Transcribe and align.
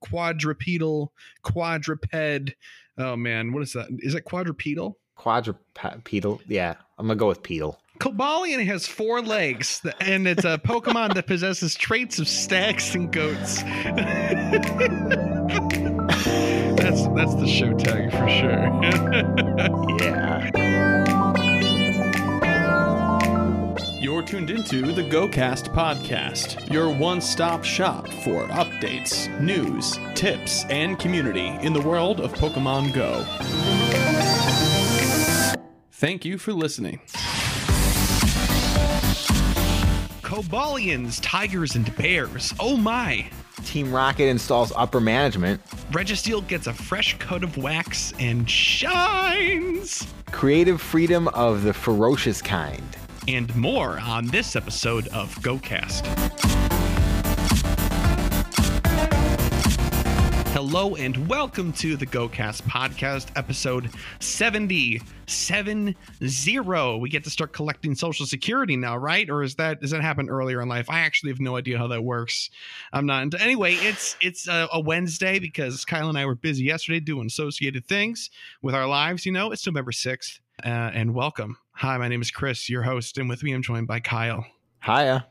quadrupedal, 0.00 1.12
quadruped. 1.42 2.54
Oh 2.98 3.16
man, 3.16 3.52
what 3.52 3.62
is 3.62 3.72
that? 3.72 3.88
Is 3.98 4.14
it 4.14 4.24
quadrupedal? 4.24 4.94
Quadrupedal. 5.18 6.40
Yeah, 6.46 6.74
I'm 6.98 7.06
gonna 7.06 7.16
go 7.16 7.28
with 7.28 7.42
pedal. 7.42 7.78
Cobalion 7.98 8.64
has 8.66 8.86
four 8.86 9.22
legs, 9.22 9.80
and 10.00 10.28
it's 10.28 10.44
a 10.44 10.58
Pokemon 10.58 11.14
that 11.14 11.26
possesses 11.26 11.74
traits 11.74 12.18
of 12.18 12.28
stags 12.28 12.94
and 12.94 13.10
goats. 13.10 13.62
that's 16.76 17.06
that's 17.08 17.34
the 17.36 17.46
show 17.46 17.72
tag 17.74 18.10
for 18.12 18.28
sure. 18.28 18.66
Yeah. 19.98 20.25
Tuned 24.26 24.50
into 24.50 24.92
the 24.92 25.02
GoCast 25.02 25.72
podcast, 25.72 26.72
your 26.72 26.92
one 26.92 27.20
stop 27.20 27.62
shop 27.62 28.08
for 28.24 28.48
updates, 28.48 29.28
news, 29.40 30.00
tips, 30.16 30.64
and 30.64 30.98
community 30.98 31.46
in 31.64 31.72
the 31.72 31.80
world 31.82 32.20
of 32.20 32.32
Pokemon 32.32 32.92
Go. 32.92 33.24
Thank 35.92 36.24
you 36.24 36.38
for 36.38 36.52
listening. 36.52 37.00
Cobalions, 40.22 41.20
tigers, 41.20 41.76
and 41.76 41.94
bears. 41.94 42.52
Oh 42.58 42.76
my! 42.76 43.30
Team 43.64 43.92
Rocket 43.92 44.24
installs 44.24 44.72
upper 44.74 45.00
management. 45.00 45.64
Registeel 45.92 46.44
gets 46.48 46.66
a 46.66 46.72
fresh 46.72 47.16
coat 47.18 47.44
of 47.44 47.56
wax 47.56 48.12
and 48.18 48.50
shines! 48.50 50.04
Creative 50.32 50.80
freedom 50.80 51.28
of 51.28 51.62
the 51.62 51.72
ferocious 51.72 52.42
kind. 52.42 52.96
And 53.28 53.54
more 53.56 53.98
on 53.98 54.28
this 54.28 54.54
episode 54.54 55.08
of 55.08 55.34
GoCast. 55.40 56.06
Hello 60.52 60.94
and 60.94 61.28
welcome 61.28 61.72
to 61.74 61.96
the 61.96 62.06
GoCast 62.06 62.62
podcast, 62.62 63.26
episode 63.34 63.90
70. 64.20 65.02
70. 65.26 65.96
We 67.00 67.08
get 67.10 67.24
to 67.24 67.30
start 67.30 67.52
collecting 67.52 67.96
social 67.96 68.26
security 68.26 68.76
now, 68.76 68.96
right? 68.96 69.28
Or 69.28 69.42
is 69.42 69.56
that 69.56 69.80
does 69.80 69.90
that 69.90 70.02
happen 70.02 70.30
earlier 70.30 70.62
in 70.62 70.68
life? 70.68 70.88
I 70.88 71.00
actually 71.00 71.32
have 71.32 71.40
no 71.40 71.56
idea 71.56 71.78
how 71.78 71.88
that 71.88 72.02
works. 72.02 72.48
I'm 72.92 73.06
not. 73.06 73.24
Into, 73.24 73.42
Anyway, 73.42 73.74
it's 73.74 74.16
it's 74.20 74.46
a, 74.46 74.68
a 74.72 74.78
Wednesday 74.78 75.40
because 75.40 75.84
Kyle 75.84 76.08
and 76.08 76.16
I 76.16 76.26
were 76.26 76.36
busy 76.36 76.62
yesterday 76.62 77.00
doing 77.00 77.26
associated 77.26 77.86
things 77.86 78.30
with 78.62 78.74
our 78.76 78.86
lives. 78.86 79.26
You 79.26 79.32
know, 79.32 79.50
it's 79.50 79.66
November 79.66 79.90
6th. 79.90 80.38
Uh, 80.64 80.68
and 80.94 81.12
welcome. 81.12 81.58
Hi, 81.78 81.98
my 81.98 82.08
name 82.08 82.22
is 82.22 82.30
Chris, 82.30 82.70
your 82.70 82.82
host, 82.82 83.18
and 83.18 83.28
with 83.28 83.42
me 83.42 83.52
I'm 83.52 83.60
joined 83.60 83.86
by 83.86 84.00
Kyle 84.00 84.46
Hiya. 84.82 85.26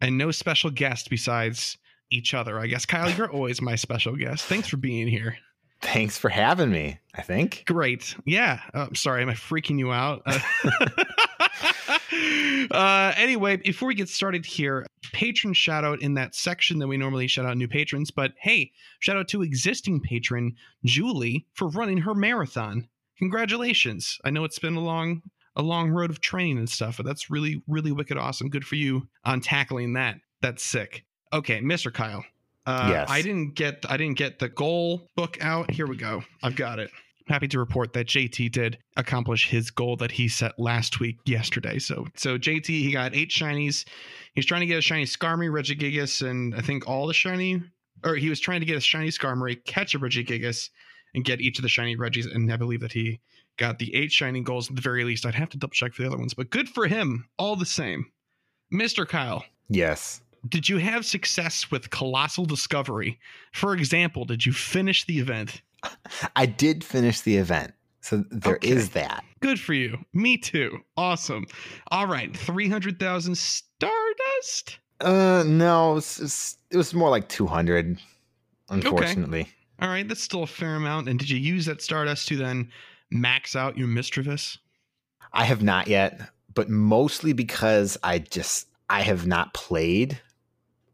and 0.00 0.16
no 0.16 0.30
special 0.30 0.70
guest 0.70 1.10
besides 1.10 1.76
each 2.10 2.32
other. 2.32 2.60
I 2.60 2.68
guess 2.68 2.86
Kyle, 2.86 3.10
you're 3.10 3.30
always 3.30 3.60
my 3.60 3.74
special 3.74 4.14
guest. 4.14 4.44
Thanks 4.44 4.68
for 4.68 4.76
being 4.76 5.08
here. 5.08 5.36
Thanks 5.82 6.16
for 6.16 6.28
having 6.28 6.70
me. 6.70 7.00
I 7.16 7.22
think. 7.22 7.64
Great. 7.66 8.14
Yeah. 8.24 8.60
Uh, 8.72 8.86
I'm 8.88 8.94
sorry. 8.94 9.22
Am 9.22 9.30
I 9.30 9.34
freaking 9.34 9.80
you 9.80 9.90
out? 9.90 10.22
uh, 12.70 13.12
anyway, 13.16 13.56
before 13.56 13.88
we 13.88 13.96
get 13.96 14.08
started 14.08 14.46
here, 14.46 14.86
patron 15.12 15.54
shout 15.54 15.84
out 15.84 16.02
in 16.02 16.14
that 16.14 16.36
section 16.36 16.78
that 16.78 16.86
we 16.86 16.98
normally 16.98 17.26
shout 17.26 17.46
out 17.46 17.56
new 17.56 17.66
patrons. 17.66 18.12
But 18.12 18.32
hey, 18.38 18.70
shout 19.00 19.16
out 19.16 19.26
to 19.28 19.42
existing 19.42 20.02
patron 20.02 20.54
Julie 20.84 21.46
for 21.54 21.68
running 21.68 21.98
her 21.98 22.14
marathon. 22.14 22.88
Congratulations. 23.18 24.18
I 24.24 24.30
know 24.30 24.44
it's 24.44 24.60
been 24.60 24.76
a 24.76 24.80
long 24.80 25.22
a 25.60 25.62
long 25.62 25.90
road 25.90 26.10
of 26.10 26.20
training 26.20 26.58
and 26.58 26.68
stuff, 26.68 26.96
but 26.96 27.06
that's 27.06 27.30
really, 27.30 27.62
really 27.68 27.92
wicked 27.92 28.16
awesome. 28.16 28.48
Good 28.48 28.64
for 28.66 28.76
you 28.76 29.06
on 29.24 29.40
tackling 29.40 29.92
that. 29.92 30.16
That's 30.40 30.62
sick. 30.62 31.04
Okay, 31.32 31.60
Mr. 31.60 31.92
Kyle. 31.92 32.24
Uh, 32.66 32.88
Yes. 32.90 33.10
I 33.10 33.22
didn't 33.22 33.54
get 33.54 33.84
I 33.88 33.96
didn't 33.96 34.16
get 34.18 34.38
the 34.38 34.48
goal 34.48 35.08
book 35.16 35.36
out. 35.42 35.70
Here 35.70 35.86
we 35.86 35.96
go. 35.96 36.22
I've 36.42 36.56
got 36.56 36.78
it. 36.78 36.90
Happy 37.28 37.46
to 37.48 37.58
report 37.58 37.92
that 37.92 38.06
JT 38.06 38.50
did 38.50 38.78
accomplish 38.96 39.48
his 39.48 39.70
goal 39.70 39.96
that 39.96 40.10
he 40.10 40.28
set 40.28 40.58
last 40.58 40.98
week 40.98 41.18
yesterday. 41.26 41.78
So 41.78 42.06
so 42.16 42.38
JT 42.38 42.66
he 42.66 42.90
got 42.90 43.14
eight 43.14 43.30
shinies. 43.30 43.86
He's 44.34 44.46
trying 44.46 44.60
to 44.62 44.66
get 44.66 44.78
a 44.78 44.82
shiny 44.82 45.04
Skarmory, 45.04 45.50
Regigigas, 45.50 46.26
and 46.28 46.54
I 46.54 46.60
think 46.60 46.88
all 46.88 47.06
the 47.06 47.14
shiny 47.14 47.62
or 48.04 48.14
he 48.16 48.30
was 48.30 48.40
trying 48.40 48.60
to 48.60 48.66
get 48.66 48.76
a 48.76 48.80
shiny 48.80 49.08
Skarmory, 49.08 49.62
catch 49.64 49.94
a 49.94 49.98
Regigigas, 49.98 50.70
and 51.14 51.24
get 51.24 51.40
each 51.40 51.58
of 51.58 51.62
the 51.62 51.68
shiny 51.68 51.96
Reggies. 51.96 52.32
And 52.34 52.50
I 52.52 52.56
believe 52.56 52.80
that 52.80 52.92
he 52.92 53.20
got 53.60 53.78
the 53.78 53.94
eight 53.94 54.10
shining 54.10 54.42
goals 54.42 54.68
at 54.68 54.74
the 54.74 54.82
very 54.82 55.04
least. 55.04 55.24
I'd 55.24 55.34
have 55.36 55.50
to 55.50 55.58
double 55.58 55.70
check 55.72 55.92
for 55.94 56.02
the 56.02 56.08
other 56.08 56.18
ones, 56.18 56.34
but 56.34 56.50
good 56.50 56.68
for 56.68 56.88
him 56.88 57.28
all 57.38 57.54
the 57.54 57.64
same. 57.66 58.06
Mr. 58.72 59.06
Kyle, 59.06 59.44
Yes. 59.68 60.22
did 60.48 60.68
you 60.68 60.78
have 60.78 61.04
success 61.06 61.70
with 61.70 61.90
Colossal 61.90 62.46
Discovery? 62.46 63.20
For 63.52 63.74
example, 63.74 64.24
did 64.24 64.44
you 64.46 64.52
finish 64.52 65.04
the 65.04 65.18
event? 65.20 65.62
I 66.36 66.46
did 66.46 66.82
finish 66.82 67.20
the 67.20 67.36
event. 67.36 67.74
So 68.00 68.24
there 68.30 68.58
is 68.62 68.84
Okay. 68.88 69.00
that. 69.00 69.24
Good 69.40 69.60
for 69.60 69.74
you. 69.74 69.98
Me 70.14 70.38
too. 70.38 70.78
Awesome. 70.96 71.46
All 71.90 72.06
right, 72.06 72.34
300,000 72.36 73.36
Stardust? 73.36 74.78
Uh 75.00 75.42
no, 75.46 75.92
it 75.92 75.94
was, 75.94 76.18
it 76.18 76.22
was- 76.22 76.56
it 76.70 76.76
was 76.76 76.94
more 76.94 77.10
like 77.10 77.28
200 77.28 77.98
unfortunately. 78.68 79.48
All 79.80 79.88
right, 79.88 80.06
that's 80.06 80.22
still 80.22 80.42
a 80.44 80.46
fair 80.46 80.76
amount. 80.76 81.08
And 81.08 81.18
did 81.18 81.28
you 81.30 81.38
use 81.38 81.66
that 81.66 81.82
Stardust 81.82 82.28
to 82.28 82.36
then 82.36 82.70
max 83.10 83.54
out 83.56 83.76
your 83.76 83.88
Mischievous? 83.88 84.58
I 85.32 85.44
have 85.44 85.62
not 85.62 85.86
yet, 85.88 86.20
but 86.54 86.68
mostly 86.68 87.32
because 87.32 87.96
I 88.02 88.18
just 88.18 88.66
I 88.88 89.02
have 89.02 89.26
not 89.26 89.54
played 89.54 90.20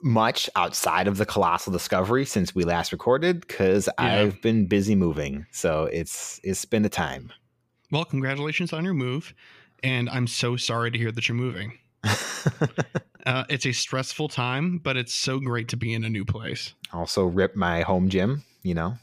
much 0.03 0.49
outside 0.55 1.09
of 1.09 1.17
the 1.17 1.25
colossal 1.27 1.73
discovery 1.73 2.27
since 2.27 2.55
we 2.55 2.65
last 2.65 2.93
recorded 2.93 3.49
cuz 3.49 3.89
Yeah. 3.99 4.05
I've 4.05 4.43
been 4.43 4.67
busy 4.67 4.95
moving. 4.95 5.47
So 5.53 5.85
it's 5.85 6.39
it's 6.45 6.65
been 6.65 6.85
a 6.85 6.91
time. 6.91 7.33
Well, 7.91 8.05
congratulations 8.05 8.73
on 8.73 8.85
your 8.85 8.95
move. 8.95 9.35
And 9.83 10.09
I'm 10.11 10.27
so 10.27 10.57
sorry 10.57 10.91
to 10.91 10.99
hear 10.99 11.13
that 11.13 11.29
you're 11.29 11.37
moving. 11.37 11.79
Uh, 13.27 13.45
it's 13.49 13.67
a 13.67 13.73
stressful 13.73 14.29
time, 14.29 14.79
but 14.79 14.97
it's 14.97 15.13
so 15.13 15.41
great 15.41 15.67
to 15.67 15.77
be 15.77 15.93
in 15.93 16.05
a 16.05 16.09
new 16.09 16.25
place. 16.25 16.75
also 16.93 17.25
rip 17.25 17.57
my 17.57 17.83
home 17.83 18.09
gym, 18.09 18.45
you 18.63 18.73
know. 18.73 18.97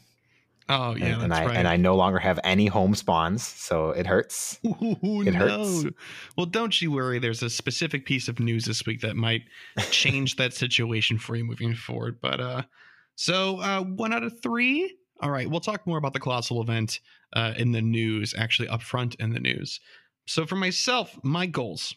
Oh, 0.69 0.95
yeah, 0.95 1.05
and, 1.05 1.13
that's 1.13 1.23
and 1.23 1.33
I 1.33 1.45
right. 1.45 1.55
and 1.57 1.67
I 1.67 1.77
no 1.77 1.95
longer 1.95 2.19
have 2.19 2.39
any 2.43 2.67
home 2.67 2.95
spawns, 2.95 3.45
so 3.45 3.89
it 3.89 4.07
hurts. 4.07 4.59
Ooh, 4.65 5.23
It 5.25 5.35
hurts. 5.35 5.83
no. 5.83 5.91
Well, 6.37 6.45
don't 6.45 6.81
you 6.81 6.91
worry. 6.91 7.19
There's 7.19 7.43
a 7.43 7.49
specific 7.49 8.05
piece 8.05 8.27
of 8.29 8.39
news 8.39 8.65
this 8.65 8.85
week 8.85 9.01
that 9.01 9.15
might 9.15 9.41
change 9.91 10.37
that 10.37 10.53
situation 10.53 11.17
for 11.17 11.35
you 11.35 11.43
moving 11.43 11.75
forward. 11.75 12.19
But 12.21 12.39
uh, 12.39 12.61
so 13.15 13.59
uh, 13.59 13.81
one 13.81 14.13
out 14.13 14.23
of 14.23 14.41
three. 14.41 14.95
All 15.21 15.31
right, 15.31 15.49
we'll 15.49 15.59
talk 15.61 15.85
more 15.87 15.97
about 15.97 16.13
the 16.13 16.19
colossal 16.19 16.61
event 16.61 16.99
uh, 17.33 17.53
in 17.55 17.71
the 17.71 17.81
news, 17.81 18.33
actually 18.37 18.67
up 18.67 18.81
front 18.81 19.15
in 19.15 19.33
the 19.33 19.39
news. 19.39 19.79
So 20.27 20.45
for 20.45 20.55
myself, 20.55 21.17
my 21.23 21.45
goals: 21.45 21.95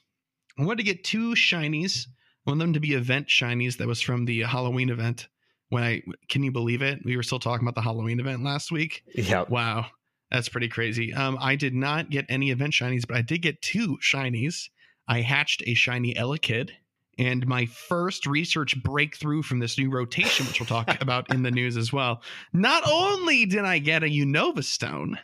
I 0.59 0.65
wanted 0.65 0.79
to 0.79 0.93
get 0.93 1.05
two 1.05 1.35
shinies. 1.35 2.07
I 2.47 2.51
want 2.51 2.61
them 2.61 2.73
to 2.73 2.81
be 2.81 2.95
event 2.95 3.29
shinies. 3.29 3.77
That 3.79 3.89
was 3.89 4.01
from 4.01 4.25
the 4.25 4.43
Halloween 4.43 4.91
event. 4.91 5.29
When 5.69 5.83
I 5.83 6.03
can 6.29 6.43
you 6.43 6.53
believe 6.53 6.83
it? 6.83 7.01
We 7.05 7.17
were 7.17 7.23
still 7.23 7.39
talking 7.41 7.67
about 7.67 7.75
the 7.75 7.83
Halloween 7.83 8.21
event 8.21 8.45
last 8.45 8.71
week. 8.71 9.03
Yep. 9.15 9.51
Wow, 9.51 9.87
that's 10.31 10.49
pretty 10.49 10.69
crazy. 10.69 11.13
Um, 11.13 11.37
I 11.41 11.57
did 11.57 11.75
not 11.75 12.11
get 12.11 12.25
any 12.29 12.51
event 12.51 12.73
shinies, 12.73 13.07
but 13.07 13.17
I 13.17 13.23
did 13.23 13.43
get 13.43 13.61
two 13.63 13.99
shinies. 14.03 14.69
I 15.09 15.21
hatched 15.23 15.63
a 15.67 15.75
shiny 15.75 16.15
Elekid, 16.15 16.71
and 17.19 17.47
my 17.47 17.67
first 17.67 18.27
research 18.27 18.81
breakthrough 18.83 19.43
from 19.43 19.59
this 19.59 19.77
new 19.79 19.91
rotation, 19.91 20.47
which 20.47 20.61
we'll 20.61 20.67
talk 20.67 21.01
about 21.01 21.33
in 21.33 21.43
the 21.43 21.51
news 21.51 21.77
as 21.77 21.93
well. 21.93 22.23
Not 22.53 22.83
only 22.89 23.47
did 23.47 23.65
I 23.65 23.79
get 23.79 24.03
a 24.03 24.07
Unova 24.07 24.63
Stone, 24.63 25.19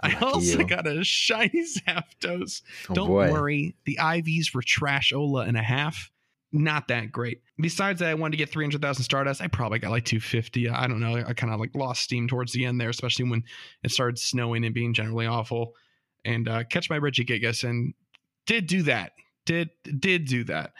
I 0.00 0.08
Lucky 0.10 0.24
also 0.24 0.58
you. 0.58 0.64
got 0.66 0.86
a 0.86 1.02
shiny 1.02 1.64
Zapdos. 1.64 2.62
Oh, 2.90 2.94
Don't 2.94 3.08
boy. 3.08 3.32
worry, 3.32 3.74
the 3.84 3.98
IVs 4.00 4.54
were 4.54 4.62
trash 4.62 5.12
Ola 5.12 5.42
and 5.44 5.56
a 5.56 5.62
half. 5.62 6.10
Not 6.50 6.88
that 6.88 7.12
great. 7.12 7.42
Besides 7.60 8.00
that, 8.00 8.08
I 8.08 8.14
wanted 8.14 8.32
to 8.32 8.36
get 8.38 8.48
300,000 8.50 9.04
Stardust. 9.04 9.42
I 9.42 9.48
probably 9.48 9.78
got 9.78 9.90
like 9.90 10.06
250. 10.06 10.68
I 10.70 10.86
don't 10.86 11.00
know. 11.00 11.16
I 11.16 11.34
kind 11.34 11.52
of 11.52 11.60
like 11.60 11.74
lost 11.74 12.02
steam 12.02 12.26
towards 12.26 12.52
the 12.52 12.64
end 12.64 12.80
there, 12.80 12.88
especially 12.88 13.28
when 13.28 13.44
it 13.82 13.90
started 13.90 14.18
snowing 14.18 14.64
and 14.64 14.74
being 14.74 14.94
generally 14.94 15.26
awful. 15.26 15.74
And 16.24 16.48
uh, 16.48 16.64
catch 16.64 16.88
my 16.88 16.98
Regigigas 16.98 17.68
and 17.68 17.92
did 18.46 18.66
do 18.66 18.82
that. 18.84 19.12
Did 19.44 19.70
did 19.98 20.24
do 20.26 20.44
that. 20.44 20.72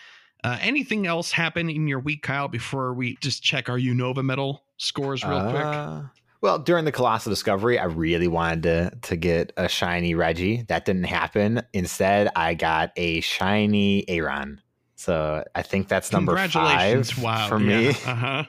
Uh, 0.42 0.56
anything 0.60 1.06
else 1.06 1.32
happen 1.32 1.68
in 1.68 1.86
your 1.86 2.00
week, 2.00 2.22
Kyle? 2.22 2.48
Before 2.48 2.94
we 2.94 3.16
just 3.20 3.42
check 3.42 3.68
our 3.68 3.78
Unova 3.78 4.24
medal 4.24 4.64
scores 4.78 5.24
real 5.24 5.50
quick. 5.50 5.64
Uh, 5.64 6.02
Well, 6.40 6.60
during 6.60 6.84
the 6.84 6.92
colossal 6.92 7.30
discovery, 7.30 7.78
I 7.78 7.84
really 7.84 8.28
wanted 8.28 8.62
to 8.62 8.98
to 9.02 9.16
get 9.16 9.52
a 9.56 9.68
shiny 9.68 10.14
Reggie. 10.14 10.62
That 10.68 10.84
didn't 10.84 11.04
happen. 11.04 11.62
Instead, 11.72 12.30
I 12.36 12.54
got 12.54 12.92
a 12.96 13.20
shiny 13.20 14.08
Aron. 14.08 14.62
So 14.98 15.44
I 15.54 15.62
think 15.62 15.86
that's 15.86 16.10
number 16.10 16.34
Congratulations! 16.34 17.12
five 17.12 17.22
wow, 17.22 17.48
for 17.48 17.60
yeah, 17.60 17.78
me. 17.78 17.88
Uh 18.04 18.14
huh. 18.14 18.44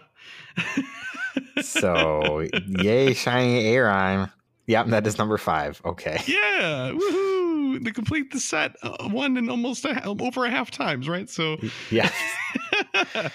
So 1.62 2.48
yay, 2.68 3.14
shiny 3.14 3.68
Aron. 3.68 4.32
Yep, 4.66 4.88
that 4.88 5.06
is 5.06 5.20
number 5.20 5.38
five. 5.38 5.80
Okay. 5.86 6.20
Yeah, 6.28 6.92
woohoo! 6.92 7.86
To 7.86 7.92
complete 7.92 8.32
the 8.32 8.40
set, 8.40 8.76
uh, 8.82 9.10
one 9.10 9.38
and 9.38 9.48
almost 9.52 9.86
a, 9.86 10.04
over 10.04 10.44
a 10.46 10.50
half 10.50 10.72
times, 10.72 11.08
right? 11.08 11.30
So, 11.30 11.58
Yeah. 11.92 12.10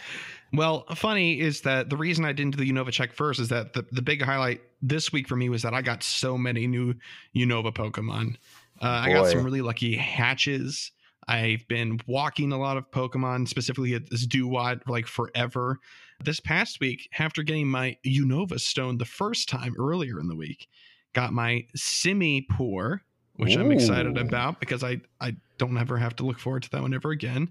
Well, 0.53 0.85
funny 0.95 1.41
is 1.41 1.63
that 1.63 1.91
the 1.91 1.97
reason 1.97 2.25
I 2.25 2.33
didn't 2.33 2.57
do 2.57 2.65
the 2.65 2.71
Unova 2.71 2.93
check 2.93 3.13
first 3.13 3.41
is 3.41 3.49
that 3.49 3.73
the, 3.73 3.85
the 3.91 4.03
big 4.03 4.23
highlight 4.23 4.61
this 4.81 5.13
week 5.13 5.27
for 5.27 5.35
me 5.35 5.49
was 5.49 5.63
that 5.63 5.75
I 5.75 5.83
got 5.83 6.05
so 6.05 6.39
many 6.39 6.69
new 6.69 6.95
Unova 7.35 7.75
Pokemon. 7.75 8.37
Uh, 8.81 8.87
I 8.87 9.13
got 9.13 9.27
some 9.27 9.43
really 9.43 9.63
lucky 9.63 9.97
hatches. 9.97 10.93
I've 11.29 11.67
been 11.69 12.01
walking 12.07 12.53
a 12.53 12.59
lot 12.59 12.77
of 12.77 12.91
Pokemon, 12.91 13.49
specifically 13.49 13.95
at 13.95 14.11
this 14.11 14.27
Duwat, 14.27 14.83
like 14.89 15.07
forever. 15.07 15.79
This 16.23 16.41
past 16.41 16.81
week, 16.81 17.09
after 17.19 17.43
getting 17.43 17.69
my 17.69 17.97
Unova 18.07 18.61
Stone 18.61 18.99
the 18.99 19.05
first 19.05 19.49
time 19.49 19.75
earlier 19.79 20.21
in 20.21 20.29
the 20.29 20.37
week, 20.37 20.69
got 21.13 21.33
my 21.33 21.67
Simipour, 21.77 23.01
which 23.37 23.57
I'm 23.57 23.73
excited 23.73 24.17
about 24.17 24.61
because 24.61 24.85
I, 24.85 25.01
I 25.21 25.37
don't 25.59 25.77
ever 25.77 25.97
have 25.97 26.15
to 26.17 26.27
look 26.27 26.39
forward 26.39 26.63
to 26.65 26.71
that 26.71 26.83
one 26.83 26.95
ever 26.95 27.11
again. 27.11 27.51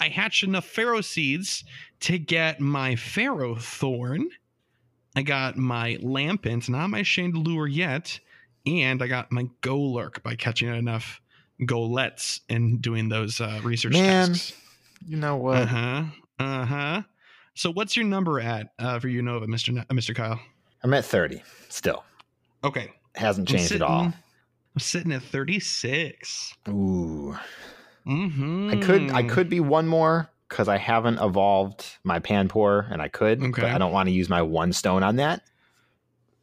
I 0.00 0.08
hatched 0.08 0.44
enough 0.44 0.66
Ferroseeds 0.66 1.64
to 2.00 2.18
get 2.18 2.60
my 2.60 2.94
Ferrothorn. 2.94 4.26
I 5.16 5.22
got 5.22 5.56
my 5.56 5.98
Lampent, 6.02 6.68
not 6.68 6.90
my 6.90 7.02
Chandelure 7.02 7.72
yet, 7.72 8.18
and 8.66 9.02
I 9.02 9.06
got 9.06 9.32
my 9.32 9.48
Golurk 9.62 10.22
by 10.22 10.34
catching 10.34 10.68
enough 10.68 11.20
Goletts 11.62 12.40
and 12.48 12.80
doing 12.80 13.08
those 13.08 13.40
uh, 13.40 13.60
research 13.62 13.92
Man, 13.92 14.28
tasks. 14.28 14.52
You 15.06 15.16
know 15.16 15.36
what? 15.36 15.56
Uh 15.58 15.66
huh. 15.66 16.04
Uh 16.38 16.64
huh. 16.64 17.02
So, 17.54 17.70
what's 17.70 17.96
your 17.96 18.06
number 18.06 18.40
at 18.40 18.68
uh, 18.78 18.98
for 18.98 19.08
Unova, 19.08 19.46
Mister 19.46 19.72
N- 19.72 19.86
uh, 19.88 19.94
Mister 19.94 20.14
Kyle? 20.14 20.40
I'm 20.82 20.92
at 20.92 21.04
30 21.04 21.42
still. 21.68 22.04
Okay, 22.62 22.90
Hasn't 23.14 23.50
I'm 23.50 23.56
changed 23.56 23.72
at 23.72 23.82
all. 23.82 24.04
I'm 24.04 24.14
sitting 24.78 25.12
at 25.12 25.22
thirty 25.22 25.60
six. 25.60 26.54
Ooh. 26.68 27.36
Mm-hmm. 28.06 28.70
I 28.70 28.76
could 28.76 29.10
I 29.12 29.22
could 29.22 29.48
be 29.48 29.60
one 29.60 29.86
more 29.86 30.28
because 30.48 30.68
I 30.68 30.76
haven't 30.76 31.18
evolved 31.20 31.86
my 32.02 32.18
Panpour 32.18 32.88
and 32.90 33.00
I 33.00 33.08
could, 33.08 33.40
but 33.40 33.64
I 33.64 33.78
don't 33.78 33.92
want 33.92 34.08
to 34.08 34.12
use 34.12 34.28
my 34.28 34.42
one 34.42 34.72
stone 34.72 35.02
on 35.02 35.16
that. 35.16 35.42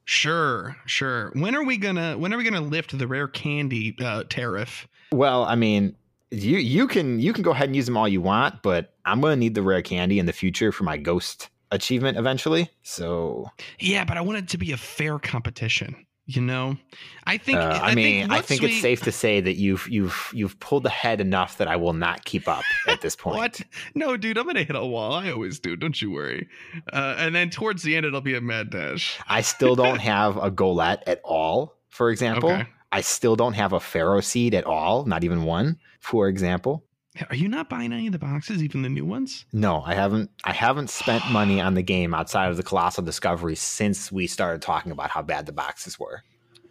Sure, 0.06 0.76
sure. 0.86 1.32
When 1.34 1.56
are 1.56 1.64
we 1.64 1.78
gonna 1.78 2.18
when 2.18 2.34
are 2.34 2.38
we 2.38 2.44
gonna 2.44 2.62
lift 2.62 2.98
the 2.98 3.08
rare 3.08 3.28
candy 3.28 3.96
uh, 4.00 4.24
tariff? 4.30 4.88
Well, 5.12 5.44
I 5.44 5.56
mean, 5.56 5.96
you 6.32 6.58
you 6.58 6.88
can 6.88 7.20
you 7.20 7.34
can 7.34 7.44
go 7.44 7.52
ahead 7.52 7.70
and 7.70 7.76
use 7.76 7.86
them 7.86 7.98
all 7.98 8.08
you 8.08 8.22
want, 8.22 8.62
but 8.62 8.94
I'm 9.06 9.22
gonna 9.22 9.36
need 9.36 9.56
the 9.56 9.62
rare 9.62 9.82
candy 9.82 10.20
in 10.20 10.26
the 10.26 10.34
future 10.34 10.72
for 10.72 10.84
my 10.84 10.98
ghost 10.98 11.50
achievement 11.72 12.18
eventually. 12.18 12.70
So 12.84 13.50
Yeah, 13.80 14.06
but 14.06 14.18
I 14.18 14.22
want 14.22 14.38
it 14.40 14.50
to 14.50 14.58
be 14.58 14.72
a 14.72 14.78
fair 14.78 15.20
competition. 15.20 16.06
You 16.36 16.42
know, 16.42 16.78
I 17.26 17.38
think. 17.38 17.60
uh, 17.60 17.80
I, 17.82 17.94
mean, 17.96 18.32
I 18.32 18.42
think 18.42 18.62
we- 18.62 18.68
it's 18.70 18.82
safe 18.82 19.02
to 19.02 19.12
say 19.12 19.42
that 19.42 19.56
you've 19.56 19.88
you've 19.90 20.32
you've 20.34 20.60
pulled 20.60 20.86
ahead 20.86 21.20
enough 21.20 21.58
that 21.58 21.68
I 21.68 21.76
will 21.76 21.94
not 21.94 22.24
keep 22.26 22.48
up 22.48 22.64
at 22.88 23.02
this 23.02 23.16
point. 23.16 23.38
What? 23.38 23.62
No, 23.96 24.16
dude, 24.18 24.38
I'm 24.38 24.46
gonna 24.46 24.64
hit 24.64 24.76
a 24.76 24.86
wall. 24.86 25.14
I 25.14 25.32
always 25.32 25.60
do. 25.60 25.76
Don't 25.76 26.02
you 26.02 26.12
worry. 26.12 26.48
Uh, 26.92 27.16
and 27.18 27.36
then 27.36 27.50
towards 27.50 27.84
the 27.84 27.96
end, 27.96 28.06
it'll 28.06 28.22
be 28.22 28.36
a 28.36 28.42
mad 28.42 28.70
dash. 28.70 29.20
I 29.28 29.42
still 29.42 29.76
don't 29.76 30.00
have 30.14 30.38
a 30.38 30.50
Golett 30.52 31.00
at 31.08 31.20
all, 31.24 31.76
for 31.90 32.10
example. 32.12 32.52
Okay. 32.52 32.68
I 32.94 33.02
still 33.02 33.36
don't 33.36 33.54
have 33.54 33.74
a 33.74 33.80
Ferroseed 33.80 34.54
at 34.54 34.66
all, 34.66 35.06
not 35.06 35.24
even 35.24 35.44
one, 35.44 35.78
for 36.02 36.28
example. 36.28 36.84
Are 37.30 37.36
you 37.36 37.50
not 37.50 37.70
buying 37.70 37.92
any 37.92 38.08
of 38.08 38.14
the 38.14 38.20
boxes, 38.20 38.64
even 38.64 38.84
the 38.84 38.90
new 38.90 39.06
ones? 39.06 39.46
No, 39.52 39.82
I 39.82 39.96
haven't 39.96 40.30
I 40.46 40.54
haven't 40.54 40.90
spent 40.90 41.30
money 41.30 41.60
on 41.60 41.74
the 41.74 41.82
game 41.82 42.14
outside 42.14 42.50
of 42.50 42.56
the 42.58 42.64
Colossal 42.64 43.04
Discovery 43.04 43.56
since 43.56 44.12
we 44.12 44.28
started 44.28 44.62
talking 44.62 44.94
about 44.94 45.10
how 45.10 45.22
bad 45.22 45.46
the 45.46 45.52
boxes 45.52 46.00
were. 46.00 46.24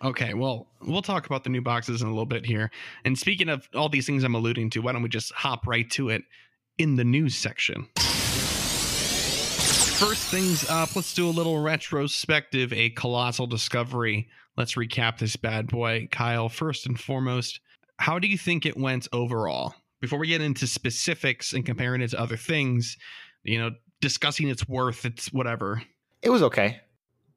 Okay, 0.02 0.32
well, 0.32 0.66
we'll 0.80 1.02
talk 1.02 1.26
about 1.26 1.44
the 1.44 1.50
new 1.50 1.60
boxes 1.60 2.00
in 2.00 2.08
a 2.08 2.10
little 2.10 2.24
bit 2.24 2.46
here. 2.46 2.70
And 3.04 3.18
speaking 3.18 3.50
of 3.50 3.68
all 3.74 3.90
these 3.90 4.06
things 4.06 4.24
I'm 4.24 4.34
alluding 4.34 4.70
to, 4.70 4.80
why 4.80 4.92
don't 4.92 5.02
we 5.02 5.10
just 5.10 5.30
hop 5.32 5.66
right 5.66 5.90
to 5.90 6.08
it 6.08 6.22
in 6.78 6.96
the 6.96 7.04
news 7.04 7.36
section? 7.36 7.86
First 9.98 10.22
things 10.28 10.68
up, 10.70 10.96
let's 10.96 11.12
do 11.12 11.28
a 11.28 11.30
little 11.30 11.60
retrospective, 11.60 12.72
a 12.72 12.88
colossal 12.90 13.46
discovery. 13.46 14.30
Let's 14.56 14.74
recap 14.74 15.18
this 15.18 15.36
bad 15.36 15.66
boy. 15.66 16.08
Kyle, 16.10 16.48
first 16.48 16.86
and 16.86 16.98
foremost, 16.98 17.60
how 17.98 18.18
do 18.18 18.26
you 18.26 18.38
think 18.38 18.64
it 18.64 18.78
went 18.78 19.06
overall? 19.12 19.74
Before 20.00 20.18
we 20.18 20.28
get 20.28 20.40
into 20.40 20.66
specifics 20.66 21.52
and 21.52 21.64
comparing 21.64 22.00
it 22.00 22.10
to 22.10 22.20
other 22.20 22.36
things, 22.36 22.96
you 23.42 23.58
know, 23.58 23.70
discussing 24.00 24.48
its 24.48 24.68
worth, 24.68 25.04
it's 25.04 25.32
whatever. 25.32 25.82
It 26.22 26.30
was 26.30 26.42
okay. 26.42 26.80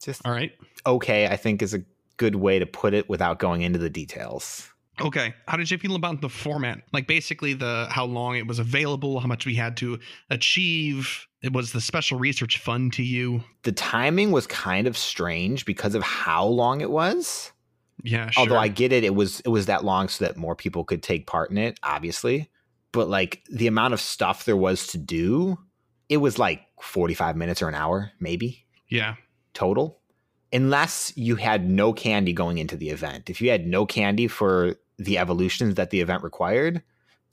Just 0.01 0.25
All 0.25 0.31
right. 0.31 0.51
okay, 0.86 1.27
I 1.27 1.38
think 1.38 1.62
is 1.62 1.74
a 1.74 1.83
good 2.18 2.36
way 2.36 2.60
to 2.60 2.65
put 2.65 2.94
it 2.94 3.10
without 3.10 3.39
going 3.39 3.62
into 3.62 3.80
the 3.80 3.89
details. 3.89 4.69
Okay. 5.01 5.33
How 5.48 5.57
did 5.57 5.71
you 5.71 5.77
feel 5.77 5.95
about 5.95 6.21
the 6.21 6.30
format? 6.30 6.81
Like 6.92 7.07
basically 7.07 7.54
the 7.54 7.88
how 7.89 8.06
long 8.06 8.36
it 8.36 8.45
was 8.45 8.60
available, 8.60 9.19
how 9.19 9.27
much 9.27 9.45
we 9.45 9.56
had 9.56 9.75
to 9.77 9.98
achieve. 10.30 11.25
It 11.42 11.51
was 11.51 11.71
the 11.71 11.81
special 11.81 12.19
research 12.19 12.60
fun 12.60 12.92
to 12.92 13.04
you. 13.04 13.44
The 13.63 13.71
timing 13.71 14.31
was 14.31 14.45
kind 14.45 14.86
of 14.86 14.98
strange 14.98 15.65
because 15.65 15.95
of 15.95 16.04
how 16.04 16.45
long 16.45 16.81
it 16.81 16.92
was. 16.92 17.51
Yeah, 18.04 18.30
sure. 18.30 18.42
Although 18.42 18.57
I 18.57 18.68
get 18.68 18.92
it, 18.92 19.04
it 19.04 19.15
was 19.15 19.39
it 19.42 19.50
was 19.50 19.65
that 19.65 19.83
long 19.83 20.10
so 20.10 20.25
that 20.25 20.38
more 20.38 20.56
people 20.56 20.83
could 20.83 21.01
take 21.01 21.25
part 21.25 21.50
in 21.50 21.57
it, 21.57 21.80
obviously. 21.81 22.50
But 22.94 23.10
like 23.10 23.44
the 23.51 23.68
amount 23.68 23.94
of 23.94 24.00
stuff 24.00 24.45
there 24.45 24.56
was 24.56 24.88
to 24.88 24.98
do, 24.98 25.60
it 26.07 26.18
was 26.18 26.40
like 26.40 26.62
45 26.81 27.36
minutes 27.36 27.62
or 27.62 27.68
an 27.68 27.75
hour, 27.75 28.12
maybe 28.22 28.66
yeah. 28.88 29.16
total. 29.54 30.00
Unless 30.54 31.12
you 31.18 31.36
had 31.36 31.69
no 31.69 31.92
candy 31.92 32.31
going 32.31 32.60
into 32.60 32.78
the 32.78 32.90
event. 32.90 33.30
If 33.30 33.42
you 33.42 33.50
had 33.50 33.68
no 33.68 33.86
candy 33.86 34.28
for 34.28 34.75
the 34.98 35.18
evolutions 35.18 35.75
that 35.75 35.90
the 35.90 36.00
event 36.00 36.24
required, 36.24 36.84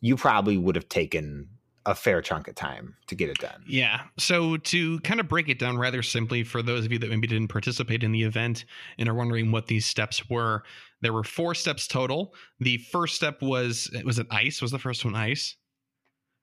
you 0.00 0.16
probably 0.16 0.56
would 0.56 0.74
have 0.74 0.88
taken 0.88 1.48
a 1.86 1.94
fair 1.94 2.20
chunk 2.20 2.46
of 2.48 2.54
time 2.54 2.96
to 3.06 3.14
get 3.14 3.28
it 3.28 3.38
done. 3.38 3.62
Yeah. 3.66 4.02
So 4.18 4.56
to 4.58 5.00
kind 5.00 5.20
of 5.20 5.28
break 5.28 5.48
it 5.48 5.58
down 5.58 5.78
rather 5.78 6.02
simply 6.02 6.42
for 6.42 6.62
those 6.62 6.84
of 6.84 6.92
you 6.92 6.98
that 6.98 7.10
maybe 7.10 7.26
didn't 7.26 7.48
participate 7.48 8.02
in 8.02 8.12
the 8.12 8.22
event 8.22 8.64
and 8.98 9.08
are 9.08 9.14
wondering 9.14 9.50
what 9.50 9.66
these 9.66 9.86
steps 9.86 10.28
were, 10.28 10.62
there 11.02 11.12
were 11.12 11.24
four 11.24 11.54
steps 11.54 11.86
total. 11.86 12.34
The 12.58 12.78
first 12.78 13.16
step 13.16 13.42
was 13.42 13.90
was 14.04 14.18
it 14.18 14.26
ice? 14.30 14.60
Was 14.60 14.70
the 14.70 14.78
first 14.78 15.04
one 15.04 15.14
ice? 15.14 15.56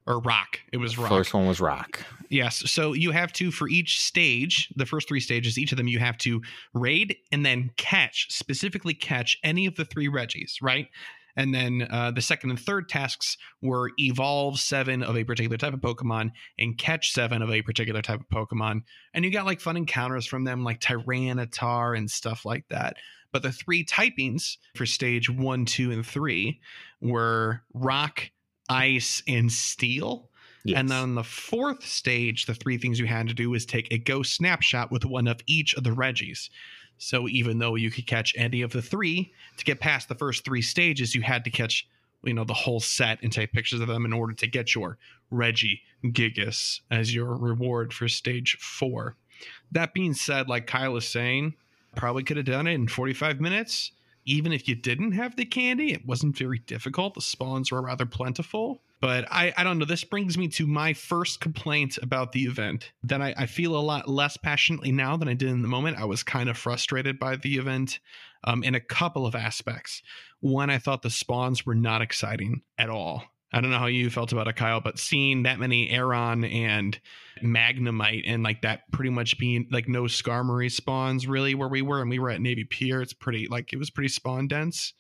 Or 0.08 0.20
rock? 0.22 0.60
It 0.72 0.78
was 0.78 0.98
rock. 0.98 1.10
First 1.10 1.34
one 1.34 1.48
was 1.48 1.60
rock. 1.60 2.00
Yes. 2.30 2.70
So 2.72 2.94
you 2.94 3.12
have 3.12 3.34
to, 3.34 3.52
for 3.52 3.68
each 3.68 4.00
stage, 4.00 4.72
the 4.78 4.86
first 4.86 5.10
three 5.10 5.20
stages, 5.20 5.58
each 5.58 5.74
of 5.74 5.78
them, 5.78 5.90
you 5.90 6.00
have 6.00 6.18
to 6.20 6.42
raid 6.74 7.18
and 7.34 7.46
then 7.46 7.72
catch, 7.76 8.28
specifically 8.30 8.94
catch 8.94 9.38
any 9.44 9.66
of 9.66 9.76
the 9.76 9.84
three 9.84 10.08
Reggies, 10.08 10.54
right? 10.62 10.88
And 11.36 11.54
then 11.54 11.88
uh, 11.92 12.12
the 12.12 12.22
second 12.22 12.50
and 12.50 12.60
third 12.60 12.88
tasks 12.88 13.38
were 13.62 13.92
evolve 14.00 14.60
seven 14.60 15.04
of 15.04 15.18
a 15.18 15.26
particular 15.26 15.58
type 15.58 15.74
of 15.74 15.82
Pokemon 15.82 16.32
and 16.58 16.78
catch 16.78 17.12
seven 17.12 17.42
of 17.42 17.52
a 17.52 17.62
particular 17.62 18.02
type 18.02 18.22
of 18.22 18.30
Pokemon. 18.30 18.84
And 19.14 19.26
you 19.26 19.32
got 19.32 19.46
like 19.46 19.60
fun 19.60 19.78
encounters 19.78 20.26
from 20.26 20.46
them, 20.46 20.64
like 20.64 20.80
Tyranitar 20.80 21.98
and 21.98 22.10
stuff 22.10 22.46
like 22.46 22.64
that. 22.70 22.96
But 23.32 23.44
the 23.44 23.52
three 23.52 23.84
typings 23.84 24.58
for 24.76 24.86
stage 24.86 25.30
one, 25.30 25.66
two, 25.66 25.92
and 25.92 26.06
three 26.06 26.60
were 27.02 27.62
rock, 27.74 28.32
ice, 28.70 29.22
and 29.28 29.52
steel. 29.52 30.30
Yes. 30.64 30.80
And 30.80 30.90
then 30.90 30.98
on 30.98 31.16
the 31.16 31.24
fourth 31.24 31.86
stage, 31.86 32.46
the 32.46 32.56
three 32.56 32.78
things 32.78 33.00
you 33.00 33.06
had 33.06 33.28
to 33.28 33.34
do 33.34 33.50
was 33.50 33.66
take 33.66 33.88
a 33.92 33.98
ghost 33.98 34.34
snapshot 34.34 34.92
with 34.92 35.06
one 35.06 35.28
of 35.28 35.40
each 35.46 35.74
of 35.76 35.84
the 35.84 35.92
Reggies. 35.92 36.50
So 36.98 37.28
even 37.28 37.60
though 37.60 37.76
you 37.76 37.92
could 37.92 38.08
catch 38.08 38.34
any 38.36 38.62
of 38.62 38.72
the 38.72 38.82
three, 38.82 39.32
to 39.58 39.66
get 39.66 39.80
past 39.80 40.10
the 40.10 40.16
first 40.16 40.44
three 40.44 40.62
stages, 40.62 41.14
you 41.14 41.22
had 41.22 41.44
to 41.44 41.52
catch, 41.52 41.88
you 42.24 42.34
know, 42.34 42.44
the 42.44 42.54
whole 42.54 42.80
set 42.80 43.20
and 43.22 43.32
take 43.32 43.54
pictures 43.54 43.80
of 43.82 43.88
them 43.88 44.04
in 44.04 44.14
order 44.14 44.34
to 44.34 44.48
get 44.48 44.74
your 44.74 44.98
Reggie 45.30 45.82
Gigas 46.04 46.82
as 46.90 47.14
your 47.14 47.36
reward 47.38 47.94
for 47.94 48.08
stage 48.08 48.58
four. 48.60 49.16
That 49.72 49.94
being 49.94 50.14
said, 50.16 50.50
like 50.50 50.66
Kyle 50.66 50.98
is 50.98 51.08
saying, 51.08 51.54
probably 51.98 52.24
could 52.24 52.38
have 52.38 52.46
done 52.46 52.68
it 52.68 52.74
in 52.74 52.88
45 52.88 53.42
minutes. 53.42 53.92
Even 54.26 54.52
if 54.52 54.68
you 54.68 54.76
didn't 54.76 55.14
have 55.14 55.36
the 55.36 55.46
candy, 55.46 55.94
it 55.94 56.06
wasn't 56.06 56.38
very 56.38 56.60
difficult. 56.60 57.14
The 57.14 57.22
spawns 57.22 57.72
were 57.72 57.82
rather 57.82 58.06
plentiful. 58.06 58.82
But 59.00 59.26
I, 59.32 59.54
I 59.56 59.64
don't 59.64 59.78
know. 59.78 59.86
This 59.86 60.04
brings 60.04 60.38
me 60.38 60.48
to 60.50 60.66
my 60.66 60.94
first 60.94 61.40
complaint 61.40 61.98
about 62.02 62.32
the 62.32 62.44
event. 62.44 62.92
That 63.04 63.22
I, 63.22 63.34
I 63.38 63.46
feel 63.46 63.76
a 63.76 63.80
lot 63.80 64.10
less 64.10 64.36
passionately 64.36 64.92
now 64.92 65.18
than 65.18 65.28
I 65.28 65.34
did 65.34 65.50
in 65.50 65.62
the 65.62 65.68
moment. 65.68 65.98
I 65.98 66.06
was 66.06 66.24
kind 66.24 66.50
of 66.50 66.58
frustrated 66.58 67.20
by 67.20 67.36
the 67.36 67.58
event 67.58 68.00
um, 68.44 68.64
in 68.64 68.76
a 68.76 68.80
couple 68.80 69.26
of 69.26 69.36
aspects. 69.36 70.02
One, 70.40 70.70
I 70.70 70.78
thought 70.78 71.04
the 71.04 71.10
spawns 71.10 71.66
were 71.66 71.76
not 71.76 72.02
exciting 72.02 72.62
at 72.78 72.90
all. 72.90 73.24
I 73.54 73.62
don't 73.62 73.72
know 73.72 73.80
how 73.80 73.88
you 73.88 74.10
felt 74.10 74.32
about 74.32 74.48
it, 74.48 74.56
Kyle, 74.56 74.82
but 74.82 75.00
seeing 75.00 75.44
that 75.44 75.60
many 75.60 75.90
Aron 75.90 76.44
and 76.44 77.00
Magnemite 77.42 78.24
and 78.26 78.44
like 78.44 78.62
that 78.62 78.92
pretty 78.92 79.10
much 79.10 79.38
being 79.38 79.68
like 79.72 79.88
no 79.88 80.04
Skarmory 80.04 80.72
spawns 80.72 81.28
really 81.28 81.56
where 81.56 81.68
we 81.68 81.82
were 81.82 82.02
and 82.02 82.10
we 82.10 82.20
were 82.20 82.30
at 82.30 82.42
Navy 82.42 82.64
Pier, 82.64 83.02
it's 83.02 83.14
pretty 83.14 83.48
like 83.48 83.74
it 83.74 83.78
was 83.78 83.90
pretty 83.90 84.10
spawn 84.10 84.48
dense. 84.48 84.94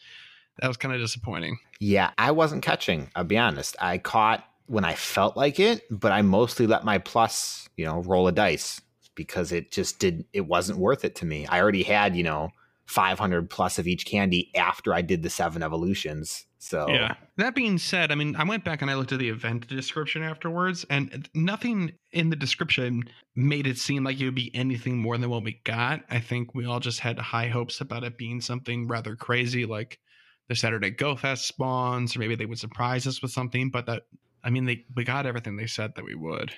That 0.60 0.68
was 0.68 0.78
kind 0.78 0.94
of 0.94 1.00
disappointing. 1.00 1.60
Yeah, 1.80 2.12
I 2.18 2.32
wasn't 2.32 2.64
catching. 2.64 3.12
I'll 3.16 3.24
be 3.24 3.38
honest. 3.38 3.76
I 3.80 4.00
caught 4.00 4.44
when 4.66 4.86
I 4.86 4.96
felt 4.96 5.38
like 5.38 5.60
it, 5.60 5.84
but 5.92 6.12
I 6.12 6.24
mostly 6.24 6.66
let 6.66 6.84
my 6.84 6.98
plus, 6.98 7.70
you 7.78 7.86
know, 7.86 8.02
roll 8.02 8.28
a 8.28 8.32
dice 8.32 8.82
because 9.14 9.52
it 9.52 9.72
just 9.72 10.00
did. 10.00 10.26
It 10.34 10.48
wasn't 10.48 10.80
worth 10.80 11.06
it 11.06 11.16
to 11.16 11.26
me. 11.26 11.46
I 11.46 11.62
already 11.62 11.84
had, 11.84 12.16
you 12.16 12.24
know, 12.24 12.50
500 12.88 13.50
plus 13.50 13.78
of 13.78 13.88
each 13.88 14.06
candy 14.06 14.50
after 14.56 14.94
I 14.94 15.02
did 15.02 15.22
the 15.22 15.30
seven 15.30 15.62
evolutions. 15.62 16.47
So 16.60 16.88
Yeah. 16.90 17.16
That 17.38 17.54
being 17.54 17.78
said, 17.78 18.12
I 18.12 18.16
mean, 18.16 18.36
I 18.36 18.44
went 18.44 18.64
back 18.64 18.82
and 18.82 18.90
I 18.90 18.96
looked 18.96 19.12
at 19.12 19.20
the 19.20 19.30
event 19.30 19.68
description 19.68 20.24
afterwards, 20.24 20.86
and 20.90 21.30
nothing 21.36 21.94
in 22.12 22.30
the 22.30 22.36
description 22.36 23.04
made 23.36 23.68
it 23.68 23.78
seem 23.78 24.04
like 24.04 24.20
it 24.20 24.26
would 24.26 24.36
be 24.36 24.54
anything 24.56 24.98
more 24.98 25.18
than 25.18 25.30
what 25.30 25.44
we 25.44 25.62
got. 25.64 26.02
I 26.10 26.20
think 26.20 26.56
we 26.56 26.66
all 26.66 26.80
just 26.80 27.00
had 27.00 27.20
high 27.20 27.48
hopes 27.48 27.80
about 27.80 28.04
it 28.04 28.18
being 28.18 28.42
something 28.42 28.88
rather 28.88 29.16
crazy, 29.16 29.66
like 29.66 30.00
the 30.48 30.56
Saturday 30.56 30.90
Go 30.90 31.16
Fest 31.16 31.48
spawns, 31.48 32.16
or 32.16 32.20
maybe 32.20 32.36
they 32.36 32.46
would 32.46 32.60
surprise 32.60 33.06
us 33.06 33.22
with 33.22 33.32
something. 33.32 33.70
But 33.70 33.86
that, 33.86 34.04
I 34.44 34.50
mean, 34.50 34.66
they 34.66 34.86
we 34.96 35.04
got 35.04 35.26
everything 35.26 35.58
they 35.58 35.68
said 35.68 35.94
that 35.96 36.06
we 36.06 36.16
would. 36.16 36.54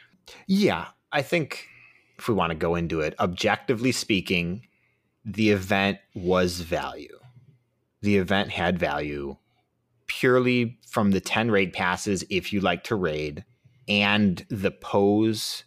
Yeah, 0.47 0.87
I 1.11 1.21
think 1.23 1.65
if 2.17 2.27
we 2.27 2.35
want 2.35 2.51
to 2.51 2.55
go 2.55 2.75
into 2.75 3.01
it, 3.01 3.15
objectively 3.19 3.91
speaking, 3.91 4.67
the 5.25 5.49
event 5.49 5.97
was 6.15 6.61
value. 6.61 7.19
The 8.01 8.17
event 8.17 8.51
had 8.51 8.79
value 8.79 9.35
purely 10.09 10.77
from 10.87 11.11
the 11.11 11.21
10 11.21 11.49
raid 11.51 11.71
passes 11.71 12.25
if 12.29 12.51
you 12.51 12.59
like 12.59 12.83
to 12.85 12.95
raid 12.95 13.45
and 13.87 14.45
the 14.49 14.71
pose 14.71 15.63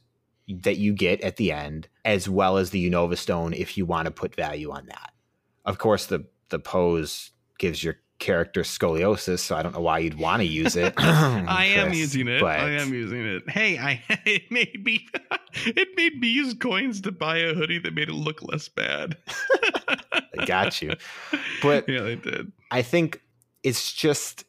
that 0.48 0.76
you 0.76 0.92
get 0.92 1.20
at 1.22 1.36
the 1.36 1.50
end, 1.52 1.88
as 2.04 2.28
well 2.28 2.58
as 2.58 2.70
the 2.70 2.90
Unova 2.90 3.16
Stone 3.16 3.54
if 3.54 3.78
you 3.78 3.86
want 3.86 4.06
to 4.06 4.10
put 4.10 4.34
value 4.34 4.70
on 4.70 4.86
that. 4.86 5.12
Of 5.64 5.78
course, 5.78 6.06
the 6.06 6.26
the 6.50 6.58
pose 6.58 7.30
gives 7.58 7.82
your 7.82 7.96
character 8.18 8.62
scoliosis, 8.62 9.38
so 9.38 9.56
I 9.56 9.62
don't 9.62 9.72
know 9.72 9.80
why 9.80 9.98
you'd 9.98 10.18
want 10.18 10.40
to 10.40 10.46
use 10.46 10.76
it. 10.76 10.92
I 10.98 11.64
am 11.66 11.92
using 11.92 12.28
it. 12.28 12.42
I 12.42 12.70
am 12.70 12.92
using 12.92 13.24
it. 13.24 13.48
Hey, 13.48 13.78
I 13.78 14.02
it 14.24 14.50
made 14.50 14.84
me 14.84 15.08
it 15.54 15.88
made 15.96 16.20
me 16.20 16.28
use 16.28 16.54
coins 16.54 17.00
to 17.02 17.12
buy 17.12 17.38
a 17.38 17.54
hoodie 17.54 17.78
that 17.78 17.94
made 17.94 18.08
it 18.08 18.14
look 18.14 18.42
less 18.42 18.68
bad. 18.68 19.16
I 20.38 20.44
got 20.44 20.82
you. 20.82 20.94
But- 21.62 21.88
yeah, 21.88 22.02
they 22.02 22.16
did. 22.16 22.52
I 22.70 22.82
think 22.82 23.20
it's 23.62 23.92
just 23.92 24.44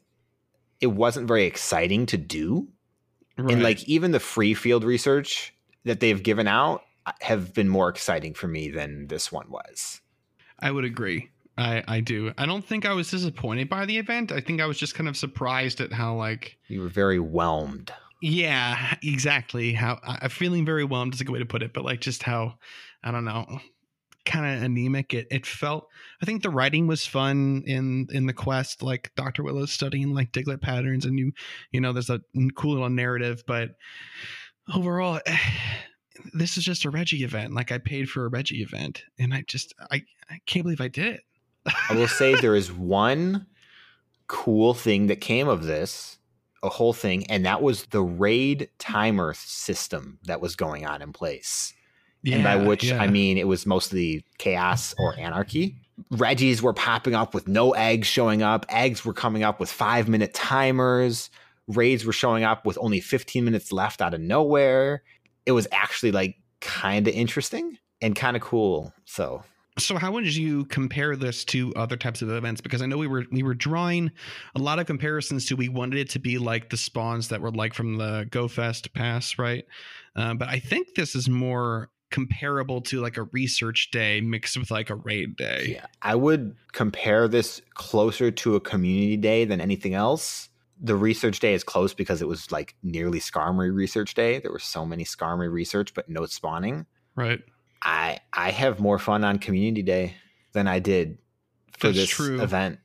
it 0.82 0.88
wasn't 0.88 1.28
very 1.28 1.46
exciting 1.46 2.06
to 2.08 2.18
do. 2.18 2.68
Right. 3.38 3.54
And 3.54 3.64
like 3.64 3.84
even 3.86 4.12
the 4.12 4.20
free 4.20 4.54
field 4.54 4.84
research 4.84 5.54
that 5.86 6.00
they've 6.00 6.22
given 6.22 6.48
out 6.48 6.84
uh, 7.06 7.12
have 7.22 7.54
been 7.54 7.68
more 7.70 7.90
exciting 7.90 8.34
for 8.34 8.48
me 8.48 8.70
than 8.70 9.08
this 9.08 9.32
one 9.32 9.50
was. 9.50 10.02
I 10.60 10.72
would 10.72 10.86
agree. 10.86 11.30
I 11.58 11.84
I 11.88 12.00
do. 12.00 12.32
I 12.38 12.46
don't 12.46 12.66
think 12.66 12.86
I 12.86 12.94
was 12.94 13.10
disappointed 13.12 13.70
by 13.70 13.86
the 13.86 13.98
event. 13.98 14.32
I 14.32 14.40
think 14.42 14.62
I 14.62 14.66
was 14.66 14.78
just 14.78 14.96
kind 14.96 15.08
of 15.10 15.16
surprised 15.18 15.82
at 15.82 15.92
how 15.94 16.16
like 16.16 16.58
You 16.68 16.82
were 16.82 16.90
very 16.90 17.20
whelmed. 17.20 17.92
yeah, 18.22 18.96
exactly. 19.04 19.74
How 19.74 20.00
I'm 20.04 20.30
feeling 20.30 20.66
very 20.66 20.84
whelmed 20.84 21.14
is 21.14 21.22
a 21.22 21.24
good 21.24 21.34
way 21.34 21.40
to 21.40 21.46
put 21.46 21.62
it, 21.64 21.74
but 21.74 21.84
like 21.86 22.02
just 22.02 22.24
how 22.24 22.56
I 23.04 23.12
don't 23.12 23.26
know, 23.26 23.60
kind 24.26 24.46
of 24.46 24.64
anemic 24.64 25.14
it 25.14 25.28
it 25.32 25.46
felt. 25.46 25.88
I 26.22 26.26
think 26.26 26.44
the 26.44 26.50
writing 26.50 26.88
was 26.88 27.06
fun 27.06 27.64
in 27.66 28.08
in 28.12 28.26
the 28.26 28.34
quest, 28.34 28.84
like 28.84 29.12
Dr. 29.16 29.44
Willow's 29.44 29.72
studying 29.72 30.14
like 30.14 30.32
Diglett 30.32 30.62
patterns, 30.62 31.06
and 31.06 31.18
you 31.18 31.32
you 31.72 31.82
know 31.82 31.94
there's 31.94 32.10
a 32.10 32.22
cool 32.56 32.74
little 32.74 32.90
narrative, 32.90 33.44
but 33.48 33.72
overall. 34.74 35.20
Eh, 35.26 35.38
this 36.34 36.58
is 36.58 36.64
just 36.64 36.86
a 36.86 36.90
Reggie 36.90 37.24
event. 37.24 37.54
Like 37.54 37.72
I 37.72 37.78
paid 37.78 38.10
for 38.10 38.26
a 38.26 38.30
Reggie 38.30 38.62
event, 38.62 39.04
and 39.18 39.34
I 39.34 39.44
just 39.48 39.74
I, 39.92 40.04
I 40.30 40.40
can't 40.46 40.64
believe 40.64 40.82
I 40.82 40.88
did 40.88 41.16
it. 41.16 41.22
I 41.90 41.96
will 41.96 42.08
say 42.08 42.36
there 42.42 42.56
is 42.56 42.72
one 42.72 43.48
cool 44.28 44.74
thing 44.74 45.08
that 45.08 45.22
came 45.22 45.48
of 45.48 45.64
this, 45.64 46.18
a 46.62 46.70
whole 46.70 46.94
thing, 46.94 47.30
and 47.30 47.46
that 47.46 47.62
was 47.62 47.86
the 47.88 48.02
raid 48.02 48.70
timer 48.78 49.34
system 49.34 50.20
that 50.24 50.42
was 50.42 50.56
going 50.56 50.86
on 50.86 51.02
in 51.02 51.14
place. 51.14 51.74
And 52.26 52.44
by 52.44 52.56
which 52.56 52.86
yeah. 52.86 53.02
I 53.02 53.08
mean 53.08 53.38
it 53.38 53.48
was 53.48 53.66
mostly 53.66 54.26
chaos 54.38 54.96
or 54.98 55.18
anarchy. 55.18 55.76
Reggies 56.12 56.62
were 56.62 56.74
popping 56.74 57.16
up 57.16 57.34
with 57.34 57.48
no 57.48 57.72
eggs 57.72 58.08
showing 58.08 58.42
up. 58.42 58.66
Eggs 58.70 59.06
were 59.06 59.14
coming 59.14 59.44
up 59.44 59.60
with 59.60 59.72
five 59.72 60.08
minute 60.08 60.34
timers. 60.34 61.30
Raids 61.68 62.06
were 62.06 62.14
showing 62.14 62.44
up 62.44 62.66
with 62.66 62.78
only 62.82 63.00
15 63.00 63.46
minutes 63.46 63.72
left 63.72 64.02
out 64.02 64.14
of 64.14 64.22
nowhere. 64.22 65.04
It 65.46 65.52
was 65.52 65.68
actually 65.72 66.12
like 66.12 66.36
kind 66.62 67.08
of 67.08 67.14
interesting 67.14 67.78
and 68.02 68.16
kind 68.16 68.36
of 68.36 68.42
cool. 68.42 68.94
So 69.06 69.44
So 69.78 69.98
how 69.98 70.12
would 70.12 70.36
you 70.36 70.66
compare 70.66 71.16
this 71.16 71.44
to 71.46 71.74
other 71.76 71.98
types 71.98 72.22
of 72.22 72.30
events? 72.30 72.62
Because 72.62 72.82
I 72.82 72.86
know 72.86 72.98
we 72.98 73.08
were 73.08 73.26
we 73.32 73.44
were 73.44 73.56
drawing 73.56 74.12
a 74.56 74.60
lot 74.60 74.80
of 74.80 74.86
comparisons 74.86 75.46
to 75.48 75.56
we 75.56 75.70
wanted 75.70 76.00
it 76.00 76.10
to 76.12 76.20
be 76.20 76.38
like 76.38 76.70
the 76.70 76.78
spawns 76.78 77.30
that 77.30 77.42
were 77.42 77.52
like 77.52 77.74
from 77.74 77.98
the 77.98 78.28
Go 78.30 78.48
Fest 78.48 78.94
pass, 78.94 79.40
right? 79.40 79.66
Uh, 80.16 80.36
but 80.36 80.48
I 80.48 80.60
think 80.60 80.96
this 80.96 81.16
is 81.16 81.28
more 81.28 81.90
comparable 82.14 82.80
to 82.80 83.02
like 83.02 83.18
a 83.18 83.24
research 83.24 83.90
day 83.92 84.22
mixed 84.22 84.56
with 84.56 84.70
like 84.70 84.92
a 84.92 84.96
raid 84.96 85.36
day. 85.36 85.66
yeah, 85.74 85.88
I 86.04 86.14
would 86.14 86.56
compare 86.72 87.28
this 87.28 87.60
closer 87.74 88.30
to 88.30 88.56
a 88.56 88.60
community 88.62 89.18
day 89.18 89.46
than 89.46 89.60
anything 89.60 89.96
else. 89.96 90.48
The 90.80 90.96
research 90.96 91.40
day 91.40 91.56
is 91.56 91.64
close 91.64 91.94
because 91.96 92.22
it 92.22 92.28
was 92.28 92.52
like 92.52 92.76
nearly 92.84 93.20
Skarmory 93.20 93.74
research 93.74 94.14
day. 94.14 94.40
There 94.40 94.52
were 94.52 94.60
so 94.60 94.86
many 94.86 95.04
Skarmory 95.04 95.52
research, 95.52 95.94
but 95.96 96.08
no 96.08 96.26
spawning. 96.28 96.86
Right. 97.16 97.42
I 97.82 98.20
I 98.32 98.52
have 98.52 98.80
more 98.80 99.00
fun 99.00 99.24
on 99.24 99.40
community 99.40 99.82
day 99.82 100.16
than 100.54 100.68
I 100.68 100.78
did 100.78 101.18
for 101.80 101.88
That's 101.88 101.98
this 101.98 102.10
true. 102.10 102.42
event. 102.42 102.78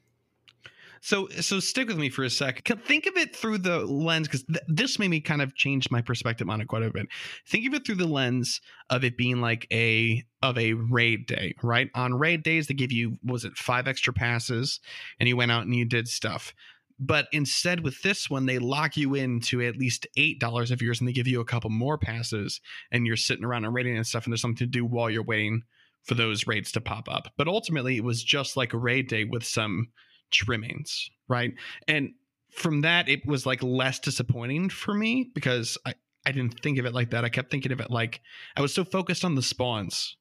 So 1.01 1.29
so 1.29 1.61
stick 1.61 1.89
with 1.89 1.99
me 1.99 2.11
for 2.11 2.25
a 2.25 2.31
sec. 2.31 2.67
Think 2.85 3.07
of 3.07 3.17
it 3.17 3.35
through 3.35 3.59
the 3.59 3.81
lens 3.81 4.29
because 4.29 4.45
th- 4.45 4.65
this 4.69 4.99
made 4.99 5.11
me 5.11 5.21
kind 5.21 5.43
of 5.43 5.55
change 5.55 5.91
my 5.91 6.01
perspective 6.01 6.49
on 6.49 6.61
it 6.61 6.69
quite 6.69 6.83
a 6.83 6.91
bit. 6.91 7.07
Think 7.47 7.67
of 7.67 7.75
it 7.75 7.87
through 7.87 7.97
the 7.97 8.07
lens 8.07 8.61
of 8.91 9.05
it 9.05 9.17
being 9.17 9.41
like 9.41 9.67
a 9.73 10.25
of 10.43 10.59
a 10.59 10.75
raid 10.75 11.27
day, 11.27 11.55
right? 11.63 11.91
On 11.95 12.15
raid 12.15 12.43
days, 12.43 12.67
they 12.67 12.75
give 12.75 12.93
you 12.93 13.17
was 13.25 13.45
it 13.45 13.57
five 13.57 13.89
extra 13.89 14.13
passes, 14.13 14.81
and 15.19 15.29
you 15.29 15.37
went 15.37 15.53
out 15.53 15.65
and 15.65 15.75
you 15.75 15.85
did 15.85 16.09
stuff. 16.09 16.55
But 17.01 17.29
instead, 17.31 17.85
with 17.85 18.03
this 18.03 18.29
one, 18.29 18.47
they 18.47 18.59
lock 18.59 18.97
you 18.97 19.15
into 19.15 19.63
at 19.63 19.77
least 19.77 20.07
eight 20.17 20.41
dollars 20.41 20.71
of 20.71 20.83
yours, 20.83 21.01
and 21.01 21.09
they 21.09 21.13
give 21.13 21.29
you 21.29 21.41
a 21.41 21.45
couple 21.45 21.71
more 21.71 21.99
passes, 21.99 22.61
and 22.91 23.07
you're 23.07 23.17
sitting 23.17 23.45
around 23.45 23.65
and 23.65 23.75
raiding 23.75 23.97
and 23.97 24.07
stuff, 24.07 24.25
and 24.25 24.33
there's 24.33 24.41
something 24.41 24.67
to 24.67 24.67
do 24.67 24.85
while 24.85 25.09
you're 25.09 25.23
waiting 25.23 25.63
for 26.05 26.15
those 26.15 26.47
raids 26.47 26.73
to 26.73 26.81
pop 26.81 27.09
up. 27.09 27.29
But 27.37 27.49
ultimately, 27.49 27.97
it 27.97 28.05
was 28.05 28.25
just 28.25 28.57
like 28.57 28.73
a 28.73 28.79
raid 28.79 29.09
day 29.09 29.25
with 29.25 29.45
some 29.45 29.89
trimmings, 30.31 31.11
right? 31.29 31.55
And 31.87 32.13
from 32.51 32.81
that, 32.83 33.09
it 33.09 33.27
was 33.27 33.47
like 33.47 33.63
less 33.63 33.99
disappointing 33.99 34.69
for 34.71 34.95
me 34.95 35.31
because 35.35 35.79
I, 35.87 35.95
I 36.27 36.33
didn't 36.33 36.61
think 36.61 36.79
of 36.79 36.87
it 36.87 36.95
like 36.95 37.11
that. 37.11 37.25
I 37.25 37.29
kept 37.29 37.51
thinking 37.51 37.73
of 37.73 37.81
it 37.81 37.91
like 37.91 38.21
I 38.57 38.63
was 38.63 38.75
so 38.75 38.85
focused 38.85 39.25
on 39.25 39.35
the 39.35 39.43
spawns. 39.43 40.17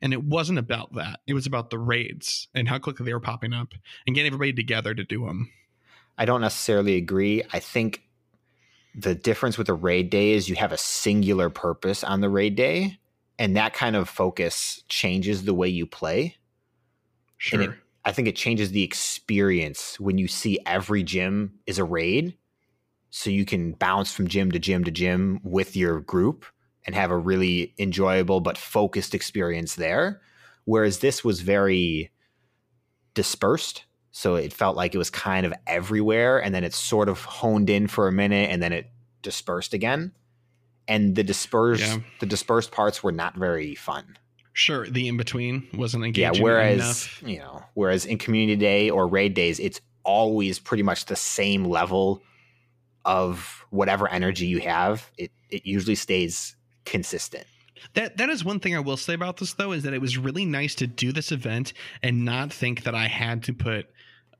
And 0.00 0.12
it 0.12 0.24
wasn't 0.24 0.58
about 0.58 0.94
that. 0.94 1.20
It 1.28 1.34
was 1.34 1.46
about 1.46 1.70
the 1.70 1.78
raids 1.78 2.48
and 2.54 2.68
how 2.68 2.80
quickly 2.80 3.06
they 3.06 3.14
were 3.14 3.20
popping 3.20 3.52
up 3.52 3.72
and 4.04 4.16
getting 4.16 4.32
everybody 4.32 4.52
together 4.52 4.94
to 4.94 5.04
do 5.04 5.26
them. 5.26 5.52
I 6.18 6.24
don't 6.24 6.40
necessarily 6.40 6.96
agree. 6.96 7.44
I 7.52 7.60
think 7.60 8.02
the 8.94 9.14
difference 9.14 9.56
with 9.56 9.68
a 9.68 9.74
raid 9.74 10.10
day 10.10 10.32
is 10.32 10.48
you 10.48 10.56
have 10.56 10.72
a 10.72 10.76
singular 10.76 11.50
purpose 11.50 12.04
on 12.04 12.20
the 12.20 12.28
raid 12.28 12.56
day, 12.56 12.98
and 13.38 13.56
that 13.56 13.74
kind 13.74 13.96
of 13.96 14.08
focus 14.08 14.82
changes 14.88 15.44
the 15.44 15.54
way 15.54 15.68
you 15.68 15.86
play. 15.86 16.36
Sure. 17.38 17.62
it- 17.62 17.78
I 18.04 18.12
think 18.12 18.28
it 18.28 18.36
changes 18.36 18.72
the 18.72 18.82
experience 18.82 19.98
when 20.00 20.18
you 20.18 20.26
see 20.28 20.58
every 20.66 21.02
gym 21.02 21.60
is 21.66 21.78
a 21.78 21.84
raid. 21.84 22.36
So 23.10 23.30
you 23.30 23.44
can 23.44 23.72
bounce 23.72 24.12
from 24.12 24.26
gym 24.26 24.50
to 24.52 24.58
gym 24.58 24.84
to 24.84 24.90
gym 24.90 25.40
with 25.44 25.76
your 25.76 26.00
group 26.00 26.46
and 26.84 26.94
have 26.96 27.10
a 27.10 27.16
really 27.16 27.74
enjoyable 27.78 28.40
but 28.40 28.58
focused 28.58 29.14
experience 29.14 29.74
there. 29.76 30.20
Whereas 30.64 30.98
this 30.98 31.22
was 31.22 31.40
very 31.42 32.10
dispersed. 33.14 33.84
So 34.10 34.34
it 34.34 34.52
felt 34.52 34.76
like 34.76 34.94
it 34.94 34.98
was 34.98 35.10
kind 35.10 35.46
of 35.46 35.52
everywhere 35.66 36.42
and 36.42 36.54
then 36.54 36.64
it 36.64 36.74
sort 36.74 37.08
of 37.08 37.24
honed 37.24 37.70
in 37.70 37.86
for 37.86 38.08
a 38.08 38.12
minute 38.12 38.50
and 38.50 38.62
then 38.62 38.72
it 38.72 38.90
dispersed 39.22 39.74
again. 39.74 40.12
And 40.88 41.14
the 41.14 41.22
dispersed 41.22 41.82
Yeah. 41.82 42.00
the 42.20 42.26
dispersed 42.26 42.72
parts 42.72 43.02
were 43.02 43.12
not 43.12 43.36
very 43.36 43.74
fun. 43.74 44.18
Sure. 44.52 44.86
The 44.86 45.08
in 45.08 45.16
between 45.16 45.66
wasn't 45.74 46.04
engaging 46.04 46.34
Yeah, 46.36 46.42
whereas 46.42 46.78
enough. 46.78 47.22
you 47.22 47.38
know, 47.38 47.62
whereas 47.74 48.04
in 48.04 48.18
community 48.18 48.56
day 48.56 48.90
or 48.90 49.06
raid 49.06 49.34
days, 49.34 49.58
it's 49.58 49.80
always 50.04 50.58
pretty 50.58 50.82
much 50.82 51.06
the 51.06 51.16
same 51.16 51.64
level 51.64 52.22
of 53.04 53.64
whatever 53.70 54.08
energy 54.08 54.46
you 54.46 54.60
have. 54.60 55.10
It 55.16 55.30
it 55.50 55.66
usually 55.66 55.94
stays 55.94 56.54
consistent. 56.84 57.46
That 57.94 58.16
that 58.18 58.30
is 58.30 58.44
one 58.44 58.60
thing 58.60 58.76
I 58.76 58.80
will 58.80 58.96
say 58.96 59.14
about 59.14 59.38
this 59.38 59.54
though 59.54 59.72
is 59.72 59.82
that 59.84 59.94
it 59.94 60.00
was 60.00 60.16
really 60.18 60.44
nice 60.44 60.74
to 60.76 60.86
do 60.86 61.12
this 61.12 61.32
event 61.32 61.72
and 62.02 62.24
not 62.24 62.52
think 62.52 62.84
that 62.84 62.94
I 62.94 63.06
had 63.08 63.42
to 63.44 63.52
put 63.52 63.86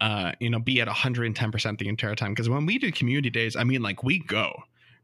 uh 0.00 0.32
you 0.40 0.48
know 0.50 0.58
be 0.60 0.80
at 0.80 0.88
110% 0.88 1.78
the 1.78 1.88
entire 1.88 2.14
time 2.14 2.32
because 2.32 2.48
when 2.48 2.66
we 2.66 2.78
do 2.78 2.92
community 2.92 3.30
days 3.30 3.56
I 3.56 3.64
mean 3.64 3.82
like 3.82 4.02
we 4.02 4.18
go 4.20 4.52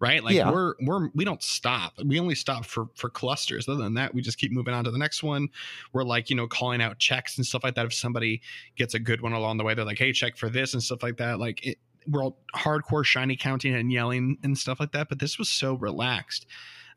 right 0.01 0.23
like 0.23 0.35
Yeah. 0.35 0.51
we're 0.51 0.75
we're 0.81 1.09
we 1.15 1.25
don't 1.25 1.43
stop 1.43 1.95
we 2.05 2.21
only 2.21 2.35
stop 2.35 2.65
for 2.65 2.87
for 2.95 3.09
clusters 3.11 3.69
other 3.69 3.83
than 3.83 3.95
that 3.95 4.15
we 4.15 4.23
just 4.23 4.39
keep 4.39 4.53
moving 4.53 4.75
on 4.75 4.85
to 4.85 4.91
the 4.91 4.99
next 4.99 5.23
one 5.23 5.49
we're 5.93 6.05
like 6.05 6.31
you 6.31 6.37
know 6.37 6.47
calling 6.47 6.81
out 6.81 6.99
checks 6.99 7.37
and 7.37 7.47
stuff 7.47 7.65
like 7.65 7.75
that 7.75 7.87
if 7.87 7.95
somebody 7.95 8.41
gets 8.77 8.95
a 8.95 8.99
good 8.99 9.21
one 9.21 9.33
along 9.33 9.59
the 9.59 9.65
way 9.65 9.75
they're 9.75 9.85
like 9.85 9.99
hey 9.99 10.13
check 10.13 10.37
for 10.37 10.49
this 10.49 10.73
and 10.75 10.83
stuff 10.83 11.03
like 11.03 11.17
that 11.17 11.39
like 11.39 11.65
it, 11.67 11.79
we're 12.07 12.23
all 12.23 12.39
hardcore 12.55 13.05
shiny 13.05 13.37
counting 13.37 13.75
and 13.75 13.93
yelling 13.93 14.39
and 14.43 14.57
stuff 14.57 14.81
like 14.81 14.93
that 14.93 15.09
but 15.09 15.19
this 15.19 15.39
was 15.39 15.49
so 15.49 15.75
relaxed 15.75 16.47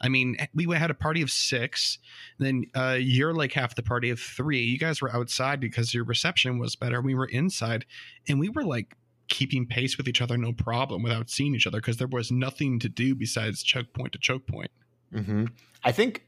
I 0.03 0.09
mean, 0.09 0.35
we 0.55 0.65
had 0.75 0.89
a 0.89 0.95
party 0.95 1.21
of 1.21 1.29
six. 1.29 1.99
Then 2.39 2.65
uh, 2.73 2.97
you're 2.99 3.33
like 3.35 3.53
half 3.53 3.75
the 3.75 3.83
party 3.83 4.09
of 4.09 4.19
three. 4.19 4.61
You 4.61 4.79
guys 4.79 4.99
were 4.99 5.15
outside 5.15 5.59
because 5.59 5.93
your 5.93 6.03
reception 6.05 6.57
was 6.57 6.75
better. 6.75 7.01
We 7.01 7.13
were 7.13 7.27
inside, 7.27 7.85
and 8.27 8.39
we 8.39 8.49
were 8.49 8.63
like 8.63 8.97
keeping 9.31 9.65
pace 9.65 9.97
with 9.97 10.07
each 10.07 10.21
other, 10.21 10.37
no 10.37 10.53
problem, 10.53 11.01
without 11.01 11.29
seeing 11.31 11.55
each 11.55 11.65
other 11.65 11.79
because 11.79 11.97
there 11.97 12.07
was 12.07 12.31
nothing 12.31 12.77
to 12.79 12.87
do 12.89 13.15
besides 13.15 13.63
choke 13.63 13.91
point 13.93 14.11
to 14.13 14.19
choke 14.19 14.45
point. 14.45 14.69
Mm-hmm. 15.11 15.45
I 15.83 15.91
think 15.91 16.27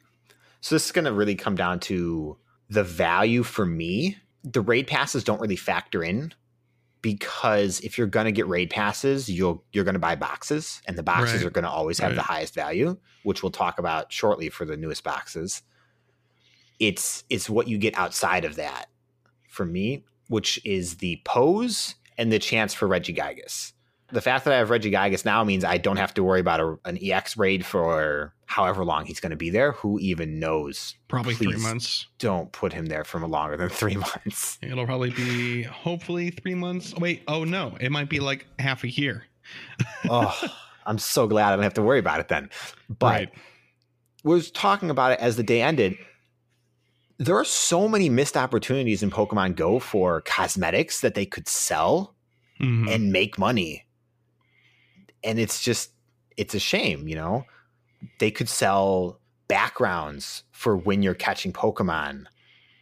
so. 0.62 0.74
This 0.74 0.86
is 0.88 0.92
going 0.92 1.06
to 1.06 1.14
really 1.14 1.36
come 1.36 1.54
down 1.56 1.80
to 1.82 2.38
the 2.70 2.84
value 2.84 3.44
for 3.44 3.66
me. 3.68 4.18
The 4.44 4.62
raid 4.62 4.88
passes 4.88 5.24
don't 5.24 5.40
really 5.40 5.56
factor 5.56 6.04
in 6.04 6.34
because 7.02 7.80
if 7.82 7.98
you're 7.98 8.08
going 8.08 8.26
to 8.26 8.32
get 8.32 8.48
raid 8.48 8.70
passes, 8.70 9.30
you'll 9.30 9.64
you're 9.74 9.84
going 9.84 9.94
to 9.94 10.00
buy 10.00 10.16
boxes, 10.16 10.82
and 10.88 10.98
the 10.98 11.04
boxes 11.04 11.42
Right. 11.42 11.48
are 11.48 11.52
going 11.52 11.64
to 11.66 11.70
always 11.70 12.00
have 12.00 12.12
Right. 12.12 12.16
the 12.16 12.24
highest 12.24 12.56
value, 12.56 12.98
which 13.24 13.44
we'll 13.44 13.52
talk 13.52 13.78
about 13.78 14.12
shortly 14.12 14.50
for 14.50 14.66
the 14.66 14.78
newest 14.78 15.04
boxes. 15.04 15.62
It's 16.80 17.24
it's 17.30 17.50
what 17.50 17.68
you 17.68 17.78
get 17.78 17.98
outside 17.98 18.46
of 18.46 18.56
that 18.56 18.86
for 19.50 19.66
me, 19.66 20.04
which 20.28 20.60
is 20.66 20.96
the 20.98 21.22
pose 21.26 21.96
and 22.18 22.32
the 22.32 22.40
chance 22.40 22.74
for 22.74 22.88
Reggie 22.88 23.14
Regigigas. 23.14 23.74
The 24.12 24.22
fact 24.22 24.46
that 24.46 24.54
I 24.54 24.58
have 24.58 24.70
Reggie 24.70 24.92
Regigigas 24.92 25.26
now 25.26 25.44
means 25.44 25.64
I 25.64 25.78
don't 25.78 25.98
have 25.98 26.14
to 26.16 26.24
worry 26.24 26.40
about 26.40 26.60
a, 26.60 26.78
an 26.86 27.00
EX 27.02 27.36
raid 27.38 27.66
for 27.66 28.34
however 28.46 28.86
long 28.86 29.06
he's 29.06 29.20
going 29.20 29.32
to 29.32 29.36
be 29.36 29.50
there. 29.50 29.72
Who 29.74 29.98
even 30.00 30.40
knows? 30.40 30.96
Probably 31.08 31.34
three 31.34 31.58
months. 31.58 32.08
Don't 32.20 32.52
put 32.52 32.72
him 32.74 32.86
there 32.86 33.04
for 33.04 33.20
longer 33.26 33.58
than 33.58 33.70
three 33.82 33.96
months. 33.96 34.60
It'll 34.62 34.86
probably 34.86 35.10
be 35.10 35.64
hopefully 35.64 36.30
three 36.30 36.54
months. 36.56 36.94
Wait, 36.96 37.24
oh 37.28 37.44
no, 37.44 37.76
it 37.82 37.92
might 37.92 38.10
be 38.10 38.20
like 38.20 38.46
half 38.60 38.84
a 38.84 38.90
year. 38.90 39.26
oh, 40.10 40.40
I'm 40.86 41.00
so 41.00 41.28
glad 41.28 41.52
I 41.52 41.56
don't 41.56 41.64
have 41.64 41.74
to 41.76 41.82
worry 41.82 42.00
about 42.00 42.20
it 42.20 42.28
then. 42.28 42.50
But 42.90 43.06
Right. 43.06 43.34
was 44.24 44.52
talking 44.52 44.90
about 44.90 45.14
it 45.14 45.20
as 45.20 45.36
the 45.38 45.44
day 45.44 45.62
ended. 45.62 45.98
There 47.20 47.38
are 47.38 47.46
so 47.46 47.88
many 47.88 48.10
missed 48.10 48.36
opportunities 48.36 49.04
in 49.04 49.12
Pokemon 49.12 49.56
Go 49.56 49.80
for 49.80 50.22
cosmetics 50.22 51.02
that 51.02 51.16
they 51.16 51.26
could 51.26 51.48
sell 51.48 52.16
Mhm. 52.60 52.90
and 52.94 53.12
make 53.12 53.38
money. 53.38 53.86
And 55.24 55.40
it's 55.40 55.62
just, 55.62 55.92
it's 56.38 56.56
a 56.56 56.60
shame, 56.60 57.08
you 57.08 57.16
know? 57.16 57.46
They 58.20 58.32
could 58.32 58.50
sell 58.50 59.20
backgrounds 59.48 60.44
for 60.52 60.76
when 60.76 61.04
you're 61.04 61.14
catching 61.14 61.54
Pokemon. 61.54 62.26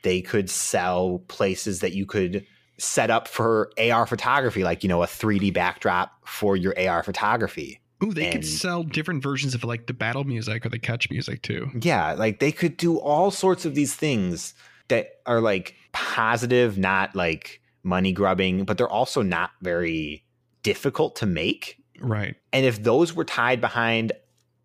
They 0.03 0.21
could 0.21 0.49
sell 0.49 1.19
places 1.27 1.81
that 1.81 1.93
you 1.93 2.05
could 2.05 2.45
set 2.79 3.11
up 3.11 3.27
for 3.27 3.71
AR 3.77 4.07
photography, 4.07 4.63
like, 4.63 4.81
you 4.81 4.89
know, 4.89 5.03
a 5.03 5.07
3D 5.07 5.51
backdrop 5.51 6.13
for 6.25 6.55
your 6.55 6.73
AR 6.79 7.03
photography. 7.03 7.80
Ooh, 8.03 8.13
they 8.13 8.31
could 8.31 8.45
sell 8.45 8.83
different 8.83 9.21
versions 9.21 9.53
of 9.53 9.63
like 9.63 9.87
the 9.87 9.93
battle 9.93 10.23
music 10.23 10.65
or 10.65 10.69
the 10.69 10.79
catch 10.79 11.09
music 11.09 11.41
too. 11.41 11.69
Yeah, 11.79 12.13
like 12.13 12.39
they 12.39 12.51
could 12.51 12.77
do 12.77 12.97
all 12.97 13.31
sorts 13.31 13.65
of 13.65 13.75
these 13.75 13.93
things 13.95 14.53
that 14.87 15.21
are 15.25 15.39
like 15.39 15.75
positive, 15.91 16.77
not 16.77 17.15
like 17.15 17.61
money 17.83 18.11
grubbing, 18.11 18.65
but 18.65 18.77
they're 18.77 18.89
also 18.89 19.21
not 19.21 19.51
very 19.61 20.25
difficult 20.63 21.15
to 21.17 21.25
make. 21.25 21.77
Right. 21.99 22.35
And 22.51 22.65
if 22.65 22.81
those 22.81 23.13
were 23.13 23.25
tied 23.25 23.61
behind, 23.61 24.13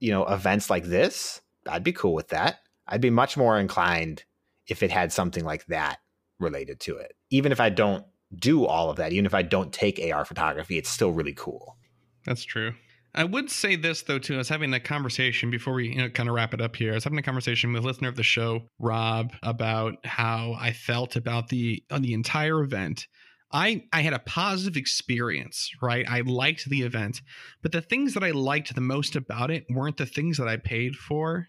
you 0.00 0.10
know, 0.12 0.26
events 0.26 0.70
like 0.70 0.84
this, 0.84 1.40
I'd 1.68 1.84
be 1.84 1.92
cool 1.92 2.14
with 2.14 2.28
that. 2.28 2.60
I'd 2.86 3.00
be 3.00 3.10
much 3.10 3.36
more 3.36 3.58
inclined 3.58 4.24
if 4.66 4.82
it 4.82 4.90
had 4.90 5.12
something 5.12 5.44
like 5.44 5.66
that 5.66 5.98
related 6.38 6.80
to 6.80 6.96
it. 6.96 7.14
Even 7.30 7.52
if 7.52 7.60
I 7.60 7.68
don't 7.68 8.04
do 8.34 8.64
all 8.64 8.90
of 8.90 8.96
that, 8.96 9.12
even 9.12 9.26
if 9.26 9.34
I 9.34 9.42
don't 9.42 9.72
take 9.72 10.00
AR 10.12 10.24
photography, 10.24 10.78
it's 10.78 10.90
still 10.90 11.12
really 11.12 11.34
cool. 11.34 11.76
That's 12.24 12.44
true. 12.44 12.74
I 13.16 13.24
would 13.24 13.50
say 13.50 13.76
this 13.76 14.02
though 14.02 14.18
too. 14.18 14.34
I 14.34 14.38
was 14.38 14.48
having 14.50 14.74
a 14.74 14.80
conversation 14.80 15.50
before 15.50 15.74
we 15.74 15.88
you 15.88 15.96
know 15.96 16.10
kind 16.10 16.28
of 16.28 16.34
wrap 16.34 16.52
it 16.52 16.60
up 16.60 16.76
here. 16.76 16.92
I 16.92 16.94
was 16.96 17.04
having 17.04 17.18
a 17.18 17.22
conversation 17.22 17.72
with 17.72 17.82
a 17.82 17.86
listener 17.86 18.08
of 18.08 18.16
the 18.16 18.22
show, 18.22 18.68
Rob, 18.78 19.32
about 19.42 20.04
how 20.04 20.54
I 20.58 20.72
felt 20.72 21.16
about 21.16 21.48
the 21.48 21.82
on 21.90 22.02
the 22.02 22.12
entire 22.12 22.62
event. 22.62 23.06
I 23.50 23.84
I 23.92 24.02
had 24.02 24.12
a 24.12 24.18
positive 24.18 24.76
experience, 24.76 25.70
right? 25.80 26.04
I 26.08 26.20
liked 26.20 26.68
the 26.68 26.82
event, 26.82 27.22
but 27.62 27.72
the 27.72 27.80
things 27.80 28.12
that 28.14 28.22
I 28.22 28.32
liked 28.32 28.74
the 28.74 28.80
most 28.82 29.16
about 29.16 29.50
it 29.50 29.64
weren't 29.70 29.96
the 29.96 30.06
things 30.06 30.36
that 30.36 30.48
I 30.48 30.58
paid 30.58 30.94
for. 30.94 31.48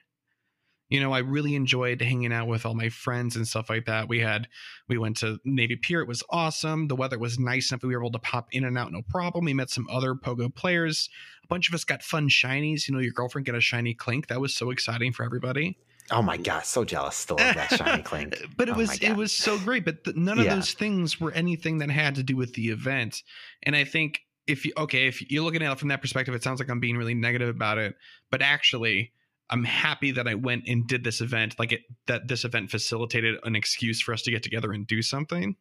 You 0.89 1.01
know, 1.01 1.12
I 1.12 1.20
really 1.20 1.56
enjoyed 1.56 2.01
hanging 2.01 2.32
out 2.32 2.48
with 2.48 2.65
all 2.65 2.74
my 2.74 2.88
friends 2.89 3.36
and 3.36 3.46
stuff 3.48 3.70
like 3.70 3.86
that. 3.88 4.08
We 4.08 4.20
had 4.20 4.48
we 4.88 4.98
went 4.98 5.17
to 5.17 5.38
Navy 5.44 5.75
Pier. 5.75 6.01
It 6.01 6.08
was 6.08 6.24
awesome. 6.29 6.88
The 6.88 6.96
weather 6.96 7.20
was 7.20 7.38
nice 7.38 7.72
enough. 7.72 7.84
We 7.84 7.94
were 7.96 8.01
able 8.01 8.12
to 8.13 8.20
pop 8.20 8.47
in 8.52 8.63
and 8.63 8.78
out, 8.78 8.91
no 8.93 9.02
problem. 9.10 9.45
We 9.45 9.54
met 9.54 9.69
some 9.69 9.88
other 9.91 10.15
Pogo 10.15 10.54
players. 10.54 11.10
A 11.43 11.47
bunch 11.47 11.67
of 11.67 11.76
us 11.76 11.84
got 11.84 12.04
fun 12.04 12.30
shinies. 12.30 12.88
You 12.88 12.93
know, 12.93 13.02
your 13.02 13.12
girlfriend 13.12 13.45
got 13.45 13.56
a 13.56 13.62
shiny 13.62 13.93
Klink. 13.93 14.28
That 14.28 14.39
was 14.39 14.56
so 14.56 14.69
exciting 14.69 15.12
for 15.12 15.23
everybody. 15.26 15.78
Oh 16.10 16.21
my 16.21 16.38
god, 16.38 16.63
so 16.65 16.86
jealous 16.86 17.17
still 17.17 17.36
of 17.36 17.54
that 17.56 17.69
shiny 17.71 18.02
Klink. 18.02 18.38
But 18.58 18.69
it 18.69 18.76
Oh 18.76 18.78
was 18.78 18.97
it 19.02 19.13
was 19.13 19.34
so 19.34 19.58
great. 19.60 19.84
But 19.84 20.06
th- 20.06 20.15
none 20.15 20.39
of 20.39 20.45
Yeah. 20.45 20.56
those 20.56 20.71
things 20.71 21.19
were 21.19 21.34
anything 21.34 21.80
that 21.80 21.89
had 21.89 22.15
to 22.15 22.23
do 22.23 22.38
with 22.38 22.54
the 22.54 22.69
event. 22.69 23.23
And 23.63 23.76
I 23.76 23.84
think 23.84 24.21
if 24.47 24.65
you 24.65 24.71
okay, 24.78 25.08
if 25.08 25.30
you're 25.30 25.43
looking 25.43 25.62
at 25.63 25.69
it 25.73 25.80
from 25.80 25.89
that 25.89 26.02
perspective, 26.02 26.34
it 26.34 26.43
sounds 26.43 26.62
like 26.62 26.69
I'm 26.69 26.80
being 26.80 26.95
really 26.95 27.13
negative 27.13 27.50
about 27.50 27.78
it. 27.78 27.95
But 28.32 28.41
actually, 28.41 29.12
I'm 29.49 29.63
happy 29.63 30.12
that 30.12 30.27
I 30.27 30.33
went 30.36 30.67
and 30.67 30.86
did 30.88 31.03
this 31.03 31.21
event. 31.21 31.55
Like 31.57 31.71
it 31.71 31.81
that 32.07 32.27
this 32.27 32.43
event 32.43 32.69
facilitated 32.69 33.39
an 33.43 33.55
excuse 33.55 34.01
for 34.01 34.13
us 34.13 34.21
to 34.23 34.31
get 34.31 34.43
together 34.43 34.71
and 34.73 34.86
do 34.86 35.01
something 35.01 35.55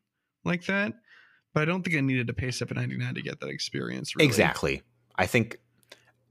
like 0.45 0.67
that. 0.67 0.93
But 1.55 1.63
I 1.63 1.65
don't 1.67 1.83
think 1.83 1.97
I 1.97 2.01
needed 2.01 2.27
to 2.27 2.33
pay 2.35 2.51
seven 2.51 2.77
ninety 2.77 2.97
nine 2.97 3.15
to 3.15 3.23
get 3.23 3.41
that 3.41 3.49
experience. 3.49 4.17
Really. 4.17 4.27
Exactly. 4.27 4.83
I 5.17 5.27
think 5.27 5.59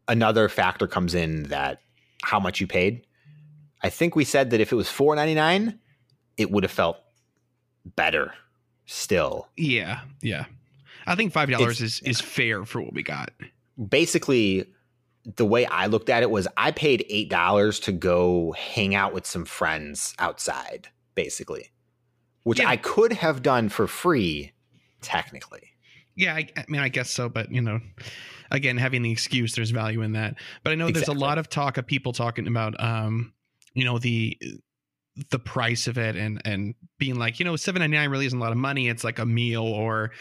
another 0.08 0.50
factor 0.50 0.88
comes 0.88 1.16
in 1.16 1.44
that 1.44 1.80
how 2.24 2.40
much 2.40 2.60
you 2.60 2.68
paid. 2.68 3.06
I 3.82 3.90
think 3.90 4.16
we 4.16 4.24
said 4.26 4.50
that 4.52 4.60
if 4.60 4.72
it 4.72 4.76
was 4.76 4.90
four 4.90 5.16
ninety 5.16 5.34
nine, 5.36 5.80
it 6.38 6.52
would 6.52 6.64
have 6.64 6.72
felt 6.72 6.98
better 7.96 8.34
still. 8.86 9.48
Yeah, 9.56 10.02
yeah. 10.22 10.46
I 11.08 11.16
think 11.16 11.32
five 11.32 11.50
dollars 11.50 11.82
It's- 11.82 12.02
is 12.02 12.20
is 12.20 12.22
fair 12.22 12.66
for 12.66 12.82
what 12.82 12.94
we 12.94 13.02
got. 13.04 13.32
Basically, 13.90 14.66
the 15.26 15.46
way 15.46 15.66
I 15.66 15.88
looked 15.88 16.10
at 16.10 16.24
it 16.24 16.30
was 16.30 16.48
I 16.56 16.72
paid 16.72 17.06
eight 17.10 17.30
dollars 17.30 17.80
to 17.82 17.92
go 17.92 18.54
hang 18.54 18.94
out 18.94 19.14
with 19.14 19.26
some 19.26 19.46
friends 19.46 20.14
outside, 20.20 20.90
basically. 21.16 21.72
Which 22.44 22.60
Yeah. 22.60 22.70
I 22.70 22.78
could 22.78 23.12
have 23.14 23.42
done 23.42 23.70
for 23.70 23.88
free, 23.88 24.52
technically. 25.02 25.72
Yeah, 26.16 26.36
I, 26.36 26.48
I 26.56 26.66
mean, 26.68 26.82
I 26.82 26.90
guess 26.90 27.10
so, 27.10 27.28
but 27.28 27.52
you 27.52 27.62
know, 27.62 27.80
again, 28.52 28.78
having 28.78 29.02
the 29.02 29.12
excuse, 29.12 29.56
there's 29.56 29.72
value 29.72 30.02
in 30.02 30.14
that. 30.14 30.36
But 30.64 30.72
I 30.72 30.76
know 30.76 30.90
there's 30.92 31.08
a 31.08 31.14
lot 31.14 31.38
of 31.38 31.50
talk 31.50 31.78
of 31.78 31.86
people 31.86 32.14
talking 32.14 32.48
about, 32.48 32.82
um, 32.82 33.34
you 33.74 33.84
know, 33.84 33.98
the 33.98 34.38
the 35.30 35.40
price 35.40 35.88
of 35.88 35.98
it 35.98 36.16
and 36.16 36.42
and 36.46 36.76
being 36.98 37.16
like, 37.16 37.40
you 37.40 37.46
know, 37.46 37.56
seven 37.56 37.80
ninety 37.80 37.98
nine 37.98 38.10
really 38.10 38.26
isn't 38.26 38.38
a 38.38 38.42
lot 38.42 38.52
of 38.52 38.58
money. 38.58 38.90
It's 38.90 39.04
like 39.04 39.20
a 39.20 39.26
meal 39.26 39.64
or 39.64 40.12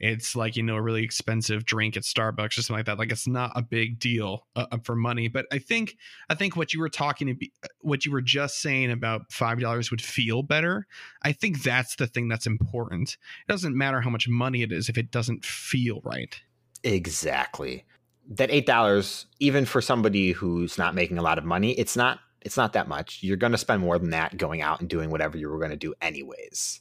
it's 0.00 0.36
like 0.36 0.56
you 0.56 0.62
know 0.62 0.76
a 0.76 0.82
really 0.82 1.02
expensive 1.02 1.64
drink 1.64 1.96
at 1.96 2.02
Starbucks 2.02 2.58
or 2.58 2.62
something 2.62 2.76
like 2.76 2.86
that. 2.86 2.98
Like 2.98 3.10
it's 3.10 3.26
not 3.26 3.52
a 3.54 3.62
big 3.62 3.98
deal 3.98 4.46
uh, 4.54 4.66
uh, 4.70 4.78
for 4.84 4.94
money. 4.94 5.28
But 5.28 5.46
I 5.52 5.58
think 5.58 5.96
I 6.28 6.34
think 6.34 6.56
what 6.56 6.72
you 6.72 6.80
were 6.80 6.88
talking 6.88 7.26
to 7.26 7.48
what 7.80 8.04
you 8.04 8.12
were 8.12 8.20
just 8.20 8.60
saying 8.60 8.90
about 8.90 9.32
five 9.32 9.60
dollars 9.60 9.90
would 9.90 10.02
feel 10.02 10.42
better. 10.42 10.86
I 11.22 11.32
think 11.32 11.62
that's 11.62 11.96
the 11.96 12.06
thing 12.06 12.28
that's 12.28 12.46
important. 12.46 13.16
It 13.48 13.52
doesn't 13.52 13.76
matter 13.76 14.00
how 14.00 14.10
much 14.10 14.28
money 14.28 14.62
it 14.62 14.72
is 14.72 14.88
if 14.88 14.98
it 14.98 15.10
doesn't 15.10 15.44
feel 15.44 16.00
right. 16.04 16.40
Exactly. 16.82 17.84
That 18.28 18.50
eight 18.50 18.66
dollars, 18.66 19.26
even 19.40 19.64
for 19.64 19.80
somebody 19.80 20.32
who's 20.32 20.78
not 20.78 20.94
making 20.94 21.18
a 21.18 21.22
lot 21.22 21.38
of 21.38 21.44
money, 21.44 21.72
it's 21.72 21.96
not 21.96 22.20
it's 22.44 22.56
not 22.56 22.74
that 22.74 22.88
much. 22.88 23.22
You're 23.22 23.36
gonna 23.36 23.58
spend 23.58 23.80
more 23.80 23.98
than 23.98 24.10
that 24.10 24.36
going 24.36 24.62
out 24.62 24.80
and 24.80 24.88
doing 24.88 25.10
whatever 25.10 25.36
you 25.36 25.48
were 25.48 25.58
gonna 25.58 25.76
do 25.76 25.94
anyways. 26.00 26.80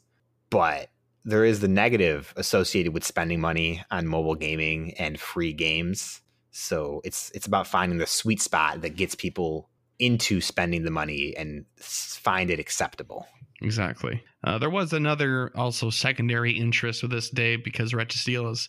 But 0.50 0.90
there 1.26 1.46
is 1.46 1.62
the 1.62 1.68
negative 1.68 2.34
associated 2.36 2.94
with 2.94 3.06
spending 3.06 3.40
money 3.40 3.84
on 3.90 4.08
mobile 4.08 4.36
gaming 4.36 4.94
and 5.00 5.20
free 5.20 5.54
games. 5.54 6.22
So 6.52 7.02
it's 7.04 7.32
it's 7.34 7.48
about 7.48 7.68
finding 7.68 7.98
the 7.98 8.06
sweet 8.06 8.42
spot 8.42 8.82
that 8.82 8.96
gets 8.96 9.16
people 9.16 9.70
into 10.00 10.42
spending 10.42 10.84
the 10.84 10.92
money 10.92 11.36
and 11.38 11.66
find 11.78 12.50
it 12.50 12.60
acceptable. 12.60 13.28
Exactly. 13.62 14.22
Uh, 14.44 14.58
there 14.58 14.70
was 14.70 14.92
another 14.92 15.52
also 15.56 15.90
secondary 15.90 16.52
interest 16.52 17.02
with 17.02 17.12
this 17.12 17.30
day 17.30 17.56
because 17.56 17.94
Registeel 17.94 18.52
is 18.52 18.68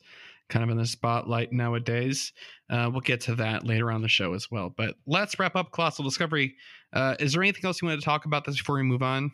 kind 0.49 0.63
of 0.63 0.71
in 0.71 0.77
the 0.77 0.87
spotlight 0.87 1.53
nowadays. 1.53 2.33
Uh, 2.71 2.89
we'll 2.93 3.01
get 3.01 3.21
to 3.23 3.35
that 3.35 3.67
later 3.67 3.91
on 3.91 4.03
the 4.03 4.09
show 4.09 4.35
as 4.35 4.51
well. 4.51 4.73
But 4.75 4.95
let's 5.07 5.39
wrap 5.39 5.57
up 5.57 5.73
Colossal 5.73 6.05
Discovery. 6.05 6.55
Uh, 6.95 7.17
is 7.19 7.33
there 7.33 7.43
anything 7.43 7.65
else 7.65 7.83
you 7.83 7.89
want 7.89 8.01
to 8.01 8.05
talk 8.05 8.25
about 8.25 8.45
this 8.45 8.57
before 8.57 8.77
we 8.77 8.83
move 8.83 9.03
on? 9.03 9.33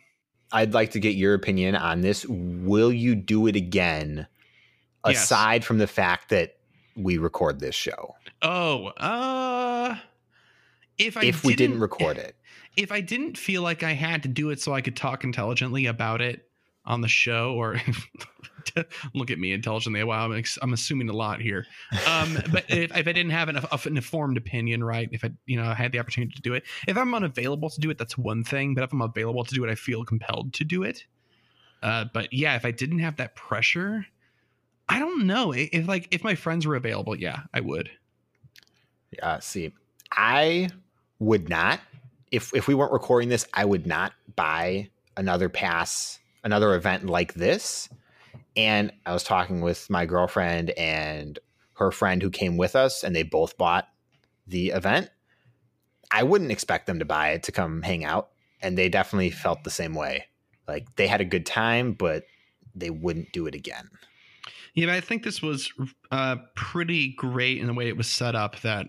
I'd 0.51 0.73
like 0.73 0.91
to 0.91 0.99
get 0.99 1.15
your 1.15 1.33
opinion 1.33 1.75
on 1.75 2.01
this. 2.01 2.25
Will 2.27 2.91
you 2.91 3.15
do 3.15 3.47
it 3.47 3.55
again? 3.55 4.27
Yes. 5.05 5.23
Aside 5.23 5.63
from 5.63 5.77
the 5.77 5.87
fact 5.87 6.29
that 6.29 6.57
we 6.95 7.17
record 7.17 7.59
this 7.59 7.73
show, 7.73 8.15
Oh, 8.41 8.87
uh, 8.97 9.95
if 10.97 11.15
I 11.17 11.23
if 11.23 11.43
we 11.43 11.55
didn't 11.55 11.79
record 11.79 12.17
it, 12.17 12.35
if 12.77 12.91
I 12.91 13.01
didn't 13.01 13.37
feel 13.37 13.61
like 13.61 13.83
I 13.83 13.93
had 13.93 14.23
to 14.23 14.29
do 14.29 14.49
it 14.49 14.59
so 14.59 14.73
I 14.73 14.81
could 14.81 14.95
talk 14.95 15.23
intelligently 15.23 15.85
about 15.85 16.21
it 16.21 16.47
on 16.85 17.01
the 17.01 17.07
show, 17.07 17.53
or 17.53 17.79
Look 19.13 19.31
at 19.31 19.39
me 19.39 19.51
intelligently. 19.51 20.03
Wow, 20.03 20.31
I'm, 20.31 20.43
I'm 20.61 20.73
assuming 20.73 21.09
a 21.09 21.13
lot 21.13 21.41
here. 21.41 21.65
Um, 22.07 22.37
but 22.51 22.65
if, 22.69 22.95
if 22.95 23.07
I 23.07 23.11
didn't 23.11 23.31
have 23.31 23.49
an, 23.49 23.57
an 23.57 23.97
informed 23.97 24.37
opinion, 24.37 24.83
right? 24.83 25.09
If 25.11 25.23
I, 25.23 25.31
you 25.45 25.57
know, 25.57 25.67
I 25.67 25.73
had 25.73 25.91
the 25.91 25.99
opportunity 25.99 26.33
to 26.35 26.41
do 26.41 26.53
it, 26.53 26.63
if 26.87 26.97
I'm 26.97 27.13
unavailable 27.13 27.69
to 27.69 27.79
do 27.79 27.89
it, 27.89 27.97
that's 27.97 28.17
one 28.17 28.43
thing. 28.43 28.73
But 28.73 28.83
if 28.83 28.93
I'm 28.93 29.01
available 29.01 29.43
to 29.43 29.53
do 29.53 29.63
it, 29.63 29.69
I 29.69 29.75
feel 29.75 30.03
compelled 30.05 30.53
to 30.53 30.63
do 30.63 30.83
it. 30.83 31.05
Uh, 31.83 32.05
but 32.13 32.31
yeah, 32.31 32.55
if 32.55 32.65
I 32.65 32.71
didn't 32.71 32.99
have 32.99 33.17
that 33.17 33.35
pressure, 33.35 34.05
I 34.87 34.99
don't 34.99 35.25
know. 35.25 35.53
If 35.53 35.87
like 35.87 36.07
if 36.11 36.23
my 36.23 36.35
friends 36.35 36.67
were 36.67 36.75
available, 36.75 37.15
yeah, 37.15 37.41
I 37.53 37.61
would. 37.61 37.89
Yeah. 39.11 39.39
See, 39.39 39.73
I 40.11 40.69
would 41.19 41.49
not. 41.49 41.79
If 42.31 42.53
if 42.53 42.67
we 42.67 42.75
weren't 42.75 42.91
recording 42.91 43.29
this, 43.29 43.47
I 43.53 43.65
would 43.65 43.87
not 43.87 44.13
buy 44.35 44.89
another 45.17 45.49
pass, 45.49 46.19
another 46.43 46.75
event 46.75 47.05
like 47.05 47.33
this. 47.33 47.89
And 48.55 48.91
I 49.05 49.13
was 49.13 49.23
talking 49.23 49.61
with 49.61 49.89
my 49.89 50.05
girlfriend 50.05 50.71
and 50.71 51.39
her 51.73 51.91
friend 51.91 52.21
who 52.21 52.29
came 52.29 52.57
with 52.57 52.75
us, 52.75 53.03
and 53.03 53.15
they 53.15 53.23
both 53.23 53.57
bought 53.57 53.87
the 54.47 54.69
event. 54.69 55.09
I 56.11 56.23
wouldn't 56.23 56.51
expect 56.51 56.87
them 56.87 56.99
to 56.99 57.05
buy 57.05 57.29
it 57.29 57.43
to 57.43 57.51
come 57.51 57.81
hang 57.81 58.03
out, 58.03 58.29
and 58.61 58.77
they 58.77 58.89
definitely 58.89 59.31
felt 59.31 59.63
the 59.63 59.69
same 59.69 59.95
way. 59.95 60.25
Like 60.67 60.95
they 60.95 61.07
had 61.07 61.21
a 61.21 61.25
good 61.25 61.45
time, 61.45 61.93
but 61.93 62.25
they 62.75 62.89
wouldn't 62.89 63.31
do 63.31 63.47
it 63.47 63.55
again. 63.55 63.89
Yeah, 64.73 64.87
but 64.87 64.95
I 64.95 65.01
think 65.01 65.23
this 65.23 65.41
was 65.41 65.71
uh, 66.11 66.37
pretty 66.55 67.13
great 67.13 67.57
in 67.57 67.67
the 67.67 67.73
way 67.73 67.87
it 67.87 67.97
was 67.97 68.07
set 68.07 68.35
up. 68.35 68.59
That 68.61 68.87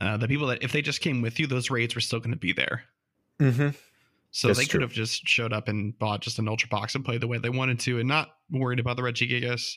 uh, 0.00 0.16
the 0.16 0.28
people 0.28 0.48
that 0.48 0.62
if 0.62 0.72
they 0.72 0.82
just 0.82 1.00
came 1.00 1.22
with 1.22 1.40
you, 1.40 1.46
those 1.46 1.70
raids 1.70 1.94
were 1.94 2.00
still 2.00 2.20
going 2.20 2.32
to 2.32 2.36
be 2.36 2.52
there. 2.52 2.84
Mm-hmm. 3.40 3.70
So 4.34 4.48
That's 4.48 4.58
they 4.58 4.64
true. 4.64 4.72
could 4.72 4.82
have 4.82 4.92
just 4.92 5.28
showed 5.28 5.52
up 5.52 5.68
and 5.68 5.96
bought 5.96 6.20
just 6.20 6.40
an 6.40 6.48
ultra 6.48 6.68
box 6.68 6.96
and 6.96 7.04
played 7.04 7.20
the 7.20 7.28
way 7.28 7.38
they 7.38 7.50
wanted 7.50 7.78
to, 7.80 8.00
and 8.00 8.08
not 8.08 8.30
worried 8.50 8.80
about 8.80 8.96
the 8.96 9.02
Regigigas 9.02 9.76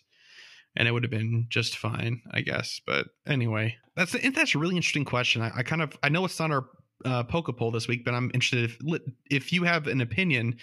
and 0.78 0.88
it 0.88 0.91
would 0.91 1.04
have 1.04 1.12
been 1.12 1.48
just 1.50 1.78
fine, 1.78 2.22
I 2.32 2.41
guess. 2.41 2.80
But 2.86 3.08
anyway, 3.26 3.76
that's 3.96 4.15
that's 4.34 4.56
a 4.56 4.60
really 4.60 4.76
interesting 4.76 5.06
question. 5.06 5.41
I, 5.41 5.52
I 5.58 5.63
kind 5.63 5.82
of 5.82 5.98
I 6.04 6.10
know 6.10 6.24
it's 6.24 6.39
not 6.39 6.52
our 6.52 6.65
uh, 7.04 7.24
poke 7.24 7.56
poll 7.58 7.72
this 7.72 7.88
week, 7.88 8.06
but 8.06 8.13
I'm 8.13 8.32
interested 8.34 8.72
if 8.86 9.02
if 9.30 9.52
you 9.52 9.63
have 9.63 9.88
an 9.88 10.02
opinion, 10.02 10.58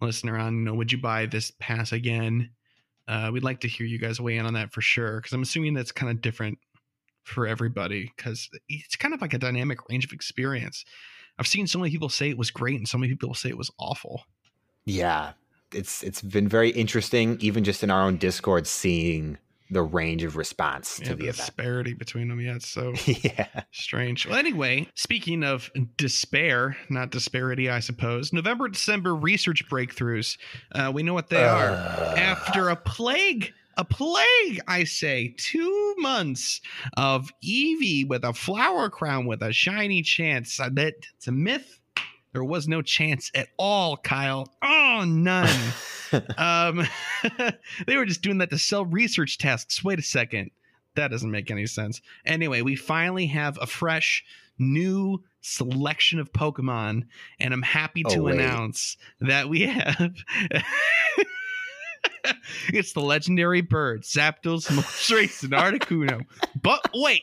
listener, 0.00 0.36
on 0.36 0.58
you 0.58 0.64
know 0.64 0.74
would 0.74 0.92
you 0.92 1.00
buy 1.00 1.26
this 1.26 1.52
pass 1.60 1.92
again? 1.92 2.50
Uh, 3.08 3.30
we'd 3.32 3.44
like 3.44 3.60
to 3.60 3.68
hear 3.68 3.86
you 3.86 3.98
guys 3.98 4.20
weigh 4.20 4.36
in 4.36 4.46
on 4.46 4.54
that 4.54 4.72
for 4.72 4.80
sure, 4.80 5.16
because 5.16 5.32
I'm 5.32 5.42
assuming 5.42 5.74
that's 5.74 5.92
kind 5.92 6.10
of 6.10 6.20
different 6.20 6.58
for 7.22 7.46
everybody, 7.46 8.12
because 8.16 8.48
it's 8.68 8.96
kind 8.96 9.14
of 9.14 9.20
like 9.20 9.34
a 9.34 9.38
dynamic 9.38 9.88
range 9.88 10.04
of 10.04 10.12
experience. 10.12 10.84
I've 11.40 11.46
seen 11.46 11.66
so 11.66 11.78
many 11.78 11.90
people 11.90 12.10
say 12.10 12.28
it 12.28 12.38
was 12.38 12.50
great, 12.50 12.76
and 12.76 12.86
so 12.86 12.98
many 12.98 13.14
people 13.14 13.34
say 13.34 13.48
it 13.48 13.56
was 13.58 13.70
awful. 13.78 14.24
Yeah, 14.84 15.32
it's 15.72 16.02
it's 16.02 16.20
been 16.20 16.48
very 16.48 16.70
interesting, 16.70 17.38
even 17.40 17.64
just 17.64 17.82
in 17.82 17.90
our 17.90 18.02
own 18.02 18.18
Discord, 18.18 18.66
seeing 18.66 19.38
the 19.70 19.82
range 19.82 20.24
of 20.24 20.36
response 20.36 20.98
Yeah, 21.00 21.08
to 21.08 21.14
the 21.14 21.26
the 21.26 21.32
disparity 21.32 21.94
between 21.94 22.28
them. 22.28 22.40
Yeah, 22.40 22.56
it's 22.56 22.68
so 22.68 22.92
yeah, 23.06 23.62
strange. 23.70 24.26
Well, 24.26 24.36
anyway, 24.36 24.88
speaking 24.94 25.42
of 25.42 25.70
despair, 25.96 26.76
not 26.90 27.10
disparity, 27.10 27.70
I 27.70 27.80
suppose. 27.80 28.32
November, 28.32 28.68
December 28.68 29.14
research 29.14 29.66
breakthroughs. 29.68 30.36
Uh, 30.72 30.90
we 30.92 31.02
know 31.02 31.14
what 31.14 31.30
they 31.30 31.44
are. 31.44 31.70
Uh, 31.70 32.14
After 32.18 32.68
a 32.68 32.76
plague, 32.76 33.52
a 33.80 33.84
plague, 33.84 34.60
I 34.68 34.84
say, 34.84 35.34
two 35.38 35.94
months 35.98 36.60
of 36.98 37.30
Eevee 37.42 38.06
with 38.06 38.24
a 38.24 38.34
flower 38.34 38.90
crown 38.90 39.24
with 39.24 39.42
a 39.42 39.54
shiny 39.54 40.02
chance. 40.02 40.60
I 40.60 40.68
bet 40.68 40.94
it's 41.16 41.28
a 41.28 41.32
myth. 41.32 41.80
There 42.34 42.44
was 42.44 42.68
no 42.68 42.82
chance 42.82 43.30
at 43.34 43.48
all, 43.58 43.96
Kyle. 43.96 44.52
Oh, 44.62 45.04
none. 45.06 45.48
um, 46.36 46.86
they 47.86 47.96
were 47.96 48.04
just 48.04 48.20
doing 48.20 48.38
that 48.38 48.50
to 48.50 48.58
sell 48.58 48.84
research 48.84 49.38
tests. 49.38 49.82
Wait 49.82 49.98
a 49.98 50.02
second. 50.02 50.50
That 50.96 51.10
doesn't 51.10 51.30
make 51.30 51.50
any 51.50 51.66
sense. 51.66 52.02
Anyway, 52.26 52.60
we 52.60 52.76
finally 52.76 53.26
have 53.28 53.58
a 53.62 53.66
fresh, 53.66 54.22
new 54.58 55.24
selection 55.40 56.18
of 56.18 56.32
Pokemon, 56.34 57.04
and 57.38 57.54
I'm 57.54 57.62
happy 57.62 58.02
to 58.10 58.24
Oh, 58.24 58.26
announce 58.26 58.98
that 59.20 59.48
we 59.48 59.62
have. 59.62 60.12
it's 62.68 62.92
the 62.92 63.00
legendary 63.00 63.60
bird, 63.60 64.02
Zapdos, 64.02 64.68
Moltres, 64.68 65.42
and 65.42 65.52
Articuno. 65.52 66.22
But 66.60 66.88
wait, 66.94 67.22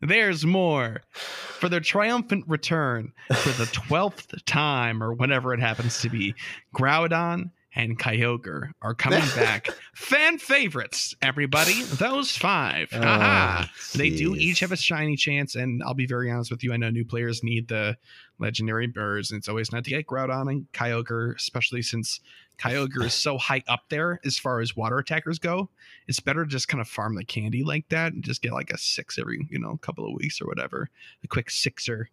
there's 0.00 0.44
more. 0.44 1.02
For 1.12 1.68
their 1.68 1.80
triumphant 1.80 2.44
return 2.46 3.12
for 3.34 3.50
the 3.50 3.64
12th 3.64 4.44
time, 4.46 5.02
or 5.02 5.12
whenever 5.12 5.52
it 5.52 5.60
happens 5.60 6.00
to 6.02 6.08
be, 6.08 6.34
Groudon 6.74 7.50
and 7.78 7.96
Kyogre 7.98 8.72
are 8.82 8.94
coming 8.94 9.22
back. 9.36 9.68
Fan 9.94 10.38
favorites, 10.38 11.14
everybody. 11.22 11.82
Those 11.84 12.36
five. 12.36 12.88
Oh, 12.92 13.64
They 13.94 14.10
do 14.10 14.34
each 14.34 14.60
have 14.60 14.72
a 14.72 14.76
shiny 14.76 15.16
chance, 15.16 15.54
and 15.54 15.82
I'll 15.82 15.94
be 15.94 16.06
very 16.06 16.30
honest 16.30 16.50
with 16.50 16.62
you. 16.62 16.72
I 16.72 16.76
know 16.76 16.90
new 16.90 17.04
players 17.04 17.42
need 17.42 17.68
the 17.68 17.96
legendary 18.38 18.88
birds, 18.88 19.30
and 19.30 19.38
it's 19.38 19.48
always 19.48 19.72
nice 19.72 19.84
to 19.84 19.90
get 19.90 20.06
Groudon 20.06 20.50
and 20.50 20.70
Kyogre, 20.72 21.36
especially 21.36 21.80
since 21.82 22.20
Kyogre 22.58 23.04
is 23.04 23.14
so 23.14 23.38
high 23.38 23.62
up 23.68 23.84
there 23.88 24.20
as 24.24 24.36
far 24.36 24.60
as 24.60 24.76
water 24.76 24.98
attackers 24.98 25.38
go. 25.38 25.70
It's 26.08 26.20
better 26.20 26.44
to 26.44 26.50
just 26.50 26.66
kind 26.66 26.80
of 26.80 26.88
farm 26.88 27.14
the 27.14 27.24
candy 27.24 27.62
like 27.62 27.88
that 27.90 28.12
and 28.12 28.24
just 28.24 28.42
get 28.42 28.52
like 28.52 28.72
a 28.72 28.78
six 28.78 29.18
every, 29.18 29.46
you 29.50 29.60
know, 29.60 29.76
couple 29.76 30.04
of 30.04 30.14
weeks 30.14 30.40
or 30.40 30.46
whatever, 30.46 30.90
a 31.22 31.28
quick 31.28 31.48
sixer. 31.50 32.10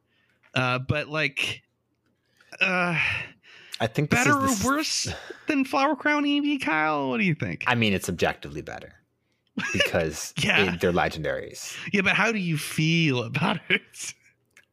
Uh, 0.53 0.77
but 0.77 1.07
like, 1.09 1.63
uh, 2.61 2.99
I 3.79 3.87
think 3.87 4.09
this 4.09 4.23
better 4.23 4.37
or 4.39 4.45
is 4.45 4.59
the 4.59 4.59
s- 4.59 4.65
worse 4.65 5.13
than 5.47 5.65
Flower 5.65 5.95
Crown 5.95 6.23
Eevee, 6.23 6.61
Kyle? 6.61 7.09
What 7.09 7.17
do 7.17 7.23
you 7.25 7.35
think? 7.35 7.63
I 7.67 7.75
mean, 7.75 7.93
it's 7.93 8.07
objectively 8.09 8.61
better 8.61 8.93
because 9.73 10.33
Yeah. 10.39 10.73
it- 10.73 10.79
they're 10.81 10.91
legendaries. 10.93 11.75
yeah, 11.91 12.01
but 12.01 12.13
how 12.13 12.31
do 12.31 12.39
you 12.39 12.57
feel 12.57 13.23
about 13.23 13.59
it? 13.69 14.13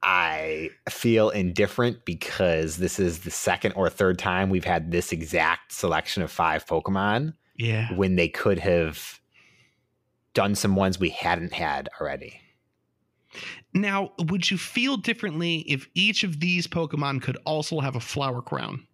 I 0.04 0.70
feel 0.88 1.30
indifferent 1.30 2.04
because 2.04 2.76
this 2.78 2.98
is 2.98 3.20
the 3.20 3.30
second 3.30 3.72
or 3.72 3.88
third 3.88 4.18
time 4.18 4.50
we've 4.50 4.64
had 4.64 4.90
this 4.90 5.12
exact 5.12 5.72
selection 5.72 6.22
of 6.24 6.30
five 6.32 6.66
Pokemon 6.66 7.34
Yeah. 7.56 7.92
when 7.94 8.16
they 8.16 8.28
could 8.28 8.58
have 8.58 9.20
done 10.34 10.54
some 10.56 10.74
ones 10.74 10.98
we 10.98 11.10
hadn't 11.10 11.52
had 11.52 11.88
already. 12.00 12.40
Now, 13.74 14.10
would 14.18 14.50
you 14.50 14.58
feel 14.58 14.96
differently 14.96 15.58
if 15.68 15.88
each 15.94 16.24
of 16.24 16.40
these 16.40 16.66
Pokemon 16.66 17.22
could 17.22 17.38
also 17.46 17.78
have 17.80 17.94
a 17.96 18.00
flower 18.00 18.42
crown? 18.42 18.86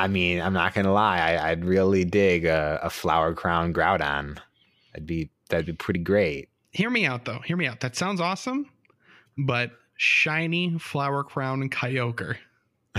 I 0.00 0.08
mean, 0.08 0.40
I'm 0.40 0.54
not 0.54 0.72
gonna 0.72 0.92
lie, 0.92 1.18
I, 1.18 1.50
I'd 1.50 1.64
really 1.64 2.06
dig 2.06 2.46
a, 2.46 2.80
a 2.82 2.88
flower 2.88 3.34
crown 3.34 3.74
Groudon. 3.74 4.38
That'd 4.92 5.06
be 5.06 5.30
that'd 5.50 5.66
be 5.66 5.74
pretty 5.74 6.00
great. 6.00 6.48
Hear 6.70 6.88
me 6.88 7.04
out, 7.04 7.26
though. 7.26 7.40
Hear 7.40 7.58
me 7.58 7.66
out. 7.66 7.80
That 7.80 7.96
sounds 7.96 8.18
awesome, 8.18 8.70
but 9.36 9.72
shiny 9.96 10.78
flower 10.78 11.22
crown 11.22 11.68
Kyogre. 11.68 12.36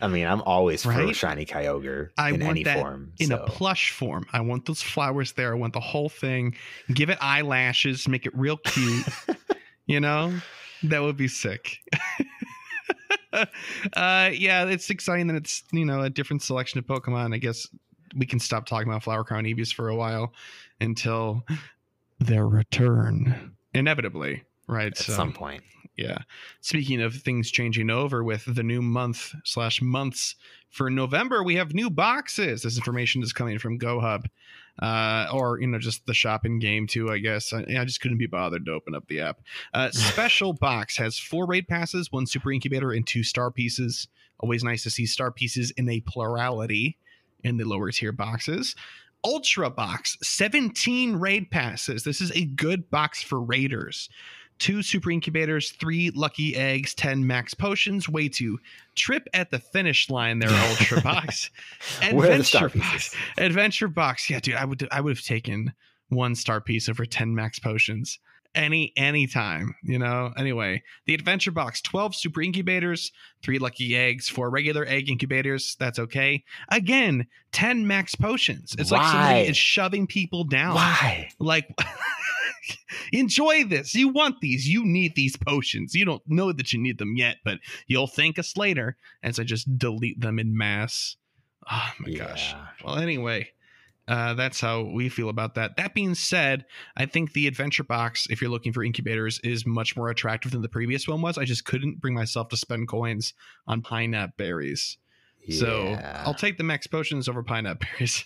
I 0.00 0.08
mean, 0.08 0.26
I'm 0.26 0.42
always 0.42 0.82
for 0.82 0.92
shiny 1.14 1.46
Kyogre 1.46 2.10
I 2.18 2.30
in 2.30 2.40
want 2.40 2.50
any 2.50 2.64
that 2.64 2.80
form. 2.80 3.12
in 3.20 3.28
so. 3.28 3.36
a 3.36 3.46
plush 3.46 3.90
form. 3.90 4.26
I 4.32 4.40
want 4.40 4.66
those 4.66 4.82
flowers 4.82 5.32
there. 5.32 5.52
I 5.52 5.54
want 5.54 5.74
the 5.74 5.80
whole 5.80 6.08
thing. 6.08 6.56
Give 6.92 7.08
it 7.08 7.18
eyelashes, 7.20 8.08
make 8.08 8.26
it 8.26 8.36
real 8.36 8.56
cute. 8.56 9.06
you 9.86 10.00
know, 10.00 10.34
that 10.82 11.02
would 11.02 11.16
be 11.16 11.28
sick. 11.28 11.78
uh, 13.32 14.30
yeah, 14.32 14.64
it's 14.64 14.90
exciting 14.90 15.26
that 15.28 15.36
it's 15.36 15.62
you 15.72 15.84
know 15.84 16.02
a 16.02 16.10
different 16.10 16.42
selection 16.42 16.78
of 16.78 16.86
Pokemon. 16.86 17.34
I 17.34 17.38
guess 17.38 17.68
we 18.16 18.26
can 18.26 18.38
stop 18.38 18.66
talking 18.66 18.88
about 18.88 19.02
Flower 19.02 19.24
Crown 19.24 19.44
Eevees 19.44 19.72
for 19.72 19.88
a 19.88 19.96
while 19.96 20.32
until 20.80 21.44
their 22.18 22.46
return, 22.46 23.56
inevitably. 23.74 24.42
Right. 24.68 24.88
at 24.88 24.96
some 24.96 25.32
point. 25.32 25.62
Yeah. 25.96 26.18
Speaking 26.60 27.00
of 27.00 27.14
things 27.14 27.50
changing 27.50 27.88
over 27.88 28.22
with 28.22 28.44
the 28.46 28.62
new 28.62 28.82
month 28.82 29.32
slash 29.44 29.80
months 29.80 30.34
for 30.68 30.90
November, 30.90 31.42
we 31.42 31.54
have 31.56 31.72
new 31.72 31.88
boxes. 31.88 32.62
This 32.62 32.76
information 32.76 33.22
is 33.22 33.32
coming 33.32 33.58
from 33.58 33.78
GoHub, 33.78 34.26
uh, 34.80 35.26
or 35.32 35.60
you 35.60 35.66
know, 35.66 35.78
just 35.78 36.06
the 36.06 36.14
shopping 36.14 36.58
game 36.58 36.86
too. 36.86 37.10
I 37.10 37.18
guess 37.18 37.52
I, 37.52 37.64
I 37.78 37.84
just 37.84 38.00
couldn't 38.00 38.18
be 38.18 38.26
bothered 38.26 38.66
to 38.66 38.72
open 38.72 38.94
up 38.94 39.06
the 39.08 39.20
app. 39.20 39.40
Uh, 39.72 39.90
special 39.92 40.52
box 40.52 40.96
has 40.96 41.18
four 41.18 41.46
raid 41.46 41.68
passes, 41.68 42.12
one 42.12 42.26
super 42.26 42.52
incubator, 42.52 42.92
and 42.92 43.06
two 43.06 43.22
star 43.22 43.50
pieces. 43.50 44.08
Always 44.38 44.62
nice 44.62 44.82
to 44.82 44.90
see 44.90 45.06
star 45.06 45.30
pieces 45.30 45.70
in 45.72 45.88
a 45.88 46.00
plurality 46.00 46.98
in 47.42 47.56
the 47.56 47.64
lower 47.64 47.90
tier 47.90 48.12
boxes. 48.12 48.74
Ultra 49.24 49.70
box, 49.70 50.16
17 50.22 51.16
raid 51.16 51.50
passes. 51.50 52.04
This 52.04 52.20
is 52.20 52.30
a 52.32 52.44
good 52.44 52.90
box 52.90 53.22
for 53.22 53.40
raiders 53.40 54.08
two 54.58 54.82
super 54.82 55.10
incubators, 55.10 55.70
three 55.72 56.10
lucky 56.10 56.56
eggs, 56.56 56.94
10 56.94 57.26
max 57.26 57.54
potions. 57.54 58.08
Way 58.08 58.28
to 58.30 58.58
trip 58.94 59.28
at 59.34 59.50
the 59.50 59.58
finish 59.58 60.08
line 60.10 60.38
there, 60.38 60.50
Ultra 60.50 61.00
Box. 61.02 61.50
Adventure 62.02 62.68
Box. 62.70 63.14
Adventure 63.38 63.88
Box. 63.88 64.30
Yeah, 64.30 64.40
dude, 64.40 64.54
I 64.56 64.64
would 64.64 64.88
I 64.90 65.00
would 65.00 65.16
have 65.16 65.24
taken 65.24 65.72
one 66.08 66.34
star 66.34 66.60
piece 66.60 66.88
over 66.88 67.04
10 67.04 67.34
max 67.34 67.58
potions. 67.58 68.18
any 68.54 68.92
anytime 68.96 69.74
you 69.82 69.98
know 69.98 70.32
anyway 70.38 70.80
the 71.04 71.12
adventure 71.12 71.50
box 71.50 71.82
12 71.82 72.14
super 72.14 72.40
incubators 72.40 73.12
3 73.42 73.58
lucky 73.58 73.94
eggs 73.94 74.28
4 74.30 74.48
regular 74.48 74.86
egg 74.86 75.10
incubators 75.10 75.76
that's 75.78 75.98
okay 75.98 76.42
again 76.70 77.26
10 77.52 77.86
max 77.86 78.14
potions 78.14 78.74
it's 78.78 78.90
like 78.90 79.02
Why? 79.02 79.10
somebody 79.12 79.40
is 79.48 79.56
shoving 79.58 80.06
people 80.06 80.44
down 80.44 80.74
Why? 80.76 81.28
like 81.38 81.68
enjoy 83.12 83.64
this 83.64 83.94
you 83.94 84.08
want 84.08 84.40
these 84.40 84.68
you 84.68 84.84
need 84.84 85.14
these 85.14 85.36
potions 85.36 85.94
you 85.94 86.04
don't 86.04 86.22
know 86.26 86.52
that 86.52 86.72
you 86.72 86.78
need 86.78 86.98
them 86.98 87.16
yet 87.16 87.36
but 87.44 87.58
you'll 87.86 88.06
thank 88.06 88.38
us 88.38 88.56
later 88.56 88.96
as 89.22 89.38
i 89.38 89.42
just 89.42 89.78
delete 89.78 90.20
them 90.20 90.38
in 90.38 90.56
mass 90.56 91.16
oh 91.70 91.90
my 92.00 92.12
gosh 92.12 92.54
well 92.84 92.96
anyway 92.96 93.48
uh, 94.08 94.34
that's 94.34 94.60
how 94.60 94.82
we 94.82 95.08
feel 95.08 95.28
about 95.28 95.56
that. 95.56 95.76
That 95.76 95.92
being 95.92 96.14
said, 96.14 96.64
I 96.96 97.06
think 97.06 97.32
the 97.32 97.48
adventure 97.48 97.82
box, 97.82 98.26
if 98.30 98.40
you're 98.40 98.50
looking 98.50 98.72
for 98.72 98.84
incubators, 98.84 99.40
is 99.40 99.66
much 99.66 99.96
more 99.96 100.10
attractive 100.10 100.52
than 100.52 100.62
the 100.62 100.68
previous 100.68 101.08
one 101.08 101.22
was. 101.22 101.36
I 101.36 101.44
just 101.44 101.64
couldn't 101.64 102.00
bring 102.00 102.14
myself 102.14 102.48
to 102.50 102.56
spend 102.56 102.86
coins 102.86 103.34
on 103.66 103.82
Pinap 103.82 104.36
berries. 104.36 104.96
So 105.50 105.96
I'll 106.24 106.34
take 106.34 106.58
the 106.58 106.64
max 106.64 106.86
potions 106.86 107.28
over 107.28 107.42
Pinap 107.42 107.80
berries. 107.98 108.24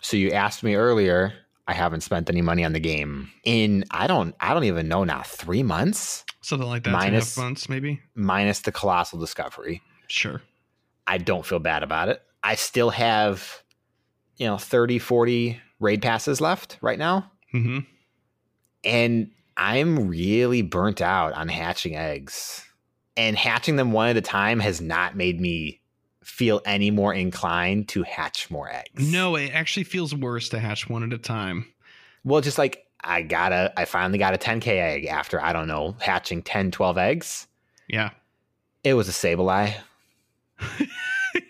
So 0.00 0.16
you 0.16 0.30
asked 0.30 0.62
me 0.62 0.74
earlier. 0.74 1.32
I 1.70 1.72
haven't 1.72 2.00
spent 2.00 2.28
any 2.28 2.42
money 2.42 2.64
on 2.64 2.72
the 2.72 2.80
game 2.80 3.30
in 3.44 3.84
I 3.92 4.06
don't 4.08 4.34
I 4.40 4.52
don't 4.54 4.64
even 4.64 4.88
know 4.88 5.04
now 5.04 5.22
three 5.22 5.62
months 5.62 6.24
Something 6.42 6.68
like 6.68 6.82
that. 6.84 6.90
Minus- 6.90 7.36
months, 7.36 7.68
maybe. 7.68 8.00
minus 8.14 8.60
the 8.60 8.72
colossal 8.72 9.20
discovery. 9.20 9.82
Sure. 10.08 10.42
I 11.06 11.18
don't 11.18 11.46
feel 11.46 11.58
bad 11.60 11.82
about 11.82 12.08
it. 12.08 12.22
I 12.42 12.56
still 12.56 12.90
have 12.90 13.62
you 14.36 14.46
know 14.46 14.58
30 14.58 14.98
40 14.98 15.60
raid 15.78 16.02
passes 16.02 16.40
left 16.40 16.78
right 16.80 16.98
now 16.98 17.30
hmm 17.52 17.80
and 18.84 19.30
I'm 19.56 20.08
really 20.08 20.62
burnt 20.62 21.00
out 21.02 21.34
on 21.34 21.48
hatching 21.48 21.94
eggs. 21.94 22.64
And 23.16 23.36
hatching 23.36 23.76
them 23.76 23.92
one 23.92 24.08
at 24.08 24.16
a 24.16 24.22
time 24.22 24.58
has 24.60 24.80
not 24.80 25.14
made 25.16 25.38
me 25.38 25.79
feel 26.22 26.60
any 26.64 26.90
more 26.90 27.14
inclined 27.14 27.88
to 27.88 28.02
hatch 28.02 28.50
more 28.50 28.70
eggs. 28.70 29.10
No, 29.10 29.36
it 29.36 29.50
actually 29.54 29.84
feels 29.84 30.14
worse 30.14 30.48
to 30.50 30.58
hatch 30.58 30.88
one 30.88 31.02
at 31.02 31.12
a 31.12 31.18
time. 31.18 31.66
Well, 32.24 32.40
just 32.40 32.58
like 32.58 32.86
I 33.02 33.22
got 33.22 33.52
a, 33.52 33.72
I 33.76 33.84
finally 33.84 34.18
got 34.18 34.34
a 34.34 34.38
10K 34.38 34.66
egg 34.66 35.06
after, 35.06 35.42
I 35.42 35.52
don't 35.52 35.68
know, 35.68 35.96
hatching 36.00 36.42
10, 36.42 36.70
12 36.70 36.98
eggs. 36.98 37.46
Yeah. 37.88 38.10
It 38.84 38.94
was 38.94 39.08
a 39.08 39.12
Sableye. 39.12 39.74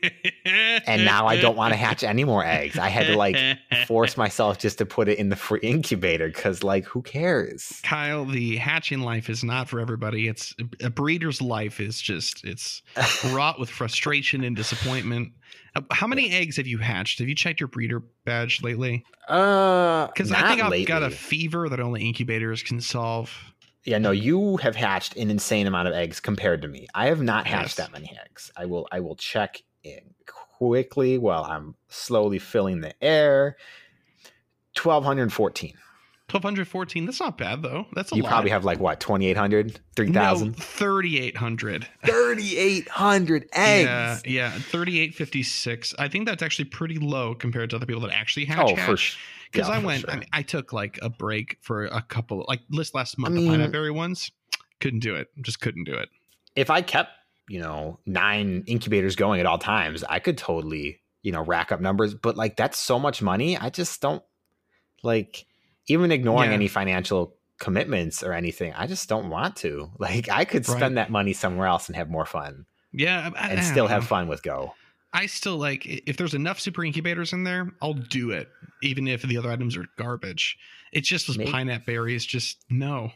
And 0.86 1.04
now 1.04 1.26
I 1.26 1.40
don't 1.40 1.56
want 1.56 1.72
to 1.72 1.76
hatch 1.76 2.02
any 2.02 2.24
more 2.24 2.44
eggs. 2.44 2.78
I 2.78 2.88
had 2.88 3.06
to 3.06 3.16
like 3.16 3.36
force 3.86 4.16
myself 4.16 4.58
just 4.58 4.78
to 4.78 4.86
put 4.86 5.08
it 5.08 5.18
in 5.18 5.28
the 5.28 5.36
free 5.36 5.60
incubator 5.62 6.26
because, 6.28 6.64
like, 6.64 6.84
who 6.86 7.02
cares? 7.02 7.80
Kyle, 7.84 8.24
the 8.24 8.56
hatching 8.56 9.00
life 9.00 9.28
is 9.28 9.44
not 9.44 9.68
for 9.68 9.78
everybody. 9.78 10.26
It's 10.26 10.54
a 10.82 10.90
breeder's 10.90 11.40
life 11.40 11.78
is 11.80 12.00
just 12.00 12.44
it's 12.44 12.82
wrought 13.32 13.60
with 13.60 13.68
frustration 13.68 14.42
and 14.42 14.56
disappointment. 14.56 15.32
Uh, 15.76 15.82
How 15.92 16.06
many 16.06 16.30
eggs 16.32 16.56
have 16.56 16.66
you 16.66 16.78
hatched? 16.78 17.18
Have 17.20 17.28
you 17.28 17.34
checked 17.34 17.60
your 17.60 17.68
breeder 17.68 18.02
badge 18.24 18.62
lately? 18.62 19.04
Uh, 19.28 20.06
Because 20.08 20.32
I 20.32 20.48
think 20.48 20.62
I've 20.62 20.86
got 20.86 21.02
a 21.02 21.10
fever 21.10 21.68
that 21.68 21.78
only 21.80 22.02
incubators 22.08 22.62
can 22.62 22.80
solve. 22.80 23.32
Yeah, 23.84 23.98
no, 23.98 24.10
you 24.10 24.56
have 24.58 24.76
hatched 24.76 25.16
an 25.16 25.30
insane 25.30 25.66
amount 25.66 25.88
of 25.88 25.94
eggs 25.94 26.20
compared 26.20 26.62
to 26.62 26.68
me. 26.68 26.86
I 26.94 27.06
have 27.06 27.22
not 27.22 27.46
hatched 27.46 27.78
Yes. 27.78 27.86
that 27.88 27.92
many 27.92 28.10
eggs. 28.24 28.50
I 28.56 28.66
will 28.66 28.88
I 28.92 29.00
will 29.00 29.16
check 29.16 29.62
in 29.82 30.14
quickly 30.26 31.18
while 31.18 31.44
I'm 31.44 31.74
slowly 31.88 32.38
filling 32.38 32.80
the 32.80 32.94
air. 33.02 33.56
1214. 34.80 35.74
1214. 36.30 37.06
That's 37.06 37.18
not 37.18 37.36
bad 37.36 37.62
though. 37.62 37.86
That's 37.92 38.12
a 38.12 38.16
You 38.16 38.22
lot. 38.22 38.28
probably 38.30 38.50
have 38.50 38.64
like 38.64 38.78
what, 38.78 39.00
2800, 39.00 39.66
no, 39.66 39.72
3000? 39.96 40.54
3800. 40.56 41.88
3800 42.06 43.48
eggs. 43.52 43.88
Yeah, 43.88 44.18
yeah, 44.24 44.50
3856. 44.52 45.94
I 45.98 46.06
think 46.06 46.26
that's 46.26 46.42
actually 46.42 46.66
pretty 46.66 46.98
low 46.98 47.34
compared 47.34 47.70
to 47.70 47.76
other 47.76 47.86
people 47.86 48.02
that 48.02 48.12
actually 48.12 48.44
hatch. 48.46 48.58
Oh, 48.60 48.76
for 48.76 48.96
sure. 48.96 49.18
because 49.50 49.66
Yeah, 49.68 49.74
I 49.74 49.78
went. 49.80 50.02
sure. 50.02 50.10
I, 50.10 50.16
mean, 50.18 50.28
I 50.32 50.42
took 50.42 50.72
like 50.72 51.00
a 51.02 51.10
break 51.10 51.58
for 51.62 51.86
a 51.86 52.00
couple, 52.02 52.44
like 52.46 52.60
this 52.70 52.94
last 52.94 53.18
month. 53.18 53.34
mean- 53.34 53.46
the 53.46 53.50
pineapple 53.50 53.72
berry 53.72 53.90
ones 53.90 54.30
couldn't 54.78 55.00
do 55.00 55.16
it. 55.16 55.28
Just 55.42 55.60
couldn't 55.60 55.84
do 55.84 55.94
it. 55.94 56.08
if 56.54 56.70
I 56.70 56.80
kept, 56.82 57.10
you 57.50 57.58
know, 57.60 57.98
nine 58.06 58.62
incubators 58.66 59.16
going 59.16 59.40
at 59.40 59.46
all 59.46 59.58
times, 59.58 60.04
I 60.08 60.20
could 60.20 60.38
totally, 60.38 61.00
you 61.22 61.32
know, 61.32 61.42
rack 61.42 61.72
up 61.72 61.80
numbers. 61.80 62.14
But 62.14 62.36
like 62.36 62.56
that's 62.56 62.78
so 62.78 62.98
much 62.98 63.20
money. 63.20 63.56
I 63.58 63.70
just 63.70 64.00
don't 64.00 64.22
like 65.02 65.46
even 65.88 66.12
ignoring 66.12 66.50
Yeah. 66.50 66.54
any 66.54 66.68
financial 66.68 67.34
commitments 67.58 68.22
or 68.22 68.32
anything. 68.32 68.72
I 68.74 68.86
just 68.86 69.08
don't 69.08 69.30
want 69.30 69.56
to. 69.56 69.90
Like 69.98 70.28
I 70.28 70.44
could 70.44 70.66
Right. 70.68 70.76
spend 70.76 70.96
that 70.96 71.10
money 71.10 71.32
somewhere 71.32 71.66
else 71.66 71.88
and 71.88 71.96
have 71.96 72.08
more 72.08 72.24
fun 72.24 72.66
Yeah, 72.92 73.30
I, 73.34 73.38
I 73.46 73.48
and 73.48 73.60
don't 73.60 73.70
still 73.70 73.86
have 73.88 74.06
fun 74.06 74.28
with 74.28 74.42
Go. 74.44 74.74
I 75.12 75.26
still 75.26 75.56
like 75.58 75.84
if 75.86 76.16
there's 76.16 76.34
enough 76.34 76.60
super 76.60 76.84
incubators 76.84 77.32
in 77.32 77.42
there, 77.42 77.72
I'll 77.82 77.94
do 77.94 78.30
it, 78.30 78.48
even 78.82 79.08
if 79.08 79.22
the 79.22 79.36
other 79.38 79.50
items 79.50 79.76
are 79.76 79.86
garbage. 79.98 80.56
It's 80.92 81.08
just 81.08 81.26
those 81.26 81.36
Maybe- 81.36 81.50
pineapple 81.50 81.84
berries. 81.86 82.24
Just 82.24 82.58
no. 82.70 83.10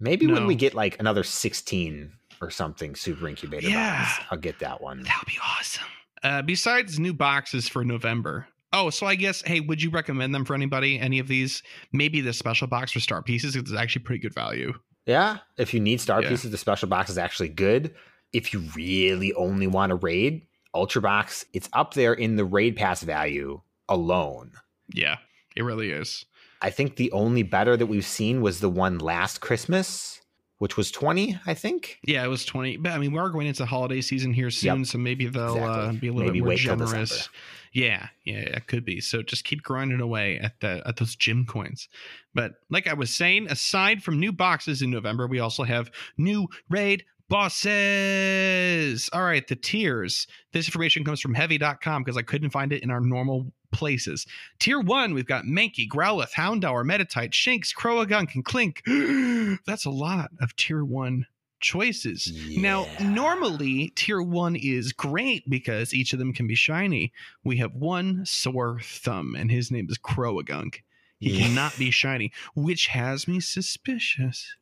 Maybe 0.00 0.26
when 0.26 0.46
we 0.48 0.56
get 0.56 0.74
like 0.74 0.98
another 0.98 1.22
16 1.22 2.12
or 2.40 2.50
something 2.50 2.94
super 2.94 3.28
incubator 3.28 3.68
Yeah. 3.68 4.04
box, 4.04 4.24
I'll 4.30 4.38
get 4.38 4.58
that 4.60 4.80
one. 4.80 5.02
That 5.02 5.18
would 5.20 5.32
be 5.32 5.38
awesome. 5.42 5.84
Uh, 6.22 6.42
besides 6.42 6.98
new 6.98 7.12
boxes 7.14 7.68
for 7.68 7.84
November. 7.84 8.46
Oh, 8.72 8.90
so 8.90 9.06
I 9.06 9.14
guess, 9.16 9.42
hey, 9.42 9.60
would 9.60 9.82
you 9.82 9.90
recommend 9.90 10.34
them 10.34 10.44
for 10.44 10.54
anybody? 10.54 10.98
Any 10.98 11.18
of 11.18 11.26
these? 11.28 11.62
Maybe 11.92 12.20
the 12.20 12.32
special 12.32 12.66
box 12.68 12.92
for 12.92 13.00
star 13.00 13.22
pieces. 13.22 13.56
It's 13.56 13.72
actually 13.72 14.04
pretty 14.04 14.20
good 14.20 14.34
value. 14.34 14.74
Yeah. 15.06 15.38
If 15.56 15.74
you 15.74 15.80
need 15.80 16.00
star 16.00 16.22
Yeah. 16.22 16.28
pieces, 16.28 16.50
the 16.50 16.58
special 16.58 16.88
box 16.88 17.10
is 17.10 17.18
actually 17.18 17.48
good. 17.48 17.94
If 18.32 18.52
you 18.52 18.60
really 18.76 19.32
only 19.34 19.66
want 19.66 19.90
a 19.92 19.96
raid, 19.96 20.46
Ultra 20.72 21.02
Box, 21.02 21.44
it's 21.52 21.68
up 21.72 21.94
there 21.94 22.12
in 22.14 22.36
the 22.36 22.44
raid 22.44 22.76
pass 22.76 23.02
value 23.02 23.60
alone. 23.88 24.52
Yeah, 24.94 25.16
it 25.56 25.62
really 25.62 25.90
is. 25.90 26.24
I 26.62 26.70
think 26.70 26.94
the 26.94 27.10
only 27.10 27.42
better 27.42 27.76
that 27.76 27.86
we've 27.86 28.06
seen 28.06 28.40
was 28.40 28.60
the 28.60 28.68
one 28.68 28.98
last 28.98 29.40
Christmas, 29.40 30.19
which 30.60 30.76
was 30.76 30.90
20, 30.90 31.38
I 31.46 31.54
think. 31.54 31.98
Yeah, 32.04 32.22
it 32.22 32.28
was 32.28 32.44
20. 32.44 32.76
But 32.76 32.92
I 32.92 32.98
mean, 32.98 33.12
we 33.12 33.18
are 33.18 33.30
going 33.30 33.46
into 33.46 33.64
holiday 33.64 34.00
season 34.02 34.32
here 34.32 34.50
soon, 34.50 34.80
Yep. 34.80 34.86
so 34.88 34.98
maybe 34.98 35.26
they'll 35.26 35.64
uh, 35.64 35.92
be 35.92 36.08
a 36.08 36.12
little 36.12 36.28
Maybe 36.28 36.40
bit 36.40 36.44
more 36.44 36.54
generous. 36.54 37.28
Yeah, 37.72 38.08
yeah, 38.24 38.40
it 38.40 38.66
could 38.66 38.84
be. 38.84 39.00
So 39.00 39.22
just 39.22 39.44
keep 39.44 39.62
grinding 39.62 40.00
away 40.00 40.38
at 40.38 40.60
the 40.60 40.82
at 40.86 40.96
those 40.96 41.14
gym 41.16 41.46
coins. 41.46 41.88
But 42.34 42.52
like 42.68 42.86
I 42.86 42.92
was 42.94 43.08
saying, 43.10 43.46
aside 43.50 44.02
from 44.02 44.20
new 44.20 44.32
boxes 44.32 44.82
in 44.82 44.90
November, 44.90 45.26
we 45.26 45.38
also 45.38 45.62
have 45.62 45.90
new 46.18 46.48
raid 46.68 47.04
bosses. 47.28 49.08
All 49.12 49.22
right, 49.22 49.46
the 49.46 49.56
tiers. 49.56 50.26
This 50.52 50.66
information 50.68 51.04
comes 51.04 51.20
from 51.20 51.32
heavy.com 51.34 52.02
because 52.02 52.16
I 52.16 52.22
couldn't 52.22 52.50
find 52.50 52.72
it 52.72 52.82
in 52.82 52.90
our 52.90 53.00
normal 53.00 53.50
places. 53.72 54.26
Tier 54.58 54.80
one, 54.80 55.14
we've 55.14 55.26
got 55.26 55.44
Mankey, 55.44 55.88
Growlithe, 55.88 56.32
Houndour, 56.32 56.84
Meditite, 56.84 57.30
Shinx, 57.32 57.74
Croagunk, 57.74 58.34
and 58.34 58.44
Klink. 58.44 58.82
That's 59.66 59.84
a 59.84 59.90
lot 59.90 60.30
of 60.40 60.54
tier 60.56 60.84
one 60.84 61.26
choices. 61.60 62.32
Now, 62.56 62.86
normally 63.00 63.92
tier 63.94 64.22
one 64.22 64.56
is 64.56 64.92
great 64.92 65.48
because 65.48 65.92
each 65.92 66.12
of 66.12 66.18
them 66.18 66.32
can 66.32 66.46
be 66.46 66.54
shiny. 66.54 67.12
We 67.44 67.58
have 67.58 67.74
one 67.74 68.24
sore 68.24 68.80
thumb, 68.82 69.34
and 69.36 69.50
his 69.50 69.70
name 69.70 69.86
is 69.90 69.98
Croagunk. 69.98 70.76
He 71.18 71.32
Yeah. 71.32 71.46
cannot 71.48 71.76
be 71.78 71.90
shiny, 71.90 72.32
which 72.54 72.86
has 72.88 73.28
me 73.28 73.40
suspicious. 73.40 74.56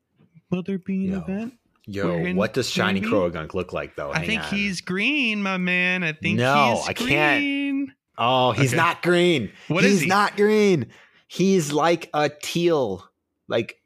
Will 0.51 0.62
there 0.64 0.79
be 0.79 1.05
an 1.07 1.12
Yo, 1.12 1.18
event? 1.21 1.55
Yo, 1.87 2.35
what 2.35 2.53
does 2.53 2.68
Shiny? 2.68 3.01
Croagunk 3.01 3.55
look 3.55 3.73
like, 3.73 3.97
though? 3.97 4.11
I 4.12 4.27
think 4.27 4.42
on. 4.42 4.49
he's 4.51 4.81
green, 4.83 5.42
my 5.42 5.57
man. 5.57 6.03
I 6.03 6.12
think 6.12 6.38
No, 6.38 6.77
he's 6.77 6.88
I 6.88 6.92
can't. 6.92 7.90
Oh, 8.19 8.53
he's 8.53 8.71
Okay. 8.73 8.77
not 8.77 9.03
green. 9.03 9.51
What 9.69 9.85
he's 9.85 9.95
is 9.95 10.01
he? 10.03 10.07
not 10.09 10.37
green. 10.37 10.87
He's 11.29 11.73
like 11.73 12.11
a 12.13 12.29
teal, 12.29 13.09
like 13.49 13.81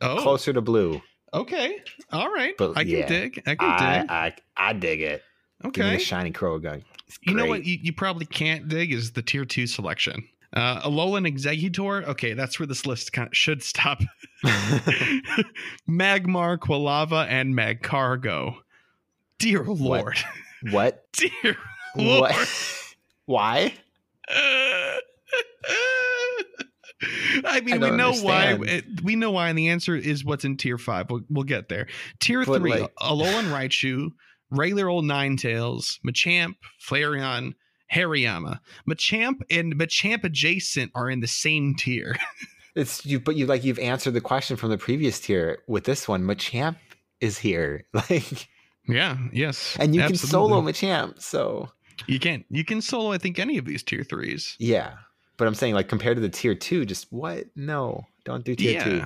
Oh, 0.00 0.18
closer 0.20 0.52
to 0.52 0.60
blue. 0.60 1.00
okay. 1.32 1.80
All 2.12 2.30
right. 2.32 2.54
But, 2.56 2.76
I 2.76 2.84
can 2.84 2.90
yeah, 2.92 3.06
dig. 3.06 3.42
I 3.46 3.54
can 3.54 3.68
I, 3.70 3.98
dig. 4.00 4.10
I 4.10 4.34
I 4.56 4.72
dig 4.72 5.00
it. 5.00 5.22
Give 5.62 5.76
me 5.76 5.82
okay. 5.92 5.96
a 5.96 5.98
shiny 5.98 6.30
crow 6.30 6.56
It's 6.56 7.18
You 7.22 7.34
know 7.34 7.46
what 7.46 7.64
you, 7.64 7.78
you 7.80 7.92
probably 7.92 8.26
can't 8.26 8.68
dig 8.68 8.92
is 8.92 9.12
the 9.12 9.22
tier 9.22 9.44
two 9.44 9.66
selection. 9.66 10.28
Uh, 10.52 10.80
Alolan 10.82 11.26
Exeggutor. 11.26 12.06
Okay, 12.06 12.32
that's 12.32 12.60
where 12.60 12.66
this 12.66 12.86
list 12.86 13.12
kind 13.12 13.28
of 13.28 13.36
should 13.36 13.62
stop. 13.62 14.00
Magmar, 15.88 16.58
Quilava, 16.58 17.26
and 17.28 17.54
Magcargo. 17.54 18.56
Dear 19.38 19.64
Lord. 19.64 20.18
what? 20.70 21.04
Dear 21.12 21.56
Lord. 21.96 22.32
What? 22.32 22.83
Why? 23.26 23.74
I 27.46 27.60
mean, 27.60 27.82
I 27.82 27.90
we 27.90 27.96
know 27.96 28.12
why. 28.14 28.52
understand. 28.52 28.64
it- 28.96 29.04
we 29.04 29.16
know 29.16 29.30
why, 29.30 29.48
and 29.48 29.58
the 29.58 29.68
answer 29.68 29.94
is 29.96 30.24
what's 30.24 30.44
in 30.44 30.56
tier 30.56 30.78
five. 30.78 31.10
We'll, 31.10 31.22
we'll 31.28 31.44
get 31.44 31.68
there. 31.68 31.86
Tier 32.20 32.44
But, 32.44 32.60
three: 32.60 32.70
like- 32.80 32.94
Alolan 32.96 33.50
Raichu, 33.52 34.10
regular 34.50 34.88
old 34.88 35.04
Ninetales, 35.04 35.98
Machamp, 36.06 36.54
Flareon, 36.88 37.54
Hariyama. 37.92 38.60
Machamp 38.88 39.40
and 39.50 39.74
Machamp 39.78 40.24
adjacent 40.24 40.92
are 40.94 41.10
in 41.10 41.20
the 41.20 41.26
same 41.28 41.74
tier. 41.76 42.16
It's 42.76 43.06
you, 43.06 43.20
but 43.20 43.36
you 43.36 43.46
like 43.46 43.62
you've 43.62 43.78
answered 43.78 44.14
the 44.14 44.20
question 44.20 44.56
from 44.56 44.70
the 44.70 44.76
previous 44.78 45.20
tier 45.20 45.58
with 45.68 45.84
this 45.84 46.08
one. 46.08 46.24
Machamp 46.24 46.74
is 47.20 47.38
here, 47.38 47.86
like, 47.94 48.48
Yeah, 48.88 49.16
yes. 49.32 49.76
and 49.78 49.94
you 49.94 50.00
can 50.00 50.16
solo. 50.16 50.60
Machamp. 50.60 51.22
So 51.22 51.68
You 52.06 52.18
can't. 52.20 52.44
You 52.50 52.64
can 52.64 52.80
solo, 52.80 53.12
I 53.12 53.18
think, 53.18 53.38
any 53.38 53.58
of 53.58 53.64
these 53.64 53.82
tier 53.82 54.02
threes. 54.04 54.56
yeah, 54.58 54.94
but 55.36 55.46
I'm 55.48 55.54
saying 55.54 55.74
like 55.74 55.88
compared 55.88 56.16
to 56.16 56.20
the 56.20 56.28
tier 56.28 56.54
two, 56.54 56.84
just 56.84 57.12
what? 57.12 57.44
No, 57.56 58.06
don't 58.24 58.44
do 58.44 58.54
tier 58.54 58.72
Yeah. 58.72 58.84
two. 58.84 59.04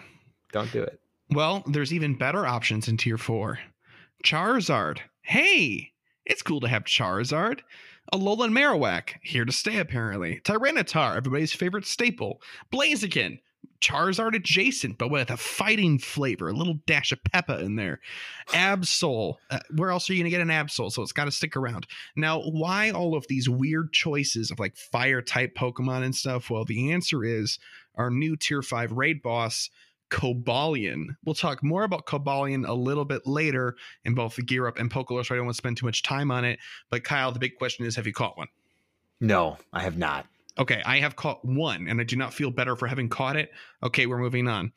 Don't 0.53 0.73
do 0.73 0.83
it. 0.83 1.01
Well, 1.31 1.63
there's 1.67 1.93
even 1.93 2.15
better 2.17 2.47
options 2.47 2.89
in 2.89 2.97
tier 2.97 3.19
four. 3.19 3.59
Charizard. 4.25 4.99
Hey, 5.23 5.93
it's 6.25 6.43
cool 6.43 6.61
to 6.61 6.69
have 6.69 6.85
Charizard. 6.85 7.61
Alolan 8.13 8.53
Marowak, 8.53 9.11
here 9.23 9.45
to 9.45 9.53
stay 9.53 9.79
apparently. 9.79 10.41
Tyranitar, 10.45 11.17
everybody's 11.17 11.53
favorite 11.53 11.87
staple. 11.87 12.41
Blaziken, 12.73 13.39
Charizard 13.81 14.35
adjacent, 14.35 14.99
but 14.99 15.11
with 15.11 15.31
a 15.31 15.37
fighting 15.37 15.99
flavor, 15.99 16.49
a 16.49 16.53
little 16.53 16.81
dash 16.87 17.13
of 17.13 17.23
Peppa 17.25 17.61
in 17.61 17.77
there. 17.77 18.01
Absol, 18.49 19.35
uh, 19.51 19.61
where 19.77 19.91
else 19.91 20.09
are 20.09 20.15
you 20.15 20.23
going 20.23 20.31
to 20.31 20.37
get 20.37 20.41
an 20.41 20.49
Absol? 20.49 20.91
So 20.93 21.03
it's 21.03 21.13
got 21.13 21.27
to 21.27 21.31
stick 21.31 21.57
around. 21.57 21.87
Now, 22.17 22.41
why 22.41 22.91
all 22.91 23.15
of 23.15 23.27
these 23.29 23.49
weird 23.49 23.93
choices 23.93 24.51
of 24.51 24.59
like 24.59 24.77
fire 24.77 25.23
type 25.23 25.55
Pokemon 25.55 26.05
and 26.05 26.15
stuff? 26.15 26.51
Well, 26.51 26.65
the 26.65 26.93
answer 26.93 27.25
is 27.25 27.59
our 27.95 28.11
new 28.11 28.37
tier 28.37 28.63
5 28.63 28.93
raid 28.93 29.23
boss, 29.23 29.71
Cobalion. 30.11 31.17
We'll 31.25 31.35
talk 31.35 31.63
more 31.63 31.85
about 31.85 32.07
Cobalion 32.07 32.67
a 32.67 32.75
little 32.75 33.05
bit 33.05 33.27
later 33.27 33.77
in 34.05 34.15
both 34.15 34.37
the 34.37 34.43
Gear 34.43 34.67
Up 34.67 34.79
and 34.79 34.91
Pokelore, 34.91 35.25
so 35.25 35.35
I 35.35 35.37
don't 35.37 35.47
want 35.47 35.57
to 35.57 35.59
spend 35.59 35.77
too 35.77 35.87
much 35.87 36.03
time 36.03 36.31
on 36.31 36.45
it. 36.45 36.59
But 36.91 37.05
Kyle, 37.05 37.33
the 37.33 37.39
big 37.39 37.57
question 37.57 37.87
is 37.87 37.97
have 37.97 38.07
you 38.07 38.13
caught 38.13 38.37
one? 38.37 38.49
No, 39.21 39.59
I 39.73 39.83
have 39.83 39.99
not. 39.99 40.27
Okay, 40.59 40.83
I 40.85 40.99
have 40.99 41.17
caught 41.17 41.45
one, 41.45 41.87
and 41.89 42.01
I 42.01 42.05
do 42.05 42.17
not 42.17 42.35
feel 42.35 42.51
better 42.51 42.75
for 42.75 42.87
having 42.89 43.09
caught 43.09 43.37
it. 43.37 43.53
Okay, 43.83 44.07
we're 44.07 44.19
moving 44.19 44.49
on. 44.49 44.73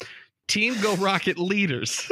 Team 0.48 0.80
Go 0.82 0.96
Rocket 0.96 1.40
leaders. 1.40 2.12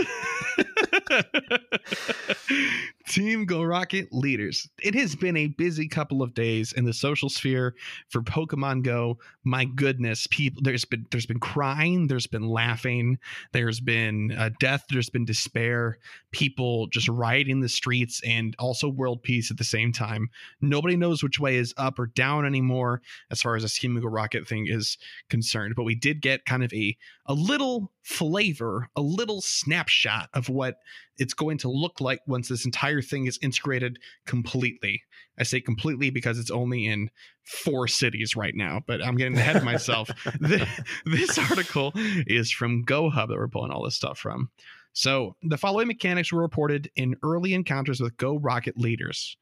Team 3.08 3.46
Go 3.46 3.64
Rocket 3.64 4.10
leaders. 4.12 4.70
It 4.82 4.94
has 4.96 5.16
been 5.16 5.36
a 5.36 5.48
busy 5.48 5.88
couple 5.88 6.22
of 6.22 6.34
days 6.34 6.74
in 6.74 6.86
the 6.86 6.94
social 6.94 7.30
sphere 7.30 7.76
for 8.10 8.22
Pokemon 8.22 8.84
Go. 8.84 9.18
My 9.44 9.66
goodness, 9.66 10.28
people 10.30 10.62
there's 10.64 10.86
been 10.86 11.06
there's 11.12 11.26
been 11.26 11.40
crying, 11.40 12.08
there's 12.08 12.28
been 12.28 12.48
laughing, 12.48 13.18
there's 13.52 13.80
been 13.80 14.32
uh, 14.38 14.50
death, 14.60 14.86
there's 14.90 15.10
been 15.10 15.26
despair, 15.26 15.98
people 16.32 16.88
just 16.88 17.08
rioting 17.08 17.62
the 17.62 17.70
streets 17.70 18.22
and 18.26 18.56
also 18.60 18.88
world 18.88 19.24
peace 19.24 19.50
at 19.50 19.58
the 19.58 19.64
same 19.64 19.92
time. 19.92 20.30
Nobody 20.62 20.96
knows 20.96 21.24
which 21.24 21.40
way 21.40 21.56
is 21.56 21.74
up 21.78 21.98
or 21.98 22.08
down 22.08 22.46
anymore 22.46 23.02
as 23.32 23.42
far 23.42 23.56
as 23.56 23.64
this 23.64 23.78
Team 23.78 24.00
Go 24.00 24.08
Rocket 24.08 24.48
thing 24.48 24.68
is 24.68 24.98
concerned, 25.30 25.74
but 25.76 25.84
we 25.84 25.96
did 25.96 26.22
get 26.22 26.46
kind 26.46 26.64
of 26.64 26.72
a 26.74 26.96
a 27.26 27.34
little 27.34 27.92
flavor, 28.02 28.90
a 28.96 29.02
little 29.02 29.42
snapshot 29.42 30.30
of 30.34 30.50
what 30.50 30.78
it's 31.18 31.34
going 31.34 31.58
to 31.60 31.70
look 31.70 32.02
like 32.02 32.20
once 32.28 32.48
this 32.48 32.66
entire 32.66 33.02
thing 33.02 33.26
is 33.26 33.40
integrated 33.42 34.00
completely. 34.26 35.04
I 35.38 35.44
say 35.44 35.62
completely 35.62 36.10
because 36.10 36.38
it's 36.38 36.52
only 36.52 36.86
in 36.86 37.10
four 37.44 37.88
cities 37.88 38.36
right 38.36 38.54
now, 38.56 38.82
but 38.88 39.04
I'm 39.04 39.16
getting 39.16 39.38
ahead 39.38 39.56
of 39.56 39.64
myself. 39.64 40.10
Th- 40.46 40.68
this 41.06 41.38
article 41.38 41.92
is 41.96 42.52
from 42.52 42.84
GoHub 42.86 43.28
that 43.28 43.38
we're 43.38 43.48
pulling 43.48 43.72
all 43.72 43.84
this 43.84 43.96
stuff 43.96 44.18
from. 44.18 44.50
So 44.94 45.36
the 45.42 45.58
following 45.58 45.88
mechanics 45.88 46.32
were 46.34 46.42
reported 46.42 46.90
in 46.96 47.16
early 47.24 47.54
encounters 47.54 48.02
with 48.02 48.18
Go 48.18 48.38
Rocket 48.38 48.78
leaders. 48.78 49.38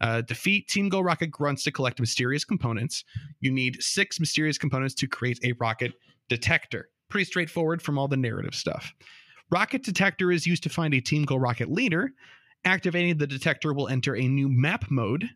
Uh, 0.00 0.20
defeat 0.20 0.68
Team 0.68 0.88
Go 0.88 1.00
Rocket 1.00 1.28
grunts 1.28 1.62
to 1.64 1.70
collect 1.70 2.00
mysterious 2.00 2.44
components. 2.44 3.04
You 3.40 3.52
need 3.52 3.82
six 3.82 4.18
mysterious 4.18 4.58
components 4.58 4.94
to 4.96 5.06
create 5.06 5.38
a 5.44 5.52
rocket 5.52 5.92
detector. 6.28 6.88
Pretty 7.08 7.24
straightforward 7.24 7.82
from 7.82 7.98
all 7.98 8.08
the 8.08 8.16
narrative 8.16 8.54
stuff. 8.54 8.92
Rocket 9.52 9.82
detector 9.84 10.32
is 10.32 10.46
used 10.46 10.62
to 10.62 10.70
find 10.70 10.94
a 10.94 11.00
Team 11.00 11.24
Go 11.26 11.36
Rocket 11.36 11.70
leader. 11.70 12.14
Activating 12.64 13.18
the 13.18 13.26
detector 13.26 13.74
will 13.74 13.86
enter 13.86 14.16
a 14.16 14.26
new 14.26 14.48
map 14.48 14.90
mode 14.90 15.28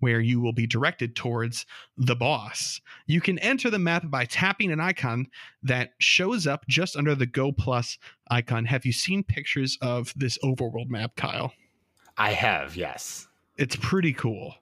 where 0.00 0.20
you 0.20 0.42
will 0.42 0.52
be 0.52 0.66
directed 0.66 1.16
towards 1.16 1.64
the 1.96 2.14
boss. 2.14 2.82
You 3.06 3.22
can 3.22 3.38
enter 3.38 3.70
the 3.70 3.78
map 3.78 4.10
by 4.10 4.26
tapping 4.26 4.70
an 4.72 4.80
icon 4.80 5.26
that 5.62 5.92
shows 6.00 6.46
up 6.46 6.66
just 6.68 6.96
under 6.96 7.14
the 7.14 7.24
Go 7.24 7.50
Plus 7.50 7.96
icon. 8.30 8.66
Have 8.66 8.84
you 8.84 8.92
seen 8.92 9.24
pictures 9.24 9.78
of 9.80 10.12
this 10.16 10.36
overworld 10.44 10.90
map, 10.90 11.16
Kyle? 11.16 11.54
I 12.18 12.32
have, 12.32 12.76
yes. 12.76 13.26
It's 13.56 13.76
pretty 13.76 14.12
cool. 14.12 14.54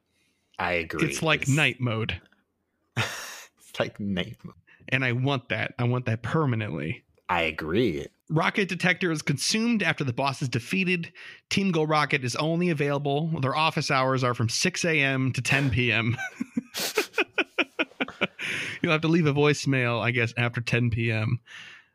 I 0.56 0.74
agree. 0.74 1.08
It's 1.08 1.20
like 1.20 1.48
night 1.48 1.80
mode. 1.80 2.20
it's 2.96 3.80
like 3.80 3.98
night. 3.98 4.36
And 4.88 5.04
I 5.04 5.12
want 5.12 5.48
that. 5.48 5.74
I 5.80 5.84
want 5.84 6.06
that 6.06 6.22
permanently. 6.22 7.02
I 7.28 7.42
agree. 7.42 8.06
Rocket 8.30 8.68
Detector 8.68 9.10
is 9.10 9.22
consumed 9.22 9.82
after 9.82 10.04
the 10.04 10.12
boss 10.12 10.40
is 10.40 10.48
defeated. 10.48 11.12
Team 11.50 11.72
Go 11.72 11.82
Rocket 11.82 12.24
is 12.24 12.36
only 12.36 12.70
available. 12.70 13.26
Their 13.40 13.56
office 13.56 13.90
hours 13.90 14.22
are 14.22 14.34
from 14.34 14.48
6 14.48 14.84
a.m. 14.84 15.32
to 15.32 15.42
10 15.42 15.70
p.m. 15.70 16.16
You'll 18.80 18.92
have 18.92 19.00
to 19.02 19.08
leave 19.08 19.26
a 19.26 19.34
voicemail, 19.34 20.00
I 20.00 20.12
guess, 20.12 20.32
after 20.36 20.60
10 20.60 20.90
p.m. 20.90 21.40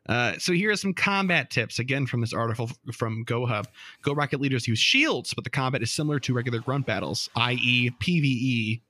Uh, 0.06 0.34
so 0.38 0.52
here 0.52 0.70
are 0.70 0.76
some 0.76 0.92
combat 0.92 1.50
tips 1.50 1.78
again 1.78 2.06
from 2.06 2.20
this 2.20 2.34
article 2.34 2.70
from 2.92 3.24
GoHub. 3.24 3.64
Go 4.02 4.12
Rocket 4.12 4.40
leaders 4.40 4.68
use 4.68 4.78
shields, 4.78 5.32
but 5.32 5.44
the 5.44 5.50
combat 5.50 5.82
is 5.82 5.90
similar 5.90 6.20
to 6.20 6.34
regular 6.34 6.60
grunt 6.60 6.86
battles, 6.86 7.30
i.e., 7.34 7.90
PVE 7.98 8.82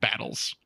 battles. 0.00 0.56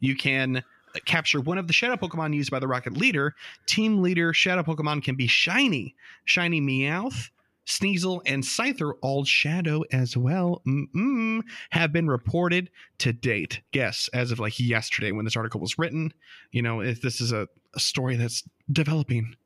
You 0.00 0.16
can 0.16 0.64
capture 1.04 1.40
one 1.40 1.58
of 1.58 1.66
the 1.66 1.72
shadow 1.72 1.96
Pokemon 1.96 2.34
used 2.34 2.50
by 2.50 2.58
the 2.58 2.68
Rocket 2.68 2.96
leader. 2.96 3.34
Team 3.66 4.02
leader 4.02 4.32
shadow 4.32 4.62
Pokemon 4.62 5.02
can 5.02 5.16
be 5.16 5.26
Shiny, 5.26 5.94
Shiny 6.24 6.60
Meowth, 6.60 7.30
Sneasel, 7.66 8.20
and 8.26 8.42
Scyther, 8.42 8.94
all 9.00 9.24
shadow 9.24 9.82
as 9.92 10.16
well, 10.16 10.62
Mm-mm, 10.66 11.42
have 11.70 11.92
been 11.92 12.08
reported 12.08 12.70
to 12.98 13.12
date. 13.12 13.60
Guess 13.72 14.08
as 14.12 14.32
of 14.32 14.40
like 14.40 14.58
yesterday 14.58 15.12
when 15.12 15.24
this 15.24 15.36
article 15.36 15.60
was 15.60 15.78
written. 15.78 16.12
You 16.50 16.62
know, 16.62 16.80
if 16.80 17.00
this 17.00 17.20
is 17.20 17.32
a, 17.32 17.48
a 17.74 17.80
story 17.80 18.16
that's 18.16 18.42
developing 18.72 19.36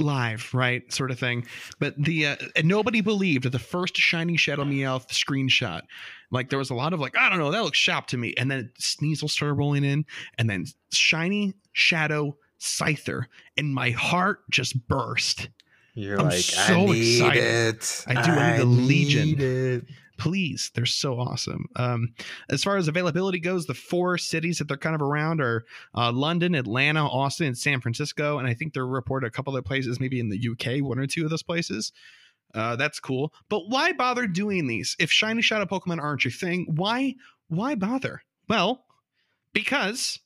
live, 0.00 0.52
right? 0.54 0.90
Sort 0.92 1.10
of 1.10 1.18
thing. 1.18 1.46
But 1.78 1.94
the 1.96 2.26
uh, 2.26 2.36
and 2.56 2.68
nobody 2.68 3.00
believed 3.00 3.50
the 3.50 3.58
first 3.58 3.96
shiny 3.96 4.36
Shadow 4.36 4.64
Meowth 4.64 5.08
screenshot. 5.08 5.82
Like 6.30 6.50
there 6.50 6.58
was 6.58 6.70
a 6.70 6.74
lot 6.74 6.92
of 6.92 7.00
like, 7.00 7.16
I 7.16 7.28
don't 7.28 7.38
know, 7.38 7.50
that 7.50 7.62
looks 7.62 7.78
shop 7.78 8.06
to 8.08 8.16
me. 8.16 8.34
And 8.36 8.50
then 8.50 8.70
Sneasel 8.80 9.28
started 9.28 9.54
rolling 9.54 9.84
in, 9.84 10.04
and 10.38 10.48
then 10.48 10.66
shiny 10.92 11.54
Shadow 11.72 12.36
Scyther, 12.60 13.24
and 13.56 13.74
my 13.74 13.90
heart 13.90 14.40
just 14.50 14.86
burst. 14.88 15.48
You're 15.94 16.18
I'm 16.18 16.28
like, 16.28 16.38
so 16.40 16.62
I 16.62 16.86
need 16.86 17.20
excited. 17.20 17.42
it. 17.44 18.04
I 18.06 18.14
do. 18.14 18.30
I 18.32 18.52
need 18.52 18.60
the 18.60 18.64
Legion. 18.64 19.24
need 19.26 19.40
it. 19.42 19.84
Please 20.18 20.70
they're 20.74 20.86
so 20.86 21.18
awesome. 21.18 21.66
Um, 21.76 22.14
as 22.50 22.62
far 22.62 22.76
as 22.76 22.88
availability 22.88 23.40
goes 23.40 23.66
the 23.66 23.74
four 23.74 24.18
cities 24.18 24.58
that 24.58 24.68
they're 24.68 24.76
kind 24.76 24.94
of 24.94 25.02
around 25.02 25.40
are 25.40 25.64
uh, 25.94 26.12
london 26.12 26.54
atlanta 26.54 27.06
austin 27.06 27.46
and 27.46 27.58
san 27.58 27.80
francisco 27.80 28.38
and 28.38 28.46
i 28.46 28.54
think 28.54 28.72
they're 28.72 28.86
reported 28.86 29.26
a 29.26 29.30
couple 29.30 29.52
other 29.52 29.62
places 29.62 30.00
maybe 30.00 30.20
in 30.20 30.28
the 30.28 30.48
uk 30.50 30.82
one 30.82 30.98
or 30.98 31.06
two 31.06 31.24
of 31.24 31.30
those 31.30 31.42
places. 31.42 31.92
Uh, 32.54 32.76
that's 32.76 33.00
cool. 33.00 33.32
But 33.48 33.70
why 33.70 33.92
bother 33.92 34.26
doing 34.26 34.66
these? 34.66 34.94
If 34.98 35.10
shiny 35.10 35.40
shadow 35.40 35.64
pokemon 35.64 36.02
aren't 36.02 36.24
your 36.24 36.32
thing 36.32 36.66
why 36.68 37.14
why 37.48 37.74
bother? 37.74 38.22
Well 38.48 38.84
because 39.52 40.18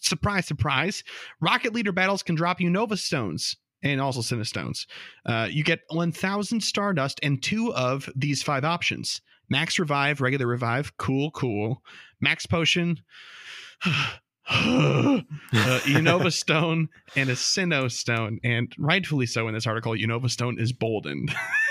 surprise 0.00 0.46
surprise 0.46 1.02
rocket 1.40 1.74
leader 1.74 1.92
battles 1.92 2.22
can 2.22 2.34
drop 2.34 2.60
you 2.60 2.70
nova 2.70 2.96
stones 2.96 3.56
and 3.84 4.00
also 4.00 4.20
Sinnoh 4.20 4.46
Stones. 4.46 4.86
Uh, 5.24 5.46
you 5.50 5.62
get 5.62 5.80
1,000 5.90 6.60
Stardust 6.60 7.20
and 7.22 7.42
two 7.42 7.72
of 7.74 8.08
these 8.16 8.42
five 8.42 8.64
options 8.64 9.20
Max 9.50 9.78
Revive, 9.78 10.22
regular 10.22 10.46
Revive, 10.46 10.96
cool, 10.96 11.30
cool. 11.32 11.82
Max 12.20 12.46
Potion, 12.46 13.00
uh, 13.84 15.20
Unova 15.52 16.32
Stone, 16.32 16.88
and 17.14 17.28
a 17.28 17.34
Sinnoh 17.34 17.92
Stone. 17.92 18.40
And 18.42 18.74
rightfully 18.78 19.26
so 19.26 19.46
in 19.46 19.54
this 19.54 19.66
article, 19.66 19.92
Unova 19.92 20.30
Stone 20.30 20.58
is 20.58 20.72
boldened. 20.72 21.34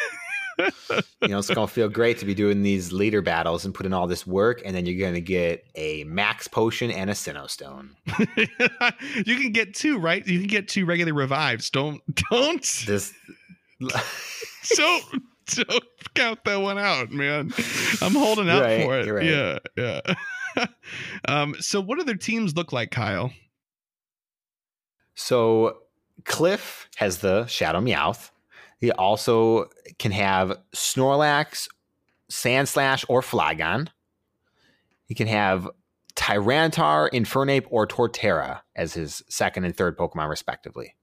You 0.59 1.29
know, 1.29 1.39
it's 1.39 1.49
gonna 1.49 1.67
feel 1.67 1.89
great 1.89 2.19
to 2.19 2.25
be 2.25 2.33
doing 2.33 2.61
these 2.61 2.91
leader 2.91 3.21
battles 3.21 3.65
and 3.65 3.73
put 3.73 3.85
in 3.85 3.93
all 3.93 4.07
this 4.07 4.27
work, 4.27 4.61
and 4.65 4.75
then 4.75 4.85
you're 4.85 5.05
gonna 5.05 5.21
get 5.21 5.65
a 5.75 6.03
max 6.03 6.47
potion 6.47 6.91
and 6.91 7.09
a 7.09 7.13
Sinnoh 7.13 7.49
stone. 7.49 7.95
you 9.25 9.37
can 9.37 9.51
get 9.51 9.73
two, 9.73 9.99
right? 9.99 10.25
You 10.25 10.39
can 10.39 10.47
get 10.47 10.67
two 10.67 10.85
regular 10.85 11.13
revives. 11.13 11.69
Don't, 11.69 12.01
don't, 12.29 12.61
This 12.85 13.13
don't, 14.75 15.03
don't 15.47 15.83
count 16.13 16.43
that 16.45 16.57
one 16.57 16.77
out, 16.77 17.11
man. 17.11 17.51
I'm 18.01 18.13
holding 18.13 18.49
out 18.49 18.61
right, 18.61 18.83
for 18.83 18.99
it. 18.99 19.11
right. 19.11 19.25
Yeah, 19.25 19.59
yeah. 19.77 20.65
um, 21.27 21.55
so 21.59 21.81
what 21.81 21.97
do 21.97 22.03
their 22.03 22.15
teams 22.15 22.55
look 22.55 22.71
like, 22.71 22.91
Kyle? 22.91 23.31
So 25.15 25.77
Cliff 26.25 26.89
has 26.97 27.19
the 27.19 27.45
Shadow 27.47 27.81
Meowth. 27.81 28.31
He 28.83 28.91
also 28.91 29.69
can 29.97 30.11
have 30.11 30.57
Snorlax, 30.75 31.69
Sandslash, 32.29 33.05
or 33.07 33.21
Flygon. 33.21 33.87
He 35.05 35.15
can 35.15 35.27
have 35.27 35.69
Tyranitar, 36.17 37.09
Infernape, 37.11 37.65
or 37.69 37.87
Torterra 37.87 38.59
as 38.75 38.93
his 38.93 39.23
second 39.29 39.63
and 39.63 39.73
third 39.73 39.97
Pokemon, 39.97 40.27
respectively. 40.27 40.95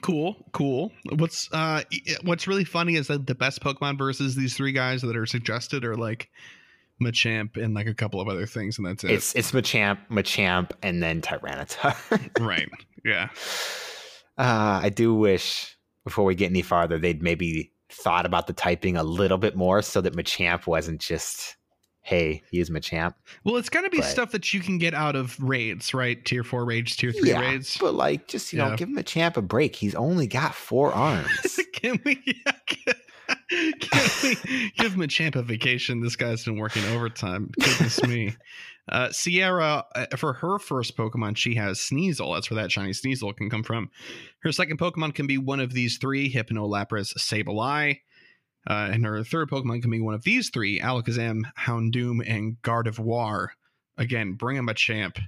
Cool, 0.00 0.34
cool. 0.50 0.90
What's 1.18 1.48
uh 1.52 1.84
what's 2.24 2.48
really 2.48 2.64
funny 2.64 2.96
is 2.96 3.06
that 3.06 3.28
the 3.28 3.36
best 3.36 3.62
Pokemon 3.62 3.96
versus 3.96 4.34
these 4.34 4.56
three 4.56 4.72
guys 4.72 5.02
that 5.02 5.16
are 5.16 5.24
suggested 5.24 5.84
are 5.84 5.94
like 5.94 6.30
Machamp 7.00 7.56
and 7.56 7.74
like 7.74 7.86
a 7.86 7.94
couple 7.94 8.20
of 8.20 8.26
other 8.26 8.46
things, 8.46 8.76
and 8.76 8.88
that's 8.88 9.04
it. 9.04 9.12
It's 9.12 9.36
it's 9.36 9.52
Machamp, 9.52 9.98
Machamp, 10.10 10.72
and 10.82 11.00
then 11.00 11.22
Tyranitar. 11.22 11.94
right. 12.44 12.68
Yeah. 13.04 13.28
Uh, 14.36 14.80
I 14.82 14.88
do 14.88 15.14
wish 15.14 15.76
before 16.04 16.24
we 16.24 16.34
get 16.34 16.50
any 16.50 16.62
farther, 16.62 16.98
they'd 16.98 17.22
maybe 17.22 17.72
thought 17.90 18.26
about 18.26 18.46
the 18.46 18.52
typing 18.52 18.96
a 18.96 19.02
little 19.02 19.38
bit 19.38 19.54
more 19.56 19.82
so 19.82 20.00
that 20.00 20.14
Machamp 20.16 20.66
wasn't 20.66 21.00
just, 21.00 21.56
hey, 22.00 22.42
he's 22.50 22.70
Machamp. 22.70 23.14
Well, 23.44 23.56
it's 23.56 23.68
got 23.68 23.82
to 23.82 23.90
be 23.90 23.98
But- 23.98 24.06
stuff 24.06 24.30
that 24.32 24.52
you 24.54 24.60
can 24.60 24.78
get 24.78 24.94
out 24.94 25.14
of 25.14 25.38
raids, 25.42 25.92
right? 25.94 26.24
Tier 26.24 26.42
four 26.42 26.64
raids, 26.64 26.96
tier 26.96 27.12
three 27.12 27.30
yeah, 27.30 27.40
raids. 27.40 27.76
but 27.78 27.94
like, 27.94 28.28
just 28.28 28.52
you 28.52 28.58
Yeah. 28.58 28.68
know, 28.70 28.76
give 28.76 28.88
Machamp 28.88 29.36
a 29.36 29.42
break. 29.42 29.76
He's 29.76 29.94
only 29.94 30.26
got 30.26 30.54
four 30.54 30.92
arms. 30.94 31.60
can 31.74 32.00
we? 32.04 32.20
Yeah, 32.46 32.52
can, 32.66 32.94
can 32.94 32.94
we 32.94 33.01
give 33.50 34.94
Machamp 34.94 35.36
a 35.36 35.42
vacation? 35.42 36.00
This 36.00 36.16
guy's 36.16 36.44
been 36.44 36.56
working 36.58 36.84
overtime. 36.86 37.50
Goodness 37.60 38.02
me. 38.04 38.36
Uh, 38.88 39.10
Sierra, 39.12 39.84
uh, 39.94 40.06
for 40.16 40.32
her 40.34 40.58
first 40.58 40.96
Pokemon, 40.96 41.36
she 41.36 41.54
has 41.54 41.78
Sneasel. 41.78 42.34
That's 42.34 42.50
where 42.50 42.60
that 42.60 42.72
shiny 42.72 42.90
Sneasel 42.92 43.36
can 43.36 43.48
come 43.48 43.62
from. 43.62 43.90
Her 44.40 44.50
second 44.52 44.78
Pokemon 44.78 45.14
can 45.14 45.26
be 45.26 45.38
one 45.38 45.60
of 45.60 45.72
these 45.72 45.98
three 45.98 46.28
Hypno, 46.28 46.66
Lapras, 46.66 47.14
Sableye. 47.16 48.00
Uh, 48.68 48.90
and 48.92 49.04
her 49.04 49.22
third 49.24 49.50
Pokemon 49.50 49.82
can 49.82 49.90
be 49.90 50.00
one 50.00 50.14
of 50.14 50.24
these 50.24 50.50
three 50.50 50.80
Alakazam, 50.80 51.42
Houndoom, 51.58 52.22
and 52.28 52.60
Gardevoir. 52.62 53.48
Again, 53.98 54.32
bring 54.34 54.56
Machamp. 54.58 55.18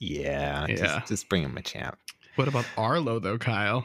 yeah, 0.00 0.66
Yeah. 0.68 0.76
Just, 0.76 1.08
just 1.08 1.28
bring 1.28 1.48
Machamp. 1.50 1.94
What 2.36 2.48
about 2.48 2.66
Arlo, 2.76 3.20
though, 3.20 3.38
Kyle? 3.38 3.84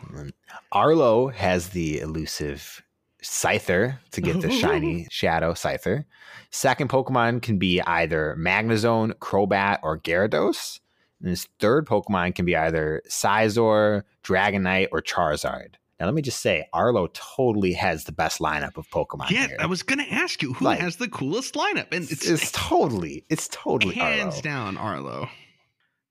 Arlo 0.72 1.28
has 1.28 1.70
the 1.70 2.00
elusive 2.00 2.82
Scyther 3.24 4.00
to 4.12 4.22
get 4.22 4.42
the 4.42 4.52
shiny 4.52 5.08
Shadow 5.12 5.54
Scyther. 5.54 6.06
Second 6.52 6.90
Pokemon 6.90 7.42
can 7.42 7.58
be 7.58 7.82
either 7.82 8.36
Magnezone, 8.40 9.14
Crobat, 9.16 9.80
or 9.84 10.00
Gyarados. 10.00 10.80
And 11.22 11.30
his 11.30 11.48
third 11.60 11.86
Pokemon 11.86 12.34
can 12.36 12.46
be 12.46 12.56
either 12.56 13.02
Scizor, 13.10 14.04
Dragonite, 14.24 14.88
or 14.92 15.02
Charizard. 15.02 15.76
Now, 16.00 16.06
let 16.06 16.16
me 16.16 16.22
just 16.22 16.40
say, 16.42 16.66
Arlo 16.72 17.08
totally 17.12 17.74
has 17.74 18.06
the 18.06 18.14
best 18.14 18.40
lineup 18.40 18.78
of 18.78 18.90
Pokemon 18.90 19.30
Yeah, 19.32 19.48
here. 19.48 19.58
I 19.60 19.66
was 19.66 19.84
going 19.84 20.00
to 20.00 20.10
ask 20.14 20.42
you 20.42 20.54
who 20.54 20.64
Like, 20.64 20.80
has 20.80 20.96
the 20.96 21.10
coolest 21.10 21.56
lineup, 21.56 21.88
and 21.92 22.04
it's, 22.10 22.12
it's, 22.14 22.28
it's 22.30 22.52
totally, 22.54 23.26
it's 23.30 23.50
totally 23.50 23.96
hands 23.96 24.36
Arlo. 24.36 24.42
down 24.42 24.78
Arlo. 24.78 25.30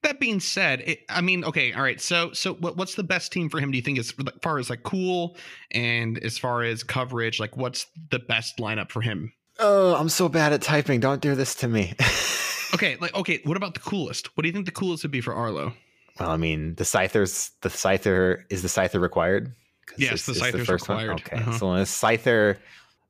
That 0.08 0.20
being 0.20 0.40
said, 0.40 0.80
it, 0.86 1.00
I 1.10 1.20
mean, 1.20 1.44
okay, 1.44 1.72
all 1.74 1.82
right. 1.82 2.00
So, 2.00 2.32
so 2.32 2.54
what, 2.54 2.78
what's 2.78 2.94
the 2.94 3.02
best 3.02 3.30
team 3.30 3.50
for 3.50 3.60
him? 3.60 3.70
Do 3.70 3.76
you 3.76 3.82
think 3.82 3.98
as 3.98 4.12
far 4.42 4.58
as 4.58 4.70
like 4.70 4.82
cool 4.82 5.36
and 5.70 6.16
as 6.24 6.38
far 6.38 6.62
as 6.62 6.82
coverage? 6.82 7.38
Like, 7.38 7.58
what's 7.58 7.86
the 8.10 8.18
best 8.18 8.56
lineup 8.56 8.90
for 8.90 9.02
him? 9.02 9.32
Oh, 9.58 9.94
I'm 9.96 10.08
so 10.08 10.28
bad 10.30 10.54
at 10.54 10.62
typing. 10.62 11.00
Don't 11.00 11.20
do 11.20 11.34
this 11.34 11.54
to 11.56 11.68
me. 11.68 11.94
Okay, 12.74 12.96
like 13.00 13.14
okay, 13.14 13.40
what 13.44 13.56
about 13.56 13.72
the 13.72 13.80
coolest? 13.80 14.36
What 14.36 14.42
do 14.42 14.46
you 14.48 14.52
think 14.52 14.66
the 14.66 14.72
coolest 14.72 15.02
would 15.02 15.10
be 15.10 15.22
for 15.22 15.32
Arlo? 15.32 15.72
Well, 16.20 16.28
I 16.30 16.36
mean, 16.36 16.74
the 16.74 16.84
Scyther's 16.84 17.50
the 17.62 17.70
Scyther 17.70 18.42
is 18.50 18.60
the 18.60 18.68
Scyther 18.68 19.00
required? 19.00 19.54
Yes, 19.96 20.12
it's- 20.12 20.26
the 20.26 20.32
Scyther's 20.34 20.66
first 20.66 20.86
one? 20.86 20.98
required. 20.98 21.20
Okay, 21.26 21.36
Uh-huh. 21.36 21.58
so 21.58 21.74
it's 21.76 21.90
Scyther, 21.90 22.58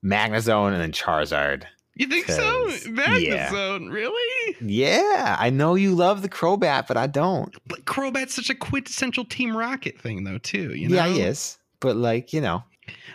Magnezone, 0.05 0.73
and 0.75 0.81
then 0.81 0.93
Charizard. 0.93 1.65
You 1.99 2.07
think 2.07 2.27
so? 2.27 2.37
'Cause- 2.67 2.85
Magnezone, 2.87 3.91
really? 3.93 4.57
Yeah, 4.61 5.37
I 5.39 5.51
know 5.51 5.75
you 5.75 5.95
love 5.95 6.23
the 6.23 6.29
Crobat, 6.29 6.87
but 6.87 6.97
I 6.97 7.07
don't. 7.09 7.55
But 7.67 7.85
Crobat's 7.85 8.35
such 8.35 8.49
a 8.51 8.55
quintessential 8.55 9.25
Team 9.25 9.57
Rocket 9.57 10.01
thing, 10.01 10.25
though, 10.25 10.39
too. 10.39 10.73
You 10.75 10.89
know? 10.89 10.95
Yeah, 10.97 11.09
he 11.09 11.21
is. 11.21 11.59
But 11.81 11.97
like, 11.97 12.33
you 12.33 12.41
know, 12.41 12.63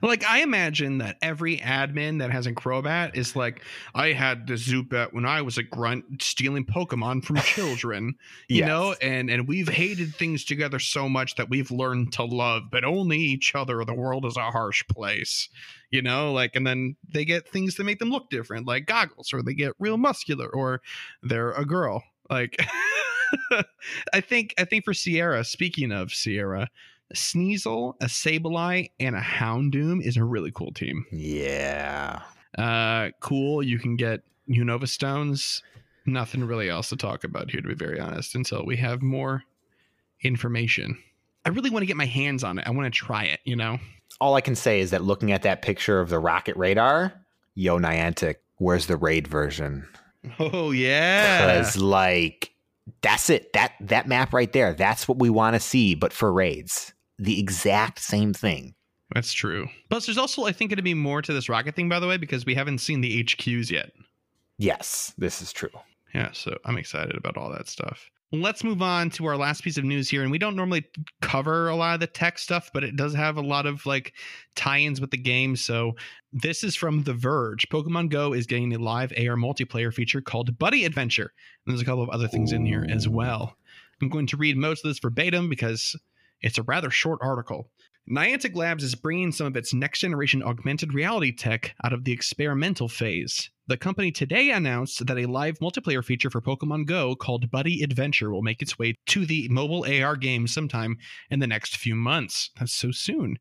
Like 0.01 0.25
I 0.25 0.41
imagine 0.41 0.97
that 0.99 1.17
every 1.21 1.57
admin 1.57 2.19
that 2.19 2.31
has 2.31 2.45
a 2.45 2.51
Crobat 2.53 3.15
is 3.15 3.35
like, 3.35 3.61
I 3.95 4.11
had 4.11 4.47
the 4.47 4.53
Zubat 4.55 5.13
when 5.13 5.25
I 5.25 5.41
was 5.41 5.57
a 5.57 5.63
grunt 5.63 6.21
stealing 6.21 6.65
Pokemon 6.65 7.23
from 7.23 7.35
children, 7.41 8.15
you 8.47 8.59
Yes. 8.59 8.67
know, 8.67 8.95
and 9.01 9.29
and 9.29 9.47
we've 9.47 9.69
hated 9.69 10.13
things 10.15 10.43
together 10.43 10.79
so 10.79 11.07
much 11.07 11.35
that 11.35 11.49
we've 11.49 11.71
learned 11.71 12.13
to 12.13 12.23
love, 12.23 12.63
but 12.71 12.83
only 12.83 13.17
each 13.19 13.55
other. 13.55 13.83
The 13.85 13.93
world 13.93 14.25
is 14.25 14.37
a 14.37 14.51
harsh 14.51 14.83
place, 14.87 15.49
you 15.89 16.01
know. 16.01 16.33
Like, 16.33 16.55
and 16.55 16.65
then 16.67 16.95
they 17.07 17.25
get 17.25 17.47
things 17.47 17.75
that 17.75 17.83
make 17.85 17.99
them 17.99 18.09
look 18.09 18.29
different, 18.29 18.67
like 18.67 18.85
goggles, 18.85 19.33
or 19.33 19.41
they 19.41 19.53
get 19.53 19.73
real 19.79 19.97
muscular, 19.97 20.49
or 20.49 20.81
they're 21.21 21.51
a 21.51 21.65
girl. 21.65 22.03
Like, 22.29 22.57
I 24.13 24.21
think 24.21 24.53
I 24.57 24.65
think 24.65 24.85
for 24.85 24.93
Sierra. 24.93 25.43
Speaking 25.43 25.91
of 25.91 26.11
Sierra. 26.13 26.69
Sneasel, 27.13 27.93
a 28.01 28.05
Sableye, 28.05 28.89
and 28.99 29.15
a 29.15 29.21
Houndoom 29.21 30.01
is 30.01 30.17
a 30.17 30.23
really 30.23 30.51
cool 30.51 30.71
team. 30.71 31.05
yeah. 31.11 32.21
Uh, 32.57 33.09
cool. 33.19 33.63
You 33.63 33.79
can 33.79 33.95
get 33.95 34.21
Unova 34.47 34.87
stones. 34.87 35.63
Nothing 36.05 36.43
really 36.43 36.69
else 36.69 36.89
to 36.89 36.95
talk 36.95 37.23
about 37.23 37.49
here, 37.49 37.61
to 37.61 37.67
be 37.67 37.73
very 37.73 37.99
honest, 37.99 38.35
until 38.35 38.63
we 38.65 38.77
have 38.77 39.01
more 39.01 39.43
information. 40.21 40.97
I 41.45 41.49
really 41.49 41.69
want 41.71 41.81
to 41.81 41.87
get 41.87 41.97
my 41.97 42.05
hands 42.05 42.43
on 42.43 42.59
it. 42.59 42.67
I 42.67 42.71
want 42.71 42.93
to 42.93 42.97
try 42.97 43.23
it. 43.23 43.39
You 43.43 43.55
know. 43.55 43.79
All 44.21 44.35
I 44.35 44.41
can 44.41 44.55
say 44.55 44.79
is 44.81 44.91
that 44.91 45.03
looking 45.03 45.31
at 45.31 45.41
that 45.43 45.61
picture 45.63 45.99
of 45.99 46.09
the 46.09 46.19
rocket 46.19 46.55
radar, 46.55 47.13
yo 47.55 47.79
Niantic, 47.79 48.35
where's 48.57 48.85
the 48.85 48.97
raid 48.97 49.27
version? 49.27 49.87
Oh 50.39 50.71
yeah. 50.71 51.55
Because 51.55 51.77
like 51.77 52.51
that's 53.01 53.29
it. 53.29 53.53
That 53.53 53.73
that 53.81 54.07
map 54.07 54.33
right 54.33 54.51
there. 54.51 54.73
That's 54.73 55.07
what 55.07 55.19
we 55.19 55.29
want 55.29 55.55
to 55.55 55.59
see, 55.59 55.95
but 55.95 56.13
for 56.13 56.31
raids. 56.31 56.93
The 57.19 57.39
exact 57.39 57.99
same 57.99 58.33
thing. 58.33 58.73
That's 59.13 59.33
true. 59.33 59.67
Plus, 59.89 60.05
there's 60.05 60.17
also 60.17 60.45
I 60.45 60.51
think 60.51 60.71
going 60.71 60.77
to 60.77 60.83
be 60.83 60.93
more 60.93 61.21
to 61.21 61.33
this 61.33 61.49
rocket 61.49 61.75
thing, 61.75 61.89
by 61.89 61.99
the 61.99 62.07
way, 62.07 62.17
because 62.17 62.45
we 62.45 62.55
haven't 62.55 62.79
seen 62.79 63.01
the 63.01 63.23
HQs 63.23 63.69
yet. 63.69 63.91
Yes, 64.57 65.13
this 65.17 65.41
is 65.41 65.53
true. 65.53 65.69
Yeah, 66.13 66.31
so 66.31 66.57
I'm 66.65 66.77
excited 66.77 67.15
about 67.15 67.37
all 67.37 67.51
that 67.51 67.67
stuff. 67.67 68.09
Let's 68.35 68.63
move 68.63 68.81
on 68.81 69.11
to 69.11 69.27
our 69.27 69.37
last 69.37 69.63
piece 69.63 69.77
of 69.77 69.83
news 69.83 70.09
here. 70.09 70.23
And 70.23 70.31
we 70.31 70.39
don't 70.39 70.55
normally 70.55 70.85
cover 71.21 71.69
a 71.69 71.75
lot 71.75 71.93
of 71.93 71.99
the 71.99 72.07
tech 72.07 72.39
stuff, 72.39 72.71
but 72.73 72.83
it 72.83 72.95
does 72.95 73.13
have 73.13 73.37
a 73.37 73.41
lot 73.41 73.67
of 73.67 73.85
like 73.85 74.13
tie 74.55 74.79
ins 74.79 74.99
with 74.99 75.11
the 75.11 75.17
game. 75.17 75.55
So 75.55 75.95
this 76.31 76.63
is 76.63 76.75
from 76.75 77.03
The 77.03 77.13
Verge. 77.13 77.69
Pokemon 77.69 78.09
Go 78.09 78.33
is 78.33 78.47
getting 78.47 78.73
a 78.73 78.79
live 78.79 79.11
AR 79.11 79.35
multiplayer 79.35 79.93
feature 79.93 80.19
called 80.19 80.57
Buddy 80.57 80.83
Adventure. 80.83 81.31
And 81.63 81.71
there's 81.71 81.83
a 81.83 81.85
couple 81.85 82.01
of 82.01 82.09
other 82.09 82.27
things 82.27 82.51
in 82.51 82.65
here 82.65 82.87
as 82.89 83.07
well. 83.07 83.55
I'm 84.01 84.09
going 84.09 84.25
to 84.25 84.37
read 84.37 84.57
most 84.57 84.83
of 84.83 84.89
this 84.89 84.97
verbatim 84.97 85.47
because 85.47 85.95
it's 86.41 86.57
a 86.57 86.63
rather 86.63 86.89
short 86.89 87.19
article. 87.21 87.69
Niantic 88.09 88.55
Labs 88.55 88.83
is 88.83 88.95
bringing 88.95 89.31
some 89.31 89.45
of 89.45 89.55
its 89.55 89.75
next 89.75 89.99
generation 89.99 90.41
augmented 90.41 90.91
reality 90.91 91.31
tech 91.31 91.75
out 91.83 91.93
of 91.93 92.03
the 92.03 92.11
experimental 92.11 92.89
phase. 92.89 93.51
The 93.67 93.77
company 93.77 94.11
today 94.11 94.51
announced 94.51 95.05
that 95.05 95.17
a 95.17 95.25
live 95.25 95.59
multiplayer 95.59 96.03
feature 96.03 96.29
for 96.29 96.41
Pokemon 96.41 96.85
Go 96.85 97.15
called 97.15 97.49
Buddy 97.49 97.81
Adventure 97.81 98.29
will 98.29 98.41
make 98.41 98.61
its 98.61 98.77
way 98.77 98.95
to 99.05 99.25
the 99.25 99.47
mobile 99.47 99.85
AR 99.89 100.17
game 100.17 100.47
sometime 100.47 100.97
in 101.29 101.39
the 101.39 101.47
next 101.47 101.77
few 101.77 101.95
months. 101.95 102.49
That's 102.59 102.73
so 102.73 102.91
soon. 102.91 103.37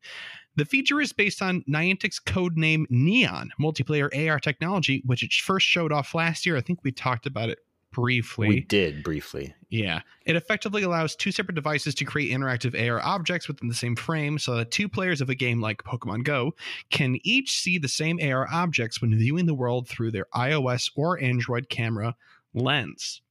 The 0.55 0.63
feature 0.63 1.01
is 1.01 1.11
based 1.11 1.41
on 1.41 1.63
Niantic's 1.69 2.21
codename 2.21 2.85
Neon 2.89 3.51
multiplayer 3.59 4.29
AR 4.29 4.39
technology, 4.39 5.03
which 5.05 5.23
it 5.23 5.33
first 5.33 5.67
showed 5.67 5.91
off 5.91 6.15
last 6.15 6.45
year. 6.45 6.55
I 6.55 6.61
think 6.61 6.85
we 6.85 6.93
talked 6.93 7.25
about 7.25 7.49
it 7.49 7.59
briefly. 7.93 8.47
We 8.49 8.59
did 8.61 9.03
briefly. 9.03 9.53
Yeah. 9.69 10.01
It 10.25 10.35
effectively 10.35 10.83
allows 10.83 11.15
two 11.15 11.31
separate 11.31 11.55
devices 11.55 11.95
to 11.95 12.05
create 12.05 12.31
interactive 12.31 12.79
AR 12.79 13.01
objects 13.01 13.47
within 13.47 13.69
the 13.69 13.73
same 13.73 13.95
frame 13.95 14.37
so 14.37 14.55
that 14.55 14.71
two 14.71 14.89
players 14.89 15.21
of 15.21 15.29
a 15.29 15.35
game 15.35 15.61
like 15.61 15.83
Pokemon 15.83 16.25
Go 16.25 16.53
can 16.89 17.17
each 17.23 17.59
see 17.59 17.77
the 17.77 17.87
same 17.87 18.19
AR 18.21 18.47
objects 18.51 19.01
when 19.01 19.17
viewing 19.17 19.45
the 19.45 19.53
world 19.53 19.87
through 19.87 20.11
their 20.11 20.27
iOS 20.35 20.91
or 20.95 21.21
Android 21.21 21.69
camera 21.69 22.15
lens. 22.53 23.21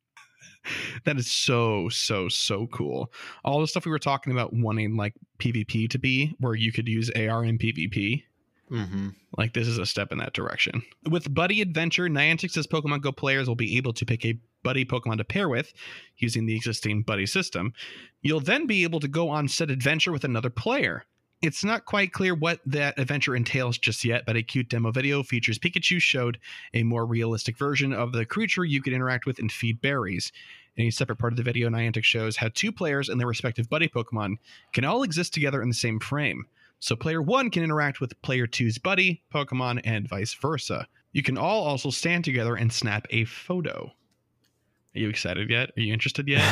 that 1.05 1.19
is 1.19 1.31
so, 1.31 1.89
so, 1.89 2.29
so 2.29 2.67
cool. 2.69 3.13
All 3.45 3.61
the 3.61 3.67
stuff 3.67 3.85
we 3.85 3.93
were 3.93 3.99
talking 3.99 4.33
about 4.33 4.53
wanting 4.53 4.97
like 4.97 5.15
PvP 5.39 5.91
to 5.91 5.99
be, 5.99 6.35
where 6.41 6.55
you 6.55 6.73
could 6.73 6.89
use 6.89 7.11
AR 7.11 7.45
in 7.45 7.59
PvP. 7.59 8.23
Mm-hmm. 8.73 9.09
Like 9.37 9.53
this 9.53 9.69
is 9.69 9.79
a 9.79 9.85
step 9.85 10.13
in 10.13 10.19
that 10.19 10.33
direction. 10.33 10.83
With 11.09 11.33
Buddy 11.33 11.61
Adventure, 11.61 12.09
Niantic 12.09 12.51
says 12.51 12.67
Pokemon 12.67 13.03
Go 13.03 13.13
players 13.13 13.47
will 13.47 13.55
be 13.55 13.77
able 13.77 13.93
to 13.93 14.07
pick 14.07 14.25
a 14.25 14.39
buddy 14.63 14.85
Pokemon 14.85 15.19
to 15.19 15.25
pair 15.25 15.49
with 15.49 15.73
using 16.17 16.47
the 16.47 16.57
existing 16.57 17.03
buddy 17.03 17.27
system. 17.27 17.75
You'll 18.23 18.41
then 18.41 18.67
be 18.67 18.83
able 18.83 19.01
to 19.01 19.09
go 19.09 19.29
on 19.29 19.49
said 19.49 19.71
adventure 19.71 20.11
with 20.13 20.25
another 20.25 20.51
player. 20.51 21.05
It's 21.43 21.65
not 21.65 21.87
quite 21.87 22.13
clear 22.13 22.35
what 22.35 22.61
that 22.65 22.99
adventure 22.99 23.35
entails 23.35 23.77
just 23.77 24.05
yet, 24.05 24.25
but 24.25 24.37
a 24.37 24.43
cute 24.43 24.69
demo 24.69 24.93
video 24.93 25.25
features 25.25 25.59
Pikachu 25.59 26.01
showed 26.01 26.39
a 26.73 26.85
more 26.85 27.05
realistic 27.05 27.59
version 27.59 27.93
of 27.93 28.13
the 28.13 28.25
creature 28.25 28.65
you 28.65 28.81
could 28.81 28.93
interact 28.93 29.27
with 29.27 29.41
and 29.41 29.51
feed 29.51 29.81
berries. 29.81 30.31
In 30.77 30.87
a 30.87 30.91
separate 30.91 31.19
part 31.19 31.33
of 31.33 31.37
the 31.37 31.43
video, 31.43 31.69
Niantic 31.69 32.05
shows 32.05 32.37
how 32.37 32.49
two 32.55 32.73
players 32.73 33.09
and 33.09 33.21
their 33.21 33.27
respective 33.27 33.69
buddy 33.69 33.89
Pokemon 33.89 34.37
can 34.73 34.85
all 34.85 35.03
exist 35.03 35.35
together 35.35 35.61
in 35.61 35.69
the 35.69 35.75
same 35.75 35.99
frame. 35.99 36.47
So 36.83 36.97
player 36.97 37.23
one 37.23 37.49
can 37.49 37.63
interact 37.63 38.01
with 38.01 38.21
player 38.23 38.49
two's 38.49 38.77
buddy, 38.77 39.23
Pokemon, 39.33 39.83
and 39.85 40.09
vice 40.09 40.35
versa. 40.35 40.89
You 41.13 41.23
can 41.23 41.39
all 41.39 41.63
also 41.63 41.91
stand 41.91 42.25
together 42.25 42.57
and 42.57 42.73
snap 42.73 43.07
a 43.11 43.25
photo. 43.25 43.93
Are 44.97 44.99
you 44.99 45.09
excited 45.09 45.49
yet? 45.49 45.71
Are 45.77 45.81
you 45.81 45.93
interested 45.93 46.27
yet? 46.27 46.43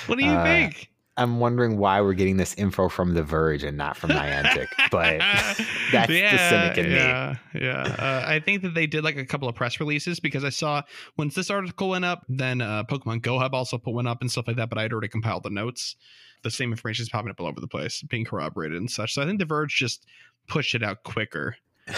what 0.06 0.18
do 0.18 0.24
you 0.24 0.30
Uh, 0.30 0.44
think? 0.44 0.88
I'm 1.16 1.40
wondering 1.40 1.78
why 1.78 2.00
we're 2.00 2.12
getting 2.14 2.36
this 2.36 2.54
info 2.54 2.88
from 2.88 3.14
The 3.14 3.24
Verge 3.24 3.64
and 3.64 3.76
not 3.76 3.96
from 3.96 4.10
Niantic, 4.10 4.68
but 4.92 5.18
that's 5.92 6.06
the 6.08 6.38
cynic 6.38 6.78
in 6.78 6.86
me. 6.90 6.94
yeah, 6.94 7.36
Yeah, 7.54 7.82
uh, 7.98 8.24
I 8.24 8.38
think 8.38 8.62
that 8.62 8.74
they 8.74 8.86
did 8.86 9.02
like 9.02 9.16
a 9.16 9.26
couple 9.26 9.48
of 9.48 9.56
press 9.56 9.80
releases 9.80 10.20
because 10.20 10.44
I 10.44 10.50
saw 10.50 10.82
once 11.16 11.34
this 11.34 11.50
article 11.50 11.88
went 11.88 12.04
up, 12.04 12.24
then 12.28 12.60
uh, 12.60 12.84
Pokemon 12.84 13.22
Go 13.22 13.40
Hub 13.40 13.52
also 13.52 13.78
put 13.78 13.94
one 13.94 14.06
up 14.06 14.20
and 14.20 14.30
stuff 14.30 14.46
like 14.46 14.56
that. 14.58 14.68
But 14.68 14.78
I 14.78 14.82
had 14.82 14.92
already 14.92 15.08
compiled 15.08 15.42
the 15.42 15.50
notes. 15.50 15.96
The 16.44 16.50
same 16.50 16.70
information 16.70 17.02
is 17.02 17.08
popping 17.08 17.30
up 17.30 17.40
all 17.40 17.48
over 17.48 17.60
the 17.60 17.66
place, 17.66 18.02
being 18.02 18.24
corroborated 18.24 18.78
and 18.78 18.90
such. 18.90 19.14
So 19.14 19.22
I 19.22 19.26
think 19.26 19.40
The 19.40 19.44
Verge 19.44 19.74
just 19.74 20.06
pushed 20.46 20.74
it 20.74 20.82
out 20.82 21.02
quicker. 21.02 21.56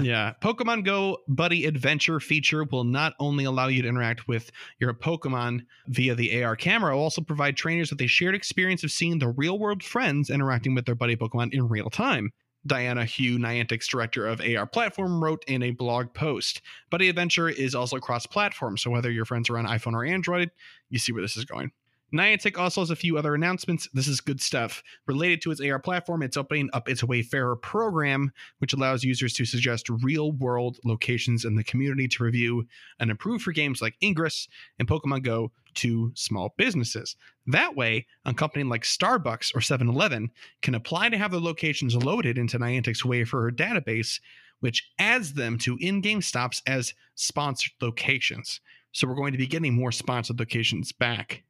Yeah. 0.00 0.34
Pokemon 0.40 0.84
Go 0.84 1.18
Buddy 1.26 1.64
Adventure 1.64 2.20
feature 2.20 2.64
will 2.64 2.84
not 2.84 3.14
only 3.18 3.44
allow 3.44 3.66
you 3.66 3.82
to 3.82 3.88
interact 3.88 4.28
with 4.28 4.52
your 4.78 4.94
Pokemon 4.94 5.62
via 5.88 6.14
the 6.14 6.44
AR 6.44 6.54
camera, 6.54 6.92
it 6.92 6.96
will 6.96 7.02
also 7.02 7.20
provide 7.20 7.56
trainers 7.56 7.90
with 7.90 8.00
a 8.00 8.06
shared 8.06 8.36
experience 8.36 8.84
of 8.84 8.92
seeing 8.92 9.18
the 9.18 9.28
real 9.28 9.58
world 9.58 9.82
friends 9.82 10.30
interacting 10.30 10.74
with 10.74 10.86
their 10.86 10.94
buddy 10.94 11.16
Pokemon 11.16 11.52
in 11.52 11.68
real 11.68 11.90
time. 11.90 12.32
Diana 12.66 13.06
Hu, 13.06 13.38
Niantic's 13.38 13.88
director 13.88 14.26
of 14.26 14.40
AR 14.40 14.66
platform, 14.66 15.22
wrote 15.22 15.44
in 15.48 15.62
a 15.62 15.70
blog 15.72 16.12
post. 16.12 16.60
Buddy 16.90 17.08
Adventure 17.08 17.48
is 17.48 17.74
also 17.74 17.98
cross 17.98 18.26
platform, 18.26 18.76
so 18.76 18.90
whether 18.90 19.10
your 19.10 19.24
friends 19.24 19.50
are 19.50 19.58
on 19.58 19.66
iPhone 19.66 19.94
or 19.94 20.04
Android, 20.04 20.50
you 20.90 20.98
see 20.98 21.12
where 21.12 21.22
this 21.22 21.36
is 21.36 21.44
going. 21.44 21.72
Niantic 22.12 22.56
also 22.56 22.80
has 22.80 22.90
a 22.90 22.96
few 22.96 23.18
other 23.18 23.34
announcements. 23.34 23.86
This 23.92 24.08
is 24.08 24.20
good 24.20 24.40
stuff. 24.40 24.82
Related 25.06 25.42
to 25.42 25.50
its 25.50 25.60
AR 25.60 25.78
platform, 25.78 26.22
it's 26.22 26.38
opening 26.38 26.70
up 26.72 26.88
its 26.88 27.04
Wayfarer 27.04 27.56
program, 27.56 28.32
which 28.58 28.72
allows 28.72 29.04
users 29.04 29.34
to 29.34 29.44
suggest 29.44 29.90
real 29.90 30.32
world 30.32 30.78
locations 30.84 31.44
in 31.44 31.54
the 31.54 31.64
community 31.64 32.08
to 32.08 32.24
review 32.24 32.66
and 32.98 33.10
improve 33.10 33.42
for 33.42 33.52
games 33.52 33.82
like 33.82 33.94
Ingress 34.02 34.48
and 34.78 34.88
Pokemon 34.88 35.22
Go 35.22 35.52
to 35.74 36.10
small 36.14 36.54
businesses. 36.56 37.14
That 37.46 37.76
way, 37.76 38.06
a 38.24 38.32
company 38.32 38.64
like 38.64 38.82
Starbucks 38.84 39.54
or 39.54 39.60
7 39.60 39.88
Eleven 39.88 40.30
can 40.62 40.74
apply 40.74 41.10
to 41.10 41.18
have 41.18 41.30
their 41.30 41.40
locations 41.40 41.94
loaded 41.94 42.38
into 42.38 42.58
Niantic's 42.58 43.04
Wayfarer 43.04 43.52
database, 43.52 44.18
which 44.60 44.90
adds 44.98 45.34
them 45.34 45.58
to 45.58 45.76
in 45.80 46.00
game 46.00 46.22
stops 46.22 46.62
as 46.66 46.94
sponsored 47.16 47.72
locations. 47.82 48.60
So 48.92 49.06
we're 49.06 49.14
going 49.14 49.32
to 49.32 49.38
be 49.38 49.46
getting 49.46 49.74
more 49.74 49.92
sponsored 49.92 50.38
locations 50.38 50.90
back. 50.90 51.44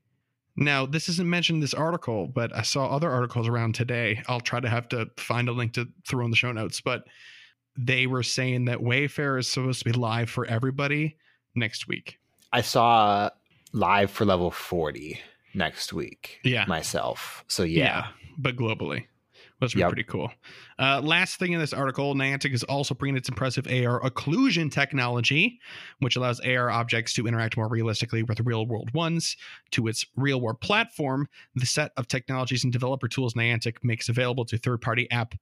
Now, 0.60 0.86
this 0.86 1.08
isn't 1.08 1.28
mentioned 1.30 1.56
in 1.56 1.60
this 1.60 1.74
article, 1.74 2.26
but 2.26 2.54
I 2.54 2.62
saw 2.62 2.86
other 2.88 3.10
articles 3.10 3.46
around 3.48 3.74
today. 3.74 4.22
I'll 4.28 4.40
try 4.40 4.58
to 4.60 4.68
have 4.68 4.88
to 4.88 5.06
find 5.16 5.48
a 5.48 5.52
link 5.52 5.72
to 5.74 5.86
throw 6.06 6.24
in 6.24 6.30
the 6.30 6.36
show 6.36 6.50
notes, 6.52 6.80
but 6.80 7.04
they 7.76 8.06
were 8.08 8.24
saying 8.24 8.64
that 8.64 8.82
Wayfarer 8.82 9.38
is 9.38 9.46
supposed 9.46 9.78
to 9.80 9.84
be 9.84 9.92
live 9.92 10.28
for 10.28 10.44
everybody 10.46 11.16
next 11.54 11.86
week. 11.86 12.18
I 12.52 12.60
saw 12.62 13.30
live 13.72 14.10
for 14.10 14.24
level 14.24 14.50
40 14.50 15.20
next 15.54 15.92
week 15.92 16.40
Yeah. 16.42 16.64
myself. 16.66 17.44
So 17.46 17.62
yeah. 17.62 18.08
but 18.36 18.56
globally, 18.56 19.06
which 19.58 19.74
would 19.74 19.78
be 19.78 19.80
Yep. 19.80 19.88
pretty 19.90 20.04
cool. 20.04 20.30
Uh, 20.78 21.00
last 21.00 21.38
thing 21.38 21.52
in 21.52 21.58
this 21.60 21.72
article, 21.72 22.14
Niantic 22.14 22.52
is 22.52 22.62
also 22.64 22.94
bringing 22.94 23.16
its 23.16 23.28
impressive 23.28 23.66
AR 23.66 24.00
occlusion 24.00 24.70
technology, 24.70 25.60
which 25.98 26.16
allows 26.16 26.40
AR 26.40 26.70
objects 26.70 27.12
to 27.14 27.26
interact 27.26 27.56
more 27.56 27.68
realistically 27.68 28.22
with 28.22 28.40
real 28.40 28.66
world 28.66 28.92
ones, 28.94 29.36
to 29.72 29.86
its 29.88 30.04
real 30.16 30.40
world 30.40 30.60
platform. 30.60 31.28
The 31.54 31.66
set 31.66 31.92
of 31.96 32.06
technologies 32.08 32.64
and 32.64 32.72
developer 32.72 33.08
tools 33.08 33.34
Niantic 33.34 33.76
makes 33.82 34.08
available 34.08 34.44
to 34.46 34.58
third 34.58 34.80
party 34.80 35.10
app 35.10 35.34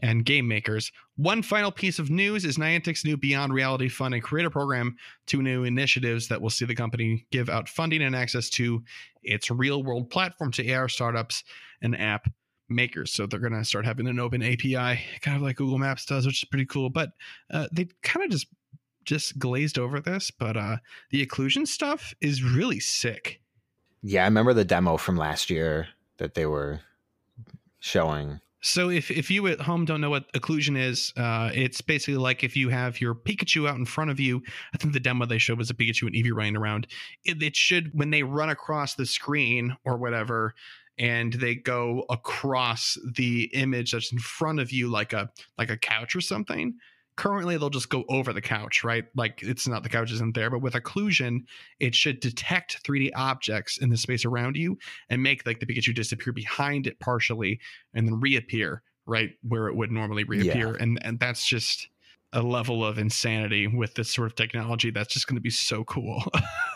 and 0.00 0.24
game 0.24 0.46
makers. 0.46 0.92
One 1.16 1.42
final 1.42 1.72
piece 1.72 1.98
of 1.98 2.08
news 2.08 2.44
is 2.44 2.56
Niantic's 2.56 3.04
new 3.04 3.16
Beyond 3.16 3.52
Reality 3.52 3.88
Fund 3.88 4.14
and 4.14 4.22
Creator 4.22 4.50
Program, 4.50 4.94
two 5.26 5.42
new 5.42 5.64
initiatives 5.64 6.28
that 6.28 6.40
will 6.40 6.50
see 6.50 6.64
the 6.64 6.74
company 6.76 7.26
give 7.32 7.48
out 7.48 7.68
funding 7.68 8.02
and 8.02 8.14
access 8.14 8.48
to 8.50 8.84
its 9.24 9.50
real 9.50 9.82
world 9.82 10.08
platform 10.08 10.52
to 10.52 10.72
AR 10.72 10.88
startups 10.88 11.42
and 11.82 11.98
app 12.00 12.28
makers. 12.68 13.12
So 13.12 13.26
they're 13.26 13.40
going 13.40 13.52
to 13.52 13.64
start 13.64 13.84
having 13.84 14.06
an 14.06 14.20
open 14.20 14.42
API, 14.42 15.00
kind 15.20 15.36
of 15.36 15.42
like 15.42 15.56
Google 15.56 15.78
Maps 15.78 16.04
does, 16.04 16.26
which 16.26 16.42
is 16.42 16.48
pretty 16.48 16.66
cool. 16.66 16.90
But 16.90 17.10
uh, 17.50 17.68
they 17.72 17.88
kind 18.02 18.24
of 18.24 18.30
just 18.30 18.46
just 19.04 19.38
glazed 19.38 19.78
over 19.78 20.00
this. 20.00 20.30
But 20.30 20.56
uh, 20.56 20.76
the 21.10 21.24
occlusion 21.24 21.66
stuff 21.66 22.14
is 22.20 22.42
really 22.42 22.80
sick. 22.80 23.40
Yeah, 24.02 24.22
I 24.22 24.26
remember 24.26 24.54
the 24.54 24.64
demo 24.64 24.96
from 24.96 25.16
last 25.16 25.50
year 25.50 25.88
that 26.18 26.34
they 26.34 26.46
were 26.46 26.80
showing. 27.80 28.40
So 28.60 28.90
if, 28.90 29.10
if 29.10 29.30
you 29.30 29.46
at 29.46 29.60
home 29.60 29.84
don't 29.84 30.00
know 30.00 30.10
what 30.10 30.32
occlusion 30.32 30.76
is, 30.76 31.12
uh, 31.16 31.50
it's 31.54 31.80
basically 31.80 32.16
like 32.16 32.42
if 32.42 32.56
you 32.56 32.70
have 32.70 33.00
your 33.00 33.14
Pikachu 33.14 33.68
out 33.68 33.76
in 33.76 33.84
front 33.84 34.10
of 34.10 34.18
you. 34.18 34.42
I 34.74 34.78
think 34.78 34.92
the 34.92 35.00
demo 35.00 35.26
they 35.26 35.38
showed 35.38 35.58
was 35.58 35.70
a 35.70 35.74
Pikachu 35.74 36.02
and 36.02 36.14
Eevee 36.14 36.34
running 36.34 36.56
around. 36.56 36.88
It, 37.24 37.42
it 37.42 37.56
should 37.56 37.90
when 37.94 38.10
they 38.10 38.24
run 38.24 38.50
across 38.50 38.94
the 38.94 39.06
screen 39.06 39.76
or 39.84 39.96
whatever, 39.96 40.54
and 40.98 41.32
they 41.34 41.54
go 41.54 42.04
across 42.10 42.98
the 43.16 43.44
image 43.54 43.92
that's 43.92 44.12
in 44.12 44.18
front 44.18 44.60
of 44.60 44.72
you 44.72 44.88
like 44.88 45.12
a 45.12 45.30
like 45.56 45.70
a 45.70 45.76
couch 45.76 46.16
or 46.16 46.20
something. 46.20 46.74
Currently, 47.16 47.56
they'll 47.56 47.68
just 47.68 47.88
go 47.88 48.04
over 48.08 48.32
the 48.32 48.40
couch, 48.40 48.84
right? 48.84 49.04
Like 49.16 49.42
it's 49.42 49.66
not 49.66 49.82
the 49.82 49.88
couch 49.88 50.12
isn't 50.12 50.36
there, 50.36 50.50
but 50.50 50.62
with 50.62 50.74
occlusion, 50.74 51.40
it 51.80 51.94
should 51.94 52.20
detect 52.20 52.84
3D 52.84 53.10
objects 53.16 53.78
in 53.78 53.90
the 53.90 53.96
space 53.96 54.24
around 54.24 54.56
you 54.56 54.78
and 55.08 55.22
make 55.22 55.44
like 55.44 55.58
the 55.58 55.66
Pikachu 55.66 55.94
disappear 55.94 56.32
behind 56.32 56.86
it 56.86 57.00
partially 57.00 57.58
and 57.92 58.06
then 58.06 58.20
reappear 58.20 58.82
right 59.04 59.30
where 59.42 59.66
it 59.66 59.74
would 59.74 59.90
normally 59.90 60.24
reappear. 60.24 60.74
And 60.74 60.98
and 61.02 61.18
that's 61.18 61.46
just 61.46 61.88
a 62.32 62.42
level 62.42 62.84
of 62.84 62.98
insanity 62.98 63.66
with 63.66 63.94
this 63.94 64.12
sort 64.12 64.26
of 64.26 64.36
technology 64.36 64.90
that's 64.90 65.12
just 65.12 65.26
going 65.26 65.36
to 65.36 65.40
be 65.40 65.50
so 65.50 65.84
cool. 65.84 66.22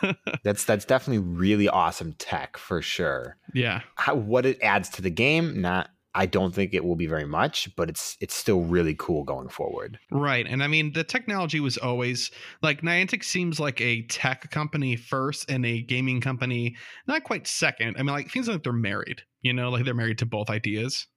That's 0.43 0.65
that's 0.65 0.83
definitely 0.83 1.19
really 1.19 1.69
awesome 1.69 2.13
tech 2.13 2.57
for 2.57 2.81
sure. 2.81 3.37
yeah. 3.53 3.81
How, 3.95 4.15
what 4.15 4.45
it 4.45 4.61
adds 4.61 4.89
to 4.89 5.01
the 5.01 5.09
game, 5.09 5.61
not 5.61 5.89
I 6.15 6.27
don't 6.27 6.53
think 6.53 6.73
it 6.73 6.83
will 6.83 6.95
be 6.95 7.07
very 7.07 7.25
much, 7.25 7.75
but 7.75 7.89
it's 7.89 8.17
it's 8.19 8.35
still 8.35 8.61
really 8.61 8.95
cool 8.95 9.23
going 9.23 9.49
forward. 9.49 9.97
Right. 10.11 10.45
And 10.47 10.63
I 10.63 10.67
mean, 10.67 10.93
the 10.93 11.03
technology 11.03 11.59
was 11.59 11.77
always 11.77 12.29
like 12.61 12.81
Niantic 12.81 13.23
seems 13.23 13.59
like 13.59 13.81
a 13.81 14.03
tech 14.03 14.51
company 14.51 14.95
first 14.95 15.49
and 15.49 15.65
a 15.65 15.81
gaming 15.81 16.21
company 16.21 16.75
not 17.07 17.23
quite 17.23 17.47
second. 17.47 17.95
I 17.97 18.03
mean, 18.03 18.13
like, 18.13 18.27
it 18.27 18.31
feels 18.31 18.47
like 18.47 18.63
they're 18.63 18.73
married, 18.73 19.23
you 19.41 19.53
know, 19.53 19.69
like 19.69 19.85
they're 19.85 19.93
married 19.93 20.19
to 20.19 20.25
both 20.25 20.49
ideas. 20.49 21.07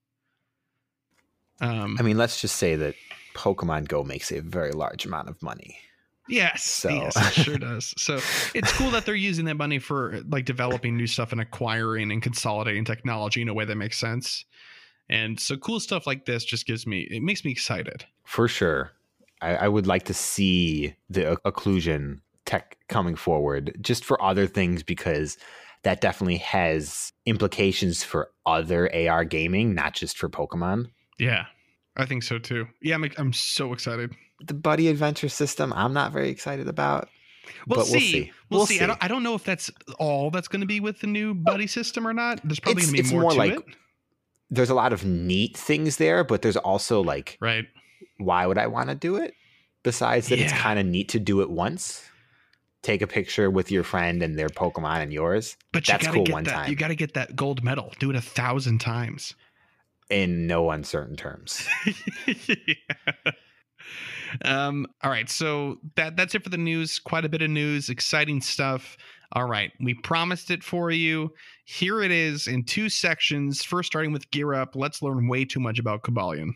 Um, 1.60 1.96
I 1.98 2.02
mean, 2.02 2.16
let's 2.18 2.40
just 2.40 2.56
say 2.56 2.76
that 2.76 2.94
Pokemon 3.34 3.88
Go 3.88 4.02
makes 4.04 4.30
a 4.32 4.40
very 4.40 4.72
large 4.72 5.06
amount 5.06 5.28
of 5.28 5.40
money. 5.42 5.78
Yes, 6.28 6.64
So- 6.64 6.88
yes, 6.88 7.16
it 7.38 7.42
sure 7.44 7.58
does. 7.70 7.94
So 7.96 8.18
it's 8.54 8.72
cool 8.72 8.90
that 8.90 9.06
they're 9.06 9.14
using 9.14 9.44
that 9.44 9.56
money 9.56 9.78
for 9.78 10.20
like 10.28 10.44
developing 10.44 10.96
new 10.96 11.06
stuff 11.06 11.32
and 11.32 11.40
acquiring 11.40 12.10
and 12.10 12.20
consolidating 12.20 12.84
technology 12.84 13.42
in 13.42 13.48
a 13.48 13.54
way 13.54 13.64
that 13.64 13.76
makes 13.76 13.96
sense. 13.98 14.44
And 15.08 15.38
so 15.38 15.56
cool 15.56 15.78
stuff 15.78 16.04
like 16.06 16.26
this 16.26 16.44
just 16.44 16.66
gives 16.66 16.84
me 16.86 17.02
it 17.02 17.22
makes 17.22 17.44
me 17.44 17.52
excited. 17.52 18.04
For 18.24 18.48
sure. 18.48 18.90
I, 19.40 19.54
I 19.56 19.68
would 19.68 19.86
like 19.86 20.04
to 20.06 20.14
see 20.14 20.96
the 21.08 21.38
occlusion 21.44 22.20
tech 22.44 22.76
coming 22.88 23.14
forward 23.14 23.76
just 23.80 24.04
for 24.04 24.20
other 24.20 24.46
things 24.48 24.82
because 24.82 25.36
that 25.84 26.00
definitely 26.00 26.38
has 26.38 27.12
implications 27.24 28.02
for 28.02 28.30
other 28.46 28.92
AR 28.92 29.24
gaming, 29.24 29.74
not 29.74 29.94
just 29.94 30.18
for 30.18 30.28
Pokemon. 30.28 30.90
Yeah, 31.18 31.46
I 31.96 32.06
think 32.06 32.22
so 32.22 32.38
too. 32.38 32.66
Yeah, 32.82 32.94
I'm, 32.96 33.10
I'm 33.18 33.32
so 33.32 33.72
excited. 33.72 34.14
The 34.44 34.54
Buddy 34.54 34.88
Adventure 34.88 35.28
system, 35.28 35.72
I'm 35.72 35.92
not 35.92 36.12
very 36.12 36.28
excited 36.28 36.68
about. 36.68 37.08
We'll 37.66 37.78
but 37.80 37.86
see. 37.86 37.92
we'll 37.92 38.00
see. 38.00 38.32
We'll, 38.50 38.66
see. 38.66 38.80
I 38.80 38.86
don't. 38.86 39.04
I 39.04 39.08
don't 39.08 39.22
know 39.22 39.34
if 39.34 39.44
that's 39.44 39.70
all 39.98 40.30
that's 40.30 40.48
going 40.48 40.60
to 40.62 40.66
be 40.66 40.80
with 40.80 41.00
the 41.00 41.06
new 41.06 41.32
buddy 41.34 41.66
system 41.66 42.06
or 42.06 42.12
not. 42.12 42.40
There's 42.44 42.58
probably 42.60 42.82
It's- 42.82 42.90
going 42.90 42.96
to 42.96 43.00
it's 43.02 43.10
be 43.10 43.14
more, 43.14 43.22
more 43.22 43.30
to 43.32 43.38
like- 43.38 43.52
it, 43.52 43.64
There's 44.50 44.70
a 44.70 44.74
lot 44.74 44.92
of 44.92 45.04
neat 45.04 45.56
things 45.56 45.96
there, 45.96 46.24
but 46.24 46.42
there's 46.42 46.56
also 46.56 47.00
like, 47.02 47.38
right? 47.40 47.64
why 48.18 48.46
would 48.46 48.58
I 48.58 48.66
want 48.66 48.88
to 48.88 48.94
do 48.94 49.16
it? 49.16 49.34
Besides 49.84 50.28
that, 50.28 50.40
it's 50.40 50.52
kind 50.52 50.78
of 50.80 50.86
neat 50.86 51.08
to 51.10 51.20
do 51.20 51.40
it 51.42 51.48
once. 51.50 52.02
Take 52.82 53.02
a 53.02 53.06
picture 53.06 53.50
with 53.50 53.70
your 53.72 53.82
friend 53.84 54.22
and 54.22 54.36
their 54.38 54.48
Pokemon 54.48 55.02
and 55.02 55.12
yours 55.12 55.56
But 55.72 55.86
you 55.88 55.94
got 55.94 56.00
to 56.02 56.12
cool 56.12 56.24
get 56.24 56.32
one 56.32 56.44
that. 56.44 56.50
time. 56.52 56.70
You 56.70 56.76
got 56.76 56.88
to 56.88 56.94
get 56.96 57.14
that 57.14 57.34
gold 57.36 57.62
medal. 57.64 57.92
Do 58.00 58.10
it 58.10 58.16
a 58.16 58.20
thousand 58.20 58.80
times. 58.80 59.34
In 60.08 60.46
no 60.46 60.70
uncertain 60.70 61.16
terms. 61.16 61.66
Yeah. 62.26 63.32
Um, 64.44 64.86
all 65.02 65.10
right, 65.10 65.28
so 65.30 65.78
that 65.94 66.16
that's 66.16 66.34
it 66.34 66.42
for 66.42 66.50
the 66.50 66.58
news. 66.58 66.98
Quite 66.98 67.24
a 67.24 67.28
bit 67.28 67.42
of 67.42 67.50
news, 67.50 67.88
exciting 67.88 68.40
stuff. 68.40 68.96
All 69.32 69.46
right, 69.46 69.72
we 69.80 69.94
promised 69.94 70.50
it 70.50 70.62
for 70.62 70.90
you. 70.90 71.30
Here 71.64 72.02
it 72.02 72.10
is 72.10 72.46
in 72.46 72.64
two 72.64 72.88
sections. 72.88 73.62
First, 73.62 73.88
starting 73.88 74.12
with 74.12 74.30
Gear 74.30 74.54
Up. 74.54 74.74
Let's 74.74 75.02
learn 75.02 75.28
way 75.28 75.44
too 75.44 75.60
much 75.60 75.78
about 75.78 76.02
Cobalion. 76.02 76.50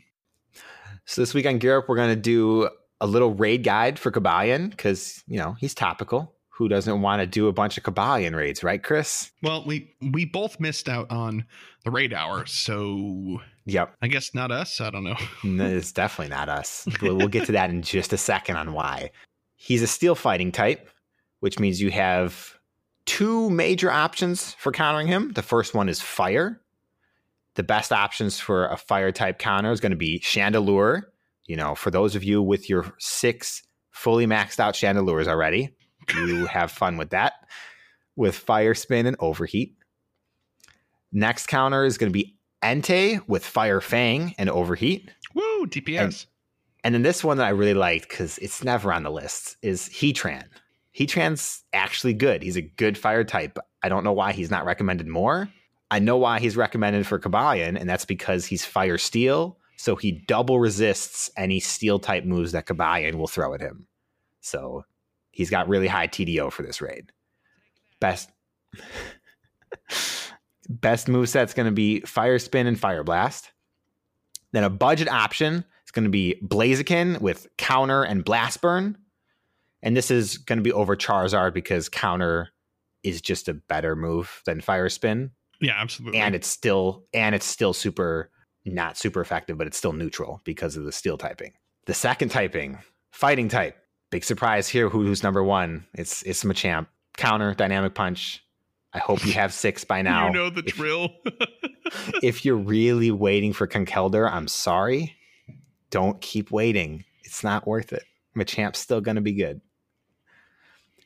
So 1.05 1.23
this 1.23 1.35
week 1.35 1.47
on 1.47 1.59
Gear 1.59 1.79
Up, 1.79 1.89
we're 1.89 1.97
going 1.97 2.15
to 2.15 2.21
do 2.21 2.69
a 3.01 3.07
little 3.07 3.35
raid 3.35 3.65
guide 3.65 3.99
for 3.99 4.11
Cobalion 4.11 4.71
because, 4.71 5.23
you 5.27 5.39
know, 5.39 5.57
he's 5.59 5.75
topical. 5.75 6.35
Who 6.61 6.69
doesn't 6.69 7.01
want 7.01 7.21
to 7.21 7.27
do 7.27 7.49
a 7.49 7.55
bunch 7.55 7.79
of 7.79 7.85
Cobalion 7.85 8.37
raids, 8.37 8.63
right, 8.63 8.83
Chris? 8.83 9.31
Well, 9.43 9.65
we 9.65 9.95
we 10.13 10.27
both 10.27 10.61
missed 10.61 10.91
out 10.91 11.11
on 11.11 11.47
the 11.87 11.91
raid 11.91 12.13
hour, 12.13 12.45
so 12.45 13.41
Yep. 13.65 13.97
I 14.03 14.09
guess 14.09 14.35
not 14.35 14.51
us. 14.53 14.79
I 14.79 14.91
don't 14.91 15.05
know. 15.05 15.17
No, 15.43 15.65
it's 15.67 15.91
definitely 15.91 16.37
not 16.37 16.51
us. 16.51 16.87
We'll, 17.01 17.17
we'll 17.17 17.29
get 17.29 17.47
to 17.47 17.53
that 17.53 17.71
in 17.71 17.81
just 17.81 18.13
a 18.13 18.19
second 18.19 18.57
on 18.57 18.75
why. 18.75 19.11
He's 19.57 19.81
a 19.81 19.87
steel 19.87 20.15
fighting 20.15 20.53
type, 20.53 20.91
which 21.39 21.59
means 21.59 21.81
you 21.81 21.91
have 21.93 22.59
two 23.07 23.49
major 23.49 23.91
options 23.91 24.53
for 24.53 24.71
countering 24.71 25.07
him. 25.07 25.33
The 25.33 25.43
first 25.43 25.75
one 25.75 25.89
is 25.89 26.03
fire. 26.03 26.61
The 27.55 27.63
best 27.63 27.91
options 27.91 28.39
for 28.39 28.67
a 28.67 28.77
fire 28.77 29.13
type 29.13 29.39
counter 29.39 29.73
is 29.73 29.81
going 29.81 29.93
to 29.93 29.97
be 29.97 30.21
Chandelure. 30.21 31.05
You 31.47 31.57
know, 31.57 31.75
for 31.75 31.91
those 31.91 32.15
of 32.15 32.23
you 32.23 32.43
with 32.43 32.69
your 32.69 32.93
six 32.99 33.63
fully 33.93 34.27
maxed 34.27 34.61
out 34.61 34.75
Chandelures 34.75 35.27
already, 35.27 35.75
you 36.15 36.47
have 36.47 36.71
fun 36.71 36.97
with 36.97 37.11
that. 37.11 37.35
With 38.17 38.37
fire 38.37 38.75
spin 38.75 39.07
and 39.07 39.17
overheat. 39.21 39.77
Next 41.13 41.47
counter 41.47 41.85
is 41.85 41.99
going 41.99 42.13
to 42.13 42.17
be 42.17 42.37
Entei 42.63 43.21
with 43.27 43.45
fire 43.45 43.81
fang 43.81 44.35
and 44.39 44.51
overheat. 44.51 45.11
Woo, 45.35 45.67
DPS. 45.67 46.27
And 46.85 46.95
then 46.95 47.03
this 47.03 47.25
one 47.25 47.39
that 47.39 47.47
I 47.47 47.51
really 47.51 47.75
liked 47.75 48.09
because 48.09 48.39
it's 48.39 48.65
never 48.65 48.93
on 48.93 49.03
the 49.03 49.11
list 49.11 49.57
is 49.63 49.89
Heatran. 49.89 50.45
Heatran's 50.97 51.63
actually 51.73 52.15
good. 52.15 52.43
He's 52.43 52.57
a 52.57 52.63
good 52.63 52.99
fire 52.99 53.25
type. 53.25 53.59
I 53.83 53.89
don't 53.89 54.05
know 54.05 54.13
why 54.13 54.33
he's 54.33 54.51
not 54.51 54.65
recommended 54.65 55.07
more. 55.07 55.49
I 55.91 55.99
know 55.99 56.17
why 56.17 56.41
he's 56.41 56.57
recommended 56.57 57.07
for 57.07 57.19
Cobalion, 57.19 57.79
and 57.79 57.89
that's 57.89 58.05
because 58.05 58.47
he's 58.47 58.65
fire 58.65 58.99
steel. 58.99 59.59
So 59.77 59.97
he 59.97 60.13
double 60.13 60.61
resists 60.61 61.31
any 61.37 61.59
steel 61.59 61.99
type 61.99 62.25
moves 62.25 62.53
that 62.53 62.67
Cobalion 62.67 63.15
will 63.15 63.27
throw 63.27 63.55
at 63.55 63.61
him. 63.61 63.87
So 64.41 64.85
he's 65.41 65.49
got 65.49 65.69
really 65.71 65.89
high 65.89 66.07
TDO 66.07 66.53
for 66.53 66.63
this 66.63 66.83
raid. 66.83 67.11
Best 67.99 68.31
best 70.69 71.09
move 71.09 71.31
set's 71.31 71.55
going 71.55 71.65
to 71.65 71.73
be 71.73 72.01
Fire 72.01 72.39
Spin 72.39 72.67
and 72.67 72.79
Fire 72.79 73.03
Blast. 73.03 73.51
Then 74.53 74.65
a 74.65 74.69
budget 74.69 75.09
option 75.09 75.65
is 75.87 75.93
going 75.93 76.05
to 76.05 76.11
be 76.11 76.39
Blaziken 76.45 77.23
with 77.23 77.47
Counter 77.57 78.03
and 78.03 78.23
Blast 78.23 78.61
Burn. 78.61 78.99
And 79.83 79.97
this 79.97 80.11
is 80.11 80.37
going 80.37 80.59
to 80.59 80.63
be 80.63 80.73
over 80.73 80.95
Charizard 80.95 81.55
because 81.55 81.89
Counter 81.89 82.51
is 83.03 83.23
just 83.23 83.49
a 83.49 83.55
better 83.55 83.97
move 83.97 84.43
than 84.45 84.61
Fire 84.61 84.91
Spin. 84.91 85.31
Yeah, 85.59 85.81
absolutely. 85.81 86.21
And 86.21 86.35
it's 86.35 86.49
still 86.49 87.07
and 87.15 87.35
it's 87.35 87.47
still 87.47 87.73
super 87.73 88.31
not 88.67 88.99
super 88.99 89.23
effective, 89.23 89.57
but 89.57 89.67
it's 89.67 89.79
still 89.79 89.95
neutral 89.95 90.43
because 90.45 90.77
of 90.77 90.85
the 90.85 90.93
steel 90.93 91.17
typing. 91.17 91.55
The 91.87 91.95
second 91.95 92.29
typing, 92.29 92.79
fighting 93.11 93.49
type. 93.49 93.79
Big 94.11 94.25
surprise 94.25 94.69
here. 94.69 94.89
Who, 94.89 95.03
who's 95.03 95.23
number 95.23 95.43
one? 95.45 95.87
It's 95.95 96.23
it's 96.23 96.45
Machamp. 96.45 96.87
Counter, 97.17 97.55
dynamic 97.55 97.95
punch. 97.95 98.45
I 98.93 98.99
hope 98.99 99.25
you 99.25 99.33
have 99.33 99.53
six 99.53 99.85
by 99.85 100.03
now. 100.11 100.27
you 100.29 100.33
know 100.33 100.51
the 100.51 100.63
If- 100.67 100.75
drill. 100.75 101.11
if 102.23 102.45
you're 102.45 102.57
really 102.57 103.11
waiting 103.11 103.53
for 103.53 103.67
Conkeldurr, 103.67 104.31
I'm 104.31 104.49
sorry. 104.49 105.15
Don't 105.91 106.21
keep 106.21 106.51
waiting. 106.51 107.05
It's 107.25 107.45
not 107.45 107.67
worth 107.67 107.93
it. 107.93 108.05
Machamp's 108.37 108.79
still 108.79 109.01
going 109.01 109.17
to 109.17 109.21
be 109.21 109.33
good. 109.33 109.61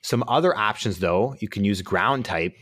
Some 0.03 0.25
other 0.29 0.57
options, 0.57 0.99
though, 0.99 1.35
you 1.41 1.49
can 1.49 1.65
use 1.65 1.81
ground 1.81 2.27
type, 2.27 2.55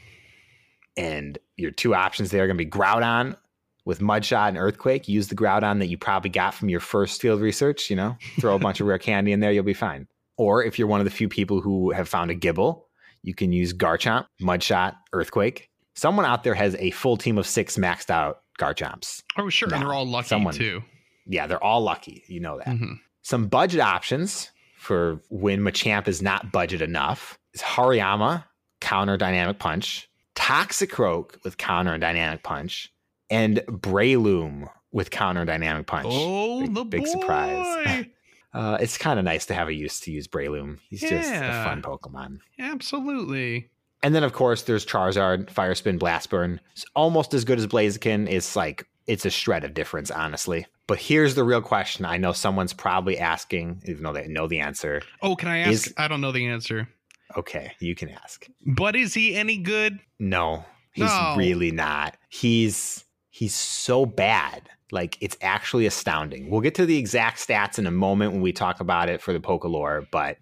and 0.96 1.36
your 1.56 1.72
two 1.72 1.94
options 1.94 2.30
there 2.30 2.44
are 2.44 2.46
going 2.46 2.56
to 2.58 2.64
be 2.64 2.70
Groudon 2.70 3.36
with 3.84 3.98
Mudshot 3.98 4.48
and 4.48 4.56
Earthquake. 4.58 5.08
Use 5.08 5.26
the 5.26 5.34
Groudon 5.34 5.80
that 5.80 5.86
you 5.88 5.98
probably 5.98 6.30
got 6.30 6.54
from 6.54 6.68
your 6.68 6.78
first 6.78 7.20
field 7.20 7.40
research. 7.40 7.90
You 7.90 7.96
know, 7.96 8.16
throw 8.40 8.54
a 8.54 8.58
bunch 8.60 8.80
of 8.80 8.86
rare 8.88 8.98
candy 8.98 9.32
in 9.32 9.40
there, 9.40 9.50
you'll 9.52 9.64
be 9.64 9.74
fine. 9.74 10.06
Or 10.38 10.64
if 10.64 10.78
you're 10.78 10.88
one 10.88 11.00
of 11.00 11.04
the 11.04 11.10
few 11.10 11.28
people 11.28 11.60
who 11.60 11.90
have 11.92 12.08
found 12.08 12.30
a 12.30 12.34
Gible, 12.34 12.82
you 13.22 13.34
can 13.34 13.52
use 13.52 13.72
Garchomp, 13.72 14.26
Mudshot, 14.40 14.94
Earthquake. 15.12 15.68
Someone 15.94 16.24
out 16.26 16.42
there 16.42 16.54
has 16.54 16.74
a 16.76 16.90
full 16.92 17.16
team 17.16 17.36
of 17.38 17.46
six 17.46 17.76
maxed 17.76 18.10
out 18.10 18.38
Garchomps. 18.58 19.22
oh, 19.38 19.48
sure. 19.48 19.72
and 19.72 19.82
they're 19.82 19.92
all 19.92 20.06
lucky 20.06 20.28
someone- 20.28 20.54
too. 20.54 20.82
Yeah, 21.26 21.46
they're 21.46 21.62
all 21.62 21.80
lucky. 21.82 22.24
You 22.26 22.40
know 22.40 22.58
that. 22.58 22.66
Mhm. 22.66 22.98
Some 23.22 23.46
budget 23.46 23.80
options 23.80 24.50
for 24.76 25.20
when 25.30 25.60
Machamp 25.60 26.08
is 26.08 26.20
not 26.20 26.50
budget 26.50 26.80
enough 26.82 27.38
is 27.54 27.62
Hariyama, 27.62 28.44
counter 28.80 29.16
dynamic 29.16 29.58
punch, 29.60 30.08
Toxicroak 30.34 31.42
with 31.44 31.56
counter 31.58 31.92
and 31.92 32.00
dynamic 32.00 32.42
punch, 32.42 32.92
and 33.30 33.58
Breloom 33.68 34.68
with 34.92 35.10
counter 35.10 35.44
dynamic 35.44 35.86
punch. 35.86 36.06
Oh, 36.10 36.60
Big- 36.62 36.74
the 36.74 36.84
big 36.84 37.06
surprise. 37.06 38.06
Uh, 38.54 38.76
it's 38.80 38.98
kind 38.98 39.18
of 39.18 39.24
nice 39.24 39.46
to 39.46 39.54
have 39.54 39.68
a 39.68 39.72
use 39.74 40.00
to 40.00 40.10
use 40.12 40.28
Breloom. 40.28 40.78
He's 40.90 41.00
just 41.00 41.30
a 41.32 41.64
fun 41.64 41.80
Pokemon. 41.82 42.38
Absolutely. 42.58 43.70
And 44.02 44.14
then, 44.14 44.24
of 44.24 44.32
course, 44.32 44.62
there's 44.62 44.84
Charizard, 44.84 45.48
Fire 45.50 45.74
Spin, 45.74 45.96
Blast 45.96 46.28
Burn. 46.28 46.60
It's 46.72 46.84
almost 46.96 47.32
as 47.34 47.44
good 47.44 47.58
as 47.58 47.66
Blaziken. 47.66 48.28
It's 48.28 48.56
like, 48.56 48.86
it's 49.06 49.24
a 49.24 49.30
shred 49.30 49.64
of 49.64 49.74
difference, 49.74 50.10
honestly. 50.10 50.66
But 50.88 50.98
here's 50.98 51.34
the 51.36 51.44
real 51.44 51.62
question. 51.62 52.04
I 52.04 52.16
know 52.18 52.32
someone's 52.32 52.72
probably 52.72 53.16
asking, 53.18 53.82
even 53.86 54.02
though 54.02 54.12
they 54.12 54.26
know 54.26 54.48
the 54.48 54.58
answer. 54.58 55.02
Oh, 55.22 55.36
can 55.36 55.48
I 55.48 55.58
ask? 55.58 55.70
Is- 55.88 55.94
I 55.96 56.08
don't 56.08 56.20
know 56.20 56.32
the 56.32 56.46
answer. 56.46 56.88
Okay, 57.36 57.72
you 57.80 57.94
can 57.94 58.10
ask. 58.10 58.46
But 58.66 58.94
is 58.96 59.14
he 59.14 59.34
any 59.34 59.56
good? 59.56 60.00
No, 60.18 60.64
he's 60.92 61.06
No. 61.08 61.34
really 61.38 61.70
not. 61.70 62.16
He's 62.28 63.04
he's 63.30 63.54
so 63.54 64.04
bad. 64.04 64.68
Like 64.92 65.16
it's 65.20 65.36
actually 65.42 65.86
astounding. 65.86 66.48
We'll 66.50 66.60
get 66.60 66.76
to 66.76 66.86
the 66.86 66.96
exact 66.98 67.38
stats 67.38 67.78
in 67.80 67.86
a 67.86 67.90
moment 67.90 68.32
when 68.32 68.42
we 68.42 68.52
talk 68.52 68.78
about 68.80 69.08
it 69.08 69.20
for 69.20 69.32
the 69.32 69.40
Pokelore, 69.40 70.06
but 70.12 70.36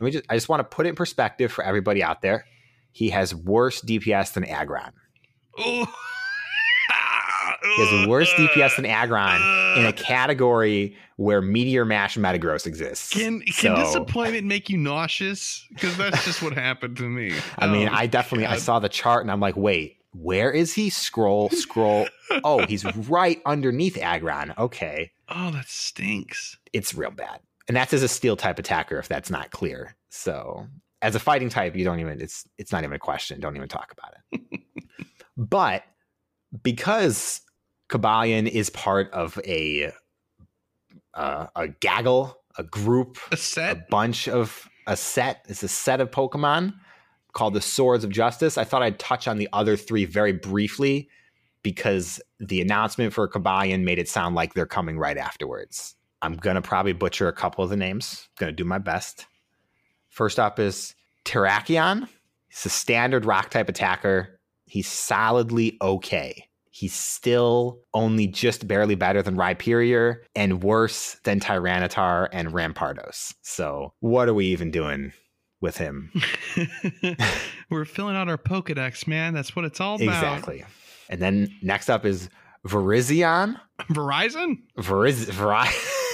let 0.00 0.04
me 0.04 0.10
just 0.12 0.24
I 0.30 0.34
just 0.36 0.48
want 0.48 0.60
to 0.60 0.64
put 0.64 0.86
it 0.86 0.90
in 0.90 0.94
perspective 0.94 1.52
for 1.52 1.62
everybody 1.64 2.02
out 2.02 2.22
there. 2.22 2.46
He 2.92 3.10
has 3.10 3.34
worse 3.34 3.82
DPS 3.82 4.32
than 4.32 4.44
Aggron. 4.44 4.92
He 7.76 7.84
has 7.84 8.06
worse 8.06 8.32
DPS 8.34 8.76
than 8.76 8.86
Aggron 8.86 9.40
in 9.78 9.86
a 9.86 9.92
category 9.92 10.96
where 11.16 11.40
Meteor 11.42 11.84
Mash 11.84 12.16
Metagross 12.16 12.66
exists. 12.66 13.10
Can 13.12 13.40
can 13.40 13.52
So- 13.52 13.76
disappointment 13.76 14.46
make 14.46 14.70
you 14.70 14.78
nauseous? 14.78 15.66
Because 15.70 15.96
that's 15.96 16.24
just 16.24 16.42
what 16.42 16.52
happened 16.52 16.96
to 16.98 17.02
me. 17.08 17.34
I 17.58 17.66
mean, 17.66 17.88
Oh, 17.88 17.92
I 17.94 18.06
definitely 18.06 18.46
I 18.46 18.56
saw 18.58 18.78
the 18.78 18.88
chart 18.88 19.22
and 19.22 19.30
I'm 19.32 19.40
like, 19.40 19.56
wait, 19.56 19.95
where 20.20 20.50
is 20.50 20.74
he? 20.74 20.90
Scroll, 20.90 21.48
scroll. 21.50 22.08
oh, 22.44 22.64
he's 22.66 22.84
right 23.08 23.40
underneath 23.46 23.98
Aggron. 23.98 24.54
Okay. 24.58 25.12
Oh, 25.28 25.50
that 25.50 25.68
stinks. 25.68 26.56
It's 26.72 26.94
real 26.94 27.10
bad. 27.10 27.40
And 27.68 27.76
that's 27.76 27.92
as 27.92 28.02
a 28.02 28.08
steel 28.08 28.36
type 28.36 28.58
attacker, 28.58 28.98
if 28.98 29.08
that's 29.08 29.30
not 29.30 29.50
clear. 29.50 29.96
So 30.08 30.66
as 31.02 31.14
a 31.14 31.20
fighting 31.20 31.48
type, 31.48 31.74
you 31.76 31.84
don't 31.84 32.00
even 32.00 32.20
it's 32.20 32.48
it's 32.58 32.72
not 32.72 32.84
even 32.84 32.94
a 32.94 32.98
question. 32.98 33.40
Don't 33.40 33.56
even 33.56 33.68
talk 33.68 33.92
about 33.92 34.14
it. 34.32 34.60
but 35.36 35.82
because 36.62 37.40
Cobalion 37.88 38.48
is 38.48 38.70
part 38.70 39.10
of 39.12 39.38
a 39.44 39.92
uh, 41.14 41.46
a 41.56 41.68
gaggle, 41.68 42.38
a 42.58 42.62
group 42.62 43.18
A 43.32 43.36
set, 43.36 43.76
a 43.76 43.84
bunch 43.90 44.28
of 44.28 44.68
a 44.86 44.96
set. 44.96 45.44
It's 45.48 45.62
a 45.62 45.68
set 45.68 46.00
of 46.00 46.10
Pokemon 46.10 46.74
called 47.36 47.52
the 47.52 47.60
Swords 47.60 48.02
of 48.02 48.10
Justice. 48.10 48.56
I 48.56 48.64
thought 48.64 48.82
I'd 48.82 48.98
touch 48.98 49.28
on 49.28 49.36
the 49.36 49.48
other 49.52 49.76
three 49.76 50.06
very 50.06 50.32
briefly 50.32 51.10
because 51.62 52.18
the 52.40 52.62
announcement 52.62 53.12
for 53.12 53.28
Cobalion 53.28 53.84
made 53.84 53.98
it 53.98 54.08
sound 54.08 54.34
like 54.34 54.54
they're 54.54 54.64
coming 54.64 54.98
right 54.98 55.18
afterwards. 55.18 55.94
I'm 56.22 56.36
gonna 56.36 56.62
probably 56.62 56.94
butcher 56.94 57.28
a 57.28 57.34
couple 57.34 57.62
of 57.62 57.68
the 57.68 57.76
names. 57.76 58.26
Gonna 58.38 58.52
do 58.52 58.64
my 58.64 58.78
best. 58.78 59.26
First 60.08 60.38
up 60.38 60.58
is 60.58 60.94
Terrakion. 61.26 62.08
He's 62.48 62.64
a 62.64 62.70
standard 62.70 63.26
rock 63.26 63.50
type 63.50 63.68
attacker. 63.68 64.40
He's 64.64 64.88
solidly 64.88 65.76
okay. 65.82 66.48
He's 66.70 66.94
still 66.94 67.80
only 67.92 68.28
just 68.28 68.66
barely 68.66 68.94
better 68.94 69.20
than 69.20 69.36
Rhyperior 69.36 70.20
and 70.34 70.62
worse 70.62 71.18
than 71.24 71.40
Tyranitar 71.40 72.28
and 72.32 72.48
Rampardos. 72.48 73.34
So, 73.42 73.92
what 74.00 74.28
are 74.28 74.34
we 74.34 74.46
even 74.46 74.70
doing 74.70 75.12
with 75.60 75.76
him? 75.76 76.12
We're 77.70 77.84
filling 77.84 78.16
out 78.16 78.28
our 78.28 78.38
Pokedex, 78.38 79.06
man. 79.06 79.34
That's 79.34 79.56
what 79.56 79.64
it's 79.64 79.80
all 79.80 79.96
about. 79.96 80.08
Exactly. 80.08 80.64
And 81.08 81.20
then 81.20 81.54
next 81.62 81.88
up 81.88 82.04
is 82.04 82.28
Virizion. 82.66 83.58
Verizon? 83.90 84.58
Veriz- 84.78 85.30
Veri- 85.30 85.68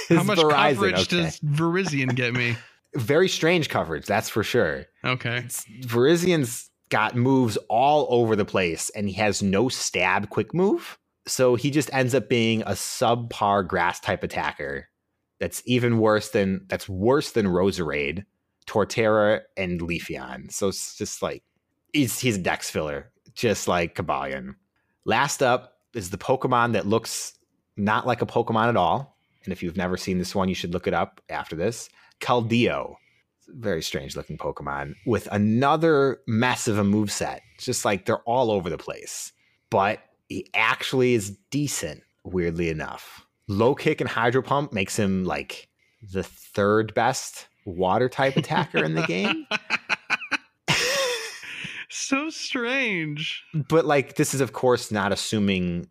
How 0.17 0.23
much 0.23 0.39
Verizon, 0.39 0.75
coverage 0.75 1.13
okay. 1.13 1.23
does 1.23 1.39
Verizion 1.39 2.15
get 2.15 2.33
me? 2.33 2.55
Very 2.95 3.27
strange 3.27 3.69
coverage, 3.69 4.05
that's 4.05 4.29
for 4.29 4.43
sure. 4.43 4.85
Okay. 5.03 5.37
It's, 5.37 5.65
Virizion's 5.81 6.69
got 6.89 7.15
moves 7.15 7.57
all 7.69 8.05
over 8.09 8.35
the 8.35 8.45
place 8.45 8.91
and 8.91 9.07
he 9.07 9.15
has 9.15 9.41
no 9.41 9.67
stab 9.67 10.29
quick 10.29 10.53
move. 10.53 10.99
So 11.25 11.55
he 11.55 11.71
just 11.71 11.91
ends 11.93 12.13
up 12.13 12.29
being 12.29 12.61
a 12.63 12.71
subpar 12.71 13.67
grass 13.67 13.99
type 13.99 14.23
attacker. 14.23 14.89
That's 15.39 15.63
even 15.65 15.97
worse 15.97 16.29
than 16.29 16.65
that's 16.67 16.87
worse 16.87 17.31
than 17.31 17.47
Roserade, 17.47 18.25
Torterra, 18.65 19.41
and 19.57 19.81
Leafeon. 19.81 20.51
So 20.51 20.69
it's 20.69 20.97
just 20.97 21.21
like 21.21 21.43
he's 21.93 22.19
he's 22.19 22.37
a 22.37 22.41
dex 22.41 22.69
filler, 22.69 23.11
just 23.33 23.67
like 23.67 23.95
Cobalion. 23.95 24.55
Last 25.05 25.43
up 25.43 25.77
is 25.93 26.09
the 26.09 26.17
Pokemon 26.17 26.73
that 26.73 26.87
looks 26.87 27.37
not 27.77 28.07
like 28.07 28.21
a 28.21 28.25
Pokemon 28.25 28.69
at 28.69 28.77
all. 28.77 29.17
And 29.43 29.51
if 29.51 29.61
you've 29.61 29.77
never 29.77 29.97
seen 29.97 30.19
this 30.19 30.33
one, 30.33 30.47
you 30.47 30.55
should 30.55 30.73
look 30.73 30.87
it 30.87 30.93
up 30.93 31.21
after 31.29 31.55
this. 31.55 31.89
Keldeo 32.21 32.95
very 33.47 33.81
strange 33.81 34.15
looking 34.15 34.37
Pokemon 34.37 34.95
with 35.05 35.27
another 35.31 36.19
mess 36.27 36.67
of 36.67 36.77
a 36.77 36.83
moveset. 36.83 37.39
It's 37.55 37.65
just 37.65 37.85
like 37.85 38.05
they're 38.05 38.23
all 38.23 38.51
over 38.51 38.69
the 38.69 38.77
place. 38.77 39.31
But 39.69 39.99
he 40.29 40.49
actually 40.53 41.13
is 41.13 41.37
decent, 41.51 42.01
weirdly 42.23 42.69
enough. 42.69 43.25
Low 43.47 43.75
kick 43.75 44.01
and 44.01 44.09
hydro 44.09 44.41
pump 44.41 44.73
makes 44.73 44.97
him 44.97 45.25
like 45.25 45.67
the 46.11 46.23
third 46.23 46.93
best 46.93 47.47
water 47.65 48.09
type 48.09 48.37
attacker 48.37 48.83
in 48.83 48.95
the 48.95 49.03
game. 49.03 49.45
so 51.89 52.29
strange. 52.29 53.43
But 53.53 53.85
like 53.85 54.15
this 54.15 54.33
is 54.33 54.41
of 54.41 54.53
course 54.53 54.91
not 54.91 55.11
assuming 55.11 55.87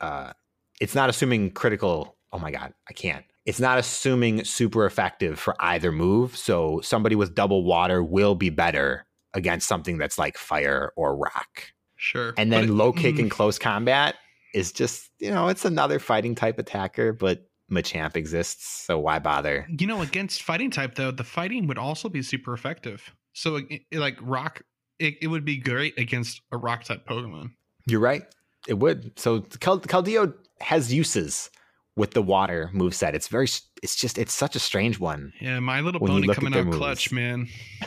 uh 0.00 0.32
it's 0.80 0.94
not 0.94 1.08
assuming 1.08 1.50
critical 1.50 2.16
oh 2.32 2.38
my 2.38 2.50
god, 2.50 2.72
I 2.88 2.92
can't. 2.92 3.24
It's 3.46 3.60
not 3.60 3.78
assuming 3.78 4.44
super 4.44 4.86
effective 4.86 5.38
for 5.38 5.54
either 5.60 5.92
move. 5.92 6.36
So 6.36 6.80
somebody 6.82 7.14
with 7.14 7.34
double 7.34 7.64
water 7.64 8.02
will 8.02 8.34
be 8.34 8.50
better 8.50 9.06
against 9.34 9.68
something 9.68 9.98
that's 9.98 10.18
like 10.18 10.36
fire 10.36 10.92
or 10.96 11.16
rock. 11.16 11.72
Sure. 11.96 12.34
And 12.36 12.52
then 12.52 12.64
it- 12.64 12.70
low 12.70 12.92
kick 12.92 13.16
mm, 13.16 13.20
in 13.20 13.28
close 13.28 13.58
combat 13.58 14.16
is 14.52 14.72
just, 14.72 15.10
you 15.18 15.30
know, 15.30 15.48
it's 15.48 15.64
another 15.64 15.98
fighting 15.98 16.34
type 16.34 16.58
attacker, 16.58 17.12
but 17.12 17.45
Machamp 17.70 18.16
exists, 18.16 18.84
so 18.84 18.98
why 18.98 19.18
bother? 19.18 19.66
You 19.78 19.86
know, 19.86 20.02
against 20.02 20.42
fighting 20.42 20.70
type 20.70 20.94
though, 20.94 21.10
the 21.10 21.24
fighting 21.24 21.66
would 21.66 21.78
also 21.78 22.08
be 22.08 22.22
super 22.22 22.52
effective. 22.54 23.12
So 23.32 23.56
it, 23.56 23.82
it- 23.90 23.98
like 23.98 24.18
rock, 24.22 24.62
it, 24.98 25.14
it 25.20 25.26
would 25.26 25.44
be 25.44 25.56
great 25.58 25.98
against 25.98 26.40
a 26.52 26.56
rock 26.56 26.84
type 26.84 27.06
Pokemon. 27.06 27.50
You're 27.86 28.00
right. 28.00 28.22
It 28.68 28.74
would. 28.78 29.18
So 29.18 29.40
Cal- 29.60 29.80
Keldeo 29.80 30.32
has 30.60 30.92
uses 30.92 31.50
with 31.96 32.12
the 32.12 32.22
water 32.22 32.70
moveset. 32.74 33.14
It's 33.14 33.28
very 33.28 33.46
it's 33.82 33.96
just 33.96 34.18
it's 34.18 34.32
such 34.32 34.54
a 34.56 34.58
strange 34.58 34.98
one. 34.98 35.32
Yeah, 35.40 35.60
My 35.60 35.80
Little 35.80 36.00
Pony 36.00 36.26
coming 36.28 36.54
out 36.54 36.72
clutch, 36.72 37.10
man. 37.12 37.48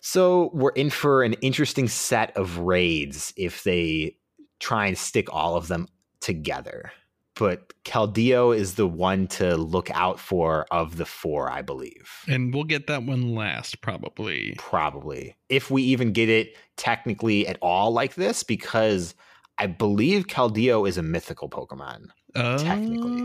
So 0.00 0.50
we're 0.52 0.70
in 0.70 0.90
for 0.90 1.22
an 1.22 1.34
interesting 1.34 1.86
set 1.88 2.36
of 2.36 2.58
raids 2.58 3.32
if 3.36 3.62
they 3.62 4.16
try 4.58 4.86
and 4.86 4.98
stick 4.98 5.32
all 5.32 5.56
of 5.56 5.68
them 5.68 5.86
together. 6.20 6.90
But 7.34 7.72
Keldeo 7.84 8.54
is 8.54 8.74
the 8.74 8.86
one 8.86 9.26
to 9.28 9.56
look 9.56 9.90
out 9.90 10.20
for 10.20 10.66
of 10.70 10.96
the 10.98 11.06
four, 11.06 11.50
I 11.50 11.62
believe. 11.62 12.10
And 12.28 12.52
we'll 12.54 12.64
get 12.64 12.86
that 12.88 13.04
one 13.04 13.34
last, 13.34 13.80
probably. 13.80 14.54
Probably. 14.58 15.34
If 15.48 15.70
we 15.70 15.82
even 15.84 16.12
get 16.12 16.28
it 16.28 16.56
technically 16.76 17.46
at 17.46 17.56
all 17.62 17.90
like 17.90 18.16
this, 18.16 18.42
because 18.42 19.14
I 19.58 19.66
believe 19.66 20.26
Keldeo 20.26 20.86
is 20.86 20.98
a 20.98 21.02
mythical 21.02 21.48
Pokemon. 21.48 22.08
Technically. 22.34 23.22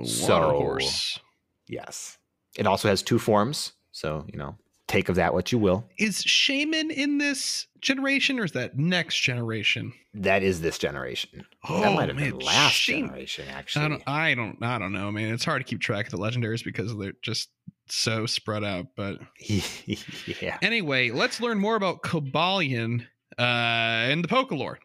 Oh, 0.00 0.04
So- 0.04 0.40
water 0.40 0.52
horse. 0.56 1.18
Yes. 1.66 2.18
It 2.56 2.66
also 2.66 2.88
has 2.88 3.02
two 3.02 3.18
forms. 3.18 3.72
So, 3.90 4.24
you 4.32 4.38
know, 4.38 4.56
take 4.88 5.08
of 5.08 5.14
that 5.16 5.32
what 5.34 5.52
you 5.52 5.58
will. 5.58 5.88
Is 5.98 6.24
Shaymin 6.24 6.90
in 6.90 7.18
this 7.18 7.66
generation 7.80 8.40
or 8.40 8.44
is 8.44 8.52
that 8.52 8.76
next 8.76 9.20
generation? 9.20 9.92
That 10.14 10.42
is 10.42 10.60
this 10.60 10.78
generation. 10.78 11.44
Oh, 11.68 11.80
that 11.80 11.94
might 11.94 12.08
have 12.08 12.16
man, 12.16 12.30
been 12.30 12.38
last 12.40 12.74
Shaymin- 12.74 13.06
generation, 13.06 13.44
I 13.48 13.52
actually. 13.52 13.88
don't, 13.88 14.02
I 14.08 14.34
don't, 14.34 14.62
I 14.62 14.78
don't 14.78 14.92
know, 14.92 15.12
man. 15.12 15.32
It's 15.32 15.44
hard 15.44 15.60
to 15.60 15.64
keep 15.68 15.80
track 15.80 16.06
of 16.06 16.10
the 16.12 16.18
legendaries 16.18 16.64
because 16.64 16.96
they're 16.96 17.12
just 17.22 17.50
so 17.88 18.26
spread 18.26 18.64
out. 18.64 18.86
But 18.96 19.20
yeah. 19.46 20.58
anyway, 20.62 21.10
let's 21.10 21.40
learn 21.40 21.58
more 21.58 21.76
about 21.76 22.02
Cobalion 22.02 23.02
uh, 23.38 23.42
and 23.42 24.24
the 24.24 24.28
Pokelore. 24.28 24.76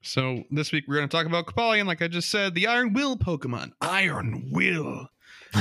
So 0.00 0.44
this 0.50 0.70
week 0.72 0.84
we're 0.86 0.94
going 0.96 1.08
to 1.08 1.14
talk 1.14 1.26
about 1.26 1.46
Cobalion, 1.46 1.86
like 1.86 2.00
I 2.00 2.08
just 2.08 2.30
said, 2.30 2.54
the 2.54 2.68
Iron 2.68 2.92
Will 2.92 3.16
Pokemon. 3.16 3.72
Iron 3.80 4.50
Will. 4.52 5.08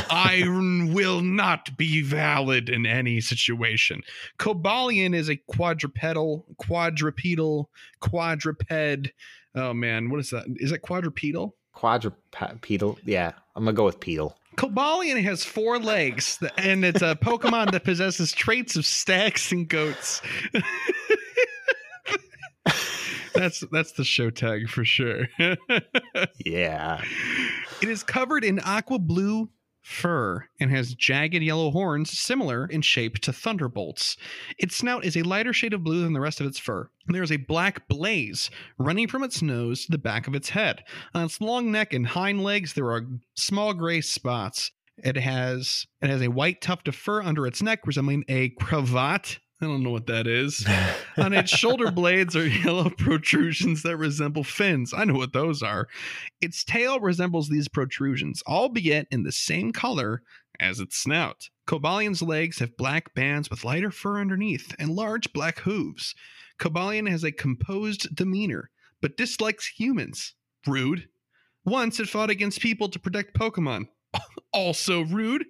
Iron 0.09 0.93
will 0.93 1.21
not 1.21 1.77
be 1.77 2.01
valid 2.01 2.69
in 2.69 2.85
any 2.85 3.21
situation. 3.21 4.03
Cobalion 4.39 5.15
is 5.15 5.29
a 5.29 5.37
quadrupedal, 5.37 6.45
quadrupedal, 6.57 7.69
quadruped. 7.99 9.11
Oh 9.55 9.73
man, 9.73 10.09
what 10.09 10.19
is 10.19 10.29
that? 10.31 10.45
Is 10.57 10.71
it 10.71 10.81
quadrupedal? 10.81 11.53
Quadrupedal. 11.75 12.97
Yeah. 13.05 13.33
I'm 13.55 13.63
going 13.63 13.75
to 13.75 13.77
go 13.77 13.85
with 13.85 13.99
pedal. 13.99 14.37
Cobalion 14.55 15.21
has 15.23 15.43
four 15.43 15.79
legs, 15.79 16.39
and 16.57 16.85
it's 16.85 17.01
a 17.01 17.15
Pokemon 17.15 17.71
that 17.71 17.83
possesses 17.83 18.31
traits 18.31 18.75
of 18.75 18.85
stags 18.85 19.51
and 19.51 19.67
goats. 19.67 20.21
that's 23.35 23.63
that's 23.71 23.91
the 23.93 24.03
show 24.03 24.29
tag 24.29 24.69
for 24.69 24.85
sure. 24.85 25.27
Yeah. 26.43 27.01
It 27.81 27.89
is 27.89 28.01
covered 28.01 28.43
in 28.43 28.59
aqua 28.59 28.97
blue 28.97 29.49
fur 29.87 30.49
and 30.59 30.69
has 30.69 30.93
jagged 30.93 31.41
yellow 31.41 31.71
horns 31.71 32.11
similar 32.11 32.65
in 32.65 32.81
shape 32.81 33.17
to 33.19 33.31
thunderbolts. 33.31 34.17
Its 34.57 34.75
snout 34.75 35.05
is 35.05 35.15
a 35.15 35.23
lighter 35.23 35.53
shade 35.53 35.73
of 35.73 35.81
blue 35.81 36.01
than 36.01 36.11
the 36.11 36.19
rest 36.19 36.41
of 36.41 36.45
its 36.45 36.59
fur. 36.59 36.89
There 37.07 37.23
is 37.23 37.31
a 37.31 37.37
black 37.37 37.87
blaze 37.87 38.49
running 38.77 39.07
from 39.07 39.23
its 39.23 39.41
nose 39.41 39.85
to 39.85 39.91
the 39.91 39.97
back 39.97 40.27
of 40.27 40.35
its 40.35 40.49
head. 40.49 40.83
On 41.13 41.23
its 41.23 41.39
long 41.39 41.71
neck 41.71 41.93
and 41.93 42.05
hind 42.05 42.43
legs 42.43 42.73
there 42.73 42.91
are 42.91 43.07
small 43.35 43.73
gray 43.73 44.01
spots. 44.01 44.71
It 44.97 45.15
has 45.15 45.85
it 46.01 46.09
has 46.09 46.21
a 46.21 46.27
white 46.27 46.59
tuft 46.59 46.89
of 46.89 46.95
fur 46.95 47.23
under 47.23 47.47
its 47.47 47.61
neck 47.61 47.87
resembling 47.87 48.25
a 48.27 48.49
cravat. 48.49 49.39
I 49.59 49.65
don't 49.65 49.81
know 49.81 49.89
what 49.89 50.05
that 50.07 50.27
is. 50.27 50.65
On 51.17 51.33
its 51.33 51.49
shoulder 51.49 51.89
blades 51.89 52.35
are 52.35 52.47
yellow 52.47 52.89
protrusions 52.97 53.81
that 53.83 53.97
resemble 53.97 54.43
fins. 54.43 54.93
I 54.95 55.03
know 55.05 55.15
what 55.15 55.33
those 55.33 55.63
are. 55.63 55.87
Its 56.41 56.63
tail 56.63 56.99
resembles 56.99 57.49
these 57.49 57.67
protrusions, 57.67 58.43
albeit 58.47 59.07
in 59.09 59.23
the 59.23 59.31
same 59.31 59.71
color 59.71 60.21
as 60.59 60.79
its 60.79 60.97
snout. 60.97 61.49
Cobalion's 61.67 62.21
legs 62.21 62.59
have 62.59 62.77
black 62.77 63.15
bands 63.15 63.49
with 63.49 63.65
lighter 63.65 63.91
fur 63.91 64.19
underneath 64.19 64.75
and 64.77 64.91
large 64.91 65.33
black 65.33 65.59
hooves. 65.59 66.13
Cobalion 66.59 67.09
has 67.09 67.23
a 67.23 67.31
composed 67.31 68.15
demeanor, 68.15 68.69
but 69.01 69.17
dislikes 69.17 69.67
humans. 69.67 70.35
Rude. 70.65 71.07
Once 71.65 71.99
it 71.99 72.09
fought 72.09 72.29
against 72.29 72.61
people 72.61 72.89
to 72.89 72.99
protect 72.99 73.37
Pokemon. 73.37 73.87
also 74.53 75.01
rude. 75.05 75.45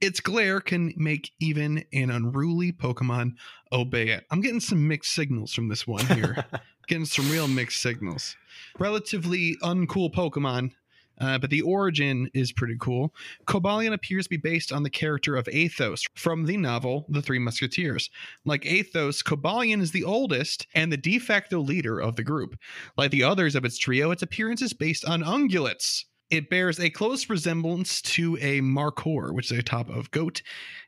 Its 0.00 0.20
glare 0.20 0.60
can 0.60 0.92
make 0.96 1.30
even 1.40 1.84
an 1.92 2.10
unruly 2.10 2.72
Pokemon 2.72 3.32
obey 3.72 4.08
it. 4.08 4.24
I'm 4.30 4.40
getting 4.40 4.60
some 4.60 4.86
mixed 4.86 5.14
signals 5.14 5.52
from 5.52 5.68
this 5.68 5.86
one 5.86 6.04
here. 6.06 6.44
getting 6.86 7.04
some 7.04 7.30
real 7.30 7.48
mixed 7.48 7.80
signals. 7.80 8.36
Relatively 8.78 9.56
uncool 9.62 10.12
Pokemon, 10.12 10.72
uh, 11.20 11.38
but 11.38 11.50
the 11.50 11.62
origin 11.62 12.28
is 12.34 12.52
pretty 12.52 12.76
cool. 12.80 13.14
Cobalion 13.46 13.92
appears 13.92 14.26
to 14.26 14.30
be 14.30 14.36
based 14.36 14.72
on 14.72 14.82
the 14.82 14.90
character 14.90 15.36
of 15.36 15.48
Athos 15.50 16.04
from 16.14 16.44
the 16.44 16.56
novel 16.56 17.06
The 17.08 17.22
Three 17.22 17.38
Musketeers. 17.38 18.10
Like 18.44 18.66
Athos, 18.66 19.22
Cobalion 19.22 19.80
is 19.80 19.92
the 19.92 20.04
oldest 20.04 20.66
and 20.74 20.92
the 20.92 20.96
de 20.96 21.18
facto 21.18 21.60
leader 21.60 21.98
of 21.98 22.16
the 22.16 22.24
group. 22.24 22.58
Like 22.96 23.10
the 23.10 23.24
others 23.24 23.54
of 23.54 23.64
its 23.64 23.78
trio, 23.78 24.10
its 24.10 24.22
appearance 24.22 24.62
is 24.62 24.72
based 24.72 25.04
on 25.04 25.22
ungulates. 25.22 26.04
It 26.30 26.50
bears 26.50 26.80
a 26.80 26.90
close 26.90 27.30
resemblance 27.30 28.02
to 28.02 28.36
a 28.40 28.60
markhor, 28.60 29.32
which 29.32 29.52
is 29.52 29.58
a 29.58 29.62
type 29.62 29.88
of 29.88 30.10
goat, 30.10 30.42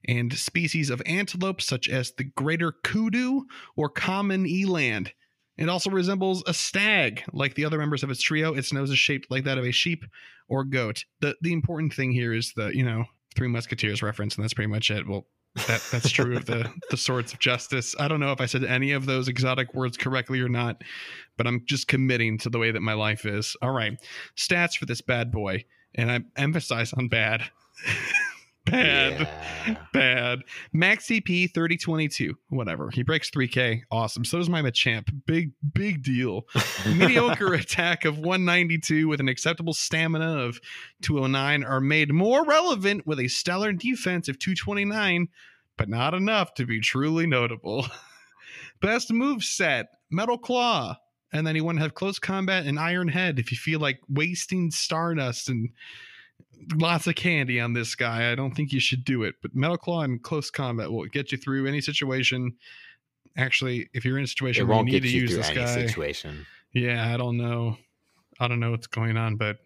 and 0.07 0.33
species 0.33 0.91
of 0.91 1.03
antelope 1.07 1.63
such 1.63 1.89
as 1.89 2.13
the 2.13 2.25
greater 2.25 2.73
kudu 2.73 3.45
or 3.77 3.89
common 3.89 4.47
eland. 4.47 5.13
It 5.57 5.69
also 5.69 5.91
resembles 5.91 6.43
a 6.47 6.55
stag, 6.55 7.25
like 7.33 7.55
the 7.55 7.65
other 7.65 7.79
members 7.79 8.03
of 8.03 8.11
its 8.11 8.23
trio. 8.23 8.55
Its 8.55 8.73
nose 8.73 8.91
is 8.91 8.99
shaped 8.99 9.31
like 9.31 9.45
that 9.45 9.59
of 9.59 9.65
a 9.65 9.73
sheep 9.73 10.05
or 10.49 10.65
goat. 10.65 11.05
The 11.21 11.37
the 11.41 11.53
important 11.53 11.93
thing 11.95 12.13
here 12.13 12.33
is 12.33 12.53
the 12.55 12.75
you 12.77 12.85
know 12.85 13.05
Three 13.35 13.49
Musketeers 13.49 14.03
reference, 14.03 14.35
and 14.35 14.45
that's 14.45 14.55
pretty 14.55 14.71
much 14.71 14.91
it. 14.91 15.07
Well, 15.07 15.27
that 15.67 15.83
that's 15.91 16.11
true 16.11 16.37
of 16.37 16.47
the 16.47 16.71
the 16.91 16.97
swords 16.97 17.33
of 17.33 17.39
justice. 17.39 17.95
I 17.99 18.09
don't 18.09 18.21
know 18.21 18.33
if 18.33 18.41
I 18.41 18.47
said 18.47 18.65
any 18.65 18.93
of 18.93 19.07
those 19.07 19.29
exotic 19.29 19.75
words 19.75 19.97
correctly 19.97 20.41
or 20.41 20.49
not, 20.49 20.83
but 21.37 21.47
I'm 21.47 21.65
just 21.67 21.89
committing 21.89 22.39
to 22.39 22.51
the 22.51 22.59
way 22.59 22.71
that 22.71 22.81
my 22.81 22.95
life 22.95 23.27
is. 23.27 23.57
All 23.63 23.73
right, 23.73 23.99
stats 24.37 24.77
for 24.77 24.87
this 24.87 25.01
bad 25.01 25.33
boy, 25.33 25.65
and 25.95 26.11
I 26.11 26.21
emphasize 26.37 26.93
on 26.93 27.09
bad. 27.09 27.43
bad. 28.71 29.29
Yeah. 29.67 29.77
Bad. 29.93 30.41
Max 30.73 31.07
CP 31.07 31.53
3022. 31.53 32.35
Whatever. 32.49 32.91
He 32.91 33.03
breaks 33.03 33.31
3K. 33.31 33.83
Awesome. 33.91 34.25
So 34.25 34.39
does 34.39 34.49
my 34.49 34.63
Machamp. 34.63 35.09
Big, 35.27 35.53
big 35.73 36.03
deal. 36.03 36.47
Mediocre 36.87 37.55
attack 37.55 38.05
of 38.05 38.19
192 38.19 39.09
with 39.09 39.21
an 39.21 39.29
acceptable 39.29 39.75
stamina 39.75 40.39
of 40.39 40.61
209 41.03 41.65
are 41.65 41.81
made 41.81 42.13
more 42.13 42.45
relevant 42.45 43.07
with 43.07 43.21
a 43.21 43.29
stellar 43.29 43.73
defense 43.73 44.29
of 44.29 44.39
229, 44.39 45.29
but 45.77 45.89
not 45.89 46.15
enough 46.15 46.55
to 46.55 46.67
be 46.67 46.81
truly 46.81 47.27
notable. 47.27 47.87
Best 48.81 49.13
move 49.13 49.43
set 49.43 49.89
Metal 50.11 50.39
Claw. 50.39 50.97
And 51.33 51.47
then 51.47 51.57
you 51.57 51.65
want 51.65 51.77
to 51.77 51.83
have 51.83 51.95
close 51.95 52.19
combat 52.19 52.65
and 52.65 52.79
Iron 52.79 53.09
Head 53.09 53.39
if 53.39 53.53
you 53.53 53.59
feel 53.59 53.81
like 53.81 54.01
wasting 54.09 54.71
Stardust 54.71 55.51
and 55.51 55.71
lots 56.75 57.07
of 57.07 57.15
candy 57.15 57.61
on 57.61 57.73
this 57.73 57.95
guy. 57.95 58.31
I 58.31 58.35
don't 58.35 58.55
think 58.55 58.73
you 58.73 58.81
should 58.81 59.05
do 59.05 59.23
it. 59.23 59.35
But 59.43 59.55
Metal 59.55 59.77
Claw 59.77 60.03
and 60.03 60.23
close 60.23 60.51
combat 60.51 60.91
will 60.91 61.07
get 61.07 61.33
you 61.33 61.39
through 61.39 61.67
any 61.67 61.81
situation. 61.81 62.53
Actually, 63.37 63.89
if 63.93 64.05
you're 64.05 64.17
in 64.19 64.23
a 64.23 64.25
It 64.25 64.29
situation 64.29 64.67
where 64.67 64.79
you 64.79 64.85
need 64.85 64.91
get 64.93 65.03
to 65.03 65.09
you 65.09 65.21
use 65.23 65.31
through 65.31 65.39
this 65.39 65.51
any 65.51 65.61
guy, 65.61 65.87
situation. 65.87 66.47
yeah, 66.73 67.13
I 67.13 67.17
don't 67.17 67.37
know. 67.37 67.77
I 68.41 68.49
don't 68.49 68.61
know 68.61 68.71
what's 68.71 68.87
going 68.87 69.17
on, 69.17 69.37
but 69.37 69.59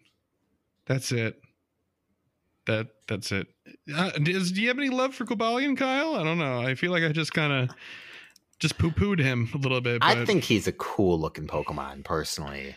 that's 0.85 1.11
it. 1.11 1.39
That 2.65 2.87
that's 3.07 3.31
it. 3.31 3.47
Uh, 3.93 4.11
does, 4.11 4.51
do 4.51 4.61
you 4.61 4.69
have 4.69 4.77
any 4.77 4.89
love 4.89 5.13
for 5.13 5.25
Cobalion, 5.25 5.77
Kyle? 5.77 6.15
I 6.15 6.23
don't 6.23 6.37
know. 6.37 6.61
I 6.61 6.75
feel 6.75 6.91
like 6.91 7.03
I 7.03 7.11
just 7.11 7.33
kind 7.33 7.51
of 7.51 7.75
just 8.59 8.77
poo 8.77 8.91
pooed 8.91 9.19
him 9.19 9.49
a 9.53 9.57
little 9.57 9.81
bit. 9.81 9.99
But 9.99 10.17
I 10.17 10.25
think 10.25 10.43
he's 10.43 10.67
a 10.67 10.71
cool 10.71 11.19
looking 11.19 11.47
Pokemon, 11.47 12.05
personally. 12.05 12.75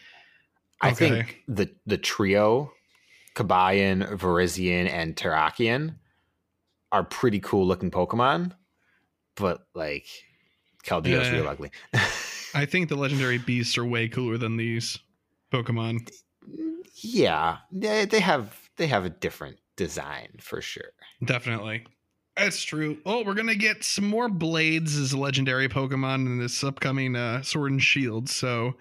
I 0.80 0.92
think 0.92 1.42
the 1.48 1.70
the 1.86 1.96
trio, 1.98 2.72
Cobalion, 3.36 4.02
Virizion, 4.18 4.88
and 4.90 5.14
Terrakion 5.14 5.94
are 6.90 7.04
pretty 7.04 7.38
cool 7.38 7.66
looking 7.66 7.90
Pokemon. 7.92 8.52
but 9.36 9.66
like 9.74 10.06
Keldeo's 10.84 11.26
Yeah. 11.28 11.32
real 11.34 11.48
ugly. 11.48 11.70
I 12.54 12.64
think 12.64 12.88
the 12.88 12.96
legendary 12.96 13.38
beasts 13.38 13.76
are 13.76 13.84
way 13.84 14.08
cooler 14.08 14.38
than 14.38 14.56
these 14.56 14.98
Pokemon. 15.52 16.08
yeah, 17.02 17.58
they, 17.70 18.06
they 18.06 18.20
have 18.20 18.58
they 18.78 18.86
have 18.86 19.04
a 19.04 19.10
different 19.10 19.58
design 19.76 20.28
for 20.40 20.62
sure. 20.62 20.92
Definitely. 21.24 21.84
That's 22.36 22.62
true. 22.62 22.98
Oh, 23.06 23.24
we're 23.24 23.34
gonna 23.34 23.54
get 23.54 23.82
some 23.82 24.06
more 24.06 24.28
blades 24.28 24.96
as 24.96 25.14
legendary 25.14 25.68
Pokemon 25.68 26.26
in 26.26 26.38
this 26.38 26.62
upcoming 26.62 27.16
uh, 27.16 27.40
Sword 27.42 27.72
and 27.72 27.82
Shield. 27.82 28.28
So, 28.28 28.74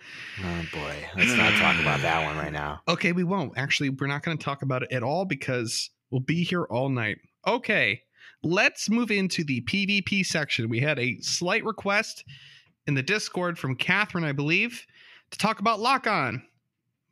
Oh 0.43 0.65
boy, 0.73 0.95
let's 1.15 1.33
not 1.35 1.53
talk 1.53 1.79
about 1.79 2.01
that 2.01 2.25
one 2.25 2.37
right 2.37 2.51
now. 2.51 2.81
okay, 2.87 3.13
we 3.13 3.23
won't. 3.23 3.53
Actually, 3.57 3.89
we're 3.91 4.07
not 4.07 4.23
gonna 4.23 4.35
talk 4.37 4.61
about 4.61 4.83
it 4.83 4.91
at 4.91 5.03
all 5.03 5.23
because 5.23 5.89
we'll 6.11 6.19
be 6.21 6.43
here 6.43 6.63
all 6.63 6.89
night. 6.89 7.17
Okay, 7.47 8.01
let's 8.43 8.89
move 8.89 9.09
into 9.09 9.43
the 9.45 9.61
PvP 9.61 10.25
section. 10.25 10.67
We 10.67 10.81
had 10.81 10.99
a 10.99 11.17
slight 11.21 11.63
request 11.63 12.25
in 12.87 12.93
the 12.93 13.03
Discord 13.03 13.57
from 13.57 13.75
Catherine, 13.77 14.25
I 14.25 14.33
believe, 14.33 14.85
to 15.31 15.37
talk 15.37 15.59
about 15.59 15.79
Lock 15.79 16.07
On. 16.07 16.43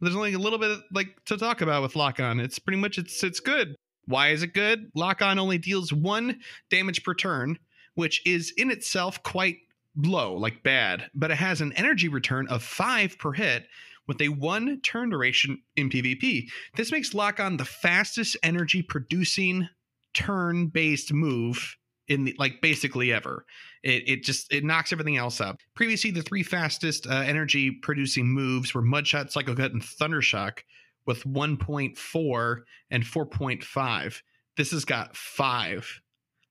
There's 0.01 0.15
only 0.15 0.33
a 0.33 0.39
little 0.39 0.59
bit 0.59 0.77
like 0.91 1.15
to 1.27 1.37
talk 1.37 1.61
about 1.61 1.81
with 1.83 1.95
Lock 1.95 2.19
On. 2.19 2.41
It's 2.41 2.59
pretty 2.59 2.79
much 2.81 2.97
it's 2.97 3.23
it's 3.23 3.39
good. 3.39 3.75
Why 4.05 4.29
is 4.29 4.43
it 4.43 4.53
good? 4.53 4.91
Lock 4.95 5.21
On 5.21 5.39
only 5.39 5.57
deals 5.57 5.93
one 5.93 6.39
damage 6.69 7.03
per 7.03 7.13
turn, 7.13 7.57
which 7.95 8.25
is 8.25 8.53
in 8.57 8.71
itself 8.71 9.21
quite 9.23 9.57
low, 9.95 10.35
like 10.35 10.63
bad, 10.63 11.09
but 11.13 11.31
it 11.31 11.37
has 11.37 11.61
an 11.61 11.73
energy 11.73 12.07
return 12.07 12.47
of 12.47 12.63
five 12.63 13.17
per 13.17 13.31
hit 13.31 13.67
with 14.07 14.21
a 14.21 14.29
one 14.29 14.81
turn 14.81 15.09
duration 15.09 15.61
in 15.75 15.89
PvP. 15.89 16.49
This 16.75 16.91
makes 16.91 17.13
Lock 17.13 17.39
On 17.39 17.57
the 17.57 17.65
fastest 17.65 18.37
energy 18.43 18.81
producing 18.81 19.69
turn 20.13 20.67
based 20.67 21.13
move 21.13 21.77
in 22.07 22.25
the, 22.25 22.35
like 22.37 22.61
basically 22.61 23.13
ever. 23.13 23.45
It, 23.81 24.03
it 24.07 24.23
just 24.23 24.51
it 24.51 24.63
knocks 24.63 24.91
everything 24.91 25.17
else 25.17 25.39
up. 25.39 25.59
Previously, 25.75 26.11
the 26.11 26.21
three 26.21 26.43
fastest 26.43 27.07
uh, 27.07 27.13
energy 27.13 27.71
producing 27.71 28.27
moves 28.27 28.73
were 28.73 28.81
Mudshot, 28.81 29.31
Psycho 29.31 29.55
Cut, 29.55 29.71
and 29.71 29.81
Thundershock 29.81 30.59
with 31.05 31.23
1.4 31.23 32.61
and 32.91 33.03
4.5. 33.03 34.21
This 34.55 34.71
has 34.71 34.85
got 34.85 35.15
five. 35.15 36.01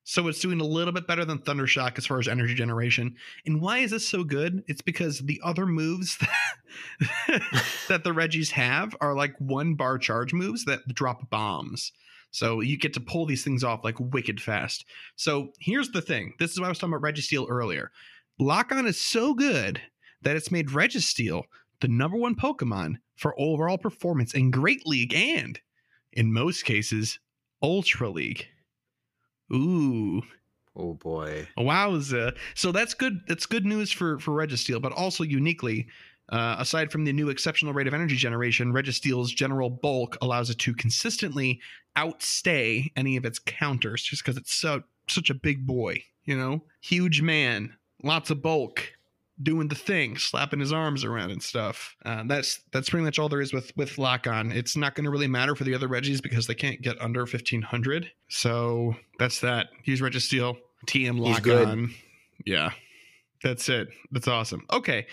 So 0.05 0.27
it's 0.27 0.41
doing 0.41 0.61
a 0.61 0.65
little 0.65 0.93
bit 0.93 1.07
better 1.07 1.25
than 1.25 1.39
Thundershock 1.39 1.97
as 1.97 2.07
far 2.07 2.19
as 2.19 2.27
energy 2.27 2.55
generation. 2.55 3.15
And 3.47 3.61
why 3.61 3.79
is 3.79 3.93
this 3.93 4.07
so 4.07 4.25
good? 4.25 4.65
It's 4.67 4.83
because 4.83 5.21
the 5.21 5.41
other 5.45 5.65
moves 5.65 6.19
that, 7.01 7.43
that 7.89 8.05
the 8.05 8.11
Reggies 8.11 8.51
have 8.51 8.97
are 9.01 9.15
like 9.15 9.35
one 9.39 9.75
bar 9.75 9.99
charge 9.99 10.33
moves 10.33 10.65
that 10.65 10.81
drop 10.89 11.31
bombs. 11.31 11.93
So 12.33 12.61
you 12.61 12.79
get 12.79 12.95
to 12.95 13.01
pull 13.01 13.27
these 13.27 13.45
things 13.45 13.63
off 13.63 13.85
like 13.85 13.97
wicked 14.01 14.41
fast. 14.41 14.87
So 15.15 15.53
here's 15.61 15.91
the 15.91 16.01
thing. 16.01 16.33
This 16.39 16.51
is 16.51 16.59
why 16.59 16.67
I 16.67 16.69
was 16.71 16.79
talking 16.79 16.95
about 16.95 17.07
Registeel 17.07 17.47
earlier. 17.49 17.93
Lock 18.39 18.73
on 18.73 18.87
is 18.87 19.01
so 19.01 19.35
good 19.35 19.81
that 20.23 20.35
it's 20.35 20.51
made 20.51 20.69
Registeel 20.69 21.45
the 21.81 21.89
number 21.89 22.17
one 22.17 22.35
Pokemon 22.35 22.97
for 23.23 23.39
overall 23.41 23.79
performance 23.79 24.35
in 24.35 24.51
Great 24.51 24.85
League 24.87 25.15
and, 25.15 25.61
in 26.13 26.33
most 26.33 26.65
cases, 26.65 27.21
Ultra 27.63 28.11
League. 28.11 28.49
Ooh, 29.53 30.23
Oh 30.75 30.95
boy. 30.95 31.47
wowza! 31.59 32.35
So 32.55 32.73
that's 32.73 32.95
good. 32.95 33.21
That's 33.29 33.45
good 33.47 33.67
news 33.67 33.93
for 33.93 34.19
for 34.19 34.33
Registeel, 34.33 34.81
but 34.81 34.93
also 34.93 35.23
uniquely, 35.23 35.87
uh, 36.31 36.57
aside 36.59 36.91
from 36.91 37.05
the 37.05 37.13
new 37.13 37.29
exceptional 37.29 37.75
rate 37.75 37.87
of 37.87 37.93
energy 37.95 38.17
generation, 38.17 38.73
Registeel's 38.73 39.31
general 39.33 39.69
bulk 39.69 40.17
allows 40.23 40.49
it 40.49 40.59
to 40.61 40.75
consistently 40.75 41.61
outstay 41.95 42.91
any 42.97 43.19
of 43.19 43.27
its 43.27 43.39
counters, 43.39 44.03
just 44.03 44.25
because 44.25 44.39
it's 44.39 44.55
so 44.55 44.83
such 45.09 45.29
a 45.29 45.35
big 45.35 45.67
boy. 45.67 46.03
You 46.25 46.39
know, 46.39 46.65
huge 46.81 47.21
man, 47.21 47.77
lots 48.03 48.31
of 48.31 48.41
bulk 48.43 48.93
doing 49.43 49.69
the 49.69 49.75
thing, 49.75 50.17
slapping 50.17 50.61
his 50.61 50.73
arms 50.73 51.05
around 51.05 51.31
and 51.31 51.43
stuff. 51.43 51.97
Uh, 52.05 52.25
that's 52.27 52.61
that's 52.73 52.91
pretty 52.91 53.05
much 53.05 53.19
all 53.19 53.29
there 53.29 53.41
is 53.41 53.53
with 53.53 53.77
with 53.77 53.99
lock 53.99 54.27
on. 54.27 54.53
It's 54.53 54.77
not 54.77 54.95
going 54.95 55.05
to 55.05 55.11
really 55.11 55.29
matter 55.29 55.55
for 55.55 55.65
the 55.65 55.75
other 55.75 55.89
Reggies 55.89 56.23
because 56.23 56.47
they 56.47 56.55
can't 56.55 56.83
get 56.83 57.01
under 57.01 57.27
fifteen 57.27 57.63
hundred. 57.63 58.11
So 58.29 58.97
that's 59.19 59.41
that. 59.41 59.69
Use 59.85 60.01
Registeel, 60.01 60.57
TM 60.87 61.19
lock 61.19 61.47
on. 61.49 61.95
Yeah, 62.45 62.71
that's 63.43 63.69
it. 63.69 63.89
That's 64.11 64.29
awesome. 64.29 64.67
Okay. 64.73 65.07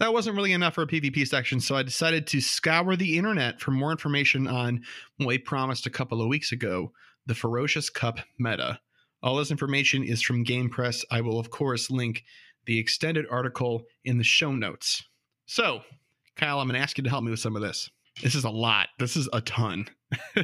That 0.00 0.12
wasn't 0.12 0.34
really 0.34 0.52
enough 0.52 0.74
for 0.74 0.82
a 0.82 0.88
PvP 0.88 1.24
section, 1.24 1.60
so 1.60 1.76
I 1.76 1.84
decided 1.84 2.26
to 2.26 2.40
scour 2.40 2.96
the 2.96 3.16
internet 3.16 3.60
for 3.60 3.70
more 3.70 3.92
information 3.92 4.48
on 4.48 4.82
what 5.18 5.28
we 5.28 5.38
promised 5.38 5.86
a 5.86 5.90
couple 5.90 6.20
of 6.20 6.26
weeks 6.26 6.50
ago 6.50 6.90
the 7.26 7.34
Ferocious 7.34 7.90
Cup 7.90 8.18
meta. 8.38 8.80
All 9.22 9.36
this 9.36 9.50
information 9.50 10.04
is 10.04 10.20
from 10.20 10.44
GamePress. 10.44 11.04
I 11.10 11.20
will, 11.20 11.38
of 11.38 11.50
course, 11.50 11.90
link 11.90 12.24
the 12.66 12.78
extended 12.78 13.26
article 13.30 13.84
in 14.04 14.18
the 14.18 14.24
show 14.24 14.52
notes. 14.52 15.04
So, 15.46 15.82
Kyle, 16.36 16.60
I'm 16.60 16.66
going 16.66 16.78
to 16.78 16.82
ask 16.82 16.98
you 16.98 17.04
to 17.04 17.10
help 17.10 17.24
me 17.24 17.30
with 17.30 17.40
some 17.40 17.56
of 17.56 17.62
this. 17.62 17.90
This 18.22 18.34
is 18.34 18.44
a 18.44 18.50
lot. 18.50 18.88
This 18.98 19.16
is 19.16 19.28
a 19.32 19.40
ton. 19.40 19.88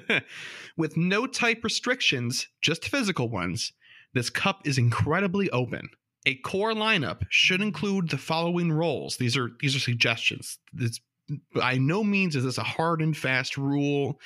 with 0.76 0.96
no 0.96 1.26
type 1.26 1.62
restrictions, 1.62 2.48
just 2.60 2.88
physical 2.88 3.28
ones, 3.28 3.72
this 4.12 4.30
cup 4.30 4.66
is 4.66 4.78
incredibly 4.78 5.50
open. 5.50 5.88
A 6.26 6.34
core 6.36 6.72
lineup 6.72 7.22
should 7.30 7.62
include 7.62 8.10
the 8.10 8.18
following 8.18 8.72
roles. 8.72 9.16
These 9.16 9.36
are 9.36 9.50
these 9.60 9.74
are 9.74 9.80
suggestions. 9.80 10.58
By 11.54 11.78
no 11.78 12.04
means 12.04 12.36
is 12.36 12.44
this 12.44 12.58
a 12.58 12.62
hard 12.62 13.00
and 13.00 13.16
fast 13.16 13.56
rule, 13.56 14.20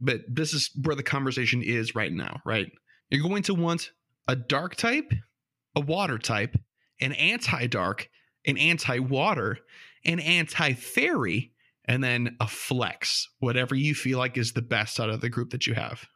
but 0.00 0.22
this 0.28 0.54
is 0.54 0.70
where 0.82 0.96
the 0.96 1.02
conversation 1.02 1.62
is 1.62 1.94
right 1.94 2.12
now, 2.12 2.40
right? 2.44 2.72
You're 3.10 3.26
going 3.26 3.42
to 3.44 3.54
want 3.54 3.92
a 4.26 4.34
dark 4.34 4.76
type, 4.76 5.12
a 5.76 5.80
water 5.80 6.18
type, 6.18 6.56
an 7.00 7.12
anti-dark, 7.12 8.08
an 8.46 8.56
anti-water, 8.56 9.58
an 10.04 10.20
anti-fairy, 10.20 11.52
and 11.84 12.04
then 12.04 12.36
a 12.40 12.46
flex, 12.46 13.28
whatever 13.38 13.74
you 13.74 13.94
feel 13.94 14.18
like 14.18 14.36
is 14.36 14.52
the 14.52 14.62
best 14.62 15.00
out 15.00 15.10
of 15.10 15.20
the 15.20 15.30
group 15.30 15.50
that 15.50 15.66
you 15.66 15.74
have. 15.74 16.06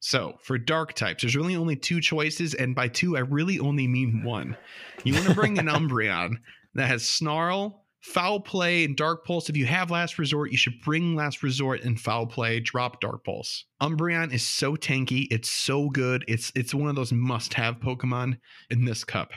So 0.00 0.34
for 0.42 0.58
dark 0.58 0.94
types, 0.94 1.22
there's 1.22 1.36
really 1.36 1.54
only 1.54 1.76
two 1.76 2.00
choices, 2.00 2.54
and 2.54 2.74
by 2.74 2.88
two, 2.88 3.16
I 3.16 3.20
really 3.20 3.60
only 3.60 3.86
mean 3.86 4.24
one. 4.24 4.56
You 5.04 5.14
want 5.14 5.26
to 5.26 5.34
bring 5.34 5.58
an 5.58 5.66
Umbreon 5.68 6.38
that 6.74 6.88
has 6.88 7.08
Snarl, 7.08 7.84
Foul 8.00 8.40
Play, 8.40 8.84
and 8.84 8.96
Dark 8.96 9.24
Pulse. 9.24 9.48
If 9.48 9.56
you 9.56 9.66
have 9.66 9.92
Last 9.92 10.18
Resort, 10.18 10.50
you 10.50 10.56
should 10.56 10.80
bring 10.84 11.14
Last 11.14 11.44
Resort 11.44 11.82
and 11.82 12.00
Foul 12.00 12.26
Play. 12.26 12.58
Drop 12.58 13.00
Dark 13.00 13.24
Pulse. 13.24 13.64
Umbreon 13.80 14.32
is 14.32 14.44
so 14.44 14.74
tanky. 14.74 15.28
It's 15.30 15.48
so 15.48 15.88
good. 15.88 16.24
It's 16.26 16.50
it's 16.56 16.74
one 16.74 16.90
of 16.90 16.96
those 16.96 17.12
must-have 17.12 17.78
Pokemon 17.78 18.38
in 18.70 18.84
this 18.84 19.04
cup. 19.04 19.30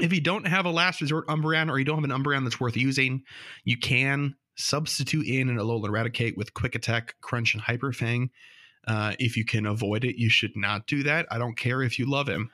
If 0.00 0.12
you 0.12 0.20
don't 0.20 0.46
have 0.46 0.64
a 0.64 0.70
Last 0.70 1.00
Resort 1.00 1.26
Umbreon, 1.28 1.70
or 1.70 1.78
you 1.78 1.84
don't 1.84 2.02
have 2.02 2.10
an 2.10 2.22
Umbreon 2.22 2.44
that's 2.44 2.60
worth 2.60 2.76
using, 2.76 3.22
you 3.64 3.76
can 3.78 4.34
substitute 4.56 5.26
in 5.26 5.48
an 5.48 5.56
Alolan 5.56 5.90
Raticate 5.90 6.36
with 6.36 6.54
Quick 6.54 6.74
Attack, 6.74 7.16
Crunch, 7.20 7.54
and 7.54 7.62
Hyper 7.62 7.92
Fang. 7.92 8.30
Uh, 8.86 9.14
if 9.18 9.36
you 9.36 9.44
can 9.44 9.66
avoid 9.66 10.04
it, 10.04 10.16
you 10.16 10.30
should 10.30 10.56
not 10.56 10.86
do 10.86 11.02
that. 11.02 11.26
I 11.30 11.38
don't 11.38 11.56
care 11.56 11.82
if 11.82 11.98
you 11.98 12.06
love 12.06 12.28
him. 12.28 12.50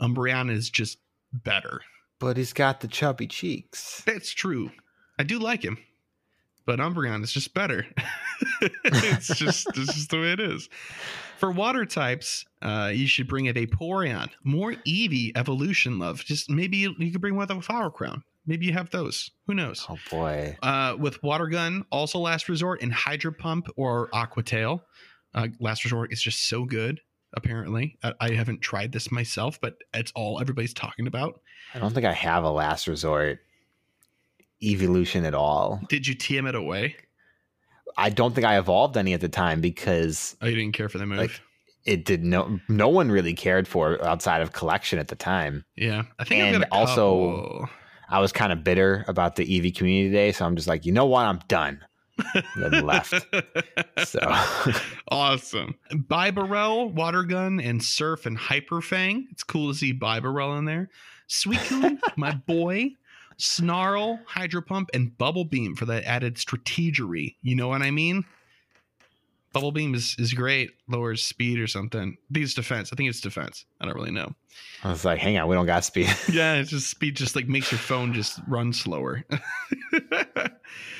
Umbreon 0.00 0.50
is 0.50 0.70
just 0.70 0.98
better. 1.32 1.80
But 2.18 2.36
he's 2.36 2.52
got 2.52 2.80
the 2.80 2.88
chubby 2.88 3.26
cheeks. 3.26 4.02
That's 4.06 4.32
true. 4.32 4.70
I 5.18 5.22
do 5.22 5.38
like 5.38 5.62
him, 5.62 5.78
but 6.66 6.80
Umbreon 6.80 7.22
is 7.22 7.32
just 7.32 7.54
better. 7.54 7.86
it's 8.84 9.28
just 9.28 9.72
this 9.74 9.96
is 9.96 10.08
the 10.08 10.18
way 10.18 10.32
it 10.32 10.40
is. 10.40 10.68
For 11.38 11.50
water 11.50 11.84
types, 11.84 12.44
uh, 12.62 12.90
you 12.92 13.06
should 13.06 13.28
bring 13.28 13.48
a 13.48 13.54
Vaporeon, 13.54 14.28
more 14.42 14.72
Eevee 14.72 15.32
evolution 15.36 15.98
love. 15.98 16.24
Just 16.24 16.50
maybe 16.50 16.78
you, 16.78 16.94
you 16.98 17.12
could 17.12 17.20
bring 17.20 17.36
one 17.36 17.46
with 17.46 17.56
a 17.56 17.62
Flower 17.62 17.90
Crown. 17.90 18.22
Maybe 18.46 18.66
you 18.66 18.72
have 18.72 18.90
those. 18.90 19.30
Who 19.46 19.54
knows? 19.54 19.86
Oh 19.88 19.98
boy. 20.10 20.56
Uh, 20.62 20.96
with 20.98 21.22
Water 21.22 21.46
Gun, 21.46 21.84
also 21.90 22.18
Last 22.18 22.48
Resort, 22.48 22.82
and 22.82 22.92
Hydro 22.92 23.32
Pump 23.32 23.68
or 23.76 24.08
Aqua 24.12 24.42
Tail. 24.42 24.84
Uh, 25.34 25.48
Last 25.60 25.84
Resort 25.84 26.12
is 26.12 26.22
just 26.22 26.48
so 26.48 26.64
good. 26.64 27.00
Apparently, 27.34 27.98
I, 28.02 28.14
I 28.20 28.30
haven't 28.30 28.60
tried 28.60 28.92
this 28.92 29.10
myself, 29.10 29.60
but 29.60 29.74
it's 29.92 30.12
all 30.14 30.40
everybody's 30.40 30.72
talking 30.72 31.06
about. 31.06 31.40
I 31.74 31.78
don't 31.78 31.92
think 31.92 32.06
I 32.06 32.12
have 32.12 32.44
a 32.44 32.50
last 32.50 32.86
resort 32.86 33.40
evolution 34.62 35.24
at 35.24 35.34
all. 35.34 35.80
Did 35.88 36.06
you 36.06 36.14
TM 36.14 36.48
it 36.48 36.54
away? 36.54 36.96
I 37.96 38.10
don't 38.10 38.34
think 38.34 38.46
I 38.46 38.58
evolved 38.58 38.96
any 38.96 39.14
at 39.14 39.20
the 39.20 39.28
time 39.28 39.60
because 39.60 40.36
Oh, 40.42 40.46
you 40.46 40.54
didn't 40.56 40.74
care 40.74 40.88
for 40.88 40.98
the 40.98 41.06
move. 41.06 41.18
Like, 41.18 41.40
it 41.84 42.04
did 42.04 42.24
no 42.24 42.58
no 42.68 42.88
one 42.88 43.10
really 43.10 43.32
cared 43.34 43.68
for 43.68 44.04
outside 44.04 44.42
of 44.42 44.52
collection 44.52 44.98
at 44.98 45.08
the 45.08 45.14
time. 45.16 45.64
yeah, 45.76 46.02
I 46.18 46.24
think 46.24 46.42
and 46.54 46.64
also- 46.72 47.68
I 48.08 48.20
was 48.20 48.30
kind 48.32 48.52
of 48.52 48.62
bitter 48.62 49.04
about 49.08 49.34
the 49.36 49.44
Eevee 49.44 49.74
community 49.74 50.12
day, 50.14 50.30
so 50.32 50.44
I'm 50.46 50.54
just 50.54 50.68
like, 50.68 50.86
you 50.86 50.92
know 50.92 51.06
what, 51.06 51.24
I'm 51.26 51.40
done. 51.48 51.80
then 52.56 52.84
left. 52.86 53.14
So 54.04 54.20
awesome. 55.08 55.74
Bibarel, 55.92 56.92
Water 56.92 57.22
Gun, 57.24 57.60
and 57.60 57.82
Surf 57.82 58.26
and 58.26 58.36
Hyper 58.36 58.80
Fang. 58.80 59.26
It's 59.30 59.42
cool 59.42 59.72
to 59.72 59.76
see 59.78 59.92
Bibarel 59.92 60.58
in 60.58 60.64
there. 60.66 60.88
Suicune, 61.28 61.98
my 62.16 62.32
boy. 62.32 62.90
Snarl, 63.38 64.18
Hydro 64.26 64.62
Pump, 64.62 64.90
and 64.94 65.16
Bubble 65.18 65.44
Beam 65.44 65.74
for 65.76 65.84
that 65.86 66.04
added 66.04 66.36
strategery. 66.36 67.34
You 67.42 67.54
know 67.56 67.68
what 67.68 67.82
I 67.82 67.90
mean? 67.90 68.24
Bubble 69.52 69.72
beam 69.72 69.94
is, 69.94 70.14
is 70.18 70.34
great, 70.34 70.72
lowers 70.86 71.24
speed 71.24 71.58
or 71.58 71.66
something. 71.66 72.18
These 72.30 72.52
defense. 72.52 72.90
I 72.92 72.96
think 72.96 73.08
it's 73.08 73.22
defense. 73.22 73.64
I 73.80 73.86
don't 73.86 73.94
really 73.94 74.10
know. 74.10 74.34
I 74.84 74.90
was 74.90 75.02
like, 75.02 75.18
hang 75.18 75.38
on, 75.38 75.48
we 75.48 75.54
don't 75.54 75.64
got 75.64 75.82
speed. 75.82 76.14
Yeah, 76.30 76.54
it's 76.56 76.68
just 76.68 76.90
speed 76.90 77.16
just 77.16 77.34
like 77.34 77.48
makes 77.48 77.72
your 77.72 77.78
phone 77.78 78.12
just 78.12 78.38
run 78.46 78.72
slower. 78.74 79.24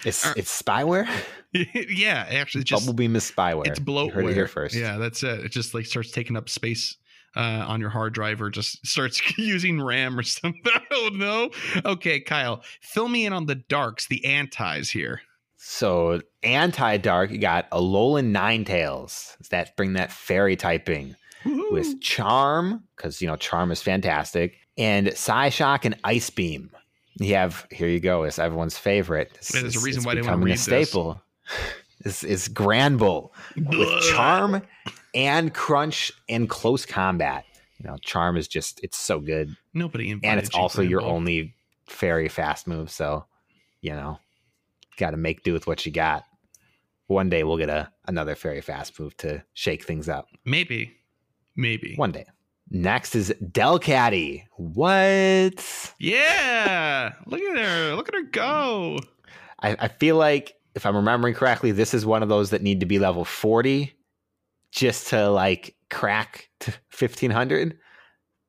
It's 0.04 0.24
Are- 0.24 0.34
it's 0.36 0.62
spyware. 0.62 1.08
yeah, 1.52 2.26
actually 2.30 2.64
just 2.64 2.84
Bubble 2.86 2.94
beam 2.94 3.16
is 3.16 3.30
spyware. 3.30 3.66
it's 3.66 3.78
You 3.80 3.84
bloatware. 3.84 4.12
heard 4.12 4.26
it 4.26 4.34
here 4.34 4.46
first. 4.46 4.74
Yeah, 4.74 4.98
that's 4.98 5.22
it. 5.24 5.40
It 5.46 5.48
just 5.50 5.74
like 5.74 5.84
starts 5.86 6.12
taking 6.12 6.36
up 6.36 6.48
space 6.48 6.96
uh, 7.36 7.64
on 7.68 7.80
your 7.80 7.90
hard 7.90 8.14
drive 8.14 8.40
or 8.42 8.50
just 8.50 8.84
starts 8.86 9.20
using 9.38 9.80
RAM 9.82 10.18
or 10.18 10.22
something. 10.22 10.62
I 10.66 10.80
don't 10.90 11.18
know. 11.18 11.50
Okay, 11.84 12.20
Kyle, 12.20 12.62
fill 12.80 13.08
me 13.08 13.26
in 13.26 13.32
on 13.32 13.46
the 13.46 13.54
darks, 13.56 14.08
the 14.08 14.24
antis 14.24 14.90
here. 14.90 15.20
So 15.58 16.20
anti 16.42 16.96
dark, 16.98 17.30
you 17.30 17.38
got 17.38 17.70
Alolan 17.70 18.32
Ninetales. 18.32 19.36
Does 19.38 19.48
that 19.50 19.76
bring 19.76 19.94
that 19.94 20.12
fairy 20.12 20.54
typing 20.56 21.16
Woohoo. 21.44 21.72
with 21.72 22.00
Charm? 22.00 22.84
Because 22.96 23.20
you 23.20 23.26
know 23.26 23.36
Charm 23.36 23.70
is 23.72 23.82
fantastic, 23.82 24.54
and 24.78 25.08
Psyshock 25.08 25.84
and 25.84 25.96
Ice 26.04 26.30
Beam. 26.30 26.70
You 27.18 27.34
have 27.34 27.66
here 27.72 27.88
you 27.88 27.98
go. 27.98 28.22
It's 28.24 28.38
everyone's 28.38 28.78
favorite. 28.78 29.38
Yeah, 29.52 29.62
there's 29.62 29.76
a 29.76 29.80
reason 29.80 30.00
it's 30.00 30.06
why 30.06 30.14
they 30.14 30.20
becoming 30.20 30.42
a 30.42 30.44
read 30.44 30.58
this. 30.58 30.62
staple. 30.62 31.20
This 32.00 32.22
is 32.22 32.48
Granbull 32.48 33.30
with 33.56 34.02
Charm 34.12 34.62
and 35.16 35.52
Crunch 35.52 36.12
in 36.28 36.46
close 36.46 36.86
combat. 36.86 37.44
You 37.78 37.88
know, 37.88 37.96
Charm 38.02 38.36
is 38.36 38.46
just 38.46 38.80
it's 38.84 38.98
so 38.98 39.18
good, 39.18 39.56
Nobody 39.74 40.12
and 40.12 40.38
it's 40.38 40.54
also 40.54 40.82
your 40.82 41.02
only 41.02 41.54
fairy 41.88 42.28
fast 42.28 42.66
move. 42.66 42.90
So, 42.90 43.24
you 43.80 43.92
know, 43.92 44.18
got 44.96 45.10
to 45.10 45.16
make 45.16 45.42
do 45.42 45.52
with 45.52 45.66
what 45.66 45.84
you 45.84 45.92
got. 45.92 46.24
One 47.08 47.28
day 47.28 47.44
we'll 47.44 47.56
get 47.56 47.68
a 47.68 47.90
another 48.06 48.34
fairy 48.34 48.60
fast 48.60 48.98
move 49.00 49.16
to 49.18 49.42
shake 49.52 49.84
things 49.84 50.08
up. 50.08 50.28
Maybe. 50.44 50.96
Maybe. 51.56 51.94
One 51.96 52.12
day. 52.12 52.26
Next 52.68 53.14
is 53.14 53.32
Delcatty. 53.42 54.44
What? 54.56 55.94
Yeah. 55.98 57.12
Look 57.26 57.40
at 57.40 57.58
her. 57.58 57.94
Look 57.94 58.08
at 58.08 58.14
her 58.14 58.22
go. 58.22 58.98
I, 59.60 59.76
I 59.78 59.88
feel 59.88 60.16
like 60.16 60.54
if 60.74 60.84
I'm 60.84 60.96
remembering 60.96 61.34
correctly, 61.34 61.72
this 61.72 61.94
is 61.94 62.04
one 62.04 62.22
of 62.22 62.28
those 62.28 62.50
that 62.50 62.62
need 62.62 62.80
to 62.80 62.86
be 62.86 62.98
level 62.98 63.24
40 63.24 63.95
just 64.72 65.08
to 65.08 65.28
like 65.30 65.76
crack 65.90 66.48
to 66.60 66.70
1500. 66.98 67.78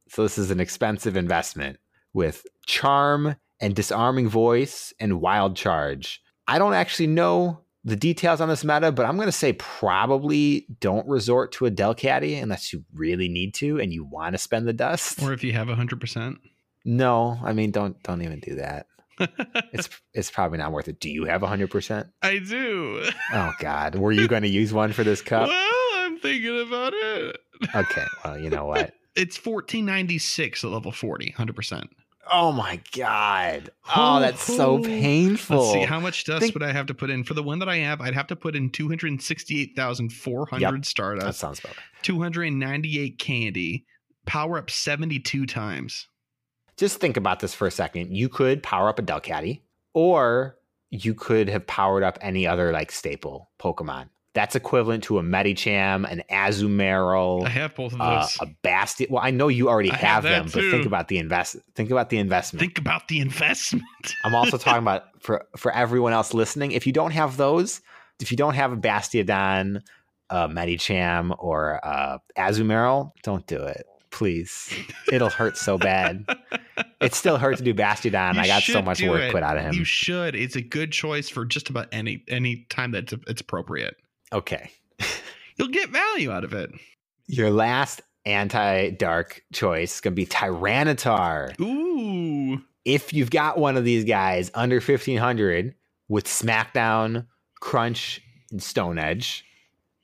So 0.09 0.23
this 0.23 0.37
is 0.37 0.51
an 0.51 0.59
expensive 0.59 1.17
investment 1.17 1.79
with 2.13 2.45
charm 2.65 3.35
and 3.59 3.75
disarming 3.75 4.29
voice 4.29 4.93
and 4.99 5.19
wild 5.21 5.55
charge. 5.55 6.21
I 6.47 6.59
don't 6.59 6.73
actually 6.73 7.07
know 7.07 7.61
the 7.83 7.95
details 7.95 8.41
on 8.41 8.49
this 8.49 8.63
meta, 8.63 8.91
but 8.91 9.05
I'm 9.05 9.15
going 9.15 9.27
to 9.27 9.31
say 9.31 9.53
probably 9.53 10.67
don't 10.79 11.07
resort 11.07 11.51
to 11.53 11.65
a 11.65 11.71
Delcatty 11.71 12.41
unless 12.41 12.71
you 12.73 12.83
really 12.93 13.27
need 13.29 13.53
to 13.55 13.79
and 13.79 13.93
you 13.93 14.03
want 14.05 14.33
to 14.33 14.37
spend 14.37 14.67
the 14.67 14.73
dust. 14.73 15.21
Or 15.21 15.33
if 15.33 15.43
you 15.43 15.53
have 15.53 15.67
100%. 15.67 16.37
no, 16.85 17.37
I 17.43 17.53
mean 17.53 17.71
don't 17.71 18.01
don't 18.03 18.21
even 18.21 18.39
do 18.39 18.55
that. 18.55 18.87
It's 19.73 19.89
it's 20.13 20.29
probably 20.31 20.57
not 20.59 20.71
worth 20.71 20.87
it. 20.87 20.99
Do 20.99 21.09
you 21.09 21.25
have 21.25 21.41
100%? 21.41 22.09
I 22.21 22.37
do. 22.39 23.03
Oh 23.33 23.51
God, 23.59 23.95
were 23.95 24.11
you 24.11 24.27
going 24.27 24.43
to 24.43 24.47
use 24.49 24.71
one 24.73 24.93
for 24.93 25.03
this 25.03 25.21
cup? 25.21 25.49
Well, 25.49 25.76
I'm 26.17 26.21
thinking 26.21 26.61
about 26.61 26.93
it. 26.93 27.37
Okay, 27.75 28.05
well, 28.23 28.37
you 28.39 28.49
know 28.49 28.65
what? 28.65 28.93
It's 29.17 29.35
1496 29.43 30.63
at 30.63 30.69
level 30.69 30.91
40, 30.91 31.33
100%. 31.35 31.87
Oh 32.31 32.51
my 32.51 32.79
God! 32.95 33.71
Oh, 33.95 34.19
that's 34.19 34.43
so 34.43 34.75
Let's 34.75 34.87
painful. 34.87 35.73
see, 35.73 35.81
how 35.85 35.99
much 35.99 36.23
dust 36.25 36.41
Think- 36.43 36.53
would 36.53 36.61
I 36.61 36.71
have 36.71 36.85
to 36.85 36.93
put 36.93 37.09
in? 37.09 37.23
For 37.23 37.33
the 37.33 37.41
one 37.41 37.57
that 37.57 37.67
I 37.67 37.77
have, 37.77 37.99
I'd 37.99 38.13
have 38.13 38.27
to 38.27 38.35
put 38.35 38.55
in 38.55 38.69
268,400 38.69 40.61
Yep, 40.61 40.85
stardust, 40.85 41.25
that 41.25 41.33
sounds 41.35 41.59
better. 41.61 41.73
298 42.03 43.17
candy, 43.17 43.85
power 44.27 44.59
up 44.59 44.69
72 44.69 45.47
times. 45.47 46.07
Just 46.77 46.99
think 46.99 47.17
about 47.17 47.39
this 47.39 47.55
for 47.55 47.65
a 47.65 47.71
second. 47.71 48.15
You 48.15 48.29
could 48.29 48.61
power 48.61 48.87
up 48.87 48.99
a 48.99 49.01
Delcatty, 49.01 49.61
or 49.95 50.57
you 50.91 51.15
could 51.15 51.49
have 51.49 51.65
powered 51.65 52.03
up 52.03 52.19
any 52.21 52.45
other 52.45 52.71
like 52.71 52.91
staple 52.91 53.49
Pokemon. 53.59 54.09
That's 54.37 54.55
equivalent 54.55 55.03
to 55.05 55.17
a 55.17 55.23
Medicham, 55.23 56.07
an 56.07 56.21
Azumarill, 56.29 57.43
I 57.43 57.49
have 57.49 57.73
both 57.73 57.93
of 57.93 57.99
uh, 57.99 58.19
those. 58.19 58.37
a 58.39 58.45
Bastion. 58.61 59.07
Well, 59.09 59.23
I 59.23 59.31
know 59.31 59.47
you 59.47 59.67
already 59.67 59.89
I 59.91 59.95
have, 59.95 60.25
have 60.25 60.43
them, 60.43 60.43
but 60.53 60.69
think 60.69 60.85
about 60.85 61.07
the 61.07 61.17
invest. 61.17 61.55
Think 61.73 61.89
about 61.89 62.11
the 62.11 62.19
investment. 62.19 62.59
Think 62.59 62.77
about 62.77 63.07
the 63.07 63.19
investment. 63.19 63.83
I'm 64.23 64.35
also 64.35 64.59
talking 64.59 64.83
about 64.83 65.05
for 65.17 65.47
for 65.57 65.71
everyone 65.71 66.13
else 66.13 66.35
listening. 66.35 66.71
If 66.73 66.85
you 66.85 66.93
don't 66.93 67.09
have 67.13 67.35
those, 67.35 67.81
if 68.19 68.29
you 68.29 68.37
don't 68.37 68.53
have 68.53 68.71
a 68.71 68.77
Bastiodon, 68.77 69.81
a 70.29 70.47
Medicham, 70.47 71.35
or 71.39 71.83
uh, 71.83 72.19
Azumarill, 72.37 73.13
don't 73.23 73.47
do 73.47 73.63
it, 73.63 73.87
please. 74.11 74.71
It'll 75.11 75.31
hurt 75.31 75.57
so 75.57 75.79
bad. 75.79 76.27
It 76.99 77.13
still 77.13 77.37
hurts 77.37 77.59
to 77.59 77.63
do 77.63 77.75
Bastiodon. 77.75 78.35
You 78.35 78.41
I 78.41 78.47
got 78.47 78.63
so 78.63 78.81
much 78.81 79.01
work 79.03 79.21
it. 79.21 79.31
put 79.31 79.43
out 79.43 79.57
of 79.57 79.63
him. 79.63 79.73
You 79.73 79.83
should. 79.83 80.35
It's 80.35 80.55
a 80.55 80.61
good 80.61 80.91
choice 80.91 81.29
for 81.29 81.45
just 81.45 81.69
about 81.69 81.87
any 81.91 82.23
any 82.27 82.65
time 82.69 82.91
that 82.91 83.13
it's 83.27 83.41
appropriate. 83.41 83.97
Okay, 84.33 84.71
You'll 85.57 85.69
get 85.69 85.89
value 85.89 86.31
out 86.31 86.43
of 86.43 86.53
it. 86.53 86.69
your 87.27 87.49
last 87.49 88.01
anti-dark 88.25 89.41
choice 89.53 89.95
is 89.95 90.01
gonna 90.01 90.15
be 90.15 90.25
Tyranitar. 90.25 91.59
Ooh. 91.59 92.61
if 92.85 93.13
you've 93.13 93.31
got 93.31 93.57
one 93.57 93.77
of 93.77 93.83
these 93.85 94.03
guys 94.05 94.51
under 94.53 94.75
1500 94.77 95.73
with 96.09 96.25
SmackDown, 96.25 97.25
Crunch, 97.59 98.21
and 98.51 98.61
Stone 98.61 98.97
Edge, 98.97 99.43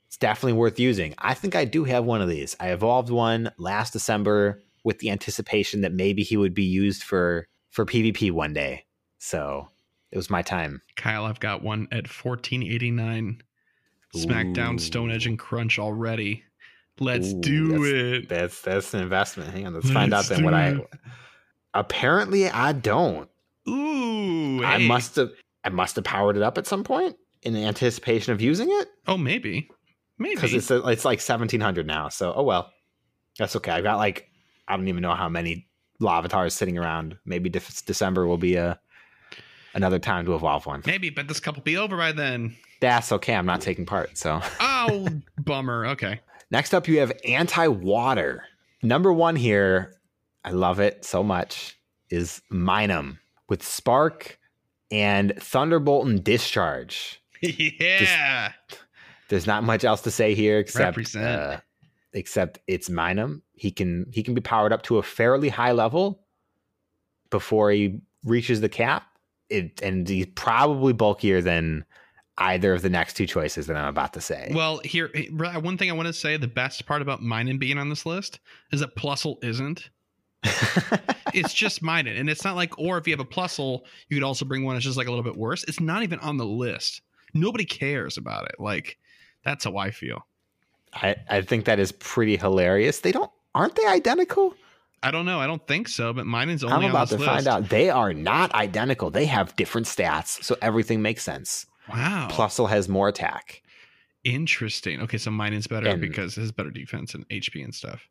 it's 0.07 0.17
definitely 0.17 0.53
worth 0.53 0.79
using. 0.79 1.13
I 1.17 1.33
think 1.33 1.55
I 1.55 1.65
do 1.65 1.83
have 1.85 2.03
one 2.05 2.21
of 2.21 2.29
these. 2.29 2.55
I 2.59 2.69
evolved 2.69 3.09
one 3.09 3.51
last 3.57 3.93
December 3.93 4.61
with 4.83 4.99
the 4.99 5.09
anticipation 5.11 5.81
that 5.81 5.93
maybe 5.93 6.23
he 6.23 6.35
would 6.37 6.53
be 6.53 6.63
used 6.63 7.03
for 7.03 7.47
for 7.71 7.85
PvP 7.85 8.31
one 8.31 8.53
day. 8.53 8.85
So 9.19 9.69
it 10.11 10.17
was 10.17 10.29
my 10.29 10.41
time. 10.41 10.81
Kyle, 10.95 11.25
I've 11.25 11.39
got 11.39 11.63
one 11.63 11.87
at 11.91 12.07
1489. 12.07 13.41
SmackDown, 14.15 14.75
Ooh. 14.75 14.79
Stone 14.79 15.11
Edge, 15.11 15.27
and 15.27 15.39
Crunch 15.39 15.79
already. 15.79 16.43
Let's 16.99 17.33
Ooh, 17.33 17.41
do 17.41 17.85
it. 17.85 18.29
That's 18.29 18.61
that's 18.61 18.93
an 18.93 19.01
investment. 19.01 19.51
Hang 19.51 19.67
on, 19.67 19.73
let's 19.73 19.89
find 19.89 20.13
out 20.13 20.25
then 20.25 20.43
what 20.43 20.51
do 20.51 20.55
I. 20.55 20.79
Apparently, 21.73 22.49
I 22.49 22.71
don't. 22.73 23.29
Ooh. 23.67 24.63
I 24.63 24.79
hey. 24.79 24.87
must 24.87 25.15
have. 25.15 25.31
I 25.63 25.69
must 25.69 25.95
have 25.95 26.05
powered 26.05 26.37
it 26.37 26.43
up 26.43 26.57
at 26.57 26.67
some 26.67 26.83
point 26.83 27.15
in 27.41 27.55
anticipation 27.55 28.33
of 28.33 28.41
using 28.41 28.67
it. 28.69 28.89
Oh, 29.07 29.17
maybe. 29.17 29.69
Maybe. 30.19 30.35
because 30.35 30.53
it's 30.53 30.69
uh, 30.69 30.85
it's 30.85 31.05
like 31.05 31.19
seventeen 31.19 31.61
hundred 31.61 31.87
now. 31.87 32.09
So 32.09 32.33
oh 32.35 32.43
well, 32.43 32.71
that's 33.37 33.55
okay. 33.55 33.71
I 33.71 33.81
got 33.81 33.97
like 33.97 34.29
I 34.67 34.75
don't 34.75 34.87
even 34.87 35.01
know 35.01 35.15
how 35.15 35.29
many 35.29 35.67
Larvitars 36.01 36.51
sitting 36.51 36.77
around. 36.77 37.17
Maybe 37.25 37.49
De- 37.49 37.61
December 37.85 38.27
will 38.27 38.37
be 38.37 38.55
a 38.55 38.79
another 39.73 39.99
time 39.99 40.25
to 40.25 40.35
evolve 40.35 40.65
one. 40.65 40.83
maybe, 40.85 41.09
but 41.09 41.27
this 41.27 41.39
cup 41.39 41.55
will 41.55 41.63
be 41.63 41.77
over 41.77 41.97
by 41.97 42.11
then. 42.11 42.55
That's 42.83 43.13
okay. 43.13 43.33
I'm 43.33 43.45
not 43.45 43.61
taking 43.61 43.85
part. 43.85 44.17
So 44.17 44.41
Oh, 44.59 45.07
bummer. 45.39 45.85
Okay. 45.87 46.19
next 46.51 46.73
up, 46.73 46.85
you 46.89 46.99
have 46.99 47.13
anti 47.25 47.67
water. 47.67 48.43
Number 48.81 49.13
one 49.13 49.37
here, 49.37 49.95
I 50.43 50.51
love 50.51 50.81
it 50.81 51.05
so 51.05 51.23
much. 51.23 51.79
Is 52.09 52.41
Minun 52.51 53.17
with 53.47 53.63
Spark 53.63 54.37
and 54.91 55.33
Thunderbolt 55.39 56.07
and 56.07 56.21
Discharge. 56.23 57.21
yeah. 57.41 58.51
There's 59.29 59.47
not 59.47 59.63
much 59.63 59.85
else 59.85 60.01
to 60.01 60.11
say 60.11 60.35
here 60.35 60.59
except 60.59 61.15
uh, 61.15 61.61
except 62.11 62.59
it's 62.67 62.89
Minun. 62.89 63.41
He 63.53 63.71
can 63.71 64.07
he 64.11 64.23
can 64.23 64.33
be 64.33 64.41
powered 64.41 64.73
up 64.73 64.83
to 64.83 64.97
a 64.97 65.03
fairly 65.03 65.47
high 65.47 65.71
level 65.71 66.19
before 67.29 67.71
he 67.71 68.01
reaches 68.25 68.59
the 68.59 68.67
cap. 68.69 69.03
It 69.49 69.81
and 69.81 70.07
he's 70.07 70.25
probably 70.35 70.91
bulkier 70.91 71.41
than 71.41 71.85
either 72.37 72.73
of 72.73 72.81
the 72.81 72.89
next 72.89 73.13
two 73.15 73.27
choices 73.27 73.67
that 73.67 73.77
I'm 73.77 73.87
about 73.87 74.13
to 74.13 74.21
say. 74.21 74.51
Well, 74.53 74.79
here, 74.83 75.11
one 75.31 75.77
thing 75.77 75.89
I 75.89 75.93
want 75.93 76.07
to 76.07 76.13
say 76.13 76.37
the 76.37 76.47
best 76.47 76.85
part 76.85 77.01
about 77.01 77.21
Minun 77.21 77.59
being 77.59 77.77
on 77.77 77.89
this 77.89 78.05
list 78.05 78.39
is 78.71 78.79
that 78.79 78.95
Plusle 78.95 79.43
isn't. 79.43 79.89
It's 81.33 81.53
just 81.53 81.81
Minun. 81.81 82.19
And 82.19 82.29
it's 82.29 82.43
not 82.43 82.55
like, 82.55 82.77
or 82.77 82.97
if 82.97 83.07
you 83.07 83.13
have 83.13 83.19
a 83.19 83.25
Plusle, 83.25 83.81
you 84.07 84.15
could 84.15 84.23
also 84.23 84.45
bring 84.45 84.63
one 84.63 84.75
that's 84.75 84.85
just 84.85 84.97
like 84.97 85.07
a 85.07 85.09
little 85.09 85.23
bit 85.23 85.35
worse. 85.35 85.63
It's 85.63 85.79
not 85.79 86.03
even 86.03 86.19
on 86.19 86.37
the 86.37 86.45
list. 86.45 87.01
Nobody 87.33 87.65
cares 87.65 88.17
about 88.17 88.45
it. 88.45 88.55
Like, 88.59 88.97
that's 89.43 89.65
how 89.65 89.77
I 89.77 89.91
feel. 89.91 90.25
I, 90.93 91.15
I 91.29 91.41
think 91.41 91.65
that 91.65 91.79
is 91.79 91.91
pretty 91.91 92.37
hilarious. 92.37 92.99
They 92.99 93.11
don't 93.11 93.31
aren't 93.55 93.75
they 93.75 93.85
identical? 93.87 94.53
I 95.01 95.11
don't 95.11 95.25
know. 95.25 95.39
I 95.39 95.47
don't 95.47 95.65
think 95.67 95.89
so, 95.89 96.13
but 96.13 96.25
Minun's 96.25 96.63
only 96.63 96.85
I'm 96.85 96.91
about 96.91 97.09
to 97.09 97.17
list. 97.17 97.25
find 97.25 97.47
out. 97.47 97.69
They 97.69 97.89
are 97.89 98.13
not 98.13 98.53
identical. 98.53 99.09
They 99.09 99.25
have 99.25 99.55
different 99.55 99.87
stats, 99.87 100.41
so 100.43 100.55
everything 100.61 101.01
makes 101.01 101.23
sense. 101.23 101.65
Wow. 101.89 102.27
Plusle 102.31 102.69
has 102.69 102.87
more 102.89 103.07
attack. 103.07 103.61
Interesting. 104.23 105.01
Okay, 105.01 105.17
so 105.17 105.31
Minun's 105.31 105.67
better 105.67 105.89
And- 105.89 106.01
because 106.01 106.37
it 106.37 106.41
has 106.41 106.51
better 106.51 106.69
defense 106.71 107.13
and 107.13 107.27
HP 107.29 107.63
and 107.63 107.75
stuff. 107.75 108.07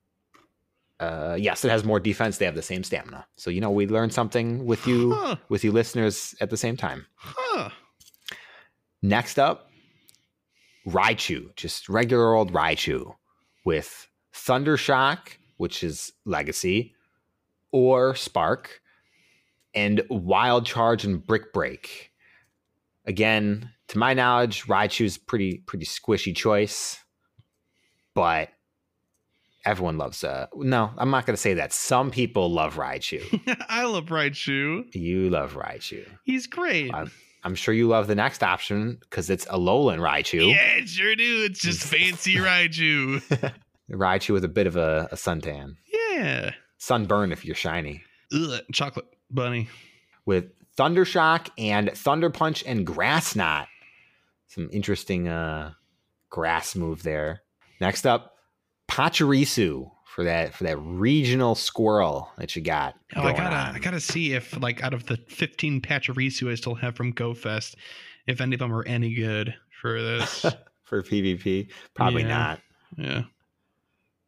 Uh, 1.00 1.36
yes, 1.40 1.64
it 1.64 1.70
has 1.70 1.82
more 1.84 1.98
defense. 1.98 2.38
They 2.38 2.44
have 2.44 2.54
the 2.54 2.62
same 2.62 2.84
stamina. 2.84 3.26
So 3.36 3.50
you 3.50 3.60
know 3.60 3.70
we 3.72 3.86
learned 3.88 4.12
something 4.12 4.64
with 4.66 4.86
you 4.86 5.12
Huh. 5.14 5.36
with 5.48 5.64
you 5.64 5.72
listeners 5.72 6.34
at 6.40 6.50
the 6.50 6.56
same 6.56 6.76
time. 6.76 7.06
Huh. 7.16 7.70
Next 9.02 9.38
up, 9.38 9.70
Raichu, 10.86 11.54
just 11.56 11.88
regular 11.88 12.34
old 12.34 12.52
Raichu 12.52 13.16
with 13.64 14.06
Thunder 14.32 14.76
Shock, 14.76 15.38
which 15.56 15.82
is 15.82 16.12
Legacy, 16.24 16.94
or 17.72 18.14
Spark, 18.14 18.80
and 19.74 20.02
Wild 20.08 20.66
Charge 20.66 21.04
and 21.04 21.24
Brick 21.26 21.52
Break. 21.52 22.11
Again, 23.05 23.70
to 23.88 23.98
my 23.98 24.14
knowledge, 24.14 24.64
Raichu's 24.66 25.18
pretty 25.18 25.62
pretty 25.66 25.86
squishy 25.86 26.34
choice, 26.34 26.98
but 28.14 28.48
everyone 29.64 29.96
loves 29.96 30.24
uh 30.24 30.46
no, 30.55 30.90
I'm 30.96 31.11
not 31.11 31.26
gonna 31.26 31.36
say 31.36 31.55
that. 31.55 31.72
Some 31.72 32.11
people 32.11 32.50
love 32.50 32.76
Raichu. 32.76 33.22
I 33.68 33.84
love 33.84 34.07
Raichu. 34.07 34.94
you 34.94 35.30
love 35.30 35.55
Raichu. 35.55 36.07
He's 36.24 36.46
great. 36.46 36.92
I'm, 36.94 37.11
I'm 37.44 37.55
sure 37.57 37.74
you 37.74 37.88
love 37.88 38.07
the 38.07 38.14
next 38.14 38.42
option 38.42 38.98
because 39.00 39.28
it's 39.30 39.44
Alolan 39.46 39.98
Raichu. 39.98 40.53
Yeah, 40.53 40.84
sure 40.84 41.16
do. 41.16 41.44
It's 41.44 41.61
just 41.61 41.82
fancy 41.84 42.36
Raichu. 42.36 43.20
Raichu 43.90 44.30
with 44.32 44.44
a 44.44 44.48
bit 44.48 44.66
of 44.66 44.76
a, 44.76 45.09
a 45.11 45.16
suntan. 45.16 45.74
Yeah. 46.12 46.53
Sunburn 46.78 47.32
if 47.32 47.44
you're 47.44 47.55
shiny. 47.57 48.03
Ugh, 48.32 48.61
chocolate 48.72 49.07
bunny. 49.30 49.68
With 50.24 50.46
Thundershock 50.78 51.48
and 51.58 51.90
Thunder 51.94 52.30
Punch 52.30 52.64
and 52.66 52.86
Grass 52.86 53.34
Knot. 53.36 53.68
Some 54.48 54.68
interesting 54.72 55.28
uh 55.28 55.72
grass 56.30 56.74
move 56.76 57.02
there. 57.02 57.42
Next 57.80 58.06
up, 58.06 58.36
Pachirisu 58.88 59.90
for 60.06 60.24
that 60.24 60.54
for 60.54 60.64
that 60.64 60.76
regional 60.78 61.54
squirrel 61.54 62.30
that 62.38 62.54
you 62.54 62.62
got. 62.62 62.94
Oh, 63.16 63.22
I 63.22 63.32
gotta, 63.32 63.56
on. 63.56 63.76
I 63.76 63.78
gotta 63.78 64.00
see 64.00 64.34
if 64.34 64.58
like 64.60 64.82
out 64.82 64.92
of 64.94 65.06
the 65.06 65.16
15 65.28 65.80
Pachirisu 65.80 66.50
I 66.50 66.54
still 66.54 66.74
have 66.74 66.94
from 66.96 67.12
GoFest, 67.14 67.74
if 68.26 68.40
any 68.40 68.54
of 68.54 68.58
them 68.60 68.72
are 68.74 68.84
any 68.86 69.14
good 69.14 69.54
for 69.80 70.00
this. 70.02 70.44
for 70.82 71.02
PvP. 71.02 71.68
Probably 71.94 72.22
Yeah. 72.22 72.28
not. 72.28 72.60
yeah, 72.98 73.22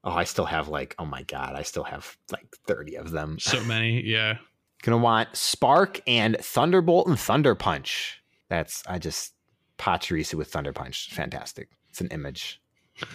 Oh, 0.03 0.13
I 0.13 0.25
still 0.25 0.47
have 0.47 0.69
like, 0.69 0.95
oh 0.99 1.05
my 1.05 1.23
god, 1.25 1.55
I 1.55 1.63
still 1.63 1.85
have 1.85 2.17
like 2.33 2.47
30 2.67 2.97
of 2.97 3.11
them. 3.11 3.39
so 3.39 3.63
many. 3.65 4.03
Yeah, 4.03 4.39
Gonna 4.85 4.99
want 4.99 5.35
Spark 5.35 6.03
and 6.07 6.37
Thunderbolt 6.39 7.07
and 7.07 7.19
Thunder 7.19 7.55
Punch. 7.55 8.23
That's 8.51 8.83
I 8.87 8.99
just 8.99 9.33
Pachirisu 9.79 10.35
with 10.35 10.49
Thunder 10.49 10.75
Punch. 10.75 11.09
Fantastic. 11.11 11.71
It's 11.89 12.03
an 12.03 12.09
image. 12.09 12.61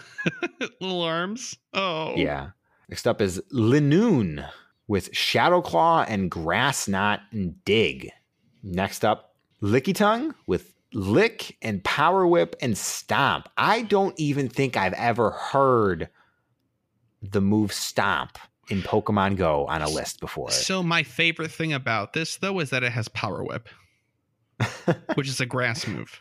little 0.82 1.04
arms. 1.04 1.56
Oh, 1.76 2.16
Yeah. 2.16 2.50
Next 2.90 3.06
up 3.06 3.22
is 3.22 3.40
Linoone 3.54 4.50
with 4.88 5.16
Shadow 5.16 5.62
Claw 5.62 6.06
and 6.08 6.32
Grass 6.32 6.88
Knot 6.88 7.20
and 7.32 7.64
Dig. 7.66 8.10
Next 8.64 9.06
up, 9.06 9.36
Lickitung 9.62 10.34
with 10.48 10.74
Lick 10.92 11.56
and 11.62 11.84
Power 11.84 12.26
Whip 12.26 12.56
and 12.64 12.76
Stomp. 12.76 13.48
I 13.58 13.84
don't 13.84 14.20
even 14.20 14.50
think 14.50 14.76
I've 14.76 14.94
ever 14.94 15.30
heard 15.30 16.10
the 17.22 17.42
move 17.42 17.72
Stomp 17.72 18.40
in 18.70 18.82
Pokemon 18.82 19.36
Go 19.38 19.66
on 19.68 19.82
a 19.82 19.90
list 19.90 20.20
before. 20.20 20.52
So 20.52 20.82
my 20.84 21.04
favorite 21.04 21.52
thing 21.52 21.74
about 21.74 22.14
this 22.14 22.38
though 22.38 22.60
is 22.60 22.70
that 22.72 22.84
it 22.84 22.92
has 22.92 23.08
Power 23.10 23.44
Whip, 23.44 23.70
which 25.16 25.28
is 25.28 25.40
a 25.40 25.46
grass 25.46 25.88
move. 25.88 26.20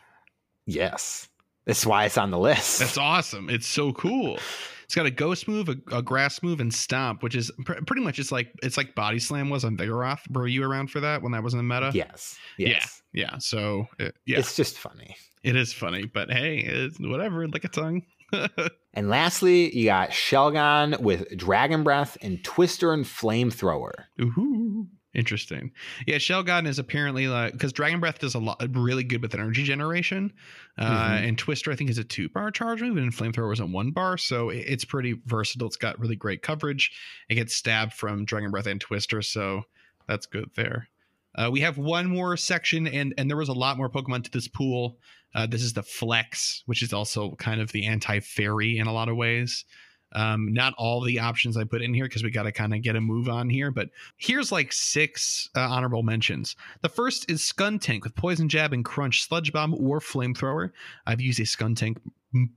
yes. 0.66 1.28
That's 1.66 1.84
why 1.84 2.06
it's 2.06 2.16
on 2.16 2.30
the 2.30 2.38
list. 2.38 2.78
That's 2.78 2.96
awesome. 2.96 3.50
It's 3.50 3.66
so 3.66 3.92
cool. 3.92 4.38
It's 4.84 4.94
got 4.94 5.04
a 5.04 5.10
ghost 5.10 5.46
move, 5.46 5.68
a, 5.68 5.76
a 5.94 6.00
grass 6.02 6.42
move, 6.42 6.60
and 6.60 6.72
stomp, 6.72 7.22
which 7.22 7.34
is 7.34 7.50
pr- 7.66 7.82
pretty 7.86 8.00
much 8.02 8.18
it's 8.18 8.32
like 8.32 8.48
it's 8.62 8.78
like 8.78 8.94
body 8.94 9.18
slam 9.18 9.50
was 9.50 9.66
on 9.66 9.76
Vigoroth. 9.76 10.20
Were 10.34 10.46
you 10.46 10.64
around 10.64 10.90
for 10.90 11.00
that 11.00 11.20
when 11.20 11.32
that 11.32 11.42
was 11.42 11.52
in 11.52 11.58
the 11.58 11.62
meta? 11.62 11.90
yes. 11.92 12.38
Yes. 12.56 13.02
Yeah. 13.12 13.36
So 13.36 13.86
it, 13.98 14.16
yeah, 14.24 14.38
It's 14.38 14.56
just 14.56 14.78
funny. 14.78 15.14
it 15.42 15.56
is 15.56 15.74
funny, 15.74 16.06
but 16.06 16.30
hey, 16.30 16.60
it's 16.60 16.98
whatever. 16.98 17.46
Lickitung. 17.46 18.04
And 18.94 19.08
lastly, 19.08 19.72
you 19.76 19.84
got 19.84 20.10
Shelgon 20.10 20.98
with 21.00 21.36
Dragon 21.36 21.84
Breath 21.84 22.16
and 22.20 22.42
Twister 22.42 22.92
and 22.92 23.04
Flamethrower. 23.04 23.92
Ooh, 24.20 24.88
interesting. 25.14 25.70
Yeah, 26.06 26.16
Shelgon 26.16 26.66
is 26.66 26.80
apparently 26.80 27.28
like 27.28 27.52
because 27.52 27.72
Dragon 27.72 28.00
Breath 28.00 28.18
does 28.18 28.34
a 28.34 28.40
lot 28.40 28.60
really 28.74 29.04
good 29.04 29.22
with 29.22 29.34
energy 29.34 29.62
generation, 29.62 30.32
uh, 30.78 31.10
Mhm. 31.10 31.28
and 31.28 31.38
Twister 31.38 31.70
I 31.70 31.76
think 31.76 31.90
is 31.90 31.98
a 31.98 32.02
two 32.04 32.28
bar 32.28 32.50
charge 32.50 32.82
move, 32.82 32.96
and 32.96 33.12
Flamethrower 33.12 33.50
was 33.50 33.60
a 33.60 33.66
one 33.66 33.92
bar, 33.92 34.16
so 34.18 34.48
it- 34.50 34.64
it's 34.66 34.84
pretty 34.84 35.14
versatile. 35.26 35.68
It's 35.68 35.76
got 35.76 36.00
really 36.00 36.16
great 36.16 36.42
coverage. 36.42 36.90
It 37.28 37.36
gets 37.36 37.54
stabbed 37.54 37.92
from 37.92 38.24
Dragon 38.24 38.50
Breath 38.50 38.66
and 38.66 38.80
Twister, 38.80 39.22
so 39.22 39.62
that's 40.08 40.26
good 40.26 40.50
there. 40.56 40.88
Uh, 41.36 41.50
we 41.52 41.60
have 41.60 41.78
one 41.78 42.06
more 42.08 42.36
section, 42.36 42.88
and 42.88 43.14
and 43.16 43.30
there 43.30 43.36
was 43.36 43.50
a 43.50 43.52
lot 43.52 43.76
more 43.76 43.88
Pokemon 43.90 44.24
to 44.24 44.30
this 44.32 44.48
pool. 44.48 44.98
Uh, 45.34 45.46
this 45.46 45.62
is 45.62 45.72
the 45.72 45.82
Flex, 45.82 46.62
which 46.66 46.82
is 46.82 46.92
also 46.92 47.34
kind 47.36 47.60
of 47.60 47.72
the 47.72 47.86
anti 47.86 48.20
fairy 48.20 48.78
in 48.78 48.86
a 48.86 48.92
lot 48.92 49.08
of 49.08 49.16
ways. 49.16 49.64
Um, 50.12 50.54
not 50.54 50.74
all 50.78 51.02
the 51.02 51.20
options 51.20 51.56
I 51.56 51.64
put 51.64 51.82
in 51.82 51.92
here 51.92 52.06
because 52.06 52.24
we 52.24 52.30
got 52.30 52.44
to 52.44 52.52
kind 52.52 52.72
of 52.72 52.80
get 52.80 52.96
a 52.96 53.00
move 53.00 53.28
on 53.28 53.50
here, 53.50 53.70
but 53.70 53.90
here's 54.16 54.50
like 54.50 54.72
six 54.72 55.50
uh, 55.54 55.60
honorable 55.60 56.02
mentions. 56.02 56.56
The 56.80 56.88
first 56.88 57.30
is 57.30 57.40
Skuntank 57.42 58.04
with 58.04 58.14
Poison 58.14 58.48
Jab 58.48 58.72
and 58.72 58.84
Crunch, 58.84 59.22
Sludge 59.22 59.52
Bomb, 59.52 59.74
or 59.74 60.00
Flamethrower. 60.00 60.70
I've 61.06 61.20
used 61.20 61.40
a 61.40 61.42
Skuntank 61.42 61.98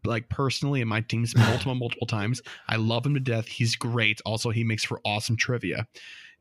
like 0.06 0.30
personally 0.30 0.82
in 0.82 0.88
my 0.88 1.02
teams 1.02 1.36
multiple 1.38 1.76
multiple 1.76 2.08
times. 2.08 2.42
I 2.70 2.78
love 2.78 3.06
him 3.06 3.16
to 3.16 3.20
death. 3.20 3.48
He's 3.48 3.76
great. 3.76 4.22
Also, 4.26 4.50
he 4.50 4.64
makes 4.64 4.86
for 4.86 5.02
awesome 5.04 5.36
trivia. 5.36 5.88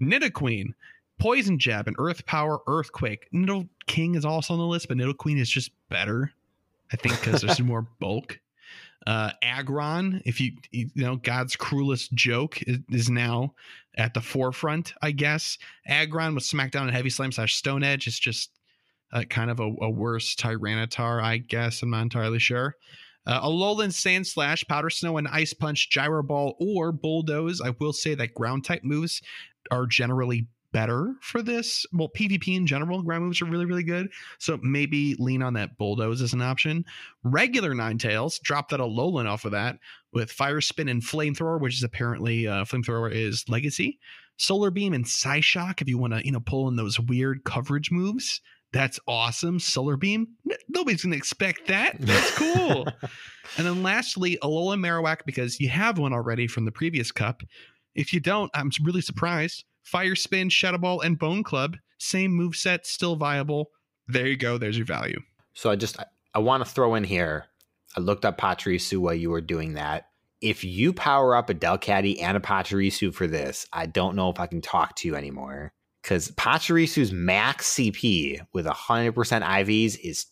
Nidoqueen, 0.01 0.75
Poison 1.21 1.59
Jab, 1.59 1.87
and 1.87 1.97
Earth 1.99 2.27
Power, 2.27 2.61
Earthquake. 2.67 3.29
Nido 3.31 3.69
King 3.87 4.15
is 4.15 4.25
also 4.25 4.55
on 4.55 4.59
the 4.59 4.67
list, 4.67 4.89
but 4.89 4.97
Nidoqueen 4.97 5.39
is 5.39 5.51
just 5.51 5.71
better. 5.89 6.33
I 6.93 6.97
think 6.97 7.21
because 7.21 7.43
there's 7.43 7.61
more 7.61 7.87
bulk. 8.01 8.41
Uh, 9.07 9.31
Aggron, 9.43 10.23
if 10.25 10.41
you 10.41 10.53
you 10.73 10.89
know 10.97 11.17
God's 11.17 11.57
cruelest 11.57 12.13
joke 12.15 12.61
is, 12.63 12.79
is 12.91 13.11
now 13.11 13.55
at 13.97 14.15
the 14.15 14.21
forefront, 14.21 14.95
I 15.01 15.13
guess. 15.13 15.59
Aggron 15.87 16.35
with 16.35 16.45
Smackdown 16.45 16.83
and 16.83 16.91
Heavy 16.91 17.11
Slam 17.11 17.33
slash 17.33 17.55
Stone 17.55 17.83
Edge 17.83 18.07
is 18.07 18.19
just 18.19 18.51
uh, 19.13 19.25
kind 19.25 19.51
of 19.51 19.61
a, 19.61 19.71
a 19.83 19.91
worse 19.91 20.35
Tyranitar, 20.35 21.23
I 21.23 21.39
guess. 21.39 21.83
I'm 21.83 21.91
not 21.91 22.03
entirely 22.03 22.39
sure. 22.39 22.77
Uh, 23.27 23.41
Alolan 23.43 23.91
Sandslash, 23.91 24.67
Powder 24.67 24.91
Snow, 24.91 25.19
and 25.19 25.29
Ice 25.29 25.53
Punch, 25.53 25.91
Gyro 25.91 26.23
Ball, 26.23 26.57
or 26.59 26.93
Bulldoze. 26.93 27.61
I 27.61 27.71
will 27.79 27.93
say 27.93 28.15
that 28.15 28.35
ground 28.35 28.65
type 28.65 28.83
moves 28.83 29.21
are 29.71 29.87
generally 29.87 30.47
better 30.73 31.15
for 31.21 31.43
this. 31.43 31.87
Well, 31.93 32.09
PvP 32.09 32.57
in 32.57 32.67
general, 32.67 33.03
ground 33.03 33.25
moves 33.25 33.43
are 33.43 33.47
really, 33.47 33.67
really 33.67 33.83
good. 33.83 34.09
So 34.39 34.59
maybe 34.63 35.15
lean 35.19 35.43
on 35.43 35.55
that 35.55 35.77
Bulldoze 35.79 36.23
as 36.23 36.33
an 36.33 36.43
option. 36.43 36.85
Regular 37.23 37.75
Ninetales, 37.75 38.41
drop 38.41 38.69
that 38.71 38.81
Alolan 38.81 39.27
off 39.27 39.45
of 39.45 39.53
that 39.53 39.79
with 40.13 40.33
Fire 40.33 40.61
Spin 40.61 40.89
and 40.89 41.03
Flamethrower, 41.03 41.61
which 41.61 41.75
is 41.75 41.83
apparently 41.83 42.47
uh, 42.47 42.65
Flamethrower 42.65 43.13
is 43.13 43.45
Legacy. 43.49 43.99
Solar 44.37 44.71
Beam 44.71 44.95
and 44.95 45.05
Psyshock 45.05 45.83
if 45.83 45.89
you 45.89 45.99
want 45.99 46.15
to, 46.15 46.25
you 46.25 46.33
know, 46.33 46.41
pull 46.41 46.69
in 46.69 46.77
those 46.77 46.99
weird 46.99 47.45
coverage 47.45 47.91
moves. 47.91 48.41
That's 48.73 49.01
awesome. 49.09 49.59
Solar 49.59 49.97
Beam. 49.97 50.29
Nobody's 50.69 51.03
going 51.03 51.13
to 51.13 51.19
expect 51.19 51.67
that. 51.67 51.97
That's 51.99 52.31
cool. 52.37 52.87
and 53.57 53.67
then 53.67 53.83
lastly, 53.83 54.39
Alola 54.43 54.79
Marowak 54.79 55.27
because 55.27 55.59
you 55.59 55.69
have 55.69 55.99
one 55.99 56.13
already 56.13 56.47
from 56.47 56.65
the 56.65 56.73
previous 56.73 57.11
cup. 57.11 57.43
If 57.95 58.13
you 58.13 58.21
don't, 58.21 58.51
I'm 58.55 58.71
really 58.83 59.01
surprised. 59.01 59.65
Fire 59.83 60.15
Spin, 60.15 60.49
Shadow 60.49 60.79
Ball, 60.79 61.01
and 61.01 61.19
Bone 61.19 61.43
Club. 61.43 61.77
Same 61.99 62.33
move 62.33 62.57
set, 62.57 62.87
still 62.87 63.17
viable. 63.17 63.71
There 64.09 64.27
you 64.27 64.37
go. 64.37 64.59
There's 64.59 64.77
your 64.77 64.87
value. 64.87 65.21
So 65.55 65.71
I 65.71 65.77
just 65.77 65.99
I, 66.01 66.05
I 66.35 66.39
want 66.39 66.65
to 66.65 66.71
throw 66.71 66.95
in 66.95 67.05
here. 67.05 67.47
I 67.97 68.01
looked 68.01 68.25
up 68.25 68.39
Pachirisu 68.39 68.99
while 68.99 69.15
you 69.15 69.31
were 69.31 69.41
doing 69.41 69.75
that. 69.75 70.07
If 70.41 70.65
you 70.65 70.93
power 70.93 71.37
up 71.37 71.51
a 71.51 71.55
Delcatty 71.55 72.23
and 72.23 72.37
a 72.37 72.41
Pachirisu 72.41 73.13
for 73.13 73.27
this, 73.27 73.67
I 73.73 73.87
don't 73.87 74.17
know 74.17 74.31
if 74.31 74.41
I 74.41 74.47
can 74.47 74.63
talk 74.63 74.97
to 74.97 75.09
you 75.09 75.15
anymore. 75.15 75.73
Because 76.03 76.31
Pachirisu's 76.31 77.13
max 77.13 77.75
CP 77.75 78.41
with 78.55 78.65
100% 78.65 79.13
IVs 79.13 79.99
is 80.03 80.27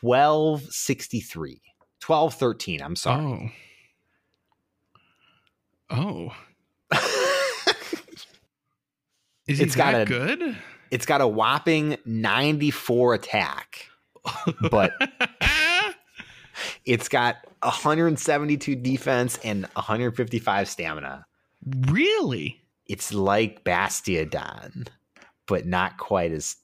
1263. 0.00 1.60
1213, 2.04 2.82
I'm 2.82 2.96
sorry. 2.96 3.54
Oh. 5.90 6.32
Oh. 6.90 7.18
Is 9.46 9.60
It's 9.60 9.74
got 9.76 9.94
a- 9.94 10.04
good? 10.04 10.56
it's 10.90 11.06
got 11.06 11.20
a 11.20 11.26
whopping 11.26 11.96
94 12.04 13.14
attack. 13.14 13.86
But- 14.70 14.92
It's 16.84 17.08
got 17.08 17.36
172 17.62 18.76
defense 18.76 19.38
and 19.42 19.66
155 19.74 20.68
stamina. 20.68 21.26
really? 21.88 22.60
It's 22.86 23.14
like 23.14 23.64
Bastiodon, 23.64 24.88
but 25.46 25.66
not 25.66 25.96
quite 25.98 26.30
as 26.32 26.56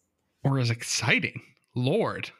Or 0.44 0.58
as 0.58 0.70
exciting? 0.70 1.40
Lord. 1.74 2.30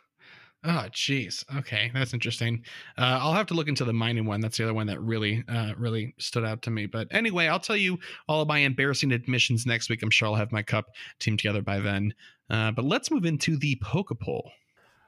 Oh, 0.65 0.87
jeez. 0.91 1.45
Okay, 1.59 1.91
that's 1.95 2.13
interesting. 2.13 2.65
Uh, 2.97 3.19
I'll 3.23 3.33
have 3.33 3.47
to 3.47 3.55
look 3.55 3.69
into 3.69 3.85
the 3.85 3.93
Minun 3.93 4.27
one. 4.27 4.41
That's 4.41 4.59
the 4.59 4.65
other 4.65 4.75
one 4.75 4.89
that 4.89 5.01
really, 5.01 5.45
uh, 5.49 5.75
really 5.77 6.15
stood 6.19 6.45
out 6.45 6.63
to 6.63 6.71
me. 6.71 6.87
But 6.87 7.07
anyway, 7.13 7.47
I'll 7.47 7.61
tell 7.61 7.77
you 7.77 7.99
all 8.27 8.43
of 8.43 8.49
my 8.49 8.59
embarrassing 8.59 9.13
admissions 9.13 9.67
next 9.67 9.89
week. 9.89 10.03
I'm 10.03 10.11
sure 10.11 10.29
I'll 10.29 10.35
have 10.35 10.51
my 10.51 10.63
cup 10.63 10.87
team 11.21 11.37
together 11.37 11.63
by 11.63 11.79
then. 11.79 12.13
Uh, 12.51 12.73
but 12.73 12.85
let's 12.85 13.11
move 13.11 13.25
into 13.25 13.57
the 13.57 13.79
Poke 13.83 14.19
Poll. 14.21 14.51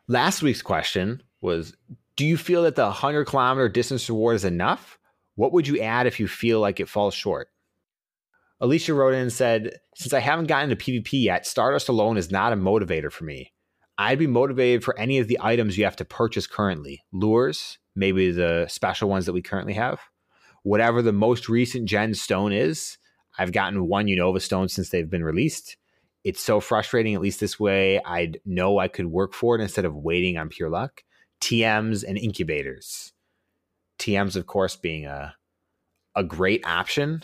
Last 0.06 0.40
week's 0.40 0.62
question 0.62 1.22
was 1.40 1.74
Do 2.14 2.24
you 2.24 2.36
feel 2.36 2.62
that 2.62 2.76
the 2.76 2.84
100 2.84 3.24
kilometer 3.24 3.68
distance 3.68 4.08
reward 4.08 4.36
is 4.36 4.44
enough? 4.44 4.98
What 5.34 5.52
would 5.52 5.66
you 5.66 5.80
add 5.80 6.06
if 6.06 6.20
you 6.20 6.28
feel 6.28 6.60
like 6.60 6.78
it 6.78 6.88
falls 6.88 7.14
short? 7.14 7.48
Alicia 8.60 8.94
wrote 8.94 9.14
in 9.14 9.22
and 9.22 9.32
said, 9.32 9.78
Since 9.96 10.12
I 10.12 10.20
haven't 10.20 10.46
gotten 10.46 10.70
to 10.70 10.76
PvP 10.76 11.24
yet, 11.24 11.46
Stardust 11.46 11.88
alone 11.88 12.18
is 12.18 12.30
not 12.30 12.52
a 12.52 12.56
motivator 12.56 13.10
for 13.10 13.24
me. 13.24 13.52
I'd 13.98 14.18
be 14.18 14.26
motivated 14.26 14.82
for 14.82 14.98
any 14.98 15.18
of 15.18 15.28
the 15.28 15.38
items 15.40 15.76
you 15.76 15.84
have 15.84 15.96
to 15.96 16.04
purchase 16.04 16.46
currently 16.46 17.02
lures, 17.12 17.78
maybe 17.94 18.30
the 18.30 18.66
special 18.68 19.08
ones 19.08 19.26
that 19.26 19.32
we 19.32 19.42
currently 19.42 19.74
have, 19.74 20.00
whatever 20.62 21.02
the 21.02 21.12
most 21.12 21.48
recent 21.48 21.86
gen 21.86 22.14
stone 22.14 22.52
is. 22.52 22.96
I've 23.38 23.52
gotten 23.52 23.86
one 23.86 24.06
Unova 24.06 24.40
stone 24.40 24.68
since 24.68 24.90
they've 24.90 25.08
been 25.08 25.24
released. 25.24 25.76
It's 26.24 26.40
so 26.40 26.60
frustrating, 26.60 27.14
at 27.14 27.20
least 27.20 27.40
this 27.40 27.58
way, 27.58 28.00
I'd 28.02 28.40
know 28.44 28.78
I 28.78 28.88
could 28.88 29.06
work 29.06 29.32
for 29.32 29.54
it 29.56 29.62
instead 29.62 29.84
of 29.84 29.94
waiting 29.94 30.36
on 30.36 30.48
pure 30.48 30.68
luck. 30.68 31.02
TMs 31.40 32.04
and 32.06 32.18
incubators. 32.18 33.12
TMs, 33.98 34.36
of 34.36 34.46
course, 34.46 34.76
being 34.76 35.06
a 35.06 35.34
a 36.14 36.24
great 36.24 36.66
option. 36.66 37.22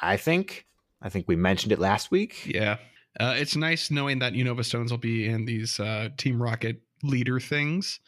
I 0.00 0.16
think. 0.16 0.66
I 1.00 1.08
think 1.08 1.26
we 1.26 1.36
mentioned 1.36 1.72
it 1.72 1.80
last 1.80 2.10
week. 2.10 2.46
Yeah. 2.46 2.76
Uh, 3.18 3.34
it's 3.36 3.56
nice 3.56 3.90
knowing 3.90 4.18
that 4.20 4.32
Unova 4.32 4.64
Stones 4.64 4.90
will 4.90 4.98
be 4.98 5.26
in 5.26 5.44
these 5.44 5.78
uh, 5.78 6.08
Team 6.16 6.42
Rocket 6.42 6.80
leader 7.02 7.38
things. 7.40 8.00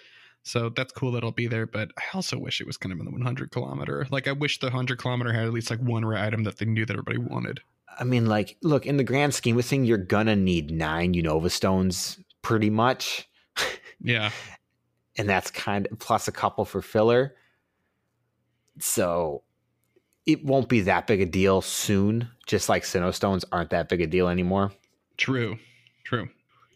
So 0.42 0.68
that's 0.68 0.92
cool 0.92 1.12
that 1.12 1.18
it'll 1.18 1.32
be 1.32 1.46
there. 1.46 1.66
But 1.66 1.90
I 1.98 2.02
also 2.14 2.38
wish 2.38 2.60
it 2.60 2.66
was 2.66 2.76
kind 2.76 2.92
of 2.92 2.98
in 2.98 3.04
the 3.04 3.10
100 3.10 3.50
kilometer. 3.50 4.06
Like, 4.10 4.28
I 4.28 4.32
wish 4.32 4.60
the 4.60 4.66
100 4.66 4.98
kilometer 4.98 5.32
had 5.32 5.44
at 5.44 5.52
least 5.52 5.70
like 5.70 5.80
one 5.80 6.04
rare 6.04 6.22
item 6.22 6.44
that 6.44 6.58
they 6.58 6.66
knew 6.66 6.86
that 6.86 6.92
everybody 6.92 7.18
wanted. 7.18 7.60
I 7.98 8.04
mean, 8.04 8.26
like, 8.26 8.56
look, 8.62 8.86
in 8.86 8.96
the 8.96 9.04
grand 9.04 9.34
scheme 9.34 9.58
of 9.58 9.64
things, 9.64 9.88
you're 9.88 9.98
gonna 9.98 10.36
need 10.36 10.70
nine 10.70 11.14
Unova 11.14 11.50
stones 11.50 12.18
pretty 12.42 12.70
much. 12.70 13.28
Yeah. 14.00 14.30
and 15.16 15.28
that's 15.28 15.50
kind 15.50 15.86
of 15.90 15.98
plus 15.98 16.28
a 16.28 16.32
couple 16.32 16.64
for 16.64 16.82
filler. 16.82 17.36
So 18.80 19.42
it 20.26 20.44
won't 20.44 20.68
be 20.68 20.80
that 20.82 21.06
big 21.06 21.20
a 21.20 21.26
deal 21.26 21.60
soon, 21.60 22.28
just 22.46 22.68
like 22.68 22.82
Sinnoh 22.82 23.14
stones 23.14 23.44
aren't 23.52 23.70
that 23.70 23.88
big 23.88 24.00
a 24.00 24.06
deal 24.06 24.28
anymore. 24.28 24.72
True. 25.16 25.58
True. 26.04 26.28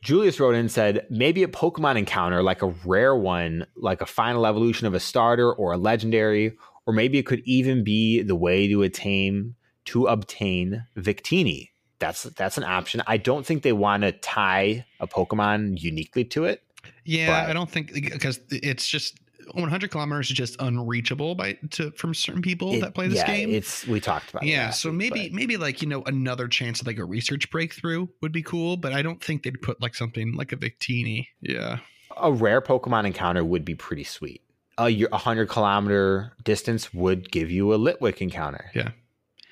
Julius 0.03 0.39
wrote 0.39 0.55
in 0.55 0.61
and 0.61 0.71
said, 0.71 1.07
maybe 1.11 1.43
a 1.43 1.49
Pokemon 1.49 1.97
encounter, 1.99 2.43
like 2.43 2.63
a 2.63 2.73
rare 2.85 3.17
one, 3.17 3.67
like 3.77 4.01
a 4.01 4.07
final 4.07 4.47
evolution 4.47 4.87
of 4.87 4.95
a 4.95 5.01
starter 5.01 5.53
or 5.53 5.73
a 5.73 5.77
legendary, 5.77 6.57
or 6.87 6.93
maybe 6.93 7.19
it 7.19 7.27
could 7.27 7.43
even 7.45 7.83
be 7.83 8.23
the 8.23 8.37
way 8.37 8.69
to 8.69 8.83
attain 8.83 9.55
to 9.87 10.07
obtain 10.07 10.85
Victini. 10.97 11.71
That's 11.99 12.23
that's 12.23 12.57
an 12.59 12.65
option. 12.65 13.03
I 13.07 13.17
don't 13.17 13.45
think 13.45 13.63
they 13.63 13.73
want 13.73 14.03
to 14.05 14.13
tie 14.13 14.87
a 15.01 15.09
Pokemon 15.09 15.81
uniquely 15.81 16.25
to 16.27 16.45
it. 16.45 16.63
Yeah, 17.05 17.43
But- 17.43 17.51
I 17.51 17.53
don't 17.55 17.69
think 17.71 17.93
because 17.93 18.39
it's 18.51 18.87
just 18.87 19.19
100 19.55 19.91
kilometers 19.91 20.31
is 20.31 20.37
just 20.37 20.57
unreachable 20.61 21.35
by 21.35 21.59
to 21.71 21.91
from 21.93 22.15
certain 22.15 22.43
people 22.43 22.75
It- 22.75 22.81
that 22.81 22.95
play 22.95 23.09
this 23.09 23.19
yeah, 23.19 23.27
game. 23.27 23.51
It's 23.51 23.87
we 23.87 24.01
talked 24.01 24.31
about. 24.31 24.45
yeah, 24.45 24.71
so 24.71 24.91
maybe 24.93 25.29
but- 25.29 25.33
maybe 25.35 25.57
like 25.57 25.83
you 25.83 25.89
know 25.89 26.03
another 26.05 26.49
chance 26.49 26.81
of 26.81 26.87
like 26.87 26.99
a 26.99 27.05
research 27.05 27.51
breakthrough 27.51 28.07
would 28.23 28.33
be 28.33 28.43
cool, 28.43 28.77
but 28.77 28.93
I 28.93 29.03
don't 29.03 29.23
think 29.23 29.43
they'd 29.43 29.61
put 29.61 29.81
like 29.81 29.95
something 29.95 30.35
like 30.35 30.53
a 30.53 30.57
Victini. 30.57 31.27
Yeah, 31.41 31.79
a 32.17 32.33
rare 32.33 32.61
Pokemon 32.61 33.07
encounter 33.07 33.45
would 33.45 33.65
be 33.65 33.75
pretty 33.75 34.05
sweet. 34.05 34.43
A 34.79 34.89
your- 34.91 35.09
a 35.13 35.19
hundred 35.19 35.49
kilometer 35.49 36.33
distance 36.45 36.95
would 36.95 37.31
give 37.33 37.51
you 37.51 37.73
a 37.73 37.79
Litwick 37.79 38.19
encounter. 38.19 38.71
Yeah. 38.75 38.91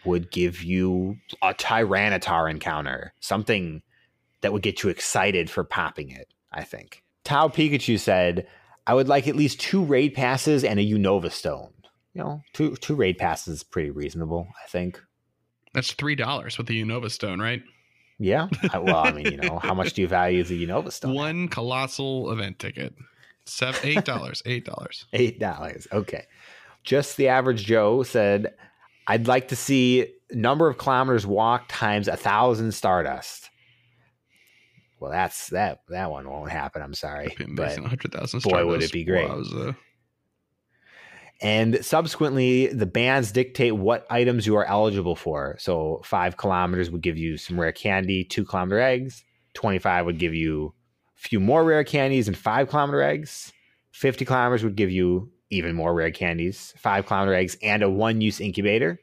Would 0.05 0.31
give 0.31 0.62
you 0.62 1.16
a 1.43 1.52
Tyranitar 1.52 2.48
encounter. 2.48 3.12
Something 3.20 3.82
that 4.43 4.52
would 4.52 4.62
get 4.62 4.82
you 4.85 4.89
excited 4.89 5.51
for 5.51 5.64
popping 5.64 6.10
it, 6.10 6.28
I 6.52 6.62
think. 6.62 7.02
Tao 7.24 7.48
Pikachu 7.48 7.98
said, 7.98 8.47
I 8.86 8.94
would 8.94 9.08
like 9.08 9.26
at 9.28 9.36
least 9.36 9.60
two 9.60 9.84
raid 9.84 10.14
passes 10.14 10.62
and 10.64 10.78
a 10.78 10.82
Unova 10.84 11.30
stone. 11.32 11.72
You 12.14 12.22
know, 12.22 12.42
two 12.52 12.76
two 12.76 12.94
raid 12.94 13.18
passes 13.18 13.56
is 13.58 13.62
pretty 13.62 13.90
reasonable, 13.90 14.48
I 14.64 14.68
think. 14.68 15.00
that's 15.74 15.92
three 15.92 16.14
dollars 16.14 16.56
with 16.56 16.66
the 16.66 16.82
Unova 16.82 17.10
Stone, 17.10 17.40
right? 17.40 17.62
Yeah. 18.18 18.48
I- 18.72 18.78
well, 18.78 18.96
I 19.04 19.12
mean, 19.12 19.26
you 19.32 19.36
know, 19.36 19.58
how 19.58 19.74
much 19.74 19.92
do 19.92 20.00
you 20.02 20.08
value 20.08 20.42
the 20.44 20.66
Unova 20.66 20.90
stone? 20.92 21.14
One 21.14 21.48
colossal 21.48 22.30
event 22.32 22.58
ticket, 22.58 22.94
seven 23.44 23.80
eight 23.84 24.04
dollars, 24.06 24.42
eight 24.46 24.64
dollars. 24.64 25.04
Eight 25.12 25.38
dollars. 25.38 25.86
Okay. 25.92 26.24
Just 26.84 27.16
the 27.18 27.28
average 27.28 27.64
Joe 27.64 28.02
said, 28.04 28.54
I'd 29.06 29.26
like 29.26 29.48
to 29.48 29.56
see 29.56 30.06
number 30.32 30.68
of 30.68 30.78
kilometers 30.78 31.26
walked 31.26 31.70
times 31.70 32.08
a 32.08 32.16
thousand 32.16 32.72
stardust. 32.72 33.50
Well, 34.98 35.10
that's 35.10 35.48
that 35.51 35.81
that 35.89 36.10
one 36.10 36.28
won't 36.28 36.51
happen. 36.51 36.82
I'm 36.82 36.94
sorry. 36.94 37.36
But 37.48 37.77
hundred 37.78 38.12
thousand. 38.12 38.43
boy, 38.43 38.66
would 38.66 38.82
it 38.82 38.93
be 38.93 39.05
great. 39.05 39.28
And 41.43 41.85
subsequently 41.85 42.68
the 42.68 42.86
bands 42.86 43.31
dictate 43.31 43.77
what 43.77 44.06
items 44.10 44.47
you 44.47 44.56
are 44.56 44.64
eligible 44.64 45.16
for. 45.16 45.56
So 45.59 46.01
five 46.05 46.39
kilometers 46.39 46.90
would 46.90 47.02
give 47.02 47.18
you 47.18 47.36
some 47.36 47.60
rare 47.60 47.73
candy, 47.73 48.24
two 48.24 48.44
kilometer 48.44 48.81
eggs. 48.81 49.23
25 49.55 50.06
would 50.06 50.18
give 50.18 50.35
you 50.35 50.73
a 51.16 51.20
few 51.20 51.40
more 51.40 51.64
rare 51.64 51.85
candies 51.85 52.27
and 52.27 52.36
five 52.36 52.68
kilometer 52.68 53.02
eggs. 53.02 53.52
50 53.93 54.24
kilometers 54.24 54.64
would 54.64 54.77
give 54.77 54.90
you 54.90 55.31
even 55.51 55.74
more 55.74 55.94
rare 55.94 56.10
candies, 56.10 56.74
five 56.77 57.06
kilometer 57.06 57.35
eggs, 57.35 57.56
and 57.62 57.82
a 57.82 57.89
one 57.89 58.20
use 58.20 58.40
incubator. 58.40 58.98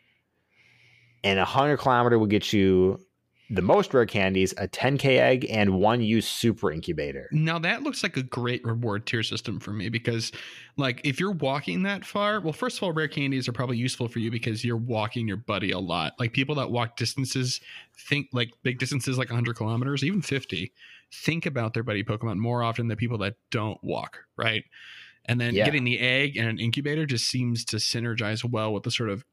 And 1.23 1.39
a 1.39 1.43
100 1.43 1.77
kilometer 1.77 2.19
would 2.19 2.29
get 2.29 2.51
you 2.51 2.99
the 3.49 3.61
most 3.61 3.93
rare 3.93 4.05
candies, 4.05 4.53
a 4.57 4.67
10k 4.67 5.19
egg, 5.19 5.45
and 5.49 5.79
one 5.79 6.01
use 6.01 6.27
super 6.27 6.71
incubator. 6.71 7.35
Now 7.35 7.57
that 7.59 7.81
looks 7.81 8.03
like 8.03 8.15
a 8.15 8.21
great 8.21 8.63
reward 8.63 9.07
tier 9.07 9.23
system 9.23 9.59
for 9.59 9.73
me 9.73 9.89
because, 9.89 10.31
like, 10.77 11.01
if 11.03 11.19
you're 11.19 11.31
walking 11.31 11.81
that 11.81 12.05
far, 12.05 12.39
well, 12.39 12.53
first 12.53 12.77
of 12.77 12.83
all, 12.83 12.91
rare 12.91 13.07
candies 13.07 13.47
are 13.47 13.51
probably 13.53 13.77
useful 13.77 14.07
for 14.07 14.19
you 14.19 14.29
because 14.29 14.63
you're 14.63 14.77
walking 14.77 15.27
your 15.27 15.37
buddy 15.37 15.71
a 15.71 15.79
lot. 15.79 16.13
Like 16.19 16.33
people 16.33 16.53
that 16.55 16.69
walk 16.69 16.95
distances, 16.95 17.59
think 17.97 18.27
like 18.33 18.51
big 18.61 18.77
distances, 18.77 19.17
like 19.17 19.29
100 19.29 19.55
kilometers, 19.55 20.03
even 20.03 20.21
50, 20.21 20.71
think 21.11 21.47
about 21.47 21.73
their 21.73 21.81
buddy 21.81 22.03
Pokemon 22.03 22.37
more 22.37 22.61
often 22.61 22.87
than 22.87 22.97
people 22.97 23.17
that 23.19 23.35
don't 23.49 23.83
walk, 23.83 24.19
right? 24.37 24.63
And 25.25 25.41
then 25.41 25.55
Yeah. 25.55 25.63
getting 25.63 25.85
the 25.85 25.99
egg 25.99 26.37
and 26.37 26.49
an 26.49 26.59
incubator 26.59 27.05
just 27.05 27.27
seems 27.29 27.65
to 27.65 27.77
synergize 27.77 28.43
well 28.43 28.73
with 28.73 28.83
the 28.83 28.91
sort 28.91 29.09
of 29.09 29.25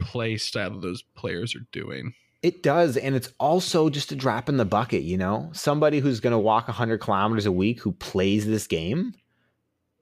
play 0.00 0.36
style 0.38 0.70
that 0.72 0.82
those 0.82 1.02
players 1.16 1.56
are 1.56 1.66
doing. 1.72 2.14
It 2.42 2.62
does. 2.62 2.96
And 2.96 3.14
it's 3.14 3.32
also 3.40 3.90
just 3.90 4.12
a 4.12 4.16
drop 4.16 4.48
in 4.48 4.56
the 4.56 4.64
bucket, 4.64 5.02
you 5.02 5.16
know? 5.16 5.50
Somebody 5.52 5.98
who's 6.00 6.20
going 6.20 6.32
to 6.32 6.38
walk 6.38 6.68
100 6.68 6.98
kilometers 6.98 7.46
a 7.46 7.52
week 7.52 7.80
who 7.80 7.92
plays 7.92 8.46
this 8.46 8.66
game, 8.66 9.14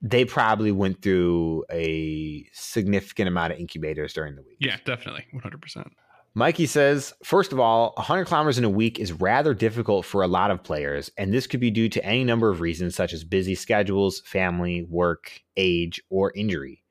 they 0.03 0.25
probably 0.25 0.73
went 0.73 1.03
through 1.03 1.65
a 1.71 2.47
significant 2.53 3.29
amount 3.29 3.53
of 3.53 3.59
incubators 3.59 4.13
during 4.13 4.37
the 4.37 4.43
week. 4.43 4.59
Yeah, 4.61 4.77
definitely, 4.85 5.25
100%. 5.35 5.87
Mikey 6.35 6.67
says, 6.67 7.15
first 7.25 7.51
of 7.51 7.59
all, 7.59 7.95
100 7.97 8.27
kilometers 8.27 8.59
in 8.59 8.65
a 8.65 8.69
week 8.69 8.99
is 8.99 9.11
rather 9.11 9.55
difficult 9.55 10.05
for 10.05 10.21
a 10.21 10.29
lot 10.29 10.51
of 10.51 10.63
players, 10.63 11.11
and 11.17 11.33
this 11.33 11.47
could 11.47 11.61
be 11.61 11.71
due 11.71 11.89
to 11.89 12.05
any 12.05 12.25
number 12.25 12.51
of 12.51 12.61
reasons, 12.61 12.95
such 12.95 13.15
as 13.15 13.25
busy 13.25 13.55
schedules, 13.55 14.21
family, 14.27 14.83
work, 14.83 15.41
age, 15.57 16.03
or 16.11 16.33
injury. 16.37 16.83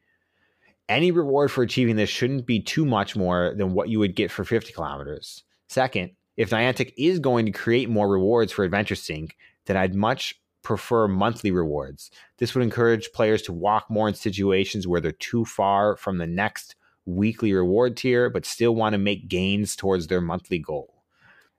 Any 0.88 1.12
reward 1.12 1.52
for 1.52 1.64
achieving 1.64 1.96
this 1.96 2.10
shouldn't 2.10 2.46
be 2.46 2.60
too 2.60 2.86
much 2.86 3.16
more 3.16 3.54
than 3.56 3.74
what 3.74 3.90
you 3.90 4.00
would 4.00 4.16
get 4.16 4.32
for 4.32 4.44
50 4.44 4.72
kilometers. 4.74 5.44
Second, 5.68 6.12
if 6.38 6.52
Niantic 6.52 6.94
is 6.98 7.20
going 7.20 7.46
to 7.46 7.52
create 7.52 7.90
more 7.90 8.10
rewards 8.10 8.52
for 8.52 8.64
Adventure 8.64 8.96
Sync, 8.96 9.36
then 9.66 9.78
I'd 9.78 9.96
much 9.96 10.36
prefer 10.62 11.08
monthly 11.08 11.52
rewards. 11.52 12.12
This 12.38 12.54
would 12.54 12.64
encourage 12.64 13.14
players 13.14 13.42
to 13.44 13.54
walk 13.54 13.86
more 13.90 14.08
in 14.08 14.14
situations 14.14 14.88
where 14.88 15.02
they're 15.02 15.12
too 15.12 15.46
far 15.46 15.96
from 15.96 16.18
the 16.18 16.28
next 16.28 16.76
weekly 17.06 17.54
reward 17.54 17.98
tier, 17.98 18.30
but 18.30 18.46
still 18.46 18.76
want 18.76 18.94
to 18.94 19.00
make 19.00 19.28
gains 19.28 19.76
towards 19.76 20.08
their 20.08 20.22
monthly 20.22 20.60
goal. 20.60 21.04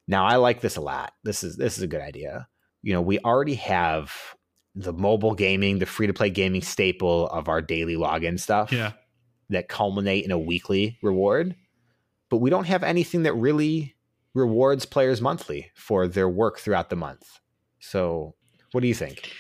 Now, 0.09 0.25
I 0.25 0.37
like 0.37 0.61
this 0.61 0.77
a 0.77 0.81
lot. 0.81 1.15
This 1.25 1.43
is 1.43 1.57
this 1.57 1.77
is 1.77 1.83
a 1.83 1.89
good 1.89 2.01
idea. 2.01 2.47
You 2.83 2.93
know, 2.93 3.03
we 3.03 3.19
already 3.21 3.55
have 3.55 4.13
the 4.75 4.93
mobile 4.93 5.35
gaming, 5.35 5.79
the 5.79 5.87
free 5.87 6.07
to 6.07 6.13
play 6.13 6.31
gaming 6.31 6.63
staple 6.63 7.29
of 7.29 7.49
our 7.49 7.63
daily 7.63 7.97
login 7.97 8.39
stuff 8.39 8.71
Yeah. 8.71 8.93
That 9.51 9.69
culminate 9.69 10.25
in 10.25 10.31
a 10.31 10.39
weekly 10.39 10.99
reward, 11.03 11.55
but 12.31 12.39
we 12.39 12.51
don't 12.51 12.65
have 12.65 12.83
anything 12.83 13.23
that 13.25 13.35
really 13.35 13.95
rewards 14.35 14.85
players 14.85 15.21
monthly 15.21 15.71
for 15.75 16.07
their 16.09 16.29
work 16.29 16.59
throughout 16.59 16.91
the 16.91 16.97
month. 16.97 17.41
So, 17.81 18.35
what 18.73 18.81
do 18.81 18.89
you 18.89 18.95
think? 18.95 19.33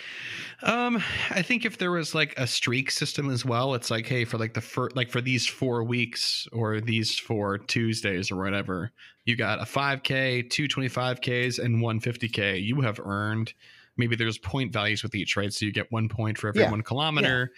Um, 0.62 1.02
I 1.30 1.42
think 1.42 1.66
if 1.66 1.76
there 1.76 1.90
was 1.90 2.14
like 2.14 2.32
a 2.38 2.46
streak 2.46 2.90
system 2.90 3.28
as 3.28 3.44
well, 3.44 3.74
it's 3.74 3.90
like, 3.90 4.06
hey, 4.06 4.24
for 4.24 4.38
like 4.38 4.54
the 4.54 4.60
first, 4.62 4.96
like 4.96 5.10
for 5.10 5.20
these 5.20 5.46
four 5.46 5.84
weeks 5.84 6.48
or 6.50 6.80
these 6.80 7.18
four 7.18 7.58
Tuesdays 7.58 8.30
or 8.30 8.36
whatever, 8.36 8.90
you 9.26 9.36
got 9.36 9.60
a 9.60 9.64
5K, 9.64 10.48
two 10.48 10.66
25Ks, 10.66 11.58
and 11.62 11.82
one 11.82 12.00
50K. 12.00 12.62
You 12.62 12.80
have 12.80 12.98
earned. 13.00 13.52
Maybe 13.98 14.16
there's 14.16 14.38
point 14.38 14.72
values 14.72 15.02
with 15.02 15.14
each, 15.14 15.36
right? 15.36 15.52
So 15.52 15.66
you 15.66 15.72
get 15.72 15.92
one 15.92 16.08
point 16.08 16.38
for 16.38 16.48
every 16.48 16.62
Yeah. 16.62 16.70
one 16.70 16.82
kilometer. 16.82 17.52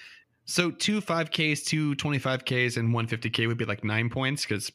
So 0.49 0.71
two 0.71 1.03
5Ks, 1.03 1.67
two 1.67 1.95
25Ks, 1.97 2.79
and 2.79 2.95
one 2.95 3.07
50K 3.07 3.47
would 3.47 3.59
be 3.59 3.67
like 3.67 3.85
nine 3.85 4.09
points 4.09 4.47
because 4.47 4.73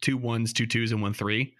two 0.00 0.16
ones, 0.16 0.52
two 0.52 0.68
twos, 0.68 0.92
and 0.92 1.02
one 1.02 1.12
three. 1.12 1.52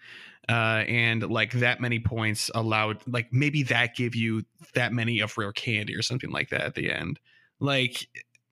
Uh, 0.47 0.85
and 0.87 1.29
like 1.29 1.51
that 1.51 1.81
many 1.81 1.99
points 1.99 2.49
allowed, 2.55 3.05
like 3.05 3.27
maybe 3.33 3.63
that 3.63 3.93
gave 3.93 4.15
you 4.15 4.45
that 4.73 4.93
many 4.93 5.19
of 5.19 5.37
rare 5.37 5.51
candy 5.51 5.93
or 5.93 6.01
something 6.01 6.31
like 6.31 6.49
that 6.49 6.61
at 6.61 6.75
the 6.75 6.89
end. 6.89 7.19
Like 7.59 8.07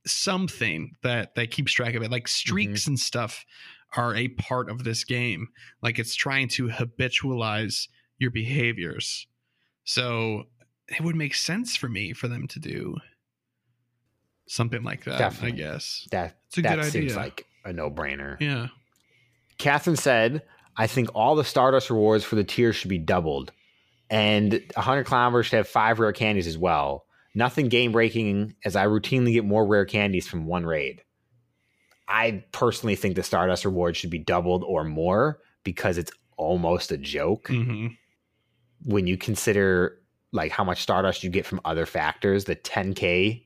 something 0.06 0.92
that 1.02 1.34
that 1.36 1.50
keeps 1.50 1.72
track 1.72 1.96
of 1.96 2.04
it. 2.04 2.12
Like 2.12 2.28
streaks 2.28 2.86
and 2.86 3.00
stuff 3.00 3.46
are 3.96 4.14
a 4.16 4.28
part 4.28 4.70
of 4.70 4.84
this 4.84 5.06
game. 5.06 5.48
Like 5.82 5.98
it's 5.98 6.14
trying 6.14 6.50
to 6.50 6.68
habitualize 6.68 7.88
your 8.20 8.32
behaviors. 8.32 9.28
So 9.86 10.48
it 10.90 11.00
would 11.00 11.16
make 11.16 11.36
sense 11.36 11.78
for 11.78 11.88
me 11.88 12.12
for 12.12 12.28
them 12.28 12.50
to 12.50 12.60
do 12.60 12.98
something 14.48 14.84
like 14.84 15.04
that. 15.06 15.18
Definitely. 15.18 15.64
I 15.64 15.68
guess 15.72 16.08
That 16.12 16.38
it's 16.48 16.58
a 16.58 16.62
that 16.64 16.76
good 16.76 16.86
seems 16.92 17.12
idea. 17.14 17.18
like 17.18 17.46
a 17.64 17.74
no 17.74 17.90
brainer. 17.90 18.40
yeah. 18.40 18.68
Catherine 19.58 19.96
said, 19.96 20.44
I 20.78 20.88
think 20.88 21.10
all 21.16 21.36
the 21.36 21.44
Stardust 21.46 21.90
rewards 21.90 22.24
for 22.26 22.36
the 22.36 22.44
tiers 22.44 22.76
should 22.76 22.90
be 22.90 22.98
doubled. 22.98 23.52
And 24.10 24.54
100 24.76 25.06
kilometers 25.06 25.46
should 25.48 25.58
have 25.58 25.68
five 25.68 26.00
rare 26.00 26.12
candies 26.12 26.46
as 26.48 26.58
well. 26.58 27.06
Nothing 27.34 27.70
game 27.70 27.92
breaking, 27.92 28.56
as 28.64 28.76
I 28.76 28.86
routinely 28.86 29.34
get 29.34 29.46
more 29.46 29.66
rare 29.66 29.86
candies 29.86 30.28
from 30.28 30.46
one 30.46 30.66
raid. 30.66 31.02
I 32.08 32.44
personally 32.52 32.96
think 32.96 33.16
the 33.16 33.24
Stardust 33.24 33.66
reward 33.66 33.96
should 33.98 34.10
be 34.12 34.20
doubled 34.20 34.64
or 34.64 34.84
more 34.84 35.40
because 35.64 35.98
it's 35.98 36.12
almost 36.38 36.92
a 36.92 36.98
joke 36.98 37.48
hmm 37.48 37.88
when 38.84 39.08
you 39.08 39.18
consider 39.18 39.98
like 40.32 40.52
how 40.52 40.64
much 40.64 40.82
Stardust 40.82 41.24
you 41.24 41.30
get 41.30 41.46
from 41.46 41.62
other 41.66 41.86
factors. 41.88 42.44
The 42.44 42.56
10K, 42.58 43.38
f- 43.38 43.42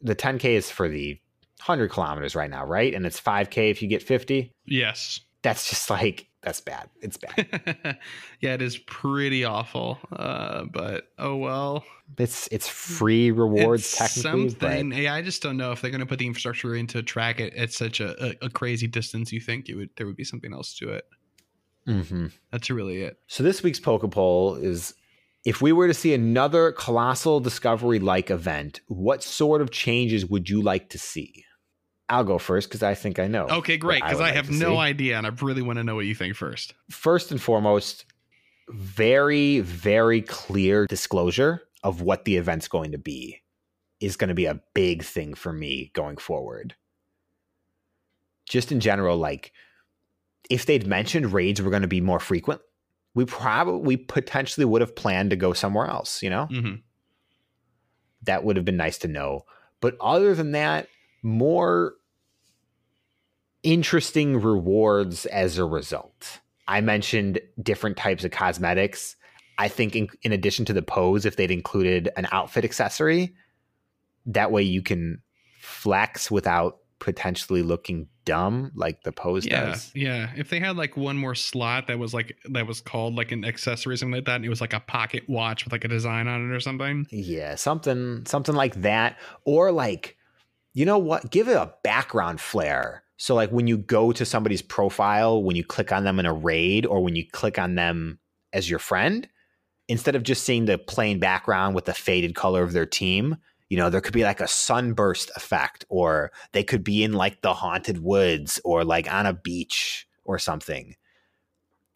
the 0.00 0.14
10K 0.14 0.44
is 0.44 0.70
for 0.70 0.88
the 0.88 1.20
100 1.60 1.88
kilometers 1.90 2.34
right 2.34 2.50
now, 2.50 2.64
right? 2.64 2.92
And 2.94 3.06
it's 3.06 3.20
5K 3.20 3.70
if 3.70 3.80
you 3.82 3.88
get 3.88 4.02
50 4.02 4.52
Yes. 4.66 5.20
that's 5.42 5.68
just 5.68 5.90
like 5.90 6.28
that's 6.42 6.60
bad. 6.60 6.90
It's 7.00 7.16
bad. 7.16 7.96
yeah, 8.40 8.52
it 8.52 8.60
is 8.60 8.76
pretty 8.76 9.46
awful. 9.46 9.98
Uh, 10.12 10.64
but 10.64 11.04
oh 11.18 11.36
well. 11.36 11.84
It's 12.18 12.48
it's 12.52 12.68
free 12.68 13.30
rewards 13.30 13.82
It's 13.84 13.96
technically, 13.96 14.50
something. 14.50 14.90
but 14.90 14.98
Yeah, 14.98 15.14
I 15.14 15.22
just 15.22 15.42
don't 15.42 15.56
know 15.56 15.72
if 15.72 15.80
they're 15.80 15.90
going 15.90 16.00
to 16.02 16.06
put 16.06 16.18
the 16.18 16.26
infrastructure 16.26 16.74
in 16.74 16.86
to 16.88 17.02
track 17.02 17.40
it 17.40 17.54
at 17.54 17.72
such 17.72 18.00
a, 18.00 18.14
a, 18.42 18.46
a 18.46 18.50
crazy 18.50 18.86
distance. 18.86 19.32
You 19.32 19.40
think 19.40 19.70
it 19.70 19.74
would 19.74 19.88
there 19.96 20.06
would 20.06 20.16
be 20.16 20.24
something 20.24 20.52
else 20.52 20.74
to 20.80 20.90
it. 20.90 21.06
Mhm. 21.88 22.30
That's 22.50 22.68
really 22.70 23.00
it. 23.02 23.18
so 23.26 23.42
this 23.42 23.62
week's 23.62 23.80
poke 23.80 24.10
poll 24.10 24.56
is 24.56 24.92
if 25.44 25.60
we 25.60 25.72
were 25.72 25.86
to 25.86 25.94
see 25.94 26.14
another 26.14 26.72
colossal 26.72 27.40
discovery 27.40 27.98
like 27.98 28.30
event, 28.30 28.80
what 28.88 29.22
sort 29.22 29.60
of 29.60 29.70
changes 29.70 30.26
would 30.26 30.48
you 30.48 30.62
like 30.62 30.88
to 30.90 30.98
see? 30.98 31.44
I'll 32.08 32.24
go 32.24 32.38
first 32.38 32.68
because 32.68 32.82
I 32.82 32.94
think 32.94 33.18
I 33.18 33.26
know. 33.26 33.46
Okay, 33.48 33.76
great. 33.76 34.02
Because 34.02 34.18
would 34.18 34.24
I, 34.24 34.26
like 34.28 34.36
have 34.36 34.50
no 34.50 34.72
see. 34.72 34.76
idea, 34.76 35.18
and 35.18 35.26
I 35.26 35.30
really 35.40 35.62
want 35.62 35.78
to 35.78 35.84
know 35.84 35.94
what 35.94 36.06
you 36.06 36.14
think 36.14 36.36
first. 36.36 36.74
First 36.90 37.30
and 37.30 37.40
foremost, 37.40 38.04
very 38.68 39.60
very 39.60 40.22
clear 40.22 40.86
disclosure 40.86 41.62
of 41.82 42.00
what 42.00 42.24
the 42.24 42.36
event's 42.36 42.68
going 42.68 42.92
to 42.92 42.98
be 42.98 43.42
is 44.00 44.16
going 44.16 44.28
to 44.28 44.34
be 44.34 44.46
a 44.46 44.60
big 44.74 45.02
thing 45.02 45.34
for 45.34 45.52
me 45.52 45.90
going 45.94 46.16
forward. 46.16 46.74
Just 48.48 48.72
in 48.72 48.80
general, 48.80 49.16
like 49.16 49.52
if 50.50 50.66
they'd 50.66 50.86
mentioned 50.86 51.32
raids 51.32 51.60
were 51.60 51.70
going 51.70 51.82
to 51.82 51.88
be 51.88 52.00
more 52.00 52.20
frequent, 52.20 52.60
we 53.14 53.24
probably 53.24 53.96
potentially 53.96 54.64
would 54.64 54.80
have 54.80 54.96
planned 54.96 55.30
to 55.30 55.36
go 55.36 55.52
somewhere 55.52 55.86
else, 55.86 56.22
you 56.22 56.30
know? 56.30 56.46
hmm 56.46 56.74
That 58.22 58.44
would 58.44 58.56
have 58.56 58.64
been 58.64 58.76
nice 58.76 58.98
to 58.98 59.08
know. 59.08 59.42
But 59.80 59.96
other 60.00 60.34
than 60.34 60.52
that, 60.52 60.88
more 61.22 61.94
interesting 63.62 64.40
rewards 64.40 65.26
as 65.26 65.58
a 65.58 65.64
result. 65.64 66.40
I 66.68 66.80
mentioned 66.80 67.40
different 67.62 67.96
types 67.96 68.24
of 68.24 68.30
cosmetics. 68.30 69.16
I 69.58 69.68
think 69.68 69.94
in, 69.94 70.08
in 70.22 70.32
addition 70.32 70.64
to 70.66 70.72
the 70.72 70.82
pose, 70.82 71.24
if 71.24 71.36
they'd 71.36 71.50
included 71.50 72.10
an 72.16 72.26
outfit 72.32 72.64
accessory, 72.64 73.34
that 74.26 74.50
way 74.50 74.62
you 74.62 74.82
can 74.82 75.22
flex 75.60 76.30
without 76.30 76.78
potentially 77.04 77.60
looking 77.60 78.08
dumb 78.24 78.72
like 78.74 79.02
the 79.02 79.12
pose 79.12 79.44
Yeah, 79.44 79.66
does. 79.66 79.92
yeah. 79.94 80.30
If 80.34 80.48
they 80.48 80.58
had 80.58 80.78
like 80.78 80.96
one 80.96 81.18
more 81.18 81.34
slot 81.34 81.86
that 81.88 81.98
was 81.98 82.14
like 82.14 82.38
that 82.50 82.66
was 82.66 82.80
called 82.80 83.14
like 83.14 83.30
an 83.30 83.44
accessory 83.44 83.92
or 83.92 83.96
something 83.98 84.14
like 84.14 84.24
that, 84.24 84.36
and 84.36 84.44
it 84.46 84.48
was 84.48 84.62
like 84.62 84.72
a 84.72 84.80
pocket 84.80 85.24
watch 85.28 85.64
with 85.64 85.72
like 85.72 85.84
a 85.84 85.88
design 85.88 86.26
on 86.26 86.50
it 86.50 86.54
or 86.54 86.60
something. 86.60 87.06
Yeah, 87.10 87.56
something 87.56 88.24
something 88.24 88.54
like 88.54 88.80
that 88.80 89.18
or 89.44 89.70
like 89.70 90.16
you 90.72 90.86
know 90.86 90.98
what, 90.98 91.30
give 91.30 91.48
it 91.48 91.56
a 91.56 91.74
background 91.84 92.40
flare. 92.40 93.04
So 93.18 93.34
like 93.34 93.50
when 93.50 93.66
you 93.66 93.76
go 93.76 94.10
to 94.12 94.24
somebody's 94.24 94.62
profile, 94.62 95.42
when 95.42 95.54
you 95.54 95.62
click 95.62 95.92
on 95.92 96.04
them 96.04 96.18
in 96.18 96.24
a 96.26 96.32
raid 96.32 96.86
or 96.86 97.02
when 97.02 97.14
you 97.14 97.28
click 97.30 97.58
on 97.58 97.74
them 97.74 98.18
as 98.54 98.68
your 98.68 98.78
friend, 98.78 99.28
instead 99.88 100.16
of 100.16 100.22
just 100.22 100.42
seeing 100.44 100.64
the 100.64 100.78
plain 100.78 101.20
background 101.20 101.74
with 101.74 101.84
the 101.84 101.94
faded 101.94 102.34
color 102.34 102.62
of 102.62 102.72
their 102.72 102.86
team, 102.86 103.36
you 103.68 103.76
know, 103.76 103.90
there 103.90 104.00
could 104.00 104.12
be 104.12 104.24
like 104.24 104.40
a 104.40 104.48
sunburst 104.48 105.30
effect 105.36 105.84
or 105.88 106.32
they 106.52 106.62
could 106.62 106.84
be 106.84 107.02
in 107.02 107.12
like 107.12 107.40
the 107.40 107.54
haunted 107.54 107.98
woods 107.98 108.60
or 108.64 108.84
like 108.84 109.12
on 109.12 109.26
a 109.26 109.32
beach 109.32 110.06
or 110.24 110.38
something. 110.38 110.96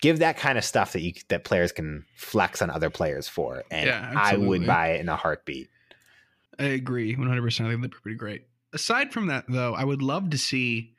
Give 0.01 0.21
that 0.21 0.37
kind 0.37 0.57
of 0.57 0.65
stuff 0.65 0.93
that 0.93 1.03
you 1.03 1.13
that 1.29 1.45
players 1.45 1.73
can 1.73 2.05
flex 2.17 2.63
on 2.63 2.71
other 2.71 2.89
players 2.91 3.29
for 3.29 3.65
and 3.71 3.87
Yeah, 3.87 4.13
I 4.17 4.37
would 4.37 4.67
buy 4.67 4.93
it 4.93 5.01
in 5.01 5.09
a 5.09 5.17
heartbeat. 5.17 5.69
I 6.59 6.65
agree, 6.65 7.15
one 7.17 7.27
hundred 7.27 7.43
percent. 7.43 7.69
I 7.69 7.73
think 7.73 7.83
that'd 7.83 7.91
be 7.93 8.01
pretty 8.03 8.17
great. 8.17 8.47
Aside 8.73 9.13
from 9.13 9.27
that, 9.27 9.45
though, 9.49 9.75
I 9.75 9.85
would 9.85 10.03
love 10.03 10.31
to 10.31 10.39
see. 10.39 10.95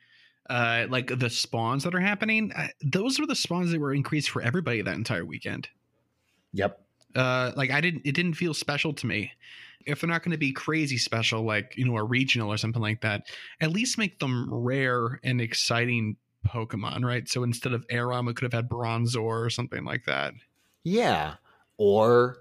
Uh, 0.50 0.88
like 0.90 1.20
the 1.20 1.30
spawns 1.30 1.84
that 1.84 1.94
are 1.94 2.00
happening, 2.00 2.52
those 2.82 3.20
were 3.20 3.28
the 3.28 3.36
spawns 3.36 3.72
that 3.72 3.80
were 3.80 3.94
increased 3.94 4.32
for 4.32 4.42
everybody 4.42 4.82
that 4.82 4.96
entire 4.96 5.24
weekend. 5.24 5.70
Yep. 6.54 6.82
uh 7.16 7.52
like 7.56 7.70
i 7.70 7.80
didn't 7.82 8.02
it 8.06 8.14
didn't 8.14 8.34
feel 8.34 8.54
special 8.56 8.94
to 8.94 9.06
me 9.06 9.32
if 9.86 10.02
they're 10.02 10.10
not 10.10 10.24
going 10.24 10.32
to 10.32 10.38
be 10.38 10.52
crazy 10.52 10.98
special 10.98 11.44
like 11.44 11.74
you 11.78 11.86
know 11.86 11.98
a 11.98 12.04
regional 12.04 12.52
or 12.52 12.58
something 12.58 12.82
like 12.82 13.02
that 13.02 13.28
at 13.62 13.72
least 13.72 13.98
make 13.98 14.20
them 14.20 14.48
rare 14.54 15.20
and 15.24 15.42
exciting 15.42 16.16
pokemon 16.48 17.04
right 17.04 17.28
so 17.30 17.44
instead 17.44 17.74
of 17.74 17.86
Aron 17.90 18.28
it 18.28 18.36
could 18.36 18.44
have 18.44 18.54
had 18.54 18.70
bronzor 18.70 19.22
or 19.22 19.50
something 19.50 19.84
like 19.84 20.06
that 20.06 20.34
Yeah. 20.84 21.36
Or 21.78 22.38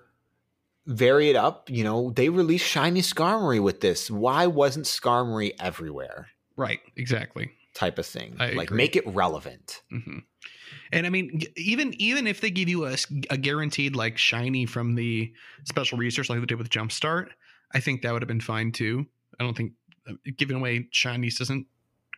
vary 0.87 1.31
it 1.31 1.37
up. 1.37 1.69
You 1.71 1.85
know, 1.85 2.11
they 2.11 2.29
released 2.29 2.67
Shiny 2.67 3.03
Skarmory 3.03 3.63
with 3.63 3.81
this. 3.81 4.11
Why 4.11 4.47
wasn't 4.47 4.87
Skarmory 4.87 5.53
everywhere? 5.61 6.29
right 6.57 6.81
exactly 6.97 7.53
Type 7.79 7.99
of 7.99 8.07
thing. 8.07 8.35
I 8.41 8.51
like 8.51 8.69
agree. 8.69 8.77
make 8.77 8.97
it 8.97 9.07
relevant. 9.07 9.83
hmm 9.91 10.19
and 10.93 11.07
i 11.07 11.11
mean 11.11 11.41
even 11.57 11.95
even 12.01 12.27
if 12.27 12.41
they 12.41 12.51
give 12.51 12.69
you 12.69 12.85
a 12.87 13.37
guaranteed 13.37 13.95
like 13.95 14.19
shiny 14.19 14.65
from 14.67 14.95
the 14.95 15.33
special 15.65 15.97
research 15.99 16.29
like 16.29 16.41
they 16.41 16.47
did 16.47 16.59
with 16.59 16.71
jumpstart 16.71 17.29
i 17.75 17.81
think 17.81 18.03
that 18.03 18.13
would 18.13 18.23
have 18.23 18.29
been 18.29 18.41
fine 18.41 18.73
too 18.73 19.07
i 19.39 19.45
don't 19.45 19.57
think 19.57 19.73
uh, 20.09 20.15
giving 20.37 20.57
away 20.57 20.89
shinies 20.93 21.39
doesn't 21.39 21.67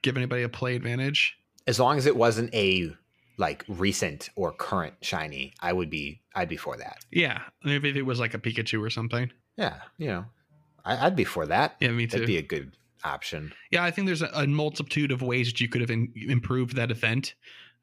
give 0.03 0.17
anybody 0.17 0.43
a 0.43 0.49
play 0.49 0.75
advantage 0.77 1.37
As 1.67 1.79
long 1.79 1.99
as 1.99 2.07
it 2.07 2.17
wasn't 2.17 2.53
a 2.55 2.93
like 3.39 3.65
recent 3.69 4.31
or 4.37 4.53
current 4.53 4.95
shiny, 5.03 5.53
I 5.61 5.73
would 5.73 5.91
be 5.91 6.21
I'd 6.35 6.49
be 6.49 6.57
for 6.57 6.77
that. 6.77 6.99
Yeah, 7.11 7.43
if 7.65 7.85
if 7.85 7.97
it 7.97 8.03
was 8.03 8.21
like 8.21 8.35
a 8.35 8.39
Pikachu 8.39 8.85
or 8.85 8.91
something. 8.91 9.31
Yeah, 9.57 9.77
you 9.99 10.09
know. 10.09 10.25
I, 10.85 11.07
I'd 11.07 11.17
be 11.17 11.25
for 11.25 11.47
that. 11.47 11.77
Yeah, 11.81 11.91
me 11.91 12.07
too. 12.07 12.19
That'd 12.19 12.27
be 12.27 12.37
a 12.39 12.43
good 12.43 12.73
option. 13.05 13.53
yeah, 13.71 13.85
I 13.85 13.91
think 13.91 14.07
there's 14.07 14.23
a, 14.23 14.31
a 14.35 14.47
multitude 14.47 15.13
of 15.13 15.23
ways 15.23 15.49
that 15.49 15.61
you 15.61 15.69
could 15.69 15.81
have 15.81 15.91
in, 15.91 16.13
improved 16.15 16.77
that 16.77 16.91
event, 16.91 17.35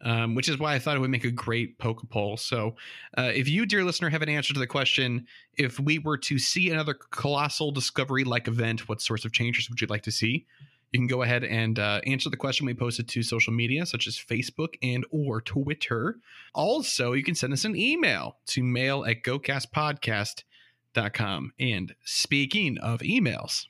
um, 0.02 0.36
which 0.36 0.48
is 0.48 0.60
why 0.60 0.76
I 0.76 0.80
thought 0.80 0.96
it 0.96 1.00
would 1.00 1.10
make 1.10 1.26
a 1.26 1.32
great 1.32 1.80
poke 1.80 2.08
poll. 2.10 2.38
So, 2.38 2.76
uh, 3.18 3.32
if 3.34 3.50
you, 3.50 3.66
dear 3.66 3.84
listener, 3.84 4.10
have 4.10 4.22
an 4.22 4.30
answer 4.30 4.54
to 4.54 4.60
the 4.60 4.68
question, 4.68 5.26
if 5.58 5.80
we 5.80 5.98
were 6.00 6.18
to 6.20 6.38
see 6.38 6.70
another 6.70 6.94
colossal 6.94 7.72
discovery 7.72 8.24
like 8.24 8.48
event, 8.48 8.88
what 8.88 9.02
sorts 9.02 9.26
of 9.26 9.32
changes 9.32 9.70
would 9.70 9.82
you 9.82 9.88
like 9.88 10.04
to 10.04 10.12
see? 10.12 10.46
You 10.94 11.00
can 11.00 11.08
go 11.08 11.24
ahead 11.24 11.44
and 11.44 11.80
uh, 11.80 12.00
answer 12.06 12.30
the 12.30 12.38
question 12.38 12.66
we 12.66 12.74
posted 12.74 13.10
to 13.10 13.22
social 13.22 13.52
media, 13.52 13.86
such 13.86 14.08
as 14.08 14.16
Facebook 14.16 14.76
and 14.82 15.06
or 15.12 15.42
Twitter. 15.42 16.20
Also, 16.54 17.12
you 17.12 17.24
can 17.24 17.36
send 17.36 17.52
us 17.52 17.66
an 17.66 17.76
email 17.76 18.38
to 18.48 18.64
mail 18.64 19.04
at 19.04 19.24
gocastpodcast.com. 19.24 21.52
And 21.60 21.94
speaking 22.06 22.78
of 22.78 23.02
emails, 23.02 23.66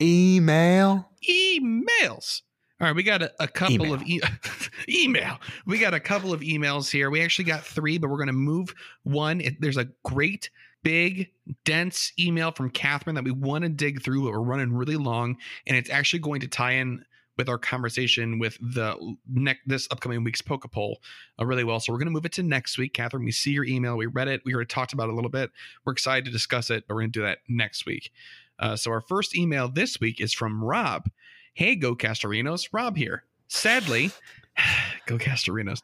Email. 0.00 1.08
emails. 1.28 2.42
All 2.80 2.86
right, 2.86 2.94
we 2.94 3.02
got 3.02 3.22
a, 3.22 3.32
a 3.40 3.48
couple 3.48 3.92
of 3.92 4.02
e- 4.04 4.20
email. 4.88 5.38
We 5.66 5.78
got 5.78 5.94
a 5.94 6.00
couple 6.00 6.32
of 6.32 6.42
emails 6.42 6.90
here. 6.90 7.10
We 7.10 7.22
actually 7.22 7.46
got 7.46 7.64
three, 7.64 7.98
but 7.98 8.08
we're 8.08 8.18
going 8.18 8.28
to 8.28 8.32
move 8.32 8.72
one. 9.02 9.40
It, 9.40 9.60
there's 9.60 9.76
a 9.76 9.88
great, 10.04 10.50
big, 10.84 11.30
dense 11.64 12.12
email 12.20 12.52
from 12.52 12.70
Catherine 12.70 13.16
that 13.16 13.24
we 13.24 13.32
want 13.32 13.64
to 13.64 13.68
dig 13.68 14.02
through, 14.02 14.22
but 14.22 14.32
we're 14.32 14.40
running 14.40 14.72
really 14.72 14.94
long, 14.94 15.38
and 15.66 15.76
it's 15.76 15.90
actually 15.90 16.20
going 16.20 16.40
to 16.42 16.48
tie 16.48 16.72
in 16.72 17.04
with 17.36 17.48
our 17.48 17.58
conversation 17.58 18.38
with 18.38 18.58
the 18.60 19.16
next 19.28 19.60
this 19.66 19.88
upcoming 19.90 20.22
week's 20.24 20.42
poke 20.42 20.70
poll 20.70 21.00
uh, 21.40 21.46
really 21.46 21.64
well. 21.64 21.80
So 21.80 21.92
we're 21.92 21.98
going 21.98 22.08
to 22.08 22.12
move 22.12 22.26
it 22.26 22.32
to 22.32 22.42
next 22.44 22.78
week, 22.78 22.94
Catherine. 22.94 23.24
We 23.24 23.32
see 23.32 23.52
your 23.52 23.64
email, 23.64 23.96
we 23.96 24.06
read 24.06 24.28
it, 24.28 24.42
we 24.44 24.54
already 24.54 24.68
talked 24.68 24.92
about 24.92 25.08
it 25.08 25.12
a 25.12 25.14
little 25.14 25.30
bit. 25.30 25.50
We're 25.84 25.92
excited 25.92 26.24
to 26.26 26.30
discuss 26.30 26.70
it, 26.70 26.84
but 26.86 26.94
we're 26.94 27.02
going 27.02 27.12
to 27.12 27.18
do 27.20 27.24
that 27.24 27.38
next 27.48 27.86
week. 27.86 28.12
Uh, 28.58 28.76
so 28.76 28.90
our 28.90 29.00
first 29.00 29.36
email 29.36 29.68
this 29.68 30.00
week 30.00 30.20
is 30.20 30.32
from 30.32 30.64
Rob. 30.64 31.10
Hey, 31.54 31.74
Go 31.74 31.94
Castorinos, 31.94 32.68
Rob 32.72 32.96
here. 32.96 33.24
Sadly, 33.48 34.10
Go 35.06 35.18
Castorinos. 35.18 35.80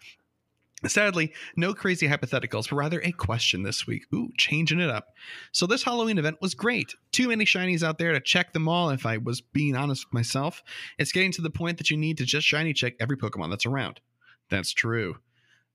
Sadly, 0.87 1.33
no 1.57 1.73
crazy 1.73 2.09
hypotheticals, 2.09 2.69
but 2.69 2.77
rather 2.77 3.01
a 3.03 3.13
question 3.13 3.63
this 3.63 3.87
week. 3.87 4.05
Ooh, 4.15 4.31
changing 4.37 4.81
it 4.81 4.91
up. 4.91 5.15
So, 5.51 5.67
this 5.67 5.83
Halloween 5.83 6.19
event 6.19 6.39
was 6.43 6.55
great. 6.55 6.95
Too 7.11 7.29
many 7.29 7.47
shinies 7.47 7.83
out 7.83 7.97
there 7.99 8.13
to 8.13 8.21
check 8.21 8.53
them 8.53 8.69
all, 8.69 8.91
if 8.91 9.07
I 9.07 9.17
was 9.17 9.41
being 9.41 9.77
honest 9.77 10.07
with 10.07 10.15
myself. 10.15 10.63
It's 10.99 11.13
getting 11.13 11.33
to 11.33 11.43
the 11.43 11.51
point 11.51 11.79
that 11.79 11.91
you 11.91 11.97
need 11.97 12.19
to 12.19 12.27
just 12.27 12.47
shiny 12.47 12.75
check 12.75 12.95
every 13.01 13.17
Pokemon 13.17 13.51
that's 13.51 13.67
around. 13.67 14.01
That's 14.51 14.73
true. 14.73 15.17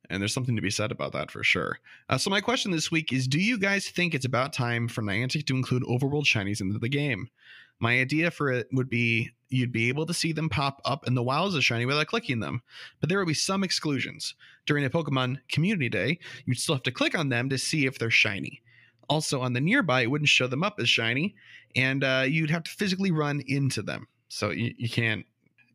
And 0.09 0.21
there's 0.21 0.33
something 0.33 0.55
to 0.55 0.61
be 0.61 0.71
said 0.71 0.91
about 0.91 1.13
that 1.13 1.29
for 1.29 1.43
sure. 1.43 1.79
Uh, 2.09 2.17
so, 2.17 2.29
my 2.29 2.41
question 2.41 2.71
this 2.71 2.91
week 2.91 3.13
is 3.13 3.27
Do 3.27 3.39
you 3.39 3.59
guys 3.59 3.87
think 3.87 4.13
it's 4.13 4.25
about 4.25 4.53
time 4.53 4.87
for 4.87 5.01
Niantic 5.01 5.45
to 5.47 5.55
include 5.55 5.83
overworld 5.83 6.25
shinies 6.25 6.61
into 6.61 6.79
the 6.79 6.89
game? 6.89 7.29
My 7.79 7.99
idea 7.99 8.31
for 8.31 8.51
it 8.51 8.67
would 8.73 8.89
be 8.89 9.31
you'd 9.49 9.71
be 9.71 9.89
able 9.89 10.05
to 10.05 10.13
see 10.13 10.31
them 10.31 10.49
pop 10.49 10.81
up 10.85 11.07
in 11.07 11.15
the 11.15 11.23
wilds 11.23 11.55
as 11.55 11.63
shiny 11.63 11.85
without 11.85 12.07
clicking 12.07 12.39
them, 12.39 12.61
but 12.99 13.09
there 13.09 13.17
would 13.19 13.27
be 13.27 13.33
some 13.33 13.63
exclusions. 13.63 14.35
During 14.65 14.85
a 14.85 14.89
Pokemon 14.89 15.39
Community 15.49 15.89
Day, 15.89 16.19
you'd 16.45 16.59
still 16.59 16.75
have 16.75 16.83
to 16.83 16.91
click 16.91 17.17
on 17.17 17.29
them 17.29 17.49
to 17.49 17.57
see 17.57 17.85
if 17.85 17.97
they're 17.97 18.11
shiny. 18.11 18.61
Also, 19.07 19.41
on 19.41 19.53
the 19.53 19.61
nearby, 19.61 20.01
it 20.01 20.11
wouldn't 20.11 20.29
show 20.29 20.45
them 20.45 20.63
up 20.63 20.79
as 20.79 20.87
shiny, 20.87 21.35
and 21.75 22.03
uh, 22.03 22.25
you'd 22.27 22.51
have 22.51 22.63
to 22.63 22.71
physically 22.71 23.11
run 23.11 23.41
into 23.47 23.81
them. 23.81 24.07
So 24.27 24.51
you, 24.51 24.73
you 24.77 24.89
can't 24.89 25.25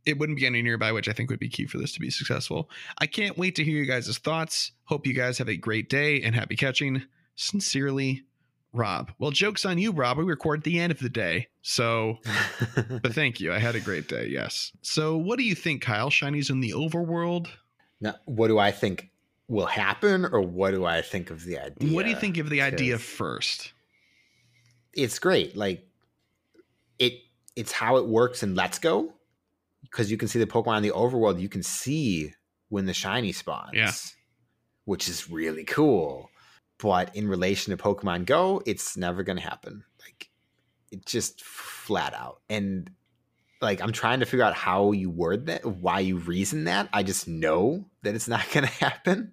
it 0.07 0.19
wouldn't 0.19 0.39
be 0.39 0.47
any 0.47 0.63
nearby, 0.63 0.93
which 0.93 1.09
I 1.09 1.13
think 1.13 1.31
would 1.31 1.41
be 1.41 1.49
key 1.49 1.67
for 1.67 1.79
this 1.79 1.93
to 1.93 2.01
be 2.01 2.11
successful. 2.11 2.71
I 2.99 3.07
can't 3.07 3.39
wait 3.39 3.55
to 3.57 3.65
hear 3.65 3.79
you 3.79 3.87
guys' 3.87 4.17
thoughts. 4.19 4.73
Hope 4.85 5.07
you 5.07 5.15
guys 5.15 5.39
have 5.39 5.49
a 5.49 5.57
great 5.57 5.89
day 5.89 6.23
and 6.23 6.35
happy 6.35 6.57
catching. 6.57 7.03
Sincerely, 7.37 8.25
Rob. 8.73 9.13
Well, 9.19 9.31
joke's 9.31 9.65
on 9.65 9.79
you, 9.79 9.93
Rob. 9.93 10.19
We 10.19 10.25
record 10.25 10.61
at 10.61 10.65
the 10.65 10.79
end 10.79 10.93
of 10.93 10.99
the 10.99 11.09
day. 11.09 11.49
So, 11.63 12.19
but 13.03 13.15
thank 13.15 13.41
you. 13.41 13.53
I 13.53 13.59
had 13.59 13.75
a 13.75 13.81
great 13.81 14.09
day. 14.09 14.27
Yes. 14.29 14.73
So, 14.83 15.17
what 15.17 15.39
do 15.39 15.45
you 15.45 15.55
think, 15.55 15.83
Kyle? 15.83 16.11
Shinies 16.11 16.51
in 16.51 16.61
the 16.61 16.73
overworld? 16.73 17.49
now, 18.05 18.15
what 18.27 18.49
do 18.49 18.59
I 18.59 18.71
think 18.71 19.11
will 19.49 19.67
happen, 19.67 20.27
or 20.27 20.43
what 20.43 20.73
do 20.73 20.85
I 20.85 21.01
think 21.01 21.31
of 21.31 21.45
the 21.45 21.59
idea? 21.59 21.95
What 21.95 22.05
do 22.05 22.11
you 22.11 22.17
think 22.17 22.37
of 22.37 22.51
the 22.51 22.61
idea 22.61 22.99
first? 22.99 23.73
It's 24.93 25.19
great. 25.19 25.57
Like 25.57 25.89
it, 26.99 27.15
it's 27.57 27.73
how 27.73 27.97
it 27.97 28.07
works 28.07 28.43
in 28.43 28.55
Let's 28.55 28.79
Go 28.79 29.14
because 29.95 30.11
you 30.11 30.17
can 30.17 30.27
see 30.27 30.41
the 30.41 30.47
Pokemon 30.47 30.79
in 30.79 30.83
the 30.83 30.91
overworld. 30.91 31.41
You 31.41 31.49
can 31.49 31.63
see 31.63 32.35
when 32.69 32.87
the 32.87 32.93
shiny 32.93 33.31
spawns. 33.31 33.71
Yeah. 33.75 33.93
which 34.87 35.09
is 35.09 35.31
really 35.31 35.63
cool. 35.63 36.31
But 36.81 37.15
in 37.15 37.29
relation 37.29 37.77
to 37.77 37.83
Pokemon 37.83 38.27
Go, 38.27 38.61
it's 38.67 38.97
never 38.97 39.23
going 39.23 39.37
to 39.37 39.43
happen. 39.43 39.85
Like 40.05 40.29
it 40.91 41.07
just 41.07 41.45
flat 41.45 42.13
out. 42.13 42.41
And 42.51 42.91
like 43.63 43.81
I'm 43.81 43.93
trying 43.93 44.19
to 44.19 44.27
figure 44.27 44.45
out 44.45 44.55
how 44.55 44.91
you 44.91 45.11
word 45.11 45.47
that, 45.47 45.65
why 45.65 46.01
you 46.01 46.17
reason 46.19 46.65
that. 46.65 46.89
I 46.93 47.05
just 47.05 47.29
know 47.29 47.85
that 48.03 48.17
it's 48.17 48.27
not 48.27 48.45
going 48.53 48.67
to 48.67 48.73
happen 48.73 49.33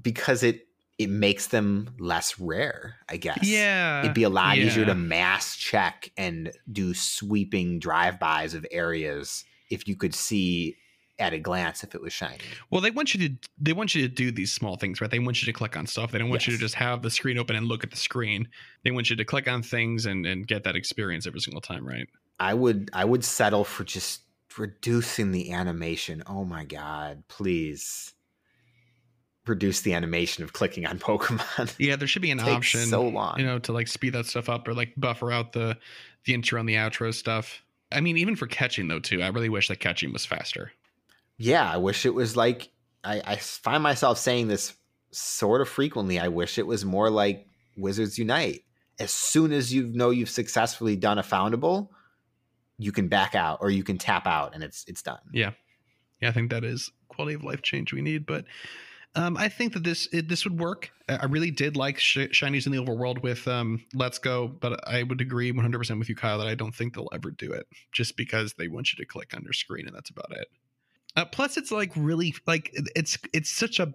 because 0.00 0.42
it 0.42 0.66
it 0.98 1.08
makes 1.08 1.46
them 1.46 1.94
less 1.98 2.38
rare, 2.38 2.96
I 3.08 3.16
guess. 3.16 3.44
Yeah. 3.44 4.00
It'd 4.00 4.12
be 4.12 4.24
a 4.24 4.28
lot 4.28 4.58
easier 4.58 4.84
to 4.84 4.94
mass 4.94 5.56
check 5.56 6.12
and 6.18 6.52
do 6.70 6.92
sweeping 6.92 7.78
drive-bys 7.78 8.52
of 8.52 8.66
areas 8.70 9.46
if 9.70 9.88
you 9.88 9.96
could 9.96 10.14
see 10.14 10.76
at 11.18 11.34
a 11.34 11.38
glance 11.38 11.84
if 11.84 11.94
it 11.94 12.00
was 12.00 12.12
shiny. 12.12 12.38
Well, 12.70 12.80
they 12.80 12.90
want 12.90 13.14
you 13.14 13.28
to 13.28 13.34
they 13.58 13.72
want 13.72 13.94
you 13.94 14.02
to 14.02 14.08
do 14.08 14.30
these 14.32 14.52
small 14.52 14.76
things, 14.76 15.00
right? 15.00 15.10
They 15.10 15.18
want 15.18 15.42
you 15.42 15.46
to 15.46 15.52
click 15.52 15.76
on 15.76 15.86
stuff. 15.86 16.12
They 16.12 16.18
don't 16.18 16.30
want 16.30 16.46
you 16.46 16.52
to 16.54 16.58
just 16.58 16.74
have 16.74 17.02
the 17.02 17.10
screen 17.10 17.38
open 17.38 17.56
and 17.56 17.66
look 17.66 17.84
at 17.84 17.90
the 17.90 17.96
screen. 17.96 18.48
They 18.84 18.90
want 18.90 19.10
you 19.10 19.16
to 19.16 19.24
click 19.24 19.46
on 19.46 19.62
things 19.62 20.06
and 20.06 20.24
and 20.26 20.46
get 20.46 20.64
that 20.64 20.76
experience 20.76 21.26
every 21.26 21.40
single 21.40 21.60
time, 21.60 21.86
right? 21.86 22.08
I 22.38 22.54
would 22.54 22.90
I 22.94 23.04
would 23.04 23.22
settle 23.24 23.64
for 23.64 23.84
just 23.84 24.22
reducing 24.56 25.30
the 25.30 25.52
animation. 25.52 26.22
Oh 26.26 26.44
my 26.44 26.64
god, 26.64 27.22
please. 27.28 28.14
Reduce 29.46 29.80
the 29.80 29.94
animation 29.94 30.44
of 30.44 30.52
clicking 30.52 30.86
on 30.86 30.98
Pokemon. 31.00 31.74
Yeah, 31.78 31.96
there 31.96 32.06
should 32.06 32.22
be 32.22 32.30
an 32.30 32.40
option, 32.40 32.86
so 32.86 33.08
long. 33.08 33.38
you 33.38 33.44
know, 33.44 33.58
to 33.60 33.72
like 33.72 33.88
speed 33.88 34.12
that 34.14 34.26
stuff 34.26 34.48
up 34.48 34.68
or 34.68 34.74
like 34.74 34.92
buffer 34.96 35.32
out 35.32 35.52
the 35.52 35.76
the 36.24 36.34
intro 36.34 36.60
and 36.60 36.68
the 36.68 36.74
outro 36.74 37.12
stuff. 37.12 37.62
I 37.92 38.00
mean, 38.00 38.16
even 38.16 38.36
for 38.36 38.46
catching 38.46 38.88
though, 38.88 39.00
too. 39.00 39.22
I 39.22 39.28
really 39.28 39.48
wish 39.48 39.68
that 39.68 39.80
catching 39.80 40.12
was 40.12 40.26
faster. 40.26 40.72
yeah, 41.38 41.70
I 41.70 41.78
wish 41.78 42.06
it 42.06 42.14
was 42.14 42.36
like 42.36 42.70
I, 43.02 43.22
I 43.24 43.36
find 43.36 43.82
myself 43.82 44.18
saying 44.18 44.48
this 44.48 44.74
sort 45.10 45.60
of 45.60 45.68
frequently. 45.68 46.18
I 46.18 46.28
wish 46.28 46.58
it 46.58 46.66
was 46.66 46.84
more 46.84 47.10
like 47.10 47.46
Wizards 47.76 48.18
Unite. 48.18 48.62
As 48.98 49.10
soon 49.10 49.52
as 49.52 49.72
you 49.72 49.86
know 49.86 50.10
you've 50.10 50.28
successfully 50.28 50.96
done 50.96 51.18
a 51.18 51.22
foundable, 51.22 51.88
you 52.78 52.92
can 52.92 53.08
back 53.08 53.34
out 53.34 53.58
or 53.62 53.70
you 53.70 53.82
can 53.82 53.98
tap 53.98 54.26
out 54.26 54.54
and 54.54 54.62
it's 54.62 54.84
it's 54.86 55.02
done. 55.02 55.18
Yeah, 55.32 55.52
Yeah, 56.20 56.28
I 56.28 56.32
think 56.32 56.50
that 56.50 56.64
is 56.64 56.90
quality 57.08 57.34
of 57.34 57.44
life 57.44 57.62
change 57.62 57.92
we 57.92 58.02
need. 58.02 58.26
But 58.26 58.44
um, 59.16 59.36
I 59.36 59.48
think 59.48 59.72
that 59.72 59.82
this 59.84 60.08
it, 60.12 60.28
this 60.28 60.44
would 60.44 60.58
work. 60.58 60.90
I 61.08 61.24
really 61.26 61.50
did 61.50 61.76
like 61.76 61.98
sh- 61.98 62.28
shinies 62.32 62.66
in 62.66 62.72
the 62.72 62.78
overworld 62.78 63.22
with 63.22 63.48
um, 63.48 63.84
Let's 63.92 64.18
Go, 64.18 64.46
but 64.48 64.86
I 64.88 65.02
would 65.02 65.20
agree 65.20 65.50
100 65.50 65.78
percent 65.78 65.98
with 65.98 66.08
you, 66.08 66.14
Kyle, 66.14 66.38
that 66.38 66.46
I 66.46 66.54
don't 66.54 66.74
think 66.74 66.94
they'll 66.94 67.08
ever 67.12 67.30
do 67.30 67.52
it 67.52 67.66
just 67.92 68.16
because 68.16 68.54
they 68.54 68.68
want 68.68 68.92
you 68.92 68.96
to 69.02 69.06
click 69.06 69.34
on 69.34 69.42
your 69.42 69.52
screen 69.52 69.86
and 69.86 69.96
that's 69.96 70.10
about 70.10 70.30
it. 70.32 70.48
Uh, 71.16 71.24
plus, 71.24 71.56
it's 71.56 71.72
like 71.72 71.90
really 71.96 72.34
like 72.46 72.70
it's 72.72 73.18
it's 73.32 73.50
such 73.50 73.80
a 73.80 73.92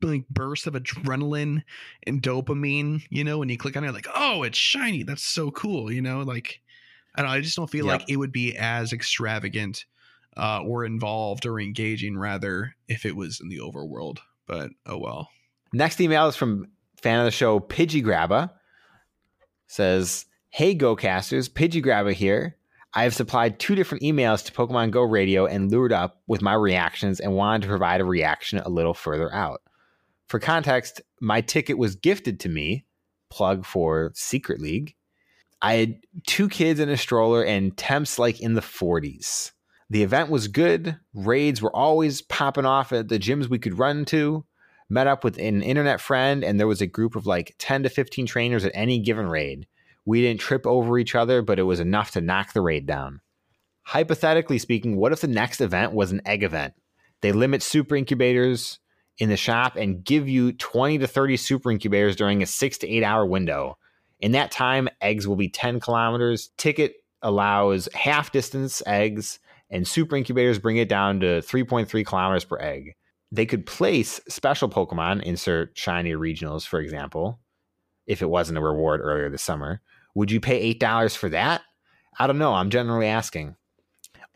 like 0.00 0.26
burst 0.28 0.66
of 0.66 0.74
adrenaline 0.74 1.62
and 2.06 2.20
dopamine. 2.20 3.02
You 3.10 3.22
know, 3.22 3.38
when 3.38 3.48
you 3.48 3.56
click 3.56 3.76
on 3.76 3.84
it, 3.84 3.92
like 3.92 4.08
oh, 4.12 4.42
it's 4.42 4.58
shiny. 4.58 5.04
That's 5.04 5.22
so 5.22 5.52
cool. 5.52 5.92
You 5.92 6.02
know, 6.02 6.22
like 6.22 6.60
I 7.14 7.22
don't 7.22 7.30
know. 7.30 7.36
I 7.36 7.40
just 7.40 7.56
don't 7.56 7.70
feel 7.70 7.86
Yep. 7.86 8.00
like 8.00 8.10
it 8.10 8.16
would 8.16 8.32
be 8.32 8.56
as 8.56 8.92
extravagant 8.92 9.84
uh, 10.36 10.62
or 10.62 10.84
involved 10.84 11.46
or 11.46 11.60
engaging 11.60 12.18
rather 12.18 12.74
if 12.88 13.06
it 13.06 13.14
was 13.14 13.40
in 13.40 13.48
the 13.48 13.58
overworld. 13.58 14.18
But 14.46 14.70
oh 14.86 14.98
well. 14.98 15.28
Next 15.72 16.00
email 16.00 16.26
is 16.28 16.36
from 16.36 16.68
fan 17.00 17.18
of 17.18 17.24
the 17.24 17.30
show, 17.30 17.60
Pidgey 17.60 18.02
Grabba. 18.02 18.50
Says, 19.66 20.26
Hey 20.50 20.76
GoCasters, 20.76 21.50
Pidgey 21.50 21.82
Grabba 21.82 22.12
here. 22.12 22.56
I 22.94 23.04
have 23.04 23.14
supplied 23.14 23.58
two 23.58 23.74
different 23.74 24.02
emails 24.02 24.44
to 24.44 24.52
Pokemon 24.52 24.90
Go 24.90 25.00
Radio 25.00 25.46
and 25.46 25.70
lured 25.70 25.94
up 25.94 26.20
with 26.26 26.42
my 26.42 26.52
reactions 26.52 27.20
and 27.20 27.34
wanted 27.34 27.62
to 27.62 27.68
provide 27.68 28.02
a 28.02 28.04
reaction 28.04 28.58
a 28.58 28.68
little 28.68 28.92
further 28.92 29.32
out. 29.32 29.62
For 30.28 30.38
context, 30.38 31.00
my 31.20 31.40
ticket 31.40 31.78
was 31.78 31.94
gifted 31.94 32.40
to 32.40 32.50
me, 32.50 32.84
plug 33.30 33.64
for 33.64 34.12
Secret 34.14 34.60
League. 34.60 34.94
I 35.62 35.74
had 35.74 36.00
two 36.26 36.48
kids 36.48 36.80
in 36.80 36.90
a 36.90 36.96
stroller 36.96 37.42
and 37.42 37.76
temps 37.76 38.18
like 38.18 38.40
in 38.40 38.54
the 38.54 38.60
40s. 38.60 39.52
The 39.92 40.02
event 40.02 40.30
was 40.30 40.48
good. 40.48 40.96
Raids 41.12 41.60
were 41.60 41.76
always 41.76 42.22
popping 42.22 42.64
off 42.64 42.94
at 42.94 43.08
the 43.08 43.18
gyms 43.18 43.50
we 43.50 43.58
could 43.58 43.78
run 43.78 44.06
to 44.06 44.46
met 44.88 45.06
up 45.06 45.22
with 45.22 45.36
an 45.36 45.62
internet 45.62 46.00
friend 46.00 46.42
and 46.42 46.58
there 46.58 46.66
was 46.66 46.80
a 46.80 46.86
group 46.86 47.14
of 47.14 47.26
like 47.26 47.54
10 47.58 47.82
to 47.82 47.90
15 47.90 48.24
trainers 48.24 48.64
at 48.64 48.72
any 48.74 48.98
given 48.98 49.26
raid. 49.26 49.66
We 50.06 50.22
didn't 50.22 50.40
trip 50.40 50.66
over 50.66 50.98
each 50.98 51.14
other, 51.14 51.42
but 51.42 51.58
it 51.58 51.64
was 51.64 51.78
enough 51.78 52.10
to 52.12 52.22
knock 52.22 52.54
the 52.54 52.62
raid 52.62 52.86
down. 52.86 53.20
Hypothetically 53.82 54.58
speaking, 54.58 54.96
what 54.96 55.12
if 55.12 55.20
the 55.20 55.26
next 55.26 55.60
event 55.60 55.92
was 55.92 56.10
an 56.10 56.22
egg 56.24 56.42
event? 56.42 56.72
They 57.20 57.32
limit 57.32 57.62
super 57.62 57.94
incubators 57.94 58.78
in 59.18 59.28
the 59.28 59.36
shop 59.36 59.76
and 59.76 60.02
give 60.02 60.26
you 60.26 60.52
20 60.52 60.96
to 61.00 61.06
30 61.06 61.36
super 61.36 61.70
incubators 61.70 62.16
during 62.16 62.42
a 62.42 62.46
six 62.46 62.78
to 62.78 62.88
eight 62.88 63.04
hour 63.04 63.26
window. 63.26 63.76
In 64.20 64.32
that 64.32 64.52
time, 64.52 64.88
eggs 65.02 65.28
will 65.28 65.36
be 65.36 65.50
10 65.50 65.80
kilometers. 65.80 66.48
Ticket 66.56 66.94
allows 67.20 67.90
half 67.92 68.32
distance 68.32 68.82
eggs, 68.86 69.38
and 69.72 69.88
super 69.88 70.14
incubators 70.14 70.60
bring 70.60 70.76
it 70.76 70.88
down 70.88 71.18
to 71.18 71.40
3.3 71.40 72.06
kilometers 72.06 72.44
per 72.44 72.58
egg 72.60 72.94
they 73.32 73.46
could 73.46 73.64
place 73.64 74.20
special 74.28 74.68
Pokemon, 74.68 75.22
insert 75.22 75.76
shiny 75.76 76.12
regionals, 76.12 76.66
for 76.66 76.78
example, 76.78 77.40
if 78.06 78.20
it 78.20 78.28
wasn't 78.28 78.58
a 78.58 78.62
reward 78.62 79.00
earlier 79.00 79.30
this 79.30 79.42
summer. 79.42 79.80
Would 80.14 80.30
you 80.30 80.38
pay 80.38 80.74
$8 80.74 81.16
for 81.16 81.30
that? 81.30 81.62
I 82.18 82.26
don't 82.26 82.38
know. 82.38 82.52
I'm 82.52 82.68
generally 82.68 83.06
asking. 83.06 83.56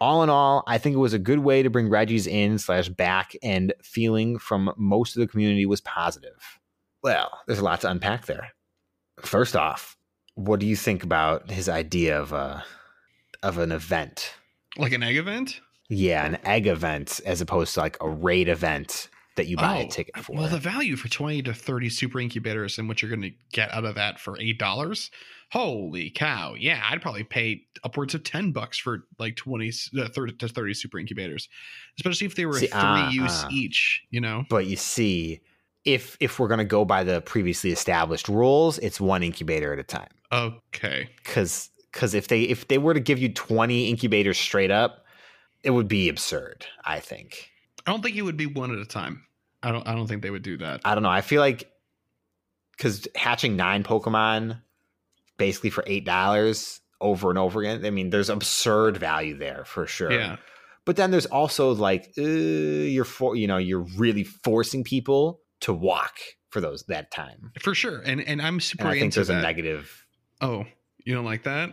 All 0.00 0.22
in 0.22 0.30
all, 0.30 0.64
I 0.66 0.78
think 0.78 0.94
it 0.94 1.00
was 1.00 1.12
a 1.12 1.18
good 1.18 1.40
way 1.40 1.62
to 1.62 1.68
bring 1.68 1.90
Regis 1.90 2.26
in 2.26 2.58
slash 2.58 2.88
back, 2.88 3.36
and 3.42 3.74
feeling 3.82 4.38
from 4.38 4.72
most 4.78 5.14
of 5.14 5.20
the 5.20 5.26
community 5.26 5.66
was 5.66 5.82
positive. 5.82 6.58
Well, 7.02 7.30
there's 7.46 7.58
a 7.58 7.64
lot 7.64 7.82
to 7.82 7.90
unpack 7.90 8.24
there. 8.24 8.52
First 9.20 9.56
off, 9.56 9.96
what 10.34 10.60
do 10.60 10.66
you 10.66 10.76
think 10.76 11.02
about 11.02 11.50
his 11.50 11.68
idea 11.68 12.18
of 12.18 12.32
a 12.32 12.64
of 13.42 13.58
an 13.58 13.72
event? 13.72 14.34
Like 14.76 14.92
an 14.92 15.02
egg 15.02 15.16
event? 15.16 15.60
Yeah, 15.88 16.24
an 16.26 16.38
egg 16.44 16.66
event 16.66 17.20
as 17.24 17.40
opposed 17.40 17.74
to 17.74 17.80
like 17.80 17.96
a 18.00 18.08
raid 18.08 18.48
event 18.48 19.08
that 19.36 19.46
you 19.46 19.56
buy 19.56 19.78
a 19.80 19.84
Oh, 19.84 19.88
ticket 19.88 20.16
for. 20.18 20.34
Well, 20.34 20.48
the 20.48 20.58
value 20.58 20.96
for 20.96 21.08
20 21.08 21.42
to 21.42 21.54
30 21.54 21.90
super 21.90 22.18
incubators 22.18 22.78
and 22.78 22.88
what 22.88 23.02
you're 23.02 23.10
going 23.10 23.22
to 23.22 23.32
get 23.52 23.72
out 23.72 23.84
of 23.84 23.94
that 23.94 24.18
for 24.18 24.36
$8. 24.36 25.10
Holy 25.52 26.10
cow. 26.10 26.54
Yeah, 26.58 26.82
I'd 26.90 27.00
probably 27.02 27.22
pay 27.22 27.62
upwards 27.84 28.14
of 28.14 28.24
10 28.24 28.50
bucks 28.52 28.78
for 28.78 29.04
like 29.18 29.36
20 29.36 29.70
uh, 29.98 30.08
30 30.08 30.32
to 30.38 30.48
30 30.48 30.74
super 30.74 30.98
incubators, 30.98 31.48
especially 31.98 32.26
if 32.26 32.34
they 32.34 32.46
were 32.46 32.54
See, 32.54 32.66
three 32.66 32.80
ah, 32.80 33.10
use 33.10 33.44
ah. 33.44 33.48
each, 33.52 34.02
you 34.10 34.20
know. 34.20 34.44
but 34.50 34.66
you 34.66 34.74
see, 34.76 35.40
if 35.84 36.16
if 36.18 36.40
we're 36.40 36.48
gonna 36.48 36.64
go 36.64 36.84
by 36.84 37.04
the 37.04 37.20
previously 37.20 37.70
established 37.70 38.28
rules, 38.28 38.78
it's 38.78 39.00
one 39.00 39.22
incubator 39.22 39.72
at 39.72 39.78
a 39.78 39.84
time. 39.84 40.08
Okay. 40.32 41.08
Because 41.24 41.70
because 41.96 42.12
if 42.12 42.28
they 42.28 42.42
if 42.42 42.68
they 42.68 42.76
were 42.76 42.92
to 42.92 43.00
give 43.00 43.18
you 43.18 43.30
twenty 43.30 43.88
incubators 43.88 44.36
straight 44.38 44.70
up, 44.70 45.06
it 45.64 45.70
would 45.70 45.88
be 45.88 46.10
absurd. 46.10 46.66
I 46.84 47.00
think. 47.00 47.50
I 47.86 47.90
don't 47.90 48.02
think 48.02 48.16
it 48.16 48.22
would 48.22 48.36
be 48.36 48.46
one 48.46 48.70
at 48.70 48.78
a 48.78 48.84
time. 48.84 49.24
I 49.62 49.72
don't 49.72 49.88
I 49.88 49.94
don't 49.94 50.06
think 50.06 50.22
they 50.22 50.30
would 50.30 50.42
do 50.42 50.58
that. 50.58 50.82
I 50.84 50.94
don't 50.94 51.02
know. 51.02 51.08
I 51.08 51.22
feel 51.22 51.40
like 51.40 51.70
because 52.76 53.08
hatching 53.16 53.56
nine 53.56 53.82
Pokemon 53.82 54.60
basically 55.38 55.70
for 55.70 55.82
eight 55.86 56.04
dollars 56.04 56.80
over 57.00 57.30
and 57.30 57.38
over 57.38 57.60
again. 57.60 57.84
I 57.84 57.90
mean, 57.90 58.10
there's 58.10 58.28
absurd 58.28 58.98
value 58.98 59.36
there 59.38 59.64
for 59.64 59.86
sure. 59.86 60.12
Yeah. 60.12 60.36
But 60.84 60.96
then 60.96 61.10
there's 61.10 61.26
also 61.26 61.72
like 61.72 62.12
uh, 62.18 62.22
you're 62.22 63.04
for 63.04 63.36
you 63.36 63.46
know 63.46 63.56
you're 63.56 63.86
really 63.96 64.24
forcing 64.24 64.84
people 64.84 65.40
to 65.60 65.72
walk 65.72 66.18
for 66.50 66.60
those 66.60 66.84
that 66.84 67.10
time. 67.10 67.52
For 67.60 67.74
sure. 67.74 68.00
And 68.00 68.20
and 68.20 68.42
I'm 68.42 68.60
super 68.60 68.84
And 68.84 68.90
I 68.90 69.00
think 69.00 69.14
there's 69.14 69.28
that. 69.28 69.38
a 69.38 69.42
negative. 69.42 70.04
oh, 70.42 70.66
you 71.06 71.14
don't 71.14 71.24
like 71.24 71.44
that? 71.44 71.70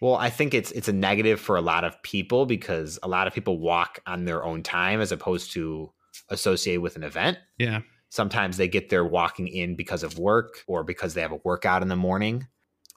Well, 0.00 0.14
I 0.14 0.30
think 0.30 0.54
it's 0.54 0.72
it's 0.72 0.88
a 0.88 0.92
negative 0.92 1.40
for 1.40 1.56
a 1.56 1.60
lot 1.60 1.84
of 1.84 2.00
people 2.02 2.46
because 2.46 2.98
a 3.02 3.08
lot 3.08 3.26
of 3.26 3.34
people 3.34 3.58
walk 3.58 3.98
on 4.06 4.24
their 4.24 4.44
own 4.44 4.62
time 4.62 5.00
as 5.00 5.12
opposed 5.12 5.52
to 5.52 5.92
associated 6.30 6.80
with 6.80 6.96
an 6.96 7.02
event. 7.02 7.38
Yeah. 7.58 7.80
Sometimes 8.10 8.56
they 8.56 8.68
get 8.68 8.88
their 8.88 9.04
walking 9.04 9.48
in 9.48 9.74
because 9.74 10.02
of 10.02 10.18
work 10.18 10.62
or 10.66 10.84
because 10.84 11.14
they 11.14 11.20
have 11.20 11.32
a 11.32 11.40
workout 11.44 11.82
in 11.82 11.88
the 11.88 11.96
morning. 11.96 12.46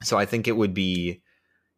So 0.03 0.17
I 0.17 0.25
think 0.25 0.47
it 0.47 0.55
would 0.55 0.73
be 0.73 1.21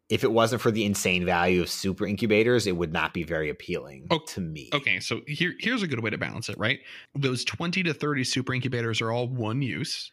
if 0.08 0.24
it 0.24 0.32
wasn't 0.32 0.60
for 0.60 0.70
the 0.70 0.84
insane 0.84 1.24
value 1.24 1.62
of 1.62 1.70
super 1.70 2.06
incubators, 2.06 2.66
it 2.66 2.76
would 2.76 2.92
not 2.92 3.14
be 3.14 3.22
very 3.22 3.48
appealing 3.48 4.06
Oh, 4.10 4.20
to 4.28 4.40
me. 4.40 4.68
Okay, 4.74 5.00
so 5.00 5.22
here 5.26 5.54
here's 5.58 5.82
a 5.82 5.86
good 5.86 6.00
way 6.00 6.10
to 6.10 6.18
balance 6.18 6.48
it, 6.48 6.58
right? 6.58 6.80
Those 7.14 7.44
20 7.44 7.82
to 7.84 7.94
30 7.94 8.24
super 8.24 8.52
incubators 8.52 9.00
are 9.00 9.10
all 9.10 9.28
one 9.28 9.62
use. 9.62 10.12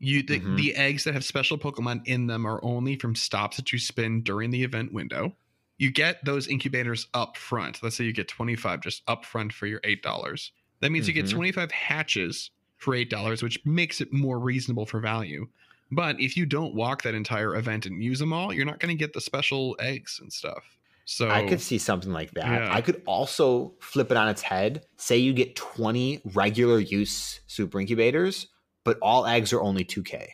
You 0.00 0.22
the, 0.22 0.40
Mhm. 0.40 0.56
the 0.56 0.74
eggs 0.76 1.04
that 1.04 1.14
have 1.14 1.24
special 1.24 1.58
Pokemon 1.58 2.02
in 2.06 2.26
them 2.26 2.46
are 2.46 2.58
only 2.64 2.96
from 2.96 3.14
stops 3.14 3.58
that 3.58 3.72
you 3.72 3.78
spin 3.78 4.22
during 4.22 4.50
the 4.50 4.64
event 4.64 4.92
window. 4.92 5.36
You 5.78 5.90
get 5.90 6.24
those 6.24 6.48
incubators 6.48 7.06
up 7.14 7.36
front. 7.36 7.82
Let's 7.82 7.96
say 7.96 8.04
you 8.04 8.12
get 8.12 8.26
25 8.28 8.80
just 8.80 9.02
up 9.06 9.24
front 9.24 9.52
for 9.52 9.66
your 9.66 9.80
$8. 9.84 10.52
That 10.80 10.90
means 10.90 11.06
you 11.06 11.14
get 11.14 11.26
Mhm. 11.26 11.30
25 11.32 11.70
hatches 11.70 12.50
for 12.78 12.94
$8, 12.94 13.42
which 13.42 13.64
makes 13.66 14.00
it 14.00 14.12
more 14.12 14.38
reasonable 14.38 14.86
for 14.86 15.00
value. 15.00 15.46
But 15.90 16.18
if 16.20 16.36
you 16.36 16.46
don't 16.46 16.74
walk 16.74 17.02
that 17.02 17.14
entire 17.14 17.54
event 17.56 17.84
and 17.84 18.02
use 18.02 18.18
them 18.20 18.32
all, 18.32 18.52
you're 18.54 18.64
not 18.64 18.78
going 18.80 18.96
to 18.96 18.98
get 18.98 19.12
the 19.12 19.20
special 19.20 19.76
eggs 19.80 20.18
and 20.20 20.32
stuff. 20.32 20.64
So 21.04 21.28
I 21.28 21.46
could 21.48 21.60
see 21.60 21.76
something 21.78 22.12
like 22.12 22.30
that. 22.32 22.46
Yeah. 22.46 22.72
I 22.74 22.80
could 22.80 23.02
also 23.04 23.74
flip 23.80 24.10
it 24.12 24.16
on 24.16 24.28
its 24.28 24.42
head. 24.42 24.84
Say 24.96 25.18
you 25.18 25.32
get 25.32 25.56
20 25.56 26.20
regular 26.24 26.78
use 26.78 27.40
super 27.48 27.80
incubators, 27.80 28.46
but 28.84 28.98
all 29.00 29.26
eggs 29.26 29.52
are 29.52 29.60
only 29.60 29.84
2K. 29.84 30.28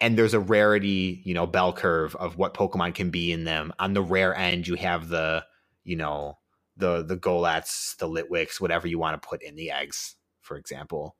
And 0.00 0.18
there's 0.18 0.34
a 0.34 0.40
rarity, 0.40 1.22
you 1.24 1.34
know, 1.34 1.46
bell 1.46 1.72
curve 1.72 2.14
of 2.16 2.36
what 2.36 2.54
Pokemon 2.54 2.94
can 2.94 3.10
be 3.10 3.32
in 3.32 3.44
them. 3.44 3.72
On 3.78 3.94
the 3.94 4.02
rare 4.02 4.34
end, 4.34 4.66
you 4.66 4.74
have 4.74 5.08
the, 5.08 5.44
you 5.84 5.96
know, 5.96 6.38
the 6.76 7.02
the 7.02 7.16
Goletts, 7.16 7.96
the 7.96 8.08
Litwicks, 8.08 8.60
whatever 8.60 8.88
you 8.88 8.98
want 8.98 9.20
to 9.20 9.26
put 9.26 9.42
in 9.42 9.54
the 9.54 9.70
eggs, 9.70 10.16
for 10.40 10.56
example. 10.56 11.16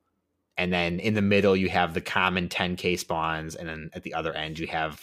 And 0.57 0.71
then 0.71 0.99
in 0.99 1.13
the 1.13 1.21
middle, 1.21 1.55
you 1.55 1.69
have 1.69 1.93
the 1.93 2.01
common 2.01 2.47
10K 2.47 2.99
spawns, 2.99 3.55
and 3.55 3.67
then 3.67 3.89
at 3.93 4.03
the 4.03 4.13
other 4.13 4.33
end, 4.33 4.59
you 4.59 4.67
have 4.67 5.01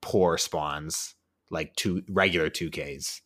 poor 0.00 0.38
spawns, 0.38 1.14
like 1.50 1.74
two 1.76 2.02
regular 2.08 2.50
2Ks. 2.50 3.20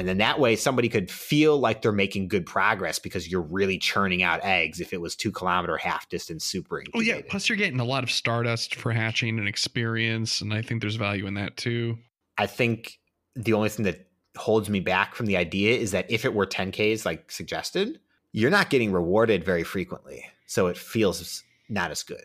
And 0.00 0.08
then 0.08 0.16
that 0.16 0.40
way, 0.40 0.56
somebody 0.56 0.88
could 0.88 1.10
feel 1.10 1.58
like 1.58 1.82
they're 1.82 1.92
making 1.92 2.28
good 2.28 2.46
progress 2.46 2.98
because 2.98 3.30
you're 3.30 3.42
really 3.42 3.76
churning 3.76 4.22
out 4.22 4.42
eggs. 4.42 4.80
If 4.80 4.94
it 4.94 5.00
was 5.02 5.14
two 5.14 5.30
kilometer 5.30 5.76
half 5.76 6.08
distance 6.08 6.42
super 6.42 6.82
Oh 6.94 7.00
yeah, 7.00 7.20
plus 7.28 7.50
you're 7.50 7.58
getting 7.58 7.80
a 7.80 7.84
lot 7.84 8.02
of 8.02 8.10
stardust 8.10 8.76
for 8.76 8.92
hatching 8.92 9.38
and 9.38 9.46
experience, 9.46 10.40
and 10.40 10.54
I 10.54 10.62
think 10.62 10.80
there's 10.80 10.96
value 10.96 11.26
in 11.26 11.34
that 11.34 11.58
too. 11.58 11.98
I 12.38 12.46
think 12.46 12.98
the 13.36 13.52
only 13.52 13.68
thing 13.68 13.84
that 13.84 14.08
holds 14.38 14.70
me 14.70 14.80
back 14.80 15.14
from 15.14 15.26
the 15.26 15.36
idea 15.36 15.76
is 15.76 15.90
that 15.90 16.10
if 16.10 16.24
it 16.24 16.32
were 16.32 16.46
10Ks 16.46 17.04
like 17.04 17.30
suggested, 17.30 18.00
you're 18.32 18.50
not 18.50 18.70
getting 18.70 18.92
rewarded 18.92 19.44
very 19.44 19.64
frequently. 19.64 20.24
So 20.46 20.68
it 20.68 20.78
feels 20.78 21.44
not 21.68 21.90
as 21.90 22.02
good. 22.02 22.24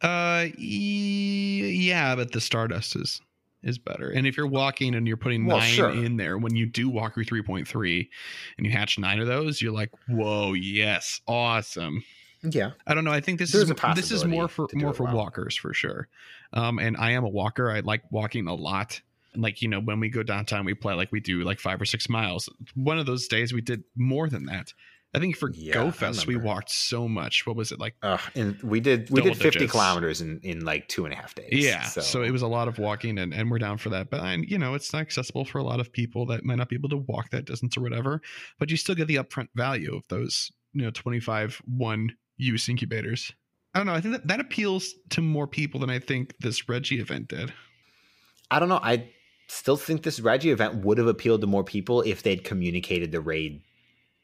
Uh, 0.00 0.46
yeah, 0.56 2.16
but 2.16 2.32
the 2.32 2.40
stardust 2.40 2.96
is 2.96 3.20
is 3.62 3.78
better. 3.78 4.08
And 4.10 4.26
if 4.26 4.36
you're 4.36 4.46
walking 4.46 4.94
and 4.94 5.06
you're 5.06 5.16
putting 5.16 5.46
Well, 5.46 5.58
nine 5.58 5.72
sure. 5.72 5.90
in 5.90 6.16
there, 6.16 6.38
when 6.38 6.54
you 6.54 6.66
do 6.66 6.88
walk 6.88 7.16
your 7.16 7.24
3.3 7.24 8.08
and 8.56 8.66
you 8.66 8.72
hatch 8.72 8.98
nine 8.98 9.20
of 9.20 9.26
those, 9.26 9.60
you're 9.60 9.72
like, 9.72 9.90
whoa, 10.08 10.52
yes, 10.52 11.20
awesome. 11.26 12.04
Yeah. 12.42 12.70
I 12.86 12.94
don't 12.94 13.04
know. 13.04 13.10
I 13.12 13.20
think 13.20 13.38
this 13.40 13.50
There's 13.52 13.70
is 13.70 13.76
this 13.96 14.10
is 14.12 14.24
more 14.24 14.46
for 14.48 14.68
more 14.74 14.94
for 14.94 15.04
well. 15.04 15.16
walkers 15.16 15.56
for 15.56 15.74
sure. 15.74 16.08
Um, 16.52 16.78
and 16.78 16.96
I 16.96 17.10
am 17.12 17.24
a 17.24 17.28
walker. 17.28 17.70
I 17.70 17.80
like 17.80 18.02
walking 18.12 18.46
a 18.46 18.54
lot. 18.54 19.00
Like 19.34 19.60
you 19.60 19.68
know, 19.68 19.80
when 19.80 19.98
we 20.00 20.08
go 20.08 20.22
downtown, 20.22 20.64
we 20.64 20.74
play 20.74 20.94
like 20.94 21.10
we 21.10 21.18
do 21.20 21.42
like 21.42 21.58
five 21.58 21.80
or 21.80 21.84
six 21.84 22.08
miles. 22.08 22.48
One 22.74 22.98
of 22.98 23.06
those 23.06 23.26
days 23.28 23.52
we 23.52 23.60
did 23.60 23.82
more 23.96 24.28
than 24.28 24.46
that. 24.46 24.72
I 25.14 25.20
think 25.20 25.36
for 25.36 25.50
Yeah, 25.50 25.74
GoFest 25.74 26.26
we 26.26 26.36
walked 26.36 26.70
so 26.70 27.08
much. 27.08 27.46
What 27.46 27.56
was 27.56 27.72
it 27.72 27.80
like? 27.80 27.94
Uh, 28.02 28.18
and 28.34 28.60
we 28.62 28.78
did 28.78 29.08
we 29.08 29.22
did 29.22 29.36
50 29.36 29.50
digits. 29.50 29.72
kilometers 29.72 30.20
in, 30.20 30.38
in 30.42 30.64
like 30.64 30.86
two 30.88 31.06
and 31.06 31.14
a 31.14 31.16
half 31.16 31.34
days. 31.34 31.48
Yeah, 31.50 31.84
so. 31.84 32.22
it 32.22 32.30
was 32.30 32.42
a 32.42 32.46
lot 32.46 32.68
of 32.68 32.78
walking, 32.78 33.18
and, 33.18 33.32
and 33.32 33.50
we're 33.50 33.58
down 33.58 33.78
for 33.78 33.88
that. 33.88 34.10
But 34.10 34.20
I, 34.20 34.34
you 34.34 34.58
know, 34.58 34.74
it's 34.74 34.92
not 34.92 35.00
accessible 35.00 35.46
for 35.46 35.58
a 35.58 35.62
lot 35.62 35.80
of 35.80 35.92
people 35.92 36.26
that 36.26 36.44
might 36.44 36.56
not 36.56 36.68
be 36.68 36.76
able 36.76 36.90
to 36.90 36.98
walk 36.98 37.30
that 37.30 37.46
distance 37.46 37.76
or 37.76 37.80
whatever. 37.80 38.20
But 38.58 38.70
you 38.70 38.76
still 38.76 38.94
get 38.94 39.08
the 39.08 39.16
upfront 39.16 39.48
value 39.54 39.96
of 39.96 40.02
those, 40.08 40.52
you 40.74 40.82
know, 40.82 40.90
twenty 40.90 41.20
five 41.20 41.60
one 41.64 42.14
use 42.36 42.68
incubators. 42.68 43.32
I 43.74 43.78
don't 43.78 43.86
know. 43.86 43.94
I 43.94 44.02
think 44.02 44.12
that 44.12 44.26
that 44.26 44.40
appeals 44.40 44.92
to 45.10 45.22
more 45.22 45.46
people 45.46 45.80
than 45.80 45.90
I 45.90 46.00
think 46.00 46.34
this 46.40 46.68
Regi 46.68 47.00
event 47.00 47.28
did. 47.28 47.52
I 48.50 48.58
don't 48.58 48.68
know. 48.68 48.80
I 48.82 49.08
still 49.48 49.76
think 49.78 50.02
this 50.02 50.20
Regi 50.20 50.50
event 50.50 50.84
would 50.84 50.98
have 50.98 51.06
appealed 51.06 51.40
to 51.40 51.46
more 51.46 51.64
people 51.64 52.02
if 52.02 52.22
they'd 52.22 52.44
communicated 52.44 53.10
the 53.10 53.20
raid 53.20 53.62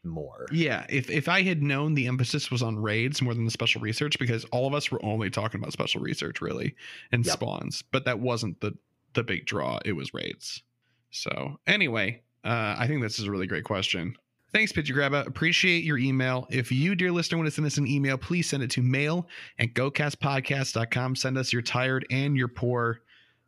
more. 0.04 0.46
Yeah, 0.52 0.86
if 0.88 1.10
if 1.10 1.28
I 1.28 1.42
had 1.42 1.62
known 1.62 1.94
the 1.94 2.06
emphasis 2.06 2.50
was 2.50 2.62
on 2.62 2.78
raids 2.78 3.20
more 3.22 3.34
than 3.34 3.44
the 3.44 3.50
special 3.50 3.80
research, 3.80 4.18
because 4.18 4.44
all 4.46 4.66
of 4.66 4.74
us 4.74 4.90
were 4.90 5.04
only 5.04 5.30
talking 5.30 5.60
about 5.60 5.72
special 5.72 6.00
research 6.00 6.40
really 6.40 6.74
and 7.12 7.24
Yep. 7.24 7.32
spawns, 7.34 7.82
but 7.90 8.04
that 8.04 8.20
wasn't 8.20 8.60
the 8.60 8.76
the 9.14 9.22
big 9.22 9.46
draw. 9.46 9.78
It 9.84 9.92
was 9.92 10.12
raids. 10.12 10.62
So 11.10 11.58
anyway, 11.66 12.22
uh, 12.44 12.74
I 12.78 12.86
think 12.88 13.00
this 13.02 13.18
is 13.20 13.26
a 13.26 13.30
really 13.30 13.46
great 13.46 13.64
question. 13.64 14.16
Thanks, 14.52 14.72
Pidgey 14.72 14.94
Grabba. 14.94 15.26
Appreciate 15.26 15.82
your 15.82 15.98
email. 15.98 16.46
If 16.48 16.70
you, 16.70 16.94
dear 16.94 17.10
listener, 17.10 17.38
want 17.38 17.48
to 17.48 17.50
send 17.50 17.66
us 17.66 17.76
an 17.76 17.88
email, 17.88 18.16
please 18.16 18.48
send 18.48 18.62
it 18.62 18.70
to 18.72 18.82
mail 18.82 19.26
at 19.58 19.74
gocastpodcast.com. 19.74 21.16
Send 21.16 21.38
us 21.38 21.52
your 21.52 21.62
tired 21.62 22.06
and 22.10 22.36
your 22.36 22.48
poor 22.48 23.00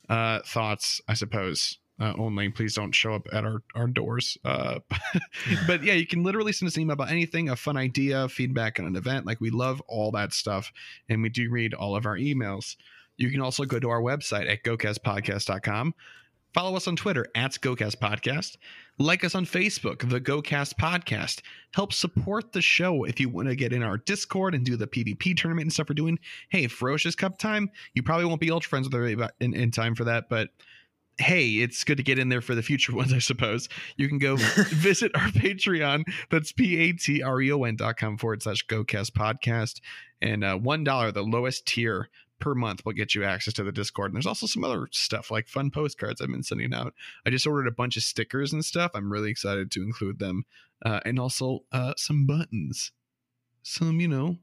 uh, 0.09 0.41
thoughts, 0.45 1.01
I 1.09 1.15
suppose. 1.15 1.79
Uh, 1.99 2.13
only 2.19 2.49
please 2.51 2.75
don't 2.75 2.95
show 2.95 3.15
up 3.15 3.27
at 3.33 3.45
our, 3.45 3.63
our 3.75 3.87
doors. 3.87 4.37
Uh, 4.45 4.81
but 5.67 5.83
yeah, 5.83 5.95
you 5.95 6.07
can 6.07 6.23
literally 6.23 6.53
send 6.53 6.69
us 6.69 6.77
an 6.77 6.83
email 6.83 6.95
about 6.95 7.11
anything, 7.11 7.49
a 7.49 7.57
fun 7.57 7.77
idea, 7.77 8.29
feedback 8.29 8.79
on 8.79 8.87
an 8.87 8.97
event. 8.97 9.25
Like 9.25 9.41
we 9.41 9.51
love 9.51 9.81
all 9.89 10.11
that 10.13 10.33
stuff. 10.33 10.73
And 11.09 11.23
we 11.23 11.31
do 11.31 11.51
read 11.51 11.73
all 11.73 11.97
of 11.97 12.05
our 12.05 12.17
emails. 12.17 12.77
You 13.17 13.31
can 13.31 13.41
also 13.41 13.65
go 13.65 13.81
to 13.81 13.89
our 13.89 14.03
website 14.03 14.51
at 14.51 14.63
gocastpodcast.com. 14.63 15.95
Follow 16.57 16.75
us 16.75 16.89
on 16.89 16.97
Twitter 16.97 17.27
at 17.35 17.53
GoCast 17.53 17.97
Podcast. 17.97 18.57
Like 18.99 19.25
us 19.25 19.35
on 19.35 19.45
Facebook, 19.45 20.09
the 20.09 20.19
GoCast 20.19 20.77
Podcast. 20.81 21.43
Help 21.75 21.93
support 21.93 22.53
the 22.53 22.63
show 22.63 23.05
if 23.05 23.21
you 23.21 23.29
want 23.29 23.49
to 23.49 23.55
get 23.55 23.75
in 23.75 23.83
our 23.83 23.99
Discord 23.99 24.55
and 24.55 24.65
do 24.65 24.75
the 24.75 24.87
PvP 24.87 25.37
tournament 25.37 25.67
and 25.67 25.73
stuff 25.73 25.91
we're 25.91 25.95
doing. 25.95 26.19
Hey, 26.49 26.67
Ferocious 26.67 27.15
Cup 27.15 27.39
time. 27.39 27.71
You 27.93 28.03
probably 28.03 28.25
won't 28.25 28.41
be 28.41 28.51
ultra 28.51 28.71
friends 28.71 28.87
with 28.87 28.95
everybody 28.95 29.35
in, 29.41 29.53
in 29.53 29.71
time 29.71 29.95
for 29.95 30.05
that, 30.05 30.31
but 30.31 30.49
hey, 31.19 31.49
it's 31.49 31.85
good 31.85 31.97
to 31.97 32.03
get 32.03 32.19
in 32.19 32.29
there 32.29 32.41
for 32.41 32.55
the 32.55 32.63
future 32.63 32.93
ones, 32.97 33.13
I 33.13 33.19
suppose. 33.19 33.69
You 33.97 34.09
can 34.09 34.19
go 34.19 34.37
visit 34.69 35.13
our 35.15 35.29
Patreon. 35.29 36.05
That's 36.31 36.53
P-A-T-R-E-O-N 36.53 37.77
dot 37.77 37.97
com 37.97 38.19
forward 38.19 38.43
slash 38.43 38.67
GoCast 38.67 39.13
Podcast. 39.13 39.81
And 40.21 40.45
uh, 40.45 40.59
$1, 40.59 41.15
the 41.15 41.23
lowest 41.23 41.67
tier 41.67 42.09
per 42.39 42.55
month 42.55 42.85
will 42.85 42.93
get 42.93 43.15
you 43.15 43.25
access 43.25 43.55
to 43.55 43.65
the 43.65 43.73
Discord. 43.73 44.11
And 44.11 44.17
there's 44.17 44.27
also 44.27 44.47
some 44.47 44.65
other 44.65 44.89
stuff 44.93 45.31
like 45.31 45.49
fun 45.49 45.71
postcards 45.71 46.21
I've 46.21 46.29
been 46.29 46.43
sending 46.43 46.75
out. 46.75 46.95
I 47.25 47.31
just 47.31 47.47
ordered 47.47 47.69
a 47.69 47.73
bunch 47.73 47.97
of 47.97 48.03
stickers 48.03 48.53
and 48.53 48.65
stuff. 48.65 48.91
I'm 48.95 49.13
really 49.13 49.31
excited 49.31 49.71
to 49.73 49.83
include 49.83 50.19
them. 50.19 50.45
Uh, 50.85 51.01
and 51.05 51.19
also 51.19 51.61
uh, 51.73 51.95
some 51.97 52.27
buttons. 52.27 52.93
Some, 53.63 54.01
you 54.01 54.09
know, 54.09 54.37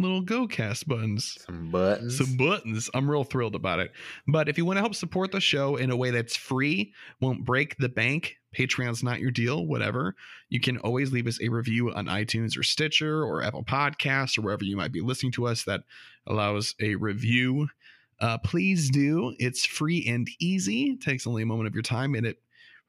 little 0.00 0.22
GoCast 0.22 0.86
buttons 0.86 1.38
Some 1.46 1.70
buttons. 1.70 2.18
some 2.18 2.36
buttons. 2.36 2.90
I'm 2.94 3.10
real 3.10 3.24
thrilled 3.24 3.54
about 3.54 3.80
it. 3.80 3.92
But 4.26 4.48
if 4.48 4.58
you 4.58 4.64
want 4.64 4.76
to 4.76 4.80
help 4.80 4.94
support 4.94 5.32
the 5.32 5.40
show 5.40 5.76
in 5.76 5.90
a 5.90 5.96
way 5.96 6.10
that's 6.10 6.36
free, 6.36 6.92
won't 7.20 7.44
break 7.44 7.76
the 7.78 7.88
bank, 7.88 8.36
Patreon's 8.56 9.02
not 9.02 9.20
your 9.20 9.30
deal, 9.30 9.66
whatever, 9.66 10.16
you 10.48 10.60
can 10.60 10.78
always 10.78 11.12
leave 11.12 11.26
us 11.26 11.40
a 11.40 11.48
review 11.48 11.92
on 11.92 12.06
iTunes 12.06 12.58
or 12.58 12.62
Stitcher 12.62 13.22
or 13.22 13.42
Apple 13.42 13.64
Podcasts 13.64 14.38
or 14.38 14.42
wherever 14.42 14.64
you 14.64 14.76
might 14.76 14.92
be 14.92 15.00
listening 15.00 15.32
to 15.32 15.46
us 15.46 15.64
that 15.64 15.82
allows 16.26 16.74
a 16.80 16.94
review. 16.96 17.68
Uh, 18.20 18.38
please 18.38 18.90
do. 18.90 19.34
It's 19.38 19.64
free 19.64 20.04
and 20.06 20.28
easy. 20.40 20.90
It 20.90 21.00
takes 21.00 21.26
only 21.26 21.42
a 21.42 21.46
moment 21.46 21.68
of 21.68 21.74
your 21.74 21.82
time 21.82 22.14
and 22.14 22.26
it 22.26 22.38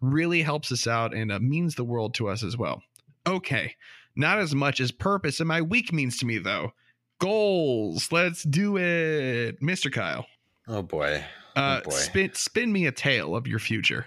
really 0.02 0.42
helps 0.42 0.72
us 0.72 0.88
out 0.88 1.14
and 1.14 1.32
uh, 1.32 1.40
means 1.40 1.76
the 1.76 1.84
world 1.84 2.16
to 2.16 2.28
us 2.28 2.44
as 2.44 2.58
well. 2.58 2.82
Okay, 3.28 3.76
not 4.16 4.40
as 4.40 4.56
much 4.56 4.80
as 4.82 4.92
purpose 4.92 5.40
in 5.40 5.46
my 5.48 5.62
week 5.62 5.94
means 5.94 6.18
to 6.18 6.26
me, 6.26 6.40
though 6.40 6.74
goals. 7.22 8.12
Let's 8.12 8.44
do 8.44 8.78
it, 8.78 9.62
Mr. 9.62 9.92
Kyle. 9.92 10.26
oh 10.68 10.82
boy. 10.82 11.24
Uh, 11.56 11.82
boy. 11.82 11.92
spin 11.92 12.34
spin 12.34 12.72
me 12.72 12.88
a 12.88 12.92
tale 12.92 13.36
of 13.36 13.48
your 13.48 13.60
future. 13.60 14.06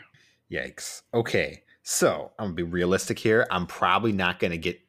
Yikes. 0.51 1.03
Okay. 1.15 1.63
So 1.83 2.33
I'm 2.39 2.47
gonna 2.47 2.55
be 2.55 2.63
realistic 2.63 3.19
here. 3.19 3.47
I'm 3.51 3.67
probably 3.67 4.13
not 4.13 4.39
gonna 4.39 4.57
get 4.57 4.81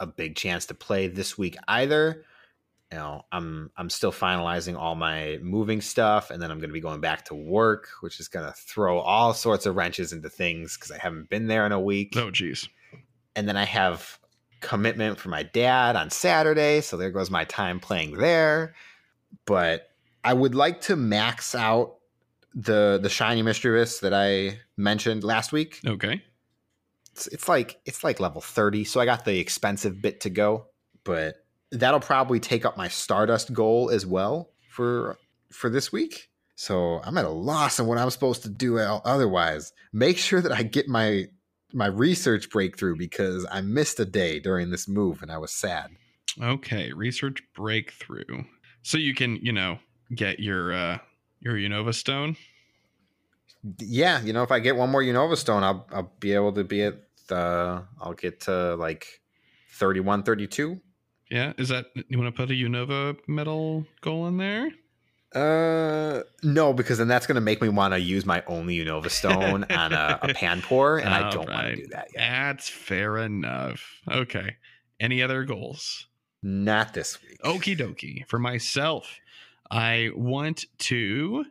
a 0.00 0.06
big 0.06 0.36
chance 0.36 0.66
to 0.66 0.74
play 0.74 1.08
this 1.08 1.38
week 1.38 1.56
either. 1.68 2.24
You 2.90 2.98
know, 2.98 3.22
I'm 3.30 3.70
I'm 3.76 3.88
still 3.88 4.10
finalizing 4.10 4.76
all 4.76 4.96
my 4.96 5.38
moving 5.42 5.80
stuff, 5.80 6.30
and 6.30 6.42
then 6.42 6.50
I'm 6.50 6.58
going 6.58 6.70
to 6.70 6.74
be 6.74 6.80
going 6.80 7.00
back 7.00 7.24
to 7.26 7.34
work, 7.36 7.86
which 8.00 8.18
is 8.18 8.26
going 8.26 8.46
to 8.46 8.52
throw 8.52 8.98
all 8.98 9.32
sorts 9.32 9.64
of 9.64 9.76
wrenches 9.76 10.12
into 10.12 10.28
things 10.28 10.76
because 10.76 10.90
I 10.90 10.98
haven't 10.98 11.30
been 11.30 11.46
there 11.46 11.66
in 11.66 11.70
a 11.70 11.78
week. 11.78 12.14
Oh, 12.16 12.32
geez. 12.32 12.68
And 13.36 13.46
then 13.48 13.56
I 13.56 13.64
have 13.64 14.18
commitment 14.60 15.18
for 15.18 15.28
my 15.28 15.42
dad 15.42 15.96
on 15.96 16.10
Saturday, 16.10 16.80
so 16.80 16.96
there 16.96 17.10
goes 17.10 17.30
my 17.30 17.44
time 17.44 17.80
playing 17.80 18.16
there. 18.16 18.74
But 19.46 19.90
I 20.22 20.34
would 20.34 20.54
like 20.54 20.82
to 20.82 20.96
max 20.96 21.54
out 21.54 21.96
the 22.54 22.98
the 23.00 23.08
shiny 23.08 23.42
Misdreavus 23.42 24.00
that 24.00 24.12
I 24.12 24.58
mentioned 24.76 25.24
last 25.24 25.52
week. 25.52 25.80
Okay. 25.86 26.22
It's, 27.12 27.26
it's 27.28 27.48
like 27.48 27.80
it's 27.84 28.04
like 28.04 28.20
level 28.20 28.40
30, 28.40 28.84
so 28.84 29.00
I 29.00 29.04
got 29.04 29.24
the 29.24 29.38
expensive 29.38 30.00
bit 30.00 30.20
to 30.20 30.30
go, 30.30 30.66
but 31.04 31.36
that'll 31.72 32.00
probably 32.00 32.40
take 32.40 32.64
up 32.64 32.76
my 32.76 32.88
Stardust 32.88 33.52
goal 33.52 33.90
as 33.90 34.06
well 34.06 34.50
for 34.68 35.18
for 35.50 35.70
this 35.70 35.92
week. 35.92 36.28
So 36.54 37.00
I'm 37.02 37.16
at 37.16 37.24
a 37.24 37.30
loss 37.30 37.80
on 37.80 37.86
what 37.86 37.98
I'm 37.98 38.10
supposed 38.10 38.42
to 38.42 38.50
do 38.50 38.78
otherwise. 38.78 39.72
Make 39.92 40.18
sure 40.18 40.42
that 40.42 40.52
I 40.52 40.62
get 40.62 40.88
my 40.88 41.28
my 41.72 41.86
research 41.86 42.50
breakthrough 42.50 42.96
because 42.96 43.46
I 43.50 43.60
missed 43.60 44.00
a 44.00 44.04
day 44.04 44.40
during 44.40 44.70
this 44.70 44.88
move 44.88 45.22
and 45.22 45.30
I 45.30 45.38
was 45.38 45.52
sad. 45.52 45.90
Okay, 46.40 46.92
research 46.92 47.42
breakthrough. 47.54 48.44
So 48.82 48.98
you 48.98 49.14
can, 49.14 49.36
you 49.36 49.52
know, 49.52 49.78
get 50.14 50.40
your 50.40 50.72
uh 50.72 50.98
your 51.40 51.54
Unova 51.54 51.94
stone. 51.94 52.36
Yeah, 53.78 54.22
you 54.22 54.32
know, 54.32 54.42
if 54.42 54.50
I 54.50 54.58
get 54.58 54.76
one 54.76 54.90
more 54.90 55.02
Unova 55.02 55.36
stone, 55.36 55.62
I'll 55.62 55.86
I'll 55.92 56.12
be 56.20 56.32
able 56.32 56.52
to 56.52 56.64
be 56.64 56.82
at 56.82 57.00
the 57.28 57.84
I'll 58.00 58.14
get 58.14 58.40
to 58.40 58.76
like 58.76 59.06
31 59.72 60.22
32. 60.22 60.80
Yeah, 61.30 61.52
is 61.58 61.68
that 61.68 61.86
you 62.08 62.18
want 62.18 62.34
to 62.34 62.36
put 62.36 62.50
a 62.50 62.54
Unova 62.54 63.16
medal 63.28 63.86
goal 64.00 64.26
in 64.26 64.36
there? 64.36 64.70
Uh, 65.34 66.22
no, 66.42 66.72
because 66.72 66.98
then 66.98 67.06
that's 67.06 67.26
going 67.26 67.36
to 67.36 67.40
make 67.40 67.62
me 67.62 67.68
want 67.68 67.94
to 67.94 68.00
use 68.00 68.26
my 68.26 68.42
only 68.46 68.76
Unova 68.78 69.10
stone 69.10 69.64
on 69.70 69.92
a, 69.92 70.18
a 70.22 70.34
Panpour, 70.34 70.98
and 70.98 71.08
I 71.08 71.30
don't 71.30 71.46
right. 71.46 71.54
want 71.54 71.66
to 71.68 71.76
do 71.76 71.86
that 71.88 72.08
yet. 72.12 72.20
That's 72.20 72.68
fair 72.68 73.18
enough. 73.18 73.84
Okay. 74.10 74.56
Any 74.98 75.22
other 75.22 75.44
goals? 75.44 76.08
Not 76.42 76.94
this 76.94 77.18
week. 77.22 77.40
Okie 77.42 77.78
dokie. 77.78 78.26
For 78.26 78.38
myself, 78.38 79.18
I 79.70 80.10
want 80.14 80.64
to 80.78 81.44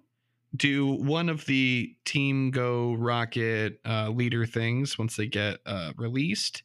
do 0.56 0.96
one 0.96 1.30
of 1.30 1.46
the 1.46 1.96
Team 2.06 2.52
Go 2.52 2.96
Rocket 2.96 3.80
uh, 3.86 4.10
leader 4.10 4.46
things 4.46 4.98
once 4.98 5.16
they 5.16 5.28
get 5.28 5.60
uh, 5.66 5.94
released. 5.96 6.64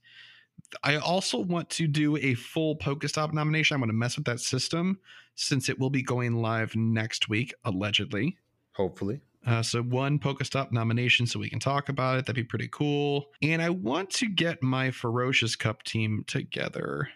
I 0.82 0.96
also 0.96 1.38
want 1.38 1.70
to 1.70 1.86
do 1.86 2.16
a 2.16 2.34
full 2.34 2.76
Pokestop 2.76 3.32
nomination. 3.32 3.74
I'm 3.74 3.80
going 3.80 3.90
to 3.90 3.94
mess 3.94 4.16
with 4.16 4.24
that 4.26 4.40
system 4.40 4.98
since 5.34 5.68
it 5.68 5.78
will 5.78 5.90
be 5.90 6.02
going 6.02 6.34
live 6.34 6.76
next 6.76 7.28
week, 7.28 7.54
allegedly. 7.64 8.36
Hopefully. 8.72 9.20
Uh, 9.46 9.62
so 9.62 9.82
one 9.82 10.18
Pokestop 10.18 10.72
nomination 10.72 11.26
so 11.26 11.38
we 11.38 11.50
can 11.50 11.58
talk 11.58 11.88
about 11.88 12.18
it. 12.18 12.26
That'd 12.26 12.36
be 12.36 12.44
pretty 12.44 12.68
cool. 12.68 13.26
And 13.42 13.60
I 13.60 13.70
want 13.70 14.10
to 14.10 14.28
get 14.28 14.62
my 14.62 14.90
Ferocious 14.90 15.54
Cup 15.54 15.82
team 15.82 16.24
together. 16.26 17.10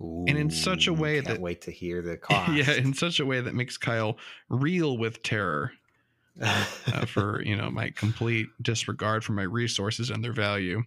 Ooh, 0.00 0.24
and 0.28 0.38
in 0.38 0.48
such 0.48 0.86
a 0.86 0.92
way 0.92 1.20
that 1.20 1.40
wait 1.40 1.60
to 1.62 1.70
hear 1.70 2.00
the 2.02 2.16
cost. 2.16 2.52
yeah, 2.52 2.72
in 2.72 2.94
such 2.94 3.20
a 3.20 3.26
way 3.26 3.40
that 3.40 3.54
makes 3.54 3.76
Kyle 3.76 4.16
reel 4.48 4.96
with 4.96 5.22
terror 5.22 5.72
uh, 6.40 6.64
for 7.06 7.42
you 7.42 7.56
know 7.56 7.68
my 7.70 7.90
complete 7.90 8.46
disregard 8.62 9.24
for 9.24 9.32
my 9.32 9.42
resources 9.42 10.10
and 10.10 10.22
their 10.22 10.32
value. 10.32 10.84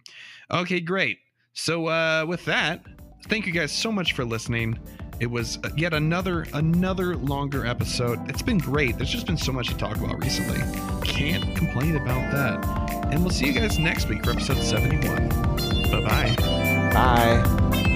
Okay, 0.50 0.80
great. 0.80 1.18
So 1.52 1.86
uh, 1.86 2.24
with 2.26 2.44
that, 2.46 2.84
thank 3.28 3.46
you 3.46 3.52
guys 3.52 3.70
so 3.70 3.92
much 3.92 4.14
for 4.14 4.24
listening. 4.24 4.78
It 5.22 5.30
was 5.30 5.60
yet 5.76 5.94
another 5.94 6.48
another 6.52 7.14
longer 7.14 7.64
episode. 7.64 8.28
It's 8.28 8.42
been 8.42 8.58
great. 8.58 8.96
There's 8.96 9.08
just 9.08 9.24
been 9.24 9.36
so 9.36 9.52
much 9.52 9.68
to 9.68 9.76
talk 9.76 9.96
about 9.96 10.18
recently. 10.20 10.58
Can't 11.04 11.54
complain 11.54 11.94
about 11.94 12.32
that. 12.32 13.04
And 13.12 13.20
we'll 13.20 13.30
see 13.30 13.46
you 13.46 13.52
guys 13.52 13.78
next 13.78 14.08
week 14.08 14.24
for 14.24 14.32
episode 14.32 14.60
71. 14.60 15.28
Bye-bye. 15.92 16.34
Bye. 16.92 17.88